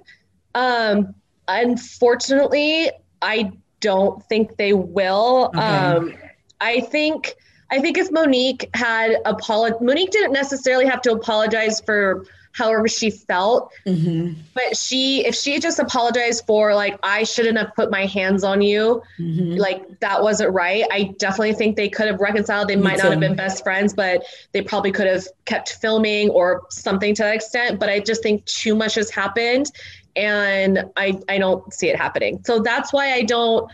Um, 0.53 1.15
unfortunately, 1.47 2.91
I 3.21 3.51
don't 3.79 4.23
think 4.25 4.57
they 4.57 4.73
will. 4.73 5.51
Okay. 5.55 5.59
Um, 5.59 6.13
I 6.59 6.81
think 6.81 7.35
I 7.71 7.79
think 7.79 7.97
if 7.97 8.11
Monique 8.11 8.69
had 8.73 9.17
apologized, 9.25 9.81
Monique 9.81 10.11
didn't 10.11 10.33
necessarily 10.33 10.85
have 10.85 11.01
to 11.03 11.11
apologize 11.13 11.79
for 11.81 12.25
however 12.53 12.85
she 12.87 13.09
felt, 13.09 13.71
Mhm, 13.87 14.35
but 14.53 14.75
she 14.75 15.25
if 15.25 15.35
she 15.35 15.53
had 15.53 15.61
just 15.61 15.79
apologized 15.79 16.45
for 16.45 16.75
like 16.75 16.99
I 17.01 17.23
shouldn't 17.23 17.57
have 17.57 17.73
put 17.75 17.89
my 17.89 18.05
hands 18.05 18.43
on 18.43 18.61
you, 18.61 19.01
mhm. 19.17 19.57
like 19.57 20.01
that 20.01 20.21
wasn't 20.21 20.53
right. 20.53 20.83
I 20.91 21.13
definitely 21.17 21.53
think 21.53 21.77
they 21.77 21.87
could 21.87 22.07
have 22.07 22.19
reconciled. 22.19 22.67
They 22.67 22.75
Me 22.75 22.83
might 22.83 22.97
not 22.97 23.11
have 23.11 23.21
been 23.21 23.35
best 23.37 23.63
friends, 23.63 23.93
but 23.93 24.23
they 24.51 24.61
probably 24.61 24.91
could 24.91 25.07
have 25.07 25.25
kept 25.45 25.73
filming 25.75 26.29
or 26.29 26.63
something 26.69 27.15
to 27.15 27.23
that 27.23 27.35
extent. 27.35 27.79
But 27.79 27.89
I 27.89 27.99
just 28.01 28.21
think 28.21 28.43
too 28.45 28.75
much 28.75 28.95
has 28.95 29.09
happened 29.09 29.67
and 30.17 30.83
I, 30.97 31.17
I 31.29 31.37
don't 31.37 31.73
see 31.73 31.87
it 31.87 31.95
happening. 31.95 32.41
So 32.43 32.59
that's 32.59 32.91
why 32.91 33.13
I 33.13 33.21
don't 33.21 33.71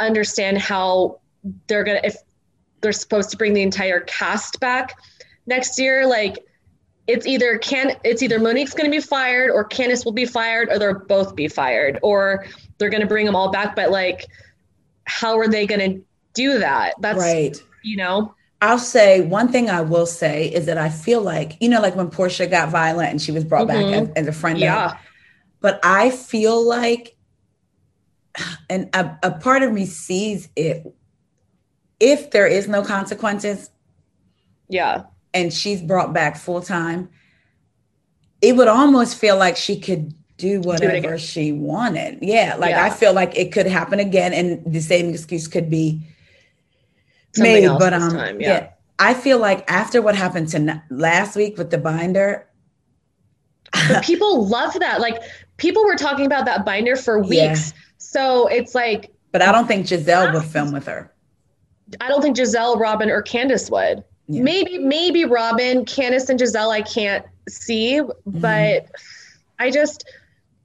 understand 0.00 0.58
how 0.58 1.20
they're 1.68 1.84
gonna 1.84 2.00
if 2.02 2.16
they're 2.80 2.92
supposed 2.92 3.30
to 3.30 3.36
bring 3.36 3.52
the 3.54 3.62
entire 3.62 4.00
cast 4.00 4.60
back 4.60 4.98
next 5.46 5.78
year, 5.78 6.06
like 6.06 6.38
it's 7.06 7.26
either 7.26 7.58
can 7.58 7.96
it's 8.04 8.22
either 8.22 8.38
Monique's 8.38 8.72
going 8.74 8.90
to 8.90 8.96
be 8.96 9.02
fired 9.02 9.50
or 9.50 9.64
Candace 9.64 10.04
will 10.04 10.12
be 10.12 10.26
fired 10.26 10.68
or 10.70 10.78
they'll 10.78 10.98
both 10.98 11.34
be 11.34 11.48
fired 11.48 11.98
or 12.02 12.44
they're 12.78 12.90
going 12.90 13.00
to 13.00 13.06
bring 13.06 13.26
them 13.26 13.34
all 13.34 13.50
back 13.50 13.74
but 13.74 13.90
like 13.90 14.26
how 15.04 15.38
are 15.38 15.48
they 15.48 15.66
going 15.66 15.80
to 15.80 16.04
do 16.34 16.58
that 16.58 16.94
that's 17.00 17.18
right. 17.18 17.60
you 17.82 17.96
know 17.96 18.34
I'll 18.62 18.78
say 18.78 19.22
one 19.22 19.48
thing 19.50 19.70
I 19.70 19.80
will 19.80 20.06
say 20.06 20.46
is 20.52 20.66
that 20.66 20.76
I 20.76 20.90
feel 20.90 21.22
like, 21.22 21.56
you 21.60 21.68
know, 21.70 21.80
like 21.80 21.96
when 21.96 22.10
Porsha 22.10 22.48
got 22.48 22.68
violent 22.68 23.10
and 23.10 23.20
she 23.20 23.32
was 23.32 23.42
brought 23.42 23.66
back 23.66 23.76
Mhm. 23.78 24.12
as, 24.16 24.26
a 24.28 24.32
friend. 24.32 24.56
of- 24.58 24.62
yeah 24.62 24.98
but 25.62 25.80
I 25.82 26.10
feel 26.10 26.66
like, 26.66 27.16
and 28.68 28.88
a, 28.94 29.18
a 29.22 29.30
part 29.32 29.62
of 29.62 29.72
me 29.72 29.86
sees 29.86 30.48
it, 30.56 30.84
if 32.00 32.30
there 32.30 32.46
is 32.46 32.66
no 32.66 32.82
consequences 32.82 33.70
yeah 34.68 35.04
and 35.34 35.52
she's 35.52 35.80
brought 35.80 36.12
back 36.12 36.36
full 36.36 36.60
time, 36.60 37.08
it 38.42 38.56
would 38.56 38.68
almost 38.68 39.16
feel 39.16 39.36
like 39.36 39.56
she 39.56 39.78
could 39.78 40.14
do 40.36 40.60
whatever 40.60 41.18
she 41.18 41.52
wanted. 41.52 42.18
Yeah, 42.22 42.56
like 42.56 42.70
yeah. 42.70 42.84
I 42.84 42.90
feel 42.90 43.12
like 43.12 43.36
it 43.36 43.52
could 43.52 43.66
happen 43.66 44.00
again, 44.00 44.32
and 44.32 44.62
the 44.72 44.80
same 44.80 45.10
excuse 45.10 45.46
could 45.46 45.70
be 45.70 46.00
Something 47.34 47.66
made. 47.66 47.78
But 47.78 47.94
um, 47.94 48.10
time, 48.10 48.40
yeah. 48.40 48.48
yeah. 48.48 48.70
I 48.98 49.14
feel 49.14 49.38
like 49.38 49.70
after 49.70 50.02
what 50.02 50.16
happened 50.16 50.48
to 50.48 50.82
last 50.90 51.36
week 51.36 51.56
with 51.58 51.70
the 51.70 51.78
binder, 51.78 52.48
but 53.88 54.02
people 54.04 54.46
love 54.46 54.74
that. 54.80 55.00
Like 55.00 55.22
people 55.58 55.84
were 55.84 55.96
talking 55.96 56.26
about 56.26 56.46
that 56.46 56.64
binder 56.64 56.96
for 56.96 57.20
weeks. 57.20 57.32
Yeah. 57.72 57.80
So 57.98 58.46
it's 58.48 58.74
like. 58.74 59.12
But 59.32 59.42
I 59.42 59.52
don't 59.52 59.68
think 59.68 59.86
Gizelle 59.86 60.32
would 60.32 60.44
film 60.44 60.72
with 60.72 60.86
her. 60.86 61.12
I 62.00 62.08
don't 62.08 62.22
think 62.22 62.36
Gizelle, 62.36 62.78
Robyn, 62.78 63.10
or 63.10 63.22
Candiace 63.22 63.70
would. 63.70 64.04
Yeah. 64.28 64.42
Maybe, 64.42 64.78
maybe 64.78 65.24
Robyn, 65.24 65.84
Candiace, 65.84 66.28
and 66.28 66.38
Gizelle, 66.38 66.70
I 66.70 66.82
can't 66.82 67.26
see, 67.48 68.00
mm-hmm. 68.00 68.40
but 68.40 68.86
I 69.58 69.70
just, 69.70 70.08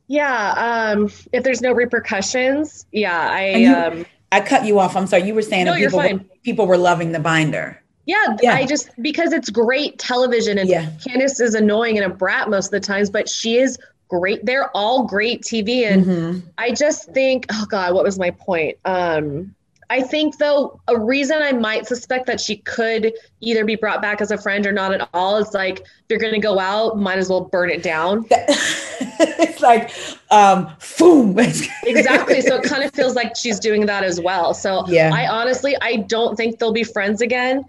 yeah. 0.07 0.93
Um, 0.95 1.11
if 1.33 1.43
there's 1.43 1.61
no 1.61 1.71
repercussions, 1.73 2.85
yeah, 2.91 3.29
I. 3.31 3.49
You, 3.55 3.73
um, 3.73 4.05
I 4.31 4.41
cut 4.41 4.65
you 4.65 4.79
off. 4.79 4.95
I'm 4.95 5.07
sorry. 5.07 5.23
You 5.23 5.33
were 5.33 5.41
saying 5.41 5.65
no, 5.65 5.75
people, 5.75 5.99
were, 5.99 6.19
people 6.43 6.67
were 6.67 6.77
loving 6.77 7.11
the 7.11 7.19
binder. 7.19 7.81
Yeah, 8.05 8.37
yeah, 8.41 8.53
I 8.53 8.65
just 8.65 8.89
because 9.01 9.33
it's 9.33 9.49
great 9.49 9.97
television 9.97 10.59
and 10.59 10.69
yeah. 10.69 10.91
Candiace 11.03 11.39
is 11.39 11.55
annoying 11.55 11.97
and 11.97 12.11
a 12.11 12.15
brat 12.15 12.49
most 12.49 12.65
of 12.65 12.71
the 12.71 12.79
times, 12.79 13.09
but 13.09 13.27
she 13.27 13.57
is 13.57 13.79
great. 14.09 14.45
They're 14.45 14.69
all 14.77 15.05
great 15.05 15.41
TV, 15.41 15.91
and 15.91 16.05
mm-hmm. 16.05 16.47
I 16.57 16.71
just 16.71 17.11
think, 17.13 17.47
oh 17.51 17.65
god, 17.67 17.95
what 17.95 18.03
was 18.03 18.19
my 18.19 18.29
point? 18.29 18.77
Um, 18.85 19.55
I 19.89 20.01
think 20.01 20.37
though 20.37 20.79
a 20.87 20.99
reason 20.99 21.41
I 21.41 21.51
might 21.51 21.87
suspect 21.87 22.25
that 22.27 22.39
she 22.39 22.57
could 22.57 23.13
either 23.41 23.65
be 23.65 23.75
brought 23.75 24.01
back 24.01 24.21
as 24.21 24.31
a 24.31 24.37
friend 24.37 24.65
or 24.65 24.71
not 24.71 24.93
at 24.93 25.07
all 25.13 25.37
is 25.37 25.53
like 25.53 25.81
if 25.81 25.87
you're 26.09 26.19
gonna 26.19 26.39
go 26.39 26.59
out, 26.59 26.97
might 26.97 27.17
as 27.17 27.29
well 27.29 27.41
burn 27.41 27.69
it 27.69 27.83
down. 27.83 28.25
it's 28.31 29.61
like 29.61 29.91
um 30.31 30.69
boom. 30.97 31.37
exactly. 31.83 32.41
So 32.41 32.55
it 32.55 32.63
kind 32.63 32.83
of 32.83 32.91
feels 32.93 33.15
like 33.15 33.35
she's 33.35 33.59
doing 33.59 33.85
that 33.85 34.03
as 34.03 34.19
well. 34.19 34.53
So 34.53 34.87
yeah. 34.87 35.11
I 35.13 35.27
honestly 35.27 35.75
I 35.81 35.97
don't 35.97 36.35
think 36.35 36.59
they'll 36.59 36.73
be 36.73 36.83
friends 36.83 37.21
again. 37.21 37.65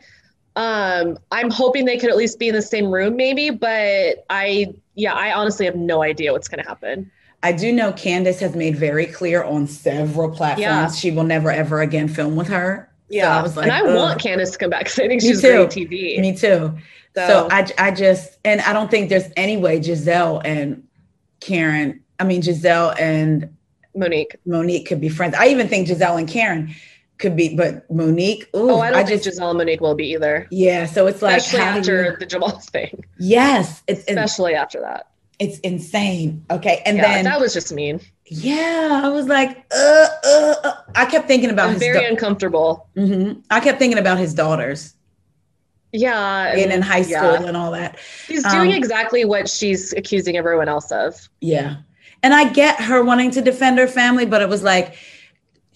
Um, 0.56 1.18
I'm 1.30 1.50
hoping 1.50 1.84
they 1.84 1.98
could 1.98 2.08
at 2.08 2.16
least 2.16 2.38
be 2.38 2.48
in 2.48 2.54
the 2.54 2.62
same 2.62 2.90
room, 2.90 3.14
maybe, 3.14 3.50
but 3.50 4.24
I, 4.30 4.74
yeah, 4.94 5.12
I 5.12 5.34
honestly 5.34 5.66
have 5.66 5.76
no 5.76 6.02
idea 6.02 6.32
what's 6.32 6.48
going 6.48 6.62
to 6.62 6.68
happen. 6.68 7.10
I 7.46 7.52
do 7.52 7.70
know 7.70 7.92
Candiace 7.92 8.40
has 8.40 8.56
made 8.56 8.74
very 8.74 9.06
clear 9.06 9.44
on 9.44 9.68
several 9.68 10.28
platforms 10.30 10.60
yeah. 10.60 10.90
she 10.90 11.12
will 11.12 11.22
never 11.22 11.48
ever 11.48 11.80
again 11.80 12.08
film 12.08 12.34
with 12.34 12.48
her. 12.48 12.90
Yeah, 13.08 13.34
so 13.34 13.38
I 13.38 13.42
was 13.42 13.56
like, 13.56 13.68
and 13.68 13.72
I 13.72 13.88
Ugh. 13.88 13.94
want 13.94 14.20
Candiace 14.20 14.50
to 14.50 14.58
come 14.58 14.70
back 14.70 14.80
because 14.80 14.98
I 14.98 15.06
think 15.06 15.22
she's 15.22 15.40
great 15.42 15.68
TV. 15.68 16.18
Me 16.18 16.32
too. 16.32 16.76
So. 17.14 17.26
so 17.28 17.48
I, 17.48 17.68
I 17.78 17.90
just, 17.92 18.36
and 18.44 18.60
I 18.62 18.72
don't 18.72 18.90
think 18.90 19.10
there's 19.10 19.30
any 19.36 19.56
way 19.56 19.78
Gizelle 19.78 20.42
and 20.44 20.88
Karen, 21.38 22.02
I 22.18 22.24
mean 22.24 22.42
Gizelle 22.42 22.98
and 22.98 23.56
Monique, 23.94 24.34
Monique 24.44 24.88
could 24.88 25.00
be 25.00 25.08
friends. 25.08 25.36
I 25.38 25.46
even 25.46 25.68
think 25.68 25.86
Gizelle 25.86 26.18
and 26.18 26.28
Karen 26.28 26.74
could 27.18 27.36
be, 27.36 27.54
but 27.54 27.88
Monique. 27.88 28.50
Ooh, 28.56 28.72
oh, 28.72 28.80
I 28.80 28.90
don't 28.90 28.98
I 28.98 29.04
think 29.04 29.22
just, 29.22 29.38
Gizelle 29.38 29.50
and 29.50 29.58
Monique 29.58 29.80
will 29.80 29.94
be 29.94 30.08
either. 30.08 30.48
Yeah, 30.50 30.86
so 30.86 31.06
it's 31.06 31.22
like 31.22 31.36
especially 31.36 31.60
after 31.60 32.04
you, 32.06 32.16
the 32.18 32.26
Jamal 32.26 32.58
thing. 32.58 33.04
Yes, 33.20 33.84
it's 33.86 34.00
especially 34.00 34.54
after 34.54 34.80
that. 34.80 35.06
It's 35.38 35.58
insane. 35.60 36.44
Okay, 36.50 36.82
and 36.86 36.96
yeah, 36.96 37.02
then 37.02 37.24
that 37.24 37.40
was 37.40 37.52
just 37.52 37.72
mean. 37.72 38.00
Yeah, 38.24 39.02
I 39.04 39.08
was 39.08 39.26
like, 39.26 39.66
uh, 39.74 40.06
uh, 40.24 40.54
uh. 40.64 40.72
I 40.94 41.04
kept 41.06 41.28
thinking 41.28 41.50
about 41.50 41.70
his 41.70 41.78
very 41.78 42.00
da- 42.00 42.08
uncomfortable. 42.08 42.88
Mm-hmm. 42.96 43.40
I 43.50 43.60
kept 43.60 43.78
thinking 43.78 43.98
about 43.98 44.18
his 44.18 44.32
daughters. 44.32 44.94
Yeah, 45.92 46.54
and 46.54 46.72
in 46.72 46.82
high 46.82 47.02
school 47.02 47.14
yeah. 47.14 47.42
and 47.42 47.56
all 47.56 47.70
that. 47.72 47.98
She's 48.26 48.42
doing 48.44 48.72
um, 48.72 48.76
exactly 48.76 49.24
what 49.24 49.48
she's 49.48 49.92
accusing 49.92 50.36
everyone 50.36 50.68
else 50.68 50.90
of. 50.90 51.28
Yeah, 51.40 51.76
and 52.22 52.34
I 52.34 52.50
get 52.50 52.80
her 52.80 53.04
wanting 53.04 53.30
to 53.32 53.42
defend 53.42 53.78
her 53.78 53.86
family, 53.86 54.26
but 54.26 54.42
it 54.42 54.48
was 54.48 54.62
like 54.62 54.96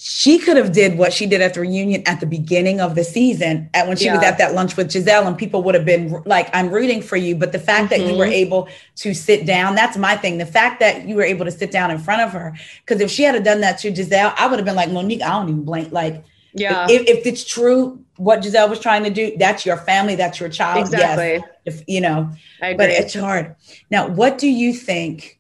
she 0.02 0.38
could 0.38 0.56
have 0.56 0.72
did 0.72 0.96
what 0.96 1.12
she 1.12 1.26
did 1.26 1.42
at 1.42 1.52
the 1.52 1.60
reunion 1.60 2.02
at 2.06 2.20
the 2.20 2.26
beginning 2.26 2.80
of 2.80 2.94
the 2.94 3.04
season 3.04 3.68
at 3.74 3.86
when 3.86 3.98
she 3.98 4.06
yeah. 4.06 4.14
was 4.14 4.24
at 4.24 4.38
that 4.38 4.54
lunch 4.54 4.74
with 4.74 4.88
Gizelle 4.88 5.26
and 5.26 5.36
people 5.36 5.62
would 5.62 5.74
have 5.74 5.84
been 5.84 6.22
like 6.24 6.48
I'm 6.54 6.70
rooting 6.70 7.02
for 7.02 7.18
you 7.18 7.36
but 7.36 7.52
the 7.52 7.58
fact 7.58 7.92
mm-hmm. 7.92 8.02
that 8.02 8.10
you 8.10 8.16
were 8.16 8.24
mm-hmm. 8.24 8.32
able 8.32 8.68
to 8.96 9.12
sit 9.12 9.44
down 9.44 9.74
that's 9.74 9.98
my 9.98 10.16
thing 10.16 10.38
the 10.38 10.46
fact 10.46 10.80
that 10.80 11.06
you 11.06 11.16
were 11.16 11.22
able 11.22 11.44
to 11.44 11.50
sit 11.50 11.70
down 11.70 11.90
in 11.90 11.98
front 11.98 12.22
of 12.22 12.32
her 12.32 12.54
because 12.80 13.02
if 13.02 13.10
she 13.10 13.24
had 13.24 13.44
done 13.44 13.60
that 13.60 13.78
to 13.80 13.92
Gizelle 13.92 14.32
I 14.38 14.46
would 14.46 14.58
have 14.58 14.64
been 14.64 14.74
like 14.74 14.90
Monique 14.90 15.20
I 15.20 15.38
don't 15.38 15.50
even 15.50 15.64
blink 15.64 15.92
like 15.92 16.24
yeah 16.54 16.86
if, 16.88 17.02
if 17.06 17.26
it's 17.26 17.44
true 17.44 18.02
what 18.16 18.40
Gizelle 18.40 18.70
was 18.70 18.80
trying 18.80 19.04
to 19.04 19.10
do 19.10 19.36
that's 19.36 19.66
your 19.66 19.76
family 19.76 20.14
that's 20.14 20.40
your 20.40 20.48
child 20.48 20.80
exactly 20.80 21.32
yes, 21.34 21.42
if 21.66 21.84
you 21.86 22.00
know 22.00 22.30
but 22.58 22.88
it's 22.88 23.12
hard 23.12 23.54
now 23.90 24.08
what 24.08 24.38
do 24.38 24.48
you 24.48 24.72
think 24.72 25.38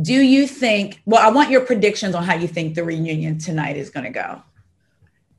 do 0.00 0.14
you 0.14 0.46
think, 0.46 1.00
well, 1.06 1.26
I 1.26 1.30
want 1.30 1.50
your 1.50 1.60
predictions 1.60 2.14
on 2.14 2.24
how 2.24 2.34
you 2.34 2.48
think 2.48 2.74
the 2.74 2.84
reunion 2.84 3.38
tonight 3.38 3.76
is 3.76 3.90
going 3.90 4.04
to 4.04 4.10
go. 4.10 4.42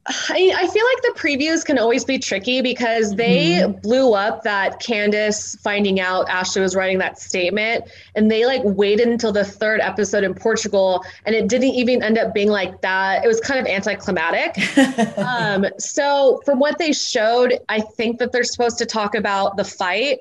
I, 0.08 0.54
I, 0.56 0.68
feel 0.68 0.86
like 0.86 1.02
the 1.02 1.14
previews 1.20 1.66
can 1.66 1.80
always 1.80 2.06
be 2.06 2.20
tricky 2.20 2.62
because 2.62 3.16
they 3.16 3.62
mm-hmm. 3.62 3.80
blew 3.80 4.14
up 4.14 4.44
that 4.44 4.80
Candiace 4.80 5.60
finding 5.62 6.00
out 6.00 6.30
Ashley 6.30 6.62
was 6.62 6.76
writing 6.76 7.00
that 7.00 7.18
statement 7.20 7.86
and 8.16 8.30
they 8.30 8.46
like 8.46 8.62
waited 8.64 9.08
until 9.08 9.32
the 9.32 9.44
third 9.44 9.82
episode 9.82 10.24
in 10.24 10.36
Portugal 10.36 11.04
and 11.26 11.34
it 11.34 11.48
didn't 11.48 11.70
even 11.70 12.04
end 12.04 12.20
up 12.20 12.36
being 12.36 12.50
like 12.50 12.82
that. 12.82 13.26
It 13.26 13.28
was 13.28 13.40
kind 13.40 13.60
of 13.60 13.66
anticlimactic. 13.66 14.78
um, 15.18 15.66
so 15.80 16.40
from 16.46 16.60
what 16.60 16.78
they 16.78 16.94
showed, 16.94 17.58
I 17.68 17.80
think 17.80 18.20
that 18.20 18.32
they're 18.32 18.44
supposed 18.44 18.78
to 18.78 18.86
talk 18.86 19.16
about 19.16 19.58
the 19.58 19.64
fight 19.64 20.20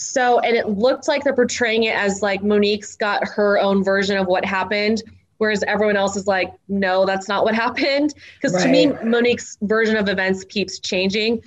so, 0.00 0.38
and 0.38 0.56
it 0.56 0.66
looked 0.66 1.08
like 1.08 1.24
they're 1.24 1.34
portraying 1.34 1.84
it 1.84 1.94
as 1.94 2.22
like 2.22 2.42
Monique's 2.42 2.96
got 2.96 3.28
her 3.28 3.58
own 3.58 3.84
version 3.84 4.16
of 4.16 4.26
what 4.26 4.46
happened, 4.46 5.02
whereas 5.36 5.62
everyone 5.64 5.96
else 5.96 6.16
is 6.16 6.26
like, 6.26 6.54
no, 6.68 7.04
that's 7.04 7.28
not 7.28 7.44
what 7.44 7.54
happened. 7.66 8.14
Because 8.36 8.54
right. 8.54 8.62
to 8.64 8.68
me, 8.70 8.86
Monique's 9.04 9.58
version 9.60 9.98
of 9.98 10.08
events 10.08 10.42
keeps 10.44 10.78
changing. 10.78 11.42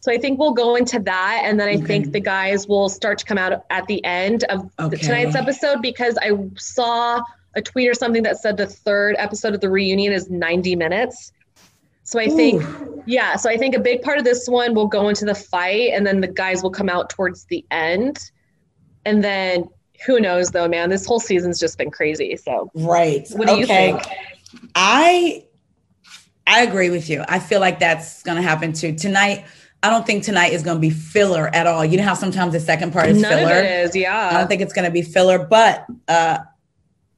So 0.00 0.10
I 0.10 0.16
think 0.16 0.38
we'll 0.38 0.54
go 0.54 0.76
into 0.76 0.98
that, 1.00 1.42
and 1.44 1.60
then 1.60 1.68
I 1.68 1.74
okay. 1.74 1.84
think 1.84 2.12
the 2.12 2.20
guys 2.20 2.66
will 2.66 2.88
start 2.88 3.18
to 3.18 3.26
come 3.26 3.36
out 3.36 3.64
at 3.68 3.86
the 3.88 4.02
end 4.04 4.44
of 4.44 4.70
okay. 4.78 4.96
tonight's 4.96 5.34
episode 5.34 5.82
because 5.82 6.16
I 6.22 6.30
saw 6.56 7.20
a 7.56 7.60
tweet 7.60 7.90
or 7.90 7.94
something 7.94 8.22
that 8.22 8.38
said 8.38 8.56
the 8.56 8.66
third 8.66 9.16
episode 9.18 9.54
of 9.54 9.60
the 9.60 9.68
reunion 9.68 10.14
is 10.14 10.30
90 10.30 10.76
minutes. 10.76 11.32
So 12.08 12.18
I 12.18 12.30
think, 12.30 12.62
Ooh. 12.62 13.02
yeah, 13.04 13.36
so 13.36 13.50
I 13.50 13.58
think 13.58 13.74
a 13.74 13.78
big 13.78 14.00
part 14.00 14.16
of 14.16 14.24
this 14.24 14.48
one 14.48 14.72
will 14.72 14.86
go 14.86 15.10
into 15.10 15.26
the 15.26 15.34
fight, 15.34 15.90
and 15.92 16.06
then 16.06 16.22
the 16.22 16.26
guys 16.26 16.62
will 16.62 16.70
come 16.70 16.88
out 16.88 17.10
towards 17.10 17.44
the 17.44 17.62
end, 17.70 18.18
and 19.04 19.22
then 19.22 19.68
who 20.06 20.18
knows 20.18 20.50
though, 20.52 20.66
man? 20.68 20.88
This 20.88 21.04
whole 21.04 21.20
season's 21.20 21.60
just 21.60 21.76
been 21.76 21.90
crazy. 21.90 22.34
So 22.38 22.70
right, 22.72 23.28
what 23.32 23.46
do 23.46 23.52
okay. 23.52 23.60
you 23.60 23.66
think? 23.66 24.02
I 24.74 25.44
I 26.46 26.62
agree 26.62 26.88
with 26.88 27.10
you. 27.10 27.26
I 27.28 27.40
feel 27.40 27.60
like 27.60 27.78
that's 27.78 28.22
going 28.22 28.36
to 28.36 28.42
happen 28.42 28.72
too 28.72 28.94
tonight. 28.94 29.44
I 29.82 29.90
don't 29.90 30.06
think 30.06 30.24
tonight 30.24 30.54
is 30.54 30.62
going 30.62 30.78
to 30.78 30.80
be 30.80 30.88
filler 30.88 31.54
at 31.54 31.66
all. 31.66 31.84
You 31.84 31.98
know 31.98 32.04
how 32.04 32.14
sometimes 32.14 32.54
the 32.54 32.60
second 32.60 32.94
part 32.94 33.10
is 33.10 33.20
None 33.20 33.30
filler. 33.30 33.52
Of 33.52 33.64
it 33.66 33.84
is, 33.84 33.94
yeah. 33.94 34.30
I 34.32 34.38
don't 34.38 34.48
think 34.48 34.62
it's 34.62 34.72
going 34.72 34.86
to 34.86 34.90
be 34.90 35.02
filler, 35.02 35.40
but 35.44 35.84
uh, 36.08 36.38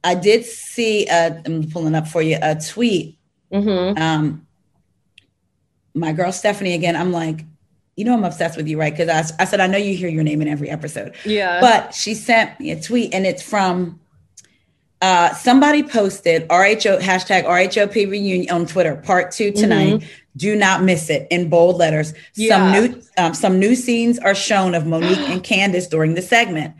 I 0.03 0.15
did 0.15 0.43
see. 0.43 1.07
i 1.07 1.27
am 1.45 1.69
pulling 1.71 1.95
up 1.95 2.09
for 2.09 2.21
you 2.21 2.37
a 2.41 2.55
tweet. 2.59 3.17
Mm-hmm. 3.53 3.97
Um, 3.97 4.47
my 5.93 6.13
girl 6.13 6.31
Stephanie 6.31 6.73
again, 6.73 6.95
I'm 6.95 7.11
like, 7.11 7.45
you 7.95 8.05
know, 8.05 8.13
I'm 8.13 8.23
obsessed 8.23 8.57
with 8.57 8.67
you, 8.67 8.79
right? 8.79 8.95
Because 8.95 9.09
I, 9.09 9.43
I 9.43 9.45
said, 9.45 9.59
I 9.59 9.67
know 9.67 9.77
you 9.77 9.95
hear 9.95 10.09
your 10.09 10.23
name 10.23 10.41
in 10.41 10.47
every 10.47 10.69
episode. 10.69 11.13
Yeah. 11.25 11.59
But 11.59 11.93
she 11.93 12.13
sent 12.13 12.59
me 12.59 12.71
a 12.71 12.81
tweet 12.81 13.13
and 13.13 13.25
it's 13.25 13.43
from 13.43 13.99
uh, 15.01 15.33
somebody 15.33 15.83
posted 15.83 16.47
RHO 16.47 16.99
hashtag 16.99 17.45
RHOP 17.45 18.09
reunion 18.09 18.53
on 18.53 18.65
Twitter, 18.65 18.95
part 18.95 19.31
two 19.31 19.51
tonight. 19.51 19.95
Mm-hmm. 19.95 20.07
Do 20.37 20.55
not 20.55 20.83
miss 20.83 21.09
it 21.09 21.27
in 21.29 21.49
bold 21.49 21.77
letters. 21.77 22.13
Yeah. 22.35 22.57
Some 22.57 22.71
new 22.71 23.01
um, 23.17 23.33
some 23.33 23.59
new 23.59 23.75
scenes 23.75 24.17
are 24.19 24.35
shown 24.35 24.75
of 24.75 24.85
Monique 24.85 25.29
and 25.29 25.43
Candiace 25.43 25.87
during 25.87 26.13
the 26.13 26.21
segment. 26.21 26.73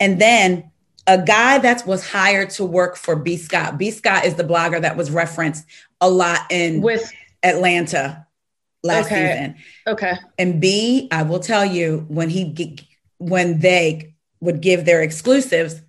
And 0.00 0.20
then 0.20 0.70
a 1.06 1.22
guy 1.22 1.58
that 1.58 1.86
was 1.86 2.08
hired 2.08 2.50
to 2.50 2.64
work 2.64 2.96
for 2.96 3.14
B. 3.14 3.36
Scott. 3.36 3.78
B. 3.78 3.90
Scott 3.90 4.24
is 4.24 4.34
the 4.34 4.42
blogger 4.42 4.80
that 4.80 4.96
was 4.96 5.10
referenced 5.10 5.64
a 6.00 6.10
lot 6.10 6.40
in 6.50 6.82
with 6.82 7.12
Atlanta 7.44 8.25
last 8.86 9.06
okay. 9.06 9.32
season. 9.32 9.56
Okay. 9.86 10.14
And 10.38 10.60
B, 10.60 11.08
I 11.10 11.22
will 11.22 11.40
tell 11.40 11.64
you 11.64 12.04
when 12.08 12.30
he 12.30 12.78
when 13.18 13.60
they 13.60 14.14
would 14.40 14.60
give 14.60 14.84
their 14.84 15.02
exclusives 15.02 15.80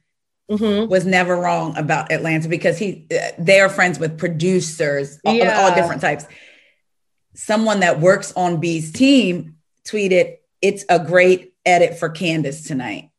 mm-hmm. 0.49 0.89
was 0.89 1.05
never 1.05 1.35
wrong 1.35 1.77
about 1.77 2.11
Atlanta 2.11 2.47
because 2.47 2.77
he 2.77 3.07
they 3.37 3.59
are 3.59 3.69
friends 3.69 3.99
with 3.99 4.17
producers 4.17 5.19
yeah. 5.23 5.61
all, 5.61 5.75
different 5.75 6.01
types. 6.01 6.25
Someone 7.33 7.81
that 7.81 7.99
works 7.99 8.33
on 8.35 8.59
B's 8.59 8.91
team 8.91 9.57
tweeted, 9.85 10.37
"It's 10.61 10.85
a 10.89 10.99
great 10.99 11.53
edit 11.65 11.99
for 11.99 12.09
Candiace 12.09 12.67
tonight." 12.67 13.11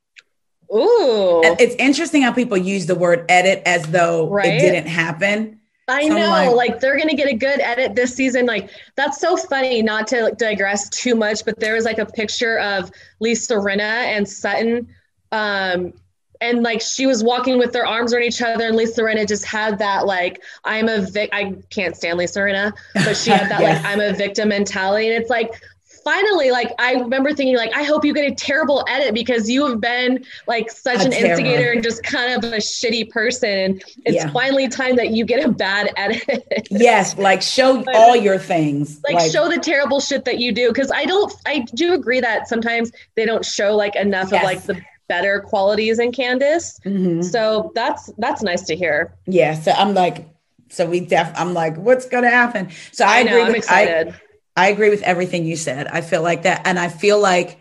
Ooh. 0.74 1.40
It's 1.58 1.74
interesting 1.76 2.22
how 2.22 2.32
people 2.32 2.58
use 2.58 2.86
the 2.86 2.94
word 2.94 3.24
edit 3.30 3.62
as 3.64 3.84
though 3.84 4.28
right? 4.28 4.46
it 4.46 4.58
didn't 4.58 4.86
happen. 4.86 5.57
I 5.88 6.06
so 6.06 6.14
know, 6.14 6.28
like, 6.28 6.54
like, 6.54 6.80
they're 6.80 6.98
gonna 6.98 7.14
get 7.14 7.28
a 7.28 7.34
good 7.34 7.60
edit 7.60 7.94
this 7.94 8.14
season. 8.14 8.46
Like 8.46 8.70
that's 8.94 9.18
so 9.18 9.36
funny. 9.36 9.82
Not 9.82 10.06
to 10.08 10.24
like, 10.24 10.38
digress 10.38 10.88
too 10.90 11.14
much, 11.14 11.44
but 11.44 11.58
there 11.58 11.74
was 11.74 11.84
like 11.84 11.98
a 11.98 12.06
picture 12.06 12.58
of 12.58 12.90
Lisa 13.20 13.54
Rinna 13.54 13.80
and 13.80 14.28
Sutton, 14.28 14.88
um, 15.32 15.94
and 16.40 16.62
like 16.62 16.80
she 16.80 17.06
was 17.06 17.24
walking 17.24 17.58
with 17.58 17.72
their 17.72 17.86
arms 17.86 18.12
around 18.12 18.24
each 18.24 18.42
other 18.42 18.66
and 18.66 18.76
Lisa 18.76 19.02
Rinna 19.02 19.26
just 19.26 19.44
had 19.44 19.78
that 19.78 20.06
like 20.06 20.42
I'm 20.64 20.88
a 20.88 21.00
vic 21.00 21.30
I 21.32 21.56
can't 21.70 21.96
stand 21.96 22.18
Lisa 22.18 22.40
Rinna, 22.40 22.72
but 22.94 23.16
she 23.16 23.30
had 23.30 23.50
that 23.50 23.60
yes. 23.60 23.82
like 23.82 23.92
I'm 23.92 24.00
a 24.00 24.12
victim 24.12 24.50
mentality. 24.50 25.08
And 25.08 25.20
it's 25.20 25.30
like 25.30 25.60
finally, 26.08 26.50
like 26.50 26.72
I 26.78 26.94
remember 26.94 27.34
thinking, 27.34 27.56
like, 27.56 27.74
I 27.76 27.82
hope 27.82 28.04
you 28.04 28.14
get 28.14 28.30
a 28.30 28.34
terrible 28.34 28.84
edit 28.88 29.12
because 29.12 29.50
you 29.50 29.66
have 29.66 29.80
been 29.80 30.24
like 30.46 30.70
such 30.70 31.00
a 31.00 31.06
an 31.06 31.12
instigator 31.12 31.70
and 31.72 31.82
just 31.82 32.02
kind 32.02 32.32
of 32.32 32.50
a 32.50 32.56
shitty 32.56 33.10
person. 33.10 33.80
It's 34.06 34.16
yeah. 34.16 34.30
finally 34.30 34.68
time 34.68 34.96
that 34.96 35.10
you 35.10 35.26
get 35.26 35.44
a 35.44 35.52
bad 35.52 35.92
edit. 35.96 36.66
yes, 36.70 37.16
like 37.18 37.42
show 37.42 37.82
but, 37.82 37.94
all 37.94 38.16
your 38.16 38.38
things. 38.38 39.00
Like, 39.04 39.16
like, 39.16 39.30
show 39.30 39.48
the 39.48 39.58
terrible 39.58 40.00
shit 40.00 40.24
that 40.24 40.38
you 40.38 40.52
do. 40.52 40.72
Cause 40.72 40.90
I 40.90 41.04
don't 41.04 41.32
I 41.46 41.60
do 41.74 41.92
agree 41.92 42.20
that 42.20 42.48
sometimes 42.48 42.90
they 43.14 43.26
don't 43.26 43.44
show 43.44 43.76
like 43.76 43.94
enough 43.94 44.30
yes. 44.32 44.42
of 44.42 44.46
like 44.46 44.62
the 44.62 44.82
better 45.08 45.40
qualities 45.40 45.98
in 45.98 46.12
Candiace. 46.12 46.80
Mm-hmm. 46.84 47.22
So 47.22 47.72
that's 47.74 48.10
that's 48.16 48.42
nice 48.42 48.62
to 48.62 48.76
hear. 48.76 49.14
Yeah. 49.26 49.54
So 49.54 49.72
I'm 49.72 49.92
like, 49.92 50.26
so 50.70 50.86
we 50.86 51.00
def 51.00 51.32
I'm 51.34 51.52
like, 51.52 51.76
what's 51.76 52.06
gonna 52.06 52.30
happen? 52.30 52.70
So 52.92 53.04
I, 53.04 53.18
I 53.18 53.22
know, 53.24 53.30
agree 53.32 53.42
I'm 53.42 53.48
with, 53.48 53.56
excited. 53.56 54.08
I, 54.08 54.20
I 54.58 54.68
agree 54.68 54.90
with 54.90 55.02
everything 55.02 55.44
you 55.44 55.54
said. 55.54 55.86
I 55.86 56.00
feel 56.00 56.22
like 56.22 56.42
that. 56.42 56.62
And 56.66 56.78
I 56.78 56.88
feel 56.88 57.20
like 57.20 57.58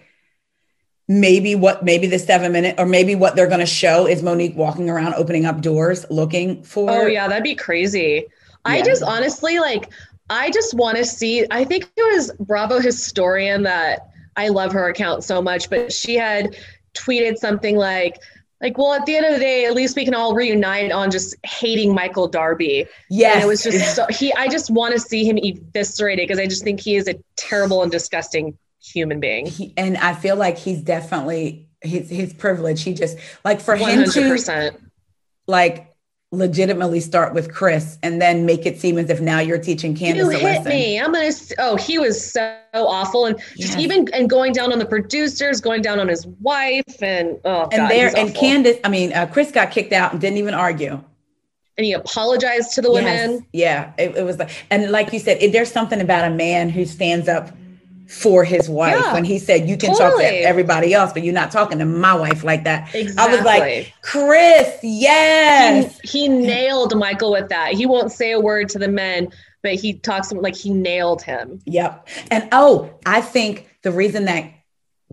maybe 1.08 1.54
what 1.56 1.86
maybe 1.86 2.08
the 2.08 2.20
seven 2.20 2.52
minute 2.52 2.76
or 2.80 2.86
maybe 2.86 3.14
what 3.16 3.36
they're 3.36 3.48
going 3.48 3.60
to 3.60 3.66
show 3.66 4.08
is 4.08 4.24
Monique 4.24 4.56
walking 4.58 4.90
around 4.90 5.14
opening 5.14 5.46
up 5.46 5.62
doors 5.62 6.06
looking 6.10 6.64
for. 6.64 6.90
Oh, 6.90 7.06
yeah. 7.06 7.28
That'd 7.28 7.44
be 7.44 7.56
crazy. 7.56 8.26
Yeah. 8.26 8.28
I 8.66 8.82
just 8.82 9.04
honestly 9.04 9.60
like, 9.60 9.92
I 10.30 10.50
just 10.50 10.74
want 10.74 10.98
to 10.98 11.06
see. 11.06 11.46
I 11.52 11.64
think 11.64 11.90
it 11.96 12.16
was 12.16 12.32
Bravo 12.40 12.80
Historian 12.80 13.64
that 13.64 14.10
I 14.36 14.50
love 14.50 14.74
her 14.74 14.90
account 14.90 15.24
so 15.24 15.42
much, 15.42 15.70
but 15.70 15.94
she 15.94 16.16
had 16.16 16.58
tweeted 16.96 17.38
something 17.38 17.76
like, 17.76 18.18
like, 18.62 18.78
well, 18.78 18.94
at 18.94 19.06
the 19.06 19.16
end 19.16 19.26
of 19.26 19.34
the 19.34 19.40
day, 19.40 19.66
at 19.66 19.74
least 19.74 19.96
we 19.96 20.04
can 20.04 20.16
all 20.16 20.34
reunite 20.34 20.92
on 20.92 21.12
just 21.12 21.36
hating 21.44 21.94
Michael 21.94 22.28
Darby. 22.28 22.88
Yeah, 23.10 23.42
it 23.42 23.46
was 23.46 23.62
just 23.64 23.96
so 23.96 24.06
he. 24.10 24.34
I 24.34 24.48
just 24.48 24.72
want 24.72 24.94
to 24.94 25.00
see 25.00 25.24
him 25.24 25.38
eviscerated 25.38 26.28
because 26.28 26.40
I 26.40 26.48
just 26.48 26.64
think 26.64 26.80
he 26.80 26.96
is 26.96 27.08
a 27.08 27.16
terrible 27.36 27.84
and 27.84 27.92
disgusting 27.92 28.58
human 28.82 29.20
being. 29.20 29.46
He, 29.46 29.74
and 29.78 29.98
I 29.98 30.14
feel 30.14 30.36
like 30.36 30.58
he's 30.58 30.82
definitely 30.82 31.70
his 31.82 32.10
his 32.10 32.34
privilege. 32.34 32.82
He 32.82 32.94
just 32.94 33.18
like 33.46 33.62
for 33.62 33.78
100%. 33.78 34.16
him 34.16 34.38
to 34.38 34.80
like 35.48 35.87
legitimately 36.32 37.00
start 37.00 37.34
with 37.34 37.54
Chris 37.54 37.98
and 38.04 38.22
then 38.22 38.46
make 38.46 38.66
it 38.66 38.80
seem 38.80 38.98
as 38.98 39.10
if 39.10 39.22
now 39.22 39.40
you're 39.40 39.58
teaching 39.58 39.96
Candiace 39.96 40.26
you 40.26 40.30
hit 40.30 40.44
lesson. 40.44 40.70
me. 40.70 41.00
I'm 41.00 41.14
gonna. 41.14 41.32
Oh, 41.58 41.78
he 41.78 41.98
was 41.98 42.32
so 42.32 42.58
awful, 42.74 43.26
and 43.26 43.40
just 43.58 43.78
even 43.78 44.08
and 44.14 44.30
going 44.30 44.52
down 44.52 44.72
on 44.74 44.80
the 44.80 44.86
producers, 44.86 45.62
going 45.62 45.82
down 45.82 46.00
on 46.00 46.08
his 46.08 46.28
wife, 46.42 47.02
and 47.02 47.40
oh, 47.46 47.64
and 47.64 47.72
God, 47.72 47.92
there 47.92 48.18
and 48.18 48.36
Candiace. 48.36 48.80
I 48.84 48.90
mean, 48.90 49.14
uh, 49.14 49.28
Chris 49.28 49.52
got 49.52 49.72
kicked 49.72 49.94
out 49.94 50.12
and 50.12 50.20
didn't 50.20 50.38
even 50.38 50.54
argue. 50.54 51.02
And 51.78 51.86
he 51.86 51.94
apologized 51.94 52.74
to 52.74 52.82
the 52.82 52.92
yes. 52.92 53.28
women. 53.28 53.46
Yeah, 53.54 53.94
it, 54.00 54.16
it 54.16 54.24
was 54.24 54.40
like, 54.40 54.50
and 54.72 54.92
like 54.92 55.14
you 55.14 55.20
said, 55.20 55.38
if 55.42 55.52
there's 55.52 55.72
something 55.72 56.02
about 56.02 56.30
a 56.30 56.34
man 56.34 56.70
who 56.70 56.86
stands 56.86 57.28
up 57.28 57.52
for 58.08 58.44
his 58.44 58.70
wife 58.70 59.00
yeah, 59.00 59.14
when 59.14 59.26
he 59.26 59.38
said 59.38 59.68
you 59.68 59.76
can 59.76 59.92
totally. 59.92 60.24
talk 60.24 60.32
to 60.32 60.42
everybody 60.42 60.94
else 60.94 61.12
but 61.12 61.24
you're 61.24 61.34
not 61.34 61.52
talking 61.52 61.78
to 61.80 61.86
my 61.86 62.14
wife 62.14 62.44
like 62.44 62.64
that 62.64 62.94
exactly. 62.96 63.34
i 63.34 63.36
was 63.36 63.46
like 63.46 63.94
chris 64.02 64.80
yes 64.82 66.00
he, 66.02 66.22
he, 66.22 66.28
nailed 66.30 66.98
michael 66.98 67.32
with 67.32 67.50
that 67.50 67.74
he 67.74 67.86
won't 67.86 68.12
say 68.12 68.32
a 68.32 68.40
word 68.40 68.70
to 68.70 68.80
the 68.80 68.88
men 68.88 69.28
but 69.62 69.74
he 69.76 69.94
talks 69.94 70.32
like 70.32 70.56
he 70.56 70.70
nailed 70.70 71.22
him 71.22 71.60
yep 71.66 72.08
and 72.32 72.48
oh 72.54 72.90
i 73.06 73.20
think 73.20 73.70
the 73.84 73.92
reason 73.92 74.26
that 74.26 74.52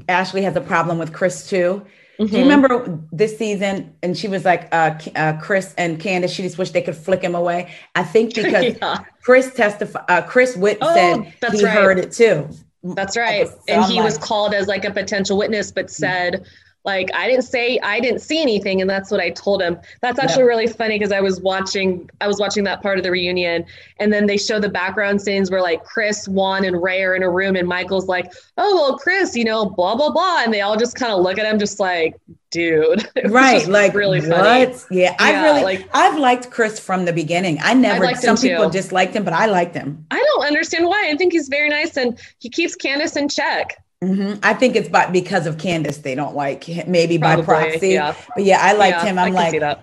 ashley 0.08 0.42
has 0.42 0.54
a 0.54 0.60
problem 0.60 0.98
with 0.98 1.12
chris 1.12 1.48
too 1.48 1.84
Mm-hmm. 2.18 2.30
Do 2.30 2.38
you 2.38 2.44
remember 2.44 3.00
this 3.10 3.36
season? 3.36 3.94
And 4.02 4.16
she 4.16 4.28
was 4.28 4.44
like, 4.44 4.72
uh, 4.72 4.98
uh, 5.16 5.36
Chris 5.40 5.74
and 5.76 5.98
Candiace, 5.98 6.32
she 6.32 6.42
just 6.42 6.58
wished 6.58 6.72
they 6.72 6.82
could 6.82 6.96
flick 6.96 7.22
him 7.22 7.34
away. 7.34 7.74
I 7.94 8.04
think 8.04 8.34
because 8.34 8.76
yeah. 8.80 9.04
Chris 9.22 9.52
testified, 9.52 10.04
uh, 10.08 10.22
Chris 10.22 10.56
Witt 10.56 10.78
oh, 10.80 10.94
said 10.94 11.52
he 11.52 11.64
right. 11.64 11.72
heard 11.72 11.98
it 11.98 12.12
too. 12.12 12.48
That's 12.84 13.16
right. 13.16 13.48
And 13.66 13.84
he 13.84 14.00
was 14.02 14.18
called 14.18 14.52
as 14.52 14.66
like 14.66 14.84
a 14.84 14.90
potential 14.90 15.38
witness, 15.38 15.72
but 15.72 15.90
said, 15.90 16.44
like, 16.84 17.10
I 17.14 17.28
didn't 17.28 17.44
say 17.44 17.78
I 17.82 17.98
didn't 17.98 18.20
see 18.20 18.42
anything, 18.42 18.80
and 18.80 18.90
that's 18.90 19.10
what 19.10 19.20
I 19.20 19.30
told 19.30 19.62
him. 19.62 19.78
That's 20.02 20.18
actually 20.18 20.42
yeah. 20.42 20.48
really 20.48 20.66
funny 20.66 20.98
because 20.98 21.12
I 21.12 21.20
was 21.20 21.40
watching 21.40 22.10
I 22.20 22.26
was 22.26 22.38
watching 22.38 22.64
that 22.64 22.82
part 22.82 22.98
of 22.98 23.04
the 23.04 23.10
reunion, 23.10 23.64
and 23.98 24.12
then 24.12 24.26
they 24.26 24.36
show 24.36 24.60
the 24.60 24.68
background 24.68 25.22
scenes 25.22 25.50
where 25.50 25.62
like 25.62 25.82
Chris, 25.84 26.28
Juan, 26.28 26.64
and 26.64 26.82
Ray 26.82 27.02
are 27.02 27.14
in 27.14 27.22
a 27.22 27.30
room, 27.30 27.56
and 27.56 27.66
Michael's 27.66 28.06
like, 28.06 28.32
"Oh 28.58 28.74
well, 28.74 28.98
Chris, 28.98 29.34
you 29.34 29.44
know, 29.44 29.66
blah 29.66 29.94
blah 29.96 30.10
blah," 30.10 30.42
and 30.44 30.52
they 30.52 30.60
all 30.60 30.76
just 30.76 30.94
kind 30.96 31.12
of 31.12 31.22
look 31.22 31.38
at 31.38 31.46
him, 31.46 31.58
just 31.58 31.80
like, 31.80 32.16
dude. 32.54 33.08
right. 33.26 33.66
Like 33.66 33.94
really 33.94 34.20
funny. 34.20 34.66
What? 34.66 34.86
Yeah. 34.90 35.14
I 35.18 35.42
really 35.42 35.62
like 35.62 35.88
I've 35.92 36.18
liked 36.18 36.50
Chris 36.50 36.78
from 36.78 37.04
the 37.04 37.12
beginning. 37.12 37.58
I 37.62 37.74
never 37.74 38.14
some 38.14 38.36
people 38.36 38.70
disliked 38.70 39.14
him, 39.14 39.24
but 39.24 39.34
I 39.34 39.46
liked 39.46 39.74
him. 39.74 40.06
I 40.10 40.22
don't 40.22 40.46
understand 40.46 40.86
why. 40.86 41.10
I 41.10 41.16
think 41.16 41.32
he's 41.32 41.48
very 41.48 41.68
nice 41.68 41.96
and 41.96 42.18
he 42.38 42.48
keeps 42.48 42.76
Candiace 42.76 43.16
in 43.16 43.28
check. 43.28 43.83
Mm-hmm. 44.02 44.40
I 44.42 44.54
think 44.54 44.76
it's 44.76 44.88
by 44.88 45.10
because 45.10 45.46
of 45.46 45.56
Candiace 45.56 45.98
they 45.98 46.14
don't 46.14 46.34
like 46.34 46.68
maybe 46.86 47.18
Probably, 47.18 47.44
by 47.44 47.46
proxy. 47.46 47.88
Yeah. 47.90 48.14
But 48.34 48.44
yeah, 48.44 48.58
I 48.60 48.72
liked 48.74 48.98
yeah, 48.98 49.04
him. 49.06 49.18
I'm 49.18 49.32
like, 49.32 49.78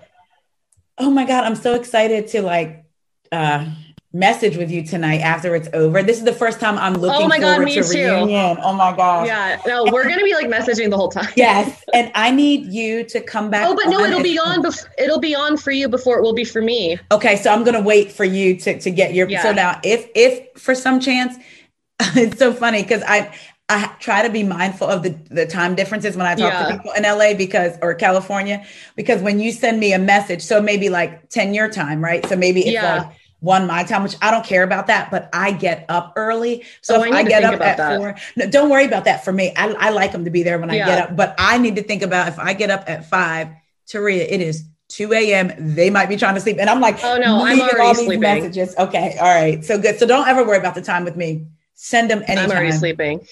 oh 0.98 1.10
my 1.10 1.24
God, 1.24 1.44
I'm 1.44 1.56
so 1.56 1.74
excited 1.74 2.28
to 2.28 2.42
like 2.42 2.84
uh 3.32 3.66
message 4.14 4.58
with 4.58 4.70
you 4.70 4.84
tonight 4.84 5.20
after 5.20 5.56
it's 5.56 5.68
over. 5.72 6.02
This 6.02 6.18
is 6.18 6.24
the 6.24 6.34
first 6.34 6.60
time 6.60 6.76
I'm 6.78 6.94
looking 6.94 7.24
oh 7.24 7.28
my 7.28 7.40
forward 7.40 7.56
God, 7.56 7.64
me 7.64 7.74
to 7.76 7.82
too. 7.82 7.98
reunion. 7.98 8.58
Oh 8.62 8.72
my 8.72 8.94
god! 8.94 9.26
Yeah, 9.26 9.60
no, 9.66 9.84
we're 9.90 10.08
gonna 10.08 10.24
be 10.24 10.34
like 10.34 10.46
messaging 10.46 10.90
the 10.90 10.96
whole 10.96 11.08
time. 11.08 11.32
yes, 11.36 11.82
and 11.94 12.10
I 12.14 12.30
need 12.30 12.72
you 12.72 13.04
to 13.04 13.20
come 13.20 13.50
back. 13.50 13.66
Oh, 13.68 13.74
but 13.74 13.90
no, 13.90 14.00
it'll 14.00 14.22
be 14.22 14.38
on. 14.38 14.62
Bef- 14.62 14.86
it'll 14.98 15.20
be 15.20 15.34
on 15.34 15.56
for 15.56 15.70
you 15.70 15.88
before 15.88 16.18
it 16.18 16.22
will 16.22 16.34
be 16.34 16.44
for 16.44 16.62
me. 16.62 16.98
Okay, 17.10 17.36
so 17.36 17.52
I'm 17.52 17.64
gonna 17.64 17.82
wait 17.82 18.12
for 18.12 18.24
you 18.24 18.56
to 18.58 18.78
to 18.78 18.90
get 18.90 19.14
your. 19.14 19.28
Yeah. 19.28 19.42
So 19.42 19.52
now, 19.52 19.80
if 19.82 20.08
if 20.14 20.60
for 20.60 20.74
some 20.74 21.00
chance, 21.00 21.36
it's 22.00 22.38
so 22.38 22.52
funny 22.52 22.82
because 22.82 23.02
I 23.06 23.34
I 23.72 23.86
try 24.00 24.22
to 24.22 24.30
be 24.30 24.42
mindful 24.42 24.86
of 24.86 25.02
the, 25.02 25.10
the 25.30 25.46
time 25.46 25.74
differences 25.74 26.16
when 26.16 26.26
I 26.26 26.34
talk 26.34 26.52
yeah. 26.52 26.66
to 26.66 26.76
people 26.76 26.92
in 26.92 27.04
LA 27.04 27.34
because 27.34 27.78
or 27.80 27.94
California 27.94 28.64
because 28.96 29.22
when 29.22 29.40
you 29.40 29.50
send 29.50 29.80
me 29.80 29.94
a 29.94 29.98
message, 29.98 30.42
so 30.42 30.60
maybe 30.60 30.90
like 30.90 31.30
10 31.30 31.54
year 31.54 31.70
time, 31.70 32.04
right? 32.04 32.24
So 32.26 32.36
maybe 32.36 32.60
it's 32.60 32.72
yeah. 32.72 32.98
like 32.98 33.16
one 33.40 33.66
my 33.66 33.82
time, 33.82 34.02
which 34.02 34.16
I 34.20 34.30
don't 34.30 34.44
care 34.44 34.62
about 34.62 34.88
that, 34.88 35.10
but 35.10 35.30
I 35.32 35.52
get 35.52 35.86
up 35.88 36.12
early. 36.16 36.64
So 36.82 36.96
oh, 36.96 37.02
if 37.02 37.12
I, 37.12 37.18
I 37.18 37.22
get 37.22 37.44
up 37.44 37.60
at 37.62 37.78
that. 37.78 37.98
four, 37.98 38.14
no, 38.36 38.46
don't 38.48 38.68
worry 38.68 38.84
about 38.84 39.06
that 39.06 39.24
for 39.24 39.32
me. 39.32 39.52
I, 39.56 39.72
I 39.72 39.90
like 39.90 40.12
them 40.12 40.26
to 40.26 40.30
be 40.30 40.42
there 40.42 40.58
when 40.58 40.70
yeah. 40.70 40.84
I 40.84 40.88
get 40.88 40.98
up, 40.98 41.16
but 41.16 41.34
I 41.38 41.56
need 41.58 41.76
to 41.76 41.82
think 41.82 42.02
about 42.02 42.28
if 42.28 42.38
I 42.38 42.52
get 42.52 42.70
up 42.70 42.84
at 42.88 43.08
five, 43.08 43.48
Taria, 43.88 44.26
it 44.28 44.40
is 44.40 44.64
2 44.90 45.12
a.m. 45.14 45.74
They 45.74 45.88
might 45.88 46.10
be 46.10 46.16
trying 46.16 46.34
to 46.34 46.40
sleep. 46.40 46.58
And 46.60 46.68
I'm 46.68 46.80
like, 46.80 47.02
oh 47.02 47.16
no, 47.16 47.42
I'm 47.42 47.58
already 47.58 47.80
all 47.80 47.94
these 47.94 48.04
sleeping. 48.04 48.20
messages. 48.20 48.76
Okay. 48.76 49.16
All 49.18 49.34
right. 49.34 49.64
So 49.64 49.80
good. 49.80 49.98
So 49.98 50.06
don't 50.06 50.28
ever 50.28 50.44
worry 50.44 50.58
about 50.58 50.74
the 50.74 50.82
time 50.82 51.04
with 51.04 51.16
me. 51.16 51.46
Send 51.84 52.08
them 52.08 52.22
anytime. 52.28 52.44
I'm 52.44 52.50
already 52.52 52.70
sleeping. 52.70 53.26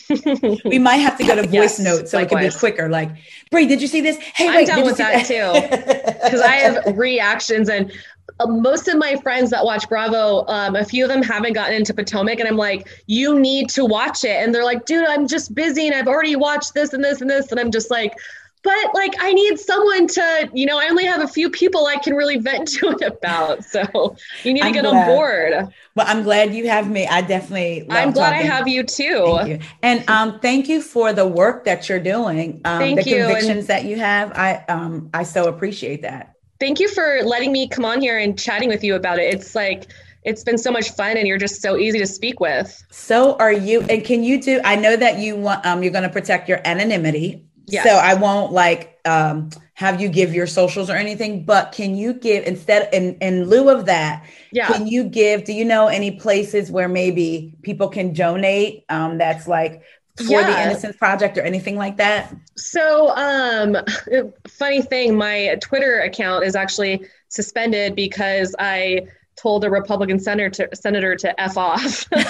we 0.64 0.80
might 0.80 0.96
have 0.96 1.16
to 1.18 1.24
go 1.24 1.36
to 1.36 1.42
voice 1.46 1.78
yes, 1.78 1.78
notes 1.78 2.10
so 2.10 2.18
likewise. 2.18 2.46
it 2.46 2.48
can 2.48 2.56
be 2.56 2.58
quicker. 2.58 2.88
Like, 2.88 3.10
Brie, 3.52 3.68
did 3.68 3.80
you 3.80 3.86
see 3.86 4.00
this? 4.00 4.16
Hey, 4.16 4.48
I'm 4.48 4.56
wait, 4.56 4.66
down 4.66 4.82
with 4.84 4.96
that, 4.96 5.28
that 5.28 6.02
too. 6.10 6.14
Because 6.24 6.40
I 6.40 6.56
have 6.56 6.98
reactions 6.98 7.68
and 7.68 7.92
uh, 8.40 8.46
most 8.48 8.88
of 8.88 8.98
my 8.98 9.14
friends 9.22 9.50
that 9.50 9.64
watch 9.64 9.88
Bravo, 9.88 10.44
um, 10.48 10.74
a 10.74 10.84
few 10.84 11.04
of 11.04 11.08
them 11.08 11.22
haven't 11.22 11.52
gotten 11.52 11.76
into 11.76 11.94
Potomac, 11.94 12.40
and 12.40 12.48
I'm 12.48 12.56
like, 12.56 12.88
you 13.06 13.38
need 13.38 13.68
to 13.70 13.84
watch 13.84 14.24
it. 14.24 14.42
And 14.42 14.52
they're 14.52 14.64
like, 14.64 14.84
dude, 14.84 15.06
I'm 15.06 15.28
just 15.28 15.54
busy 15.54 15.86
and 15.86 15.94
I've 15.94 16.08
already 16.08 16.34
watched 16.34 16.74
this 16.74 16.92
and 16.92 17.04
this 17.04 17.20
and 17.20 17.30
this. 17.30 17.52
And 17.52 17.60
I'm 17.60 17.70
just 17.70 17.88
like, 17.88 18.14
but 18.62 18.94
like, 18.94 19.14
I 19.20 19.32
need 19.32 19.58
someone 19.58 20.06
to, 20.08 20.50
you 20.52 20.66
know, 20.66 20.78
I 20.78 20.88
only 20.88 21.04
have 21.04 21.22
a 21.22 21.28
few 21.28 21.50
people 21.50 21.86
I 21.86 21.96
can 21.96 22.14
really 22.14 22.38
vent 22.38 22.68
to 22.78 22.90
it 22.90 23.02
about. 23.02 23.64
So 23.64 24.16
you 24.44 24.52
need 24.52 24.60
to 24.60 24.66
I'm 24.66 24.72
get 24.72 24.84
glad. 24.84 25.08
on 25.08 25.16
board. 25.16 25.74
Well, 25.94 26.06
I'm 26.08 26.22
glad 26.22 26.54
you 26.54 26.68
have 26.68 26.90
me. 26.90 27.06
I 27.06 27.20
definitely, 27.22 27.86
I'm 27.90 28.12
glad 28.12 28.32
talking. 28.32 28.50
I 28.50 28.54
have 28.54 28.68
you 28.68 28.82
too. 28.82 29.38
You. 29.46 29.58
And 29.82 30.08
um, 30.08 30.40
thank 30.40 30.68
you 30.68 30.82
for 30.82 31.12
the 31.12 31.26
work 31.26 31.64
that 31.64 31.88
you're 31.88 32.00
doing. 32.00 32.60
Um, 32.64 32.78
thank 32.78 33.02
the 33.02 33.10
you. 33.10 33.18
convictions 33.24 33.58
and- 33.58 33.68
that 33.68 33.84
you 33.84 33.96
have. 33.96 34.32
I, 34.32 34.64
um, 34.68 35.10
I 35.14 35.22
so 35.24 35.48
appreciate 35.48 36.02
that 36.02 36.34
thank 36.60 36.78
you 36.78 36.88
for 36.88 37.20
letting 37.24 37.50
me 37.50 37.66
come 37.66 37.84
on 37.84 38.00
here 38.00 38.18
and 38.18 38.38
chatting 38.38 38.68
with 38.68 38.84
you 38.84 38.94
about 38.94 39.18
it. 39.18 39.34
It's 39.34 39.54
like 39.54 39.90
it's 40.22 40.44
been 40.44 40.58
so 40.58 40.70
much 40.70 40.90
fun 40.90 41.16
and 41.16 41.26
you're 41.26 41.38
just 41.38 41.62
so 41.62 41.78
easy 41.78 41.98
to 41.98 42.06
speak 42.06 42.38
with. 42.38 42.84
So 42.90 43.36
are 43.36 43.52
you 43.52 43.80
and 43.82 44.04
can 44.04 44.22
you 44.22 44.40
do 44.40 44.60
I 44.64 44.76
know 44.76 44.94
that 44.96 45.18
you 45.18 45.34
want 45.34 45.64
um 45.66 45.82
you're 45.82 45.92
going 45.92 46.04
to 46.04 46.10
protect 46.10 46.48
your 46.48 46.60
anonymity. 46.64 47.46
Yes. 47.70 47.84
So 47.84 47.90
I 47.90 48.14
won't 48.14 48.52
like 48.52 48.98
um 49.04 49.50
have 49.74 50.00
you 50.00 50.08
give 50.08 50.34
your 50.34 50.46
socials 50.46 50.90
or 50.90 50.96
anything, 50.96 51.44
but 51.44 51.72
can 51.72 51.94
you 51.94 52.12
give 52.12 52.44
instead 52.44 52.92
in 52.92 53.16
in 53.16 53.44
lieu 53.48 53.70
of 53.70 53.86
that, 53.86 54.26
yeah. 54.52 54.66
can 54.66 54.86
you 54.86 55.04
give 55.04 55.44
do 55.44 55.52
you 55.52 55.64
know 55.64 55.88
any 55.88 56.12
places 56.12 56.70
where 56.70 56.88
maybe 56.88 57.54
people 57.62 57.88
can 57.88 58.12
donate 58.12 58.84
um 58.88 59.18
that's 59.18 59.46
like 59.48 59.82
for 60.16 60.24
yeah. 60.24 60.50
the 60.50 60.62
Innocence 60.62 60.96
Project 60.96 61.38
or 61.38 61.42
anything 61.42 61.76
like 61.76 61.96
that? 61.96 62.34
So, 62.56 63.10
um, 63.16 63.76
funny 64.48 64.82
thing, 64.82 65.16
my 65.16 65.56
Twitter 65.60 66.00
account 66.00 66.44
is 66.44 66.54
actually 66.54 67.06
suspended 67.28 67.94
because 67.94 68.54
I 68.58 69.06
told 69.40 69.64
a 69.64 69.70
Republican 69.70 70.18
senator 70.18 70.50
to, 70.50 70.76
senator 70.76 71.16
to 71.16 71.40
f 71.40 71.56
off. 71.56 72.06
um, 72.12 72.24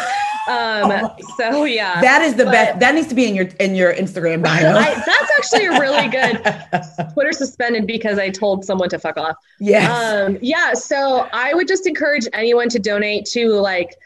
oh 0.48 1.16
so 1.36 1.64
yeah, 1.64 2.00
that 2.00 2.22
is 2.22 2.34
the 2.34 2.44
but, 2.44 2.52
best. 2.52 2.80
That 2.80 2.94
needs 2.94 3.08
to 3.08 3.14
be 3.14 3.26
in 3.26 3.34
your 3.34 3.46
in 3.58 3.74
your 3.74 3.94
Instagram 3.94 4.42
bio. 4.42 4.74
I, 4.76 4.94
that's 4.94 5.32
actually 5.38 5.66
a 5.66 5.80
really 5.80 6.08
good. 6.10 7.12
Twitter 7.14 7.32
suspended 7.32 7.86
because 7.86 8.18
I 8.18 8.30
told 8.30 8.64
someone 8.64 8.88
to 8.90 8.98
fuck 8.98 9.16
off. 9.16 9.36
Yeah. 9.58 9.92
Um, 9.92 10.38
yeah. 10.40 10.74
So 10.74 11.28
I 11.32 11.54
would 11.54 11.68
just 11.68 11.86
encourage 11.86 12.26
anyone 12.32 12.68
to 12.70 12.78
donate 12.78 13.26
to 13.26 13.50
like 13.50 13.96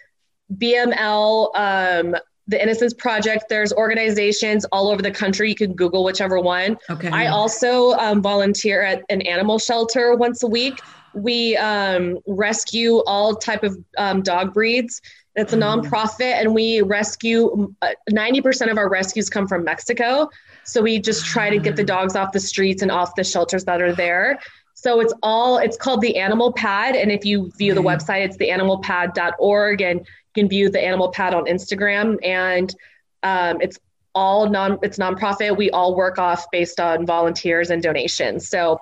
BML. 0.54 1.50
Um, 1.56 2.16
the 2.46 2.62
Innocence 2.62 2.92
Project. 2.92 3.46
There's 3.48 3.72
organizations 3.72 4.66
all 4.66 4.88
over 4.88 5.00
the 5.00 5.10
country. 5.10 5.48
You 5.48 5.54
can 5.54 5.72
Google 5.72 6.04
whichever 6.04 6.38
one. 6.38 6.76
Okay. 6.90 7.08
I 7.08 7.28
also 7.28 7.92
um, 7.92 8.20
volunteer 8.20 8.82
at 8.82 9.02
an 9.08 9.22
animal 9.22 9.58
shelter 9.58 10.14
once 10.14 10.42
a 10.42 10.46
week. 10.46 10.78
We 11.14 11.56
um, 11.56 12.18
rescue 12.26 13.02
all 13.06 13.36
type 13.36 13.62
of 13.62 13.78
um, 13.98 14.22
dog 14.22 14.54
breeds. 14.54 15.00
It's 15.36 15.52
a 15.52 15.56
mm-hmm. 15.56 15.80
nonprofit, 15.80 16.40
and 16.40 16.54
we 16.54 16.82
rescue. 16.82 17.74
Uh, 17.82 17.90
ninety 18.10 18.40
percent 18.40 18.70
of 18.70 18.78
our 18.78 18.88
rescues 18.88 19.28
come 19.28 19.48
from 19.48 19.64
Mexico. 19.64 20.28
So 20.64 20.80
we 20.82 20.98
just 20.98 21.26
try 21.26 21.50
to 21.50 21.58
get 21.58 21.76
the 21.76 21.82
ah. 21.82 21.86
dogs 21.86 22.16
off 22.16 22.32
the 22.32 22.40
streets 22.40 22.82
and 22.82 22.90
off 22.90 23.14
the 23.16 23.24
shelters 23.24 23.64
that 23.64 23.82
are 23.82 23.92
there. 23.92 24.38
So 24.74 25.00
it's 25.00 25.14
all 25.22 25.58
it's 25.58 25.76
called 25.76 26.02
the 26.02 26.16
Animal 26.16 26.52
Pad, 26.52 26.94
and 26.94 27.10
if 27.10 27.24
you 27.24 27.50
view 27.56 27.74
the 27.74 27.82
website, 27.82 28.24
it's 28.24 28.36
theanimalpad.org, 28.36 29.80
and 29.80 30.00
you 30.00 30.06
can 30.34 30.48
view 30.48 30.70
the 30.70 30.80
Animal 30.80 31.10
Pad 31.10 31.34
on 31.34 31.46
Instagram, 31.46 32.18
and 32.22 32.74
um, 33.22 33.60
it's 33.60 33.78
all 34.14 34.48
non 34.48 34.78
it's 34.82 34.98
nonprofit. 34.98 35.56
We 35.56 35.70
all 35.70 35.96
work 35.96 36.18
off 36.18 36.46
based 36.52 36.80
on 36.80 37.06
volunteers 37.06 37.70
and 37.70 37.82
donations. 37.82 38.48
So 38.48 38.80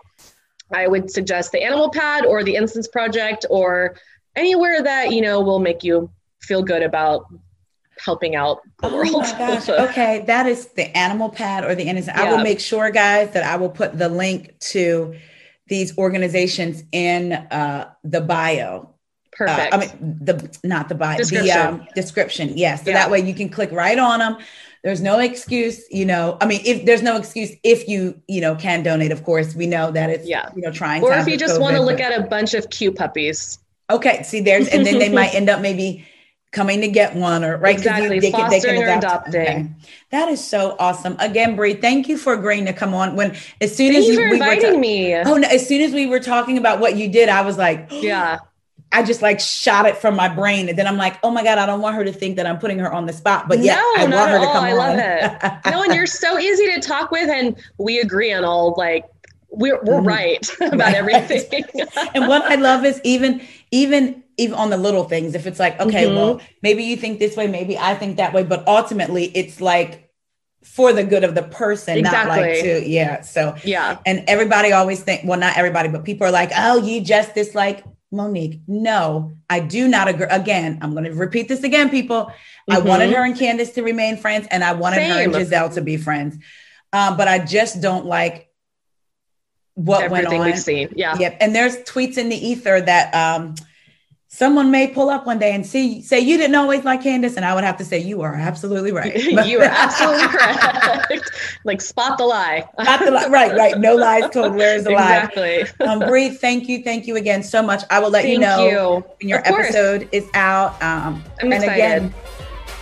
I 0.74 0.88
would 0.88 1.10
suggest 1.10 1.52
the 1.52 1.62
Animal 1.62 1.90
Pad 1.90 2.24
or 2.24 2.42
the 2.44 2.56
Innocence 2.56 2.88
Project 2.88 3.46
or 3.50 3.96
anywhere 4.36 4.82
that 4.82 5.12
you 5.12 5.20
know 5.20 5.40
will 5.40 5.60
make 5.60 5.82
you 5.84 6.10
feel 6.40 6.62
good 6.62 6.82
about 6.82 7.26
helping 7.98 8.34
out 8.34 8.60
the 8.80 8.88
oh 8.88 8.96
world. 8.96 9.24
Okay, 9.90 10.24
that 10.26 10.46
is 10.46 10.68
the 10.68 10.96
Animal 10.96 11.30
Pad 11.30 11.64
or 11.64 11.74
the 11.74 11.84
Innocence. 11.84 12.16
Yeah. 12.16 12.24
I 12.24 12.32
will 12.32 12.42
make 12.42 12.60
sure, 12.60 12.90
guys, 12.90 13.32
that 13.32 13.44
I 13.44 13.56
will 13.56 13.70
put 13.70 13.96
the 13.98 14.08
link 14.08 14.58
to 14.60 15.14
these 15.68 15.96
organizations 15.96 16.82
in 16.92 17.32
uh, 17.32 17.90
the 18.04 18.20
bio. 18.20 18.94
Perfect. 19.32 19.72
Uh, 19.72 19.76
I 19.76 19.80
mean, 19.80 20.18
the 20.20 20.58
not 20.64 20.88
the 20.88 20.94
bio, 20.94 21.16
description. 21.16 21.46
the 21.46 21.68
um, 21.68 21.88
description. 21.94 22.52
Yes, 22.56 22.84
so 22.84 22.90
yeah. 22.90 22.96
that 22.96 23.10
way 23.10 23.20
you 23.20 23.34
can 23.34 23.48
click 23.48 23.72
right 23.72 23.98
on 23.98 24.18
them. 24.18 24.38
There's 24.82 25.00
no 25.00 25.20
excuse, 25.20 25.84
you 25.90 26.04
know. 26.04 26.36
I 26.40 26.46
mean, 26.46 26.60
if 26.64 26.84
there's 26.84 27.02
no 27.02 27.16
excuse 27.16 27.52
if 27.62 27.88
you, 27.88 28.20
you 28.26 28.40
know, 28.40 28.56
can 28.56 28.82
donate. 28.82 29.12
Of 29.12 29.22
course, 29.22 29.54
we 29.54 29.66
know 29.66 29.92
that 29.92 30.10
it's, 30.10 30.26
yeah. 30.26 30.50
you 30.56 30.62
know, 30.62 30.72
trying. 30.72 31.02
To. 31.02 31.06
Or 31.06 31.14
if 31.14 31.28
you 31.28 31.36
just 31.36 31.60
want 31.60 31.76
to 31.76 31.82
look 31.82 32.00
at 32.00 32.18
a 32.18 32.24
bunch 32.24 32.54
of 32.54 32.68
cute 32.70 32.96
puppies. 32.96 33.58
Okay, 33.90 34.22
see, 34.22 34.40
there's, 34.40 34.68
and 34.68 34.84
then 34.84 34.98
they 34.98 35.08
might 35.08 35.34
end 35.34 35.48
up 35.48 35.60
maybe 35.60 36.04
coming 36.52 36.82
to 36.82 36.88
get 36.88 37.16
one 37.16 37.42
or 37.44 37.56
right 37.56 37.76
exactly 37.76 38.20
they, 38.20 38.30
Fostering 38.30 38.50
can, 38.50 38.60
they 38.60 38.60
can 38.60 38.98
adopt. 38.98 39.28
adopting. 39.28 39.40
Okay. 39.40 39.68
That 40.10 40.28
is 40.28 40.46
so 40.46 40.76
awesome. 40.78 41.16
Again, 41.18 41.56
Brie, 41.56 41.74
thank 41.74 42.08
you 42.08 42.18
for 42.18 42.34
agreeing 42.34 42.66
to 42.66 42.72
come 42.72 42.94
on. 42.94 43.16
When 43.16 43.34
as 43.60 43.74
soon 43.74 43.92
thank 43.92 44.04
as 44.04 44.14
you, 44.14 44.18
we 44.18 44.32
inviting 44.32 44.68
were 44.68 44.74
ta- 44.74 44.78
me. 44.78 45.14
Oh 45.16 45.36
no, 45.36 45.48
as 45.48 45.66
soon 45.66 45.80
as 45.80 45.92
we 45.92 46.06
were 46.06 46.20
talking 46.20 46.58
about 46.58 46.78
what 46.78 46.96
you 46.96 47.08
did, 47.08 47.28
I 47.28 47.40
was 47.42 47.56
like, 47.56 47.88
yeah. 47.90 48.38
I 48.92 49.02
just 49.02 49.22
like 49.22 49.40
shot 49.40 49.86
it 49.86 49.96
from 49.96 50.14
my 50.14 50.28
brain. 50.28 50.68
And 50.68 50.78
then 50.78 50.86
I'm 50.86 50.96
like, 50.96 51.18
oh 51.22 51.30
my 51.30 51.42
God, 51.42 51.58
I 51.58 51.66
don't 51.66 51.80
want 51.80 51.96
her 51.96 52.04
to 52.04 52.12
think 52.12 52.36
that 52.36 52.46
I'm 52.46 52.58
putting 52.58 52.78
her 52.78 52.92
on 52.92 53.06
the 53.06 53.12
spot. 53.12 53.48
But 53.48 53.60
yeah, 53.60 53.76
no, 53.76 53.92
I 53.96 54.04
want 54.04 54.30
her 54.30 54.38
to 54.38 54.46
come 54.46 54.64
I 54.64 54.72
love 54.74 54.98
it. 54.98 55.70
no, 55.70 55.82
and 55.82 55.94
you're 55.94 56.06
so 56.06 56.38
easy 56.38 56.72
to 56.74 56.80
talk 56.80 57.10
with 57.10 57.28
and 57.28 57.56
we 57.78 58.00
agree 58.00 58.32
on 58.32 58.44
all 58.44 58.74
like 58.76 59.04
we're 59.50 59.80
we're 59.82 59.98
mm-hmm. 59.98 60.08
right 60.08 60.50
about 60.60 60.78
right. 60.78 60.94
everything. 60.94 61.64
and 62.14 62.28
what 62.28 62.42
I 62.42 62.56
love 62.56 62.84
is 62.84 63.00
even 63.04 63.42
even 63.70 64.22
even 64.38 64.54
on 64.54 64.70
the 64.70 64.76
little 64.76 65.04
things, 65.04 65.34
if 65.34 65.46
it's 65.46 65.58
like, 65.58 65.78
okay, 65.80 66.04
mm-hmm. 66.04 66.16
well, 66.16 66.40
maybe 66.62 66.84
you 66.84 66.96
think 66.96 67.18
this 67.18 67.36
way, 67.36 67.46
maybe 67.46 67.78
I 67.78 67.94
think 67.94 68.16
that 68.16 68.32
way, 68.32 68.44
but 68.44 68.66
ultimately 68.66 69.24
it's 69.24 69.60
like 69.60 70.10
for 70.64 70.92
the 70.92 71.04
good 71.04 71.24
of 71.24 71.34
the 71.34 71.42
person, 71.42 71.98
exactly. 71.98 72.36
not 72.36 72.40
like 72.40 72.60
to, 72.62 72.88
yeah. 72.88 73.20
So, 73.22 73.56
yeah. 73.64 73.98
And 74.06 74.24
everybody 74.28 74.72
always 74.72 75.02
think, 75.02 75.22
well, 75.24 75.38
not 75.38 75.56
everybody, 75.56 75.88
but 75.88 76.04
people 76.04 76.26
are 76.26 76.30
like, 76.30 76.50
oh, 76.56 76.82
you 76.82 77.02
just 77.02 77.34
this 77.34 77.54
like 77.54 77.84
Monique. 78.12 78.60
No, 78.66 79.36
I 79.48 79.60
do 79.60 79.88
not 79.88 80.08
agree. 80.08 80.26
Again, 80.30 80.78
I'm 80.82 80.92
going 80.92 81.04
to 81.04 81.12
repeat 81.12 81.48
this 81.48 81.64
again, 81.64 81.90
people. 81.90 82.26
Mm-hmm. 82.26 82.72
I 82.72 82.78
wanted 82.80 83.12
her 83.12 83.24
and 83.24 83.36
Candiace 83.36 83.72
to 83.74 83.82
remain 83.82 84.16
friends, 84.16 84.46
and 84.50 84.62
I 84.62 84.72
wanted 84.74 84.96
Same. 84.96 85.10
her 85.10 85.22
and 85.22 85.32
Gizelle 85.32 85.74
to 85.74 85.80
be 85.80 85.96
friends. 85.96 86.36
Um, 86.92 87.16
but 87.16 87.26
I 87.26 87.38
just 87.38 87.80
don't 87.80 88.06
like 88.06 88.48
what 89.74 90.04
Everything 90.04 90.30
went 90.30 90.40
on. 90.40 90.46
We've 90.46 90.58
seen. 90.58 90.92
Yeah. 90.94 91.16
Yep. 91.18 91.38
And 91.40 91.54
there's 91.54 91.76
tweets 91.78 92.18
in 92.18 92.28
the 92.28 92.36
ether 92.36 92.80
that 92.80 93.14
um, 93.14 93.54
someone 94.32 94.70
may 94.70 94.88
pull 94.88 95.10
up 95.10 95.26
one 95.26 95.38
day 95.38 95.54
and 95.54 95.64
see 95.64 96.00
say 96.00 96.18
you 96.18 96.38
didn't 96.38 96.56
always 96.56 96.84
like 96.84 97.02
Candiace, 97.02 97.36
and 97.36 97.44
I 97.44 97.54
would 97.54 97.64
have 97.64 97.76
to 97.76 97.84
say 97.84 97.98
you 97.98 98.22
are 98.22 98.34
absolutely 98.34 98.90
right. 99.00 99.14
you 99.46 99.60
are 99.60 99.64
absolutely 99.64 100.26
correct. 100.28 101.30
like 101.64 101.80
spot 101.80 102.18
the 102.18 102.24
lie. 102.24 102.64
spot 102.80 103.00
the 103.04 103.10
lie. 103.10 103.28
Right, 103.28 103.54
right. 103.54 103.78
No 103.78 103.94
lies 103.94 104.30
told. 104.30 104.54
Where 104.54 104.74
is 104.74 104.84
the 104.84 104.92
exactly. 104.92 105.42
lie? 105.42 105.48
Exactly. 105.48 105.86
Um, 105.86 105.98
Bree, 106.00 106.30
thank 106.30 106.68
you, 106.68 106.82
thank 106.82 107.06
you 107.06 107.16
again 107.16 107.42
so 107.42 107.62
much. 107.62 107.82
I 107.90 108.00
will 108.00 108.10
let 108.10 108.22
thank 108.22 108.32
you 108.32 108.38
know 108.40 108.68
you. 108.68 109.04
when 109.20 109.28
your 109.28 109.40
episode 109.46 110.08
is 110.12 110.26
out. 110.34 110.82
Um, 110.82 111.22
I'm 111.40 111.52
excited. 111.52 111.74
Again, 111.74 112.14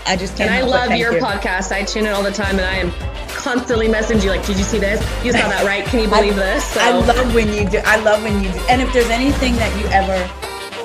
I 0.06 0.16
just 0.16 0.36
can't. 0.36 0.50
And 0.50 0.64
I 0.64 0.66
love 0.66 0.96
your 0.96 1.14
you. 1.14 1.20
podcast. 1.20 1.72
I 1.72 1.82
tune 1.84 2.06
in 2.06 2.12
all 2.12 2.22
the 2.22 2.32
time, 2.32 2.58
and 2.58 2.64
I 2.64 2.76
am 2.76 2.92
constantly 3.34 3.88
messaging 3.88 4.22
you 4.22 4.30
like, 4.30 4.46
"Did 4.46 4.56
you 4.56 4.64
see 4.64 4.78
this? 4.78 5.00
You 5.24 5.32
saw 5.32 5.48
that, 5.48 5.64
right? 5.66 5.84
Can 5.84 6.00
you 6.00 6.08
believe 6.16 6.34
I, 6.34 6.54
this?" 6.54 6.64
So. 6.64 6.80
I 6.80 6.92
love 6.92 7.34
when 7.34 7.52
you 7.52 7.68
do. 7.68 7.78
I 7.84 7.96
love 7.96 8.22
when 8.22 8.42
you 8.42 8.52
do. 8.52 8.58
And 8.70 8.80
if 8.80 8.92
there's 8.92 9.10
anything 9.10 9.56
that 9.56 9.76
you 9.78 9.86
ever 9.88 10.39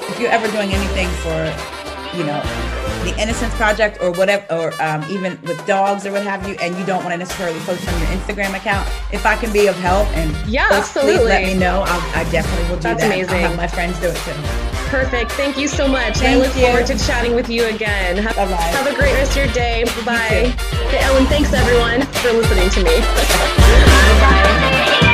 if 0.09 0.19
you're 0.19 0.31
ever 0.31 0.47
doing 0.51 0.71
anything 0.71 1.09
for, 1.23 1.37
you 2.17 2.23
know, 2.23 2.41
the 3.03 3.15
Innocence 3.21 3.53
Project 3.55 3.99
or 4.01 4.11
whatever, 4.11 4.45
or 4.51 4.81
um, 4.81 5.03
even 5.09 5.39
with 5.43 5.63
dogs 5.67 6.05
or 6.05 6.11
what 6.11 6.23
have 6.23 6.47
you, 6.47 6.55
and 6.55 6.75
you 6.77 6.85
don't 6.85 7.03
want 7.03 7.13
to 7.13 7.17
necessarily 7.17 7.59
post 7.59 7.87
on 7.87 7.99
your 7.99 8.09
Instagram 8.09 8.55
account, 8.55 8.89
if 9.13 9.25
I 9.25 9.35
can 9.35 9.53
be 9.53 9.67
of 9.67 9.75
help 9.75 10.07
and 10.17 10.31
yeah, 10.49 10.69
absolutely, 10.71 11.17
please 11.17 11.25
let 11.25 11.43
me 11.43 11.53
know. 11.53 11.83
I'll, 11.85 12.25
i 12.25 12.29
definitely 12.31 12.67
will 12.69 12.77
do 12.77 12.83
That's 12.83 13.01
that. 13.01 13.07
amazing. 13.07 13.35
I'll 13.35 13.49
have 13.49 13.57
my 13.57 13.67
friends 13.67 13.99
do 13.99 14.07
it 14.07 14.15
too. 14.17 14.33
Perfect. 14.89 15.31
Thank 15.33 15.57
you 15.57 15.67
so 15.67 15.87
much. 15.87 16.17
Thank 16.17 16.41
I 16.41 16.45
look 16.47 16.55
you. 16.55 16.65
forward 16.65 16.87
to 16.87 16.97
chatting 17.05 17.35
with 17.35 17.49
you 17.49 17.65
again. 17.65 18.17
Have, 18.17 18.35
Bye-bye. 18.35 18.55
have 18.55 18.87
a 18.87 18.95
great 18.95 19.13
rest 19.13 19.31
of 19.31 19.45
your 19.45 19.53
day. 19.53 19.83
Bye. 19.83 20.03
bye. 20.05 20.55
Okay, 20.87 20.99
Ellen, 21.03 21.25
thanks 21.25 21.53
everyone 21.53 22.01
for 22.21 22.31
listening 22.33 22.69
to 22.69 22.83
me. 22.83 23.01
Bye. 24.21 25.11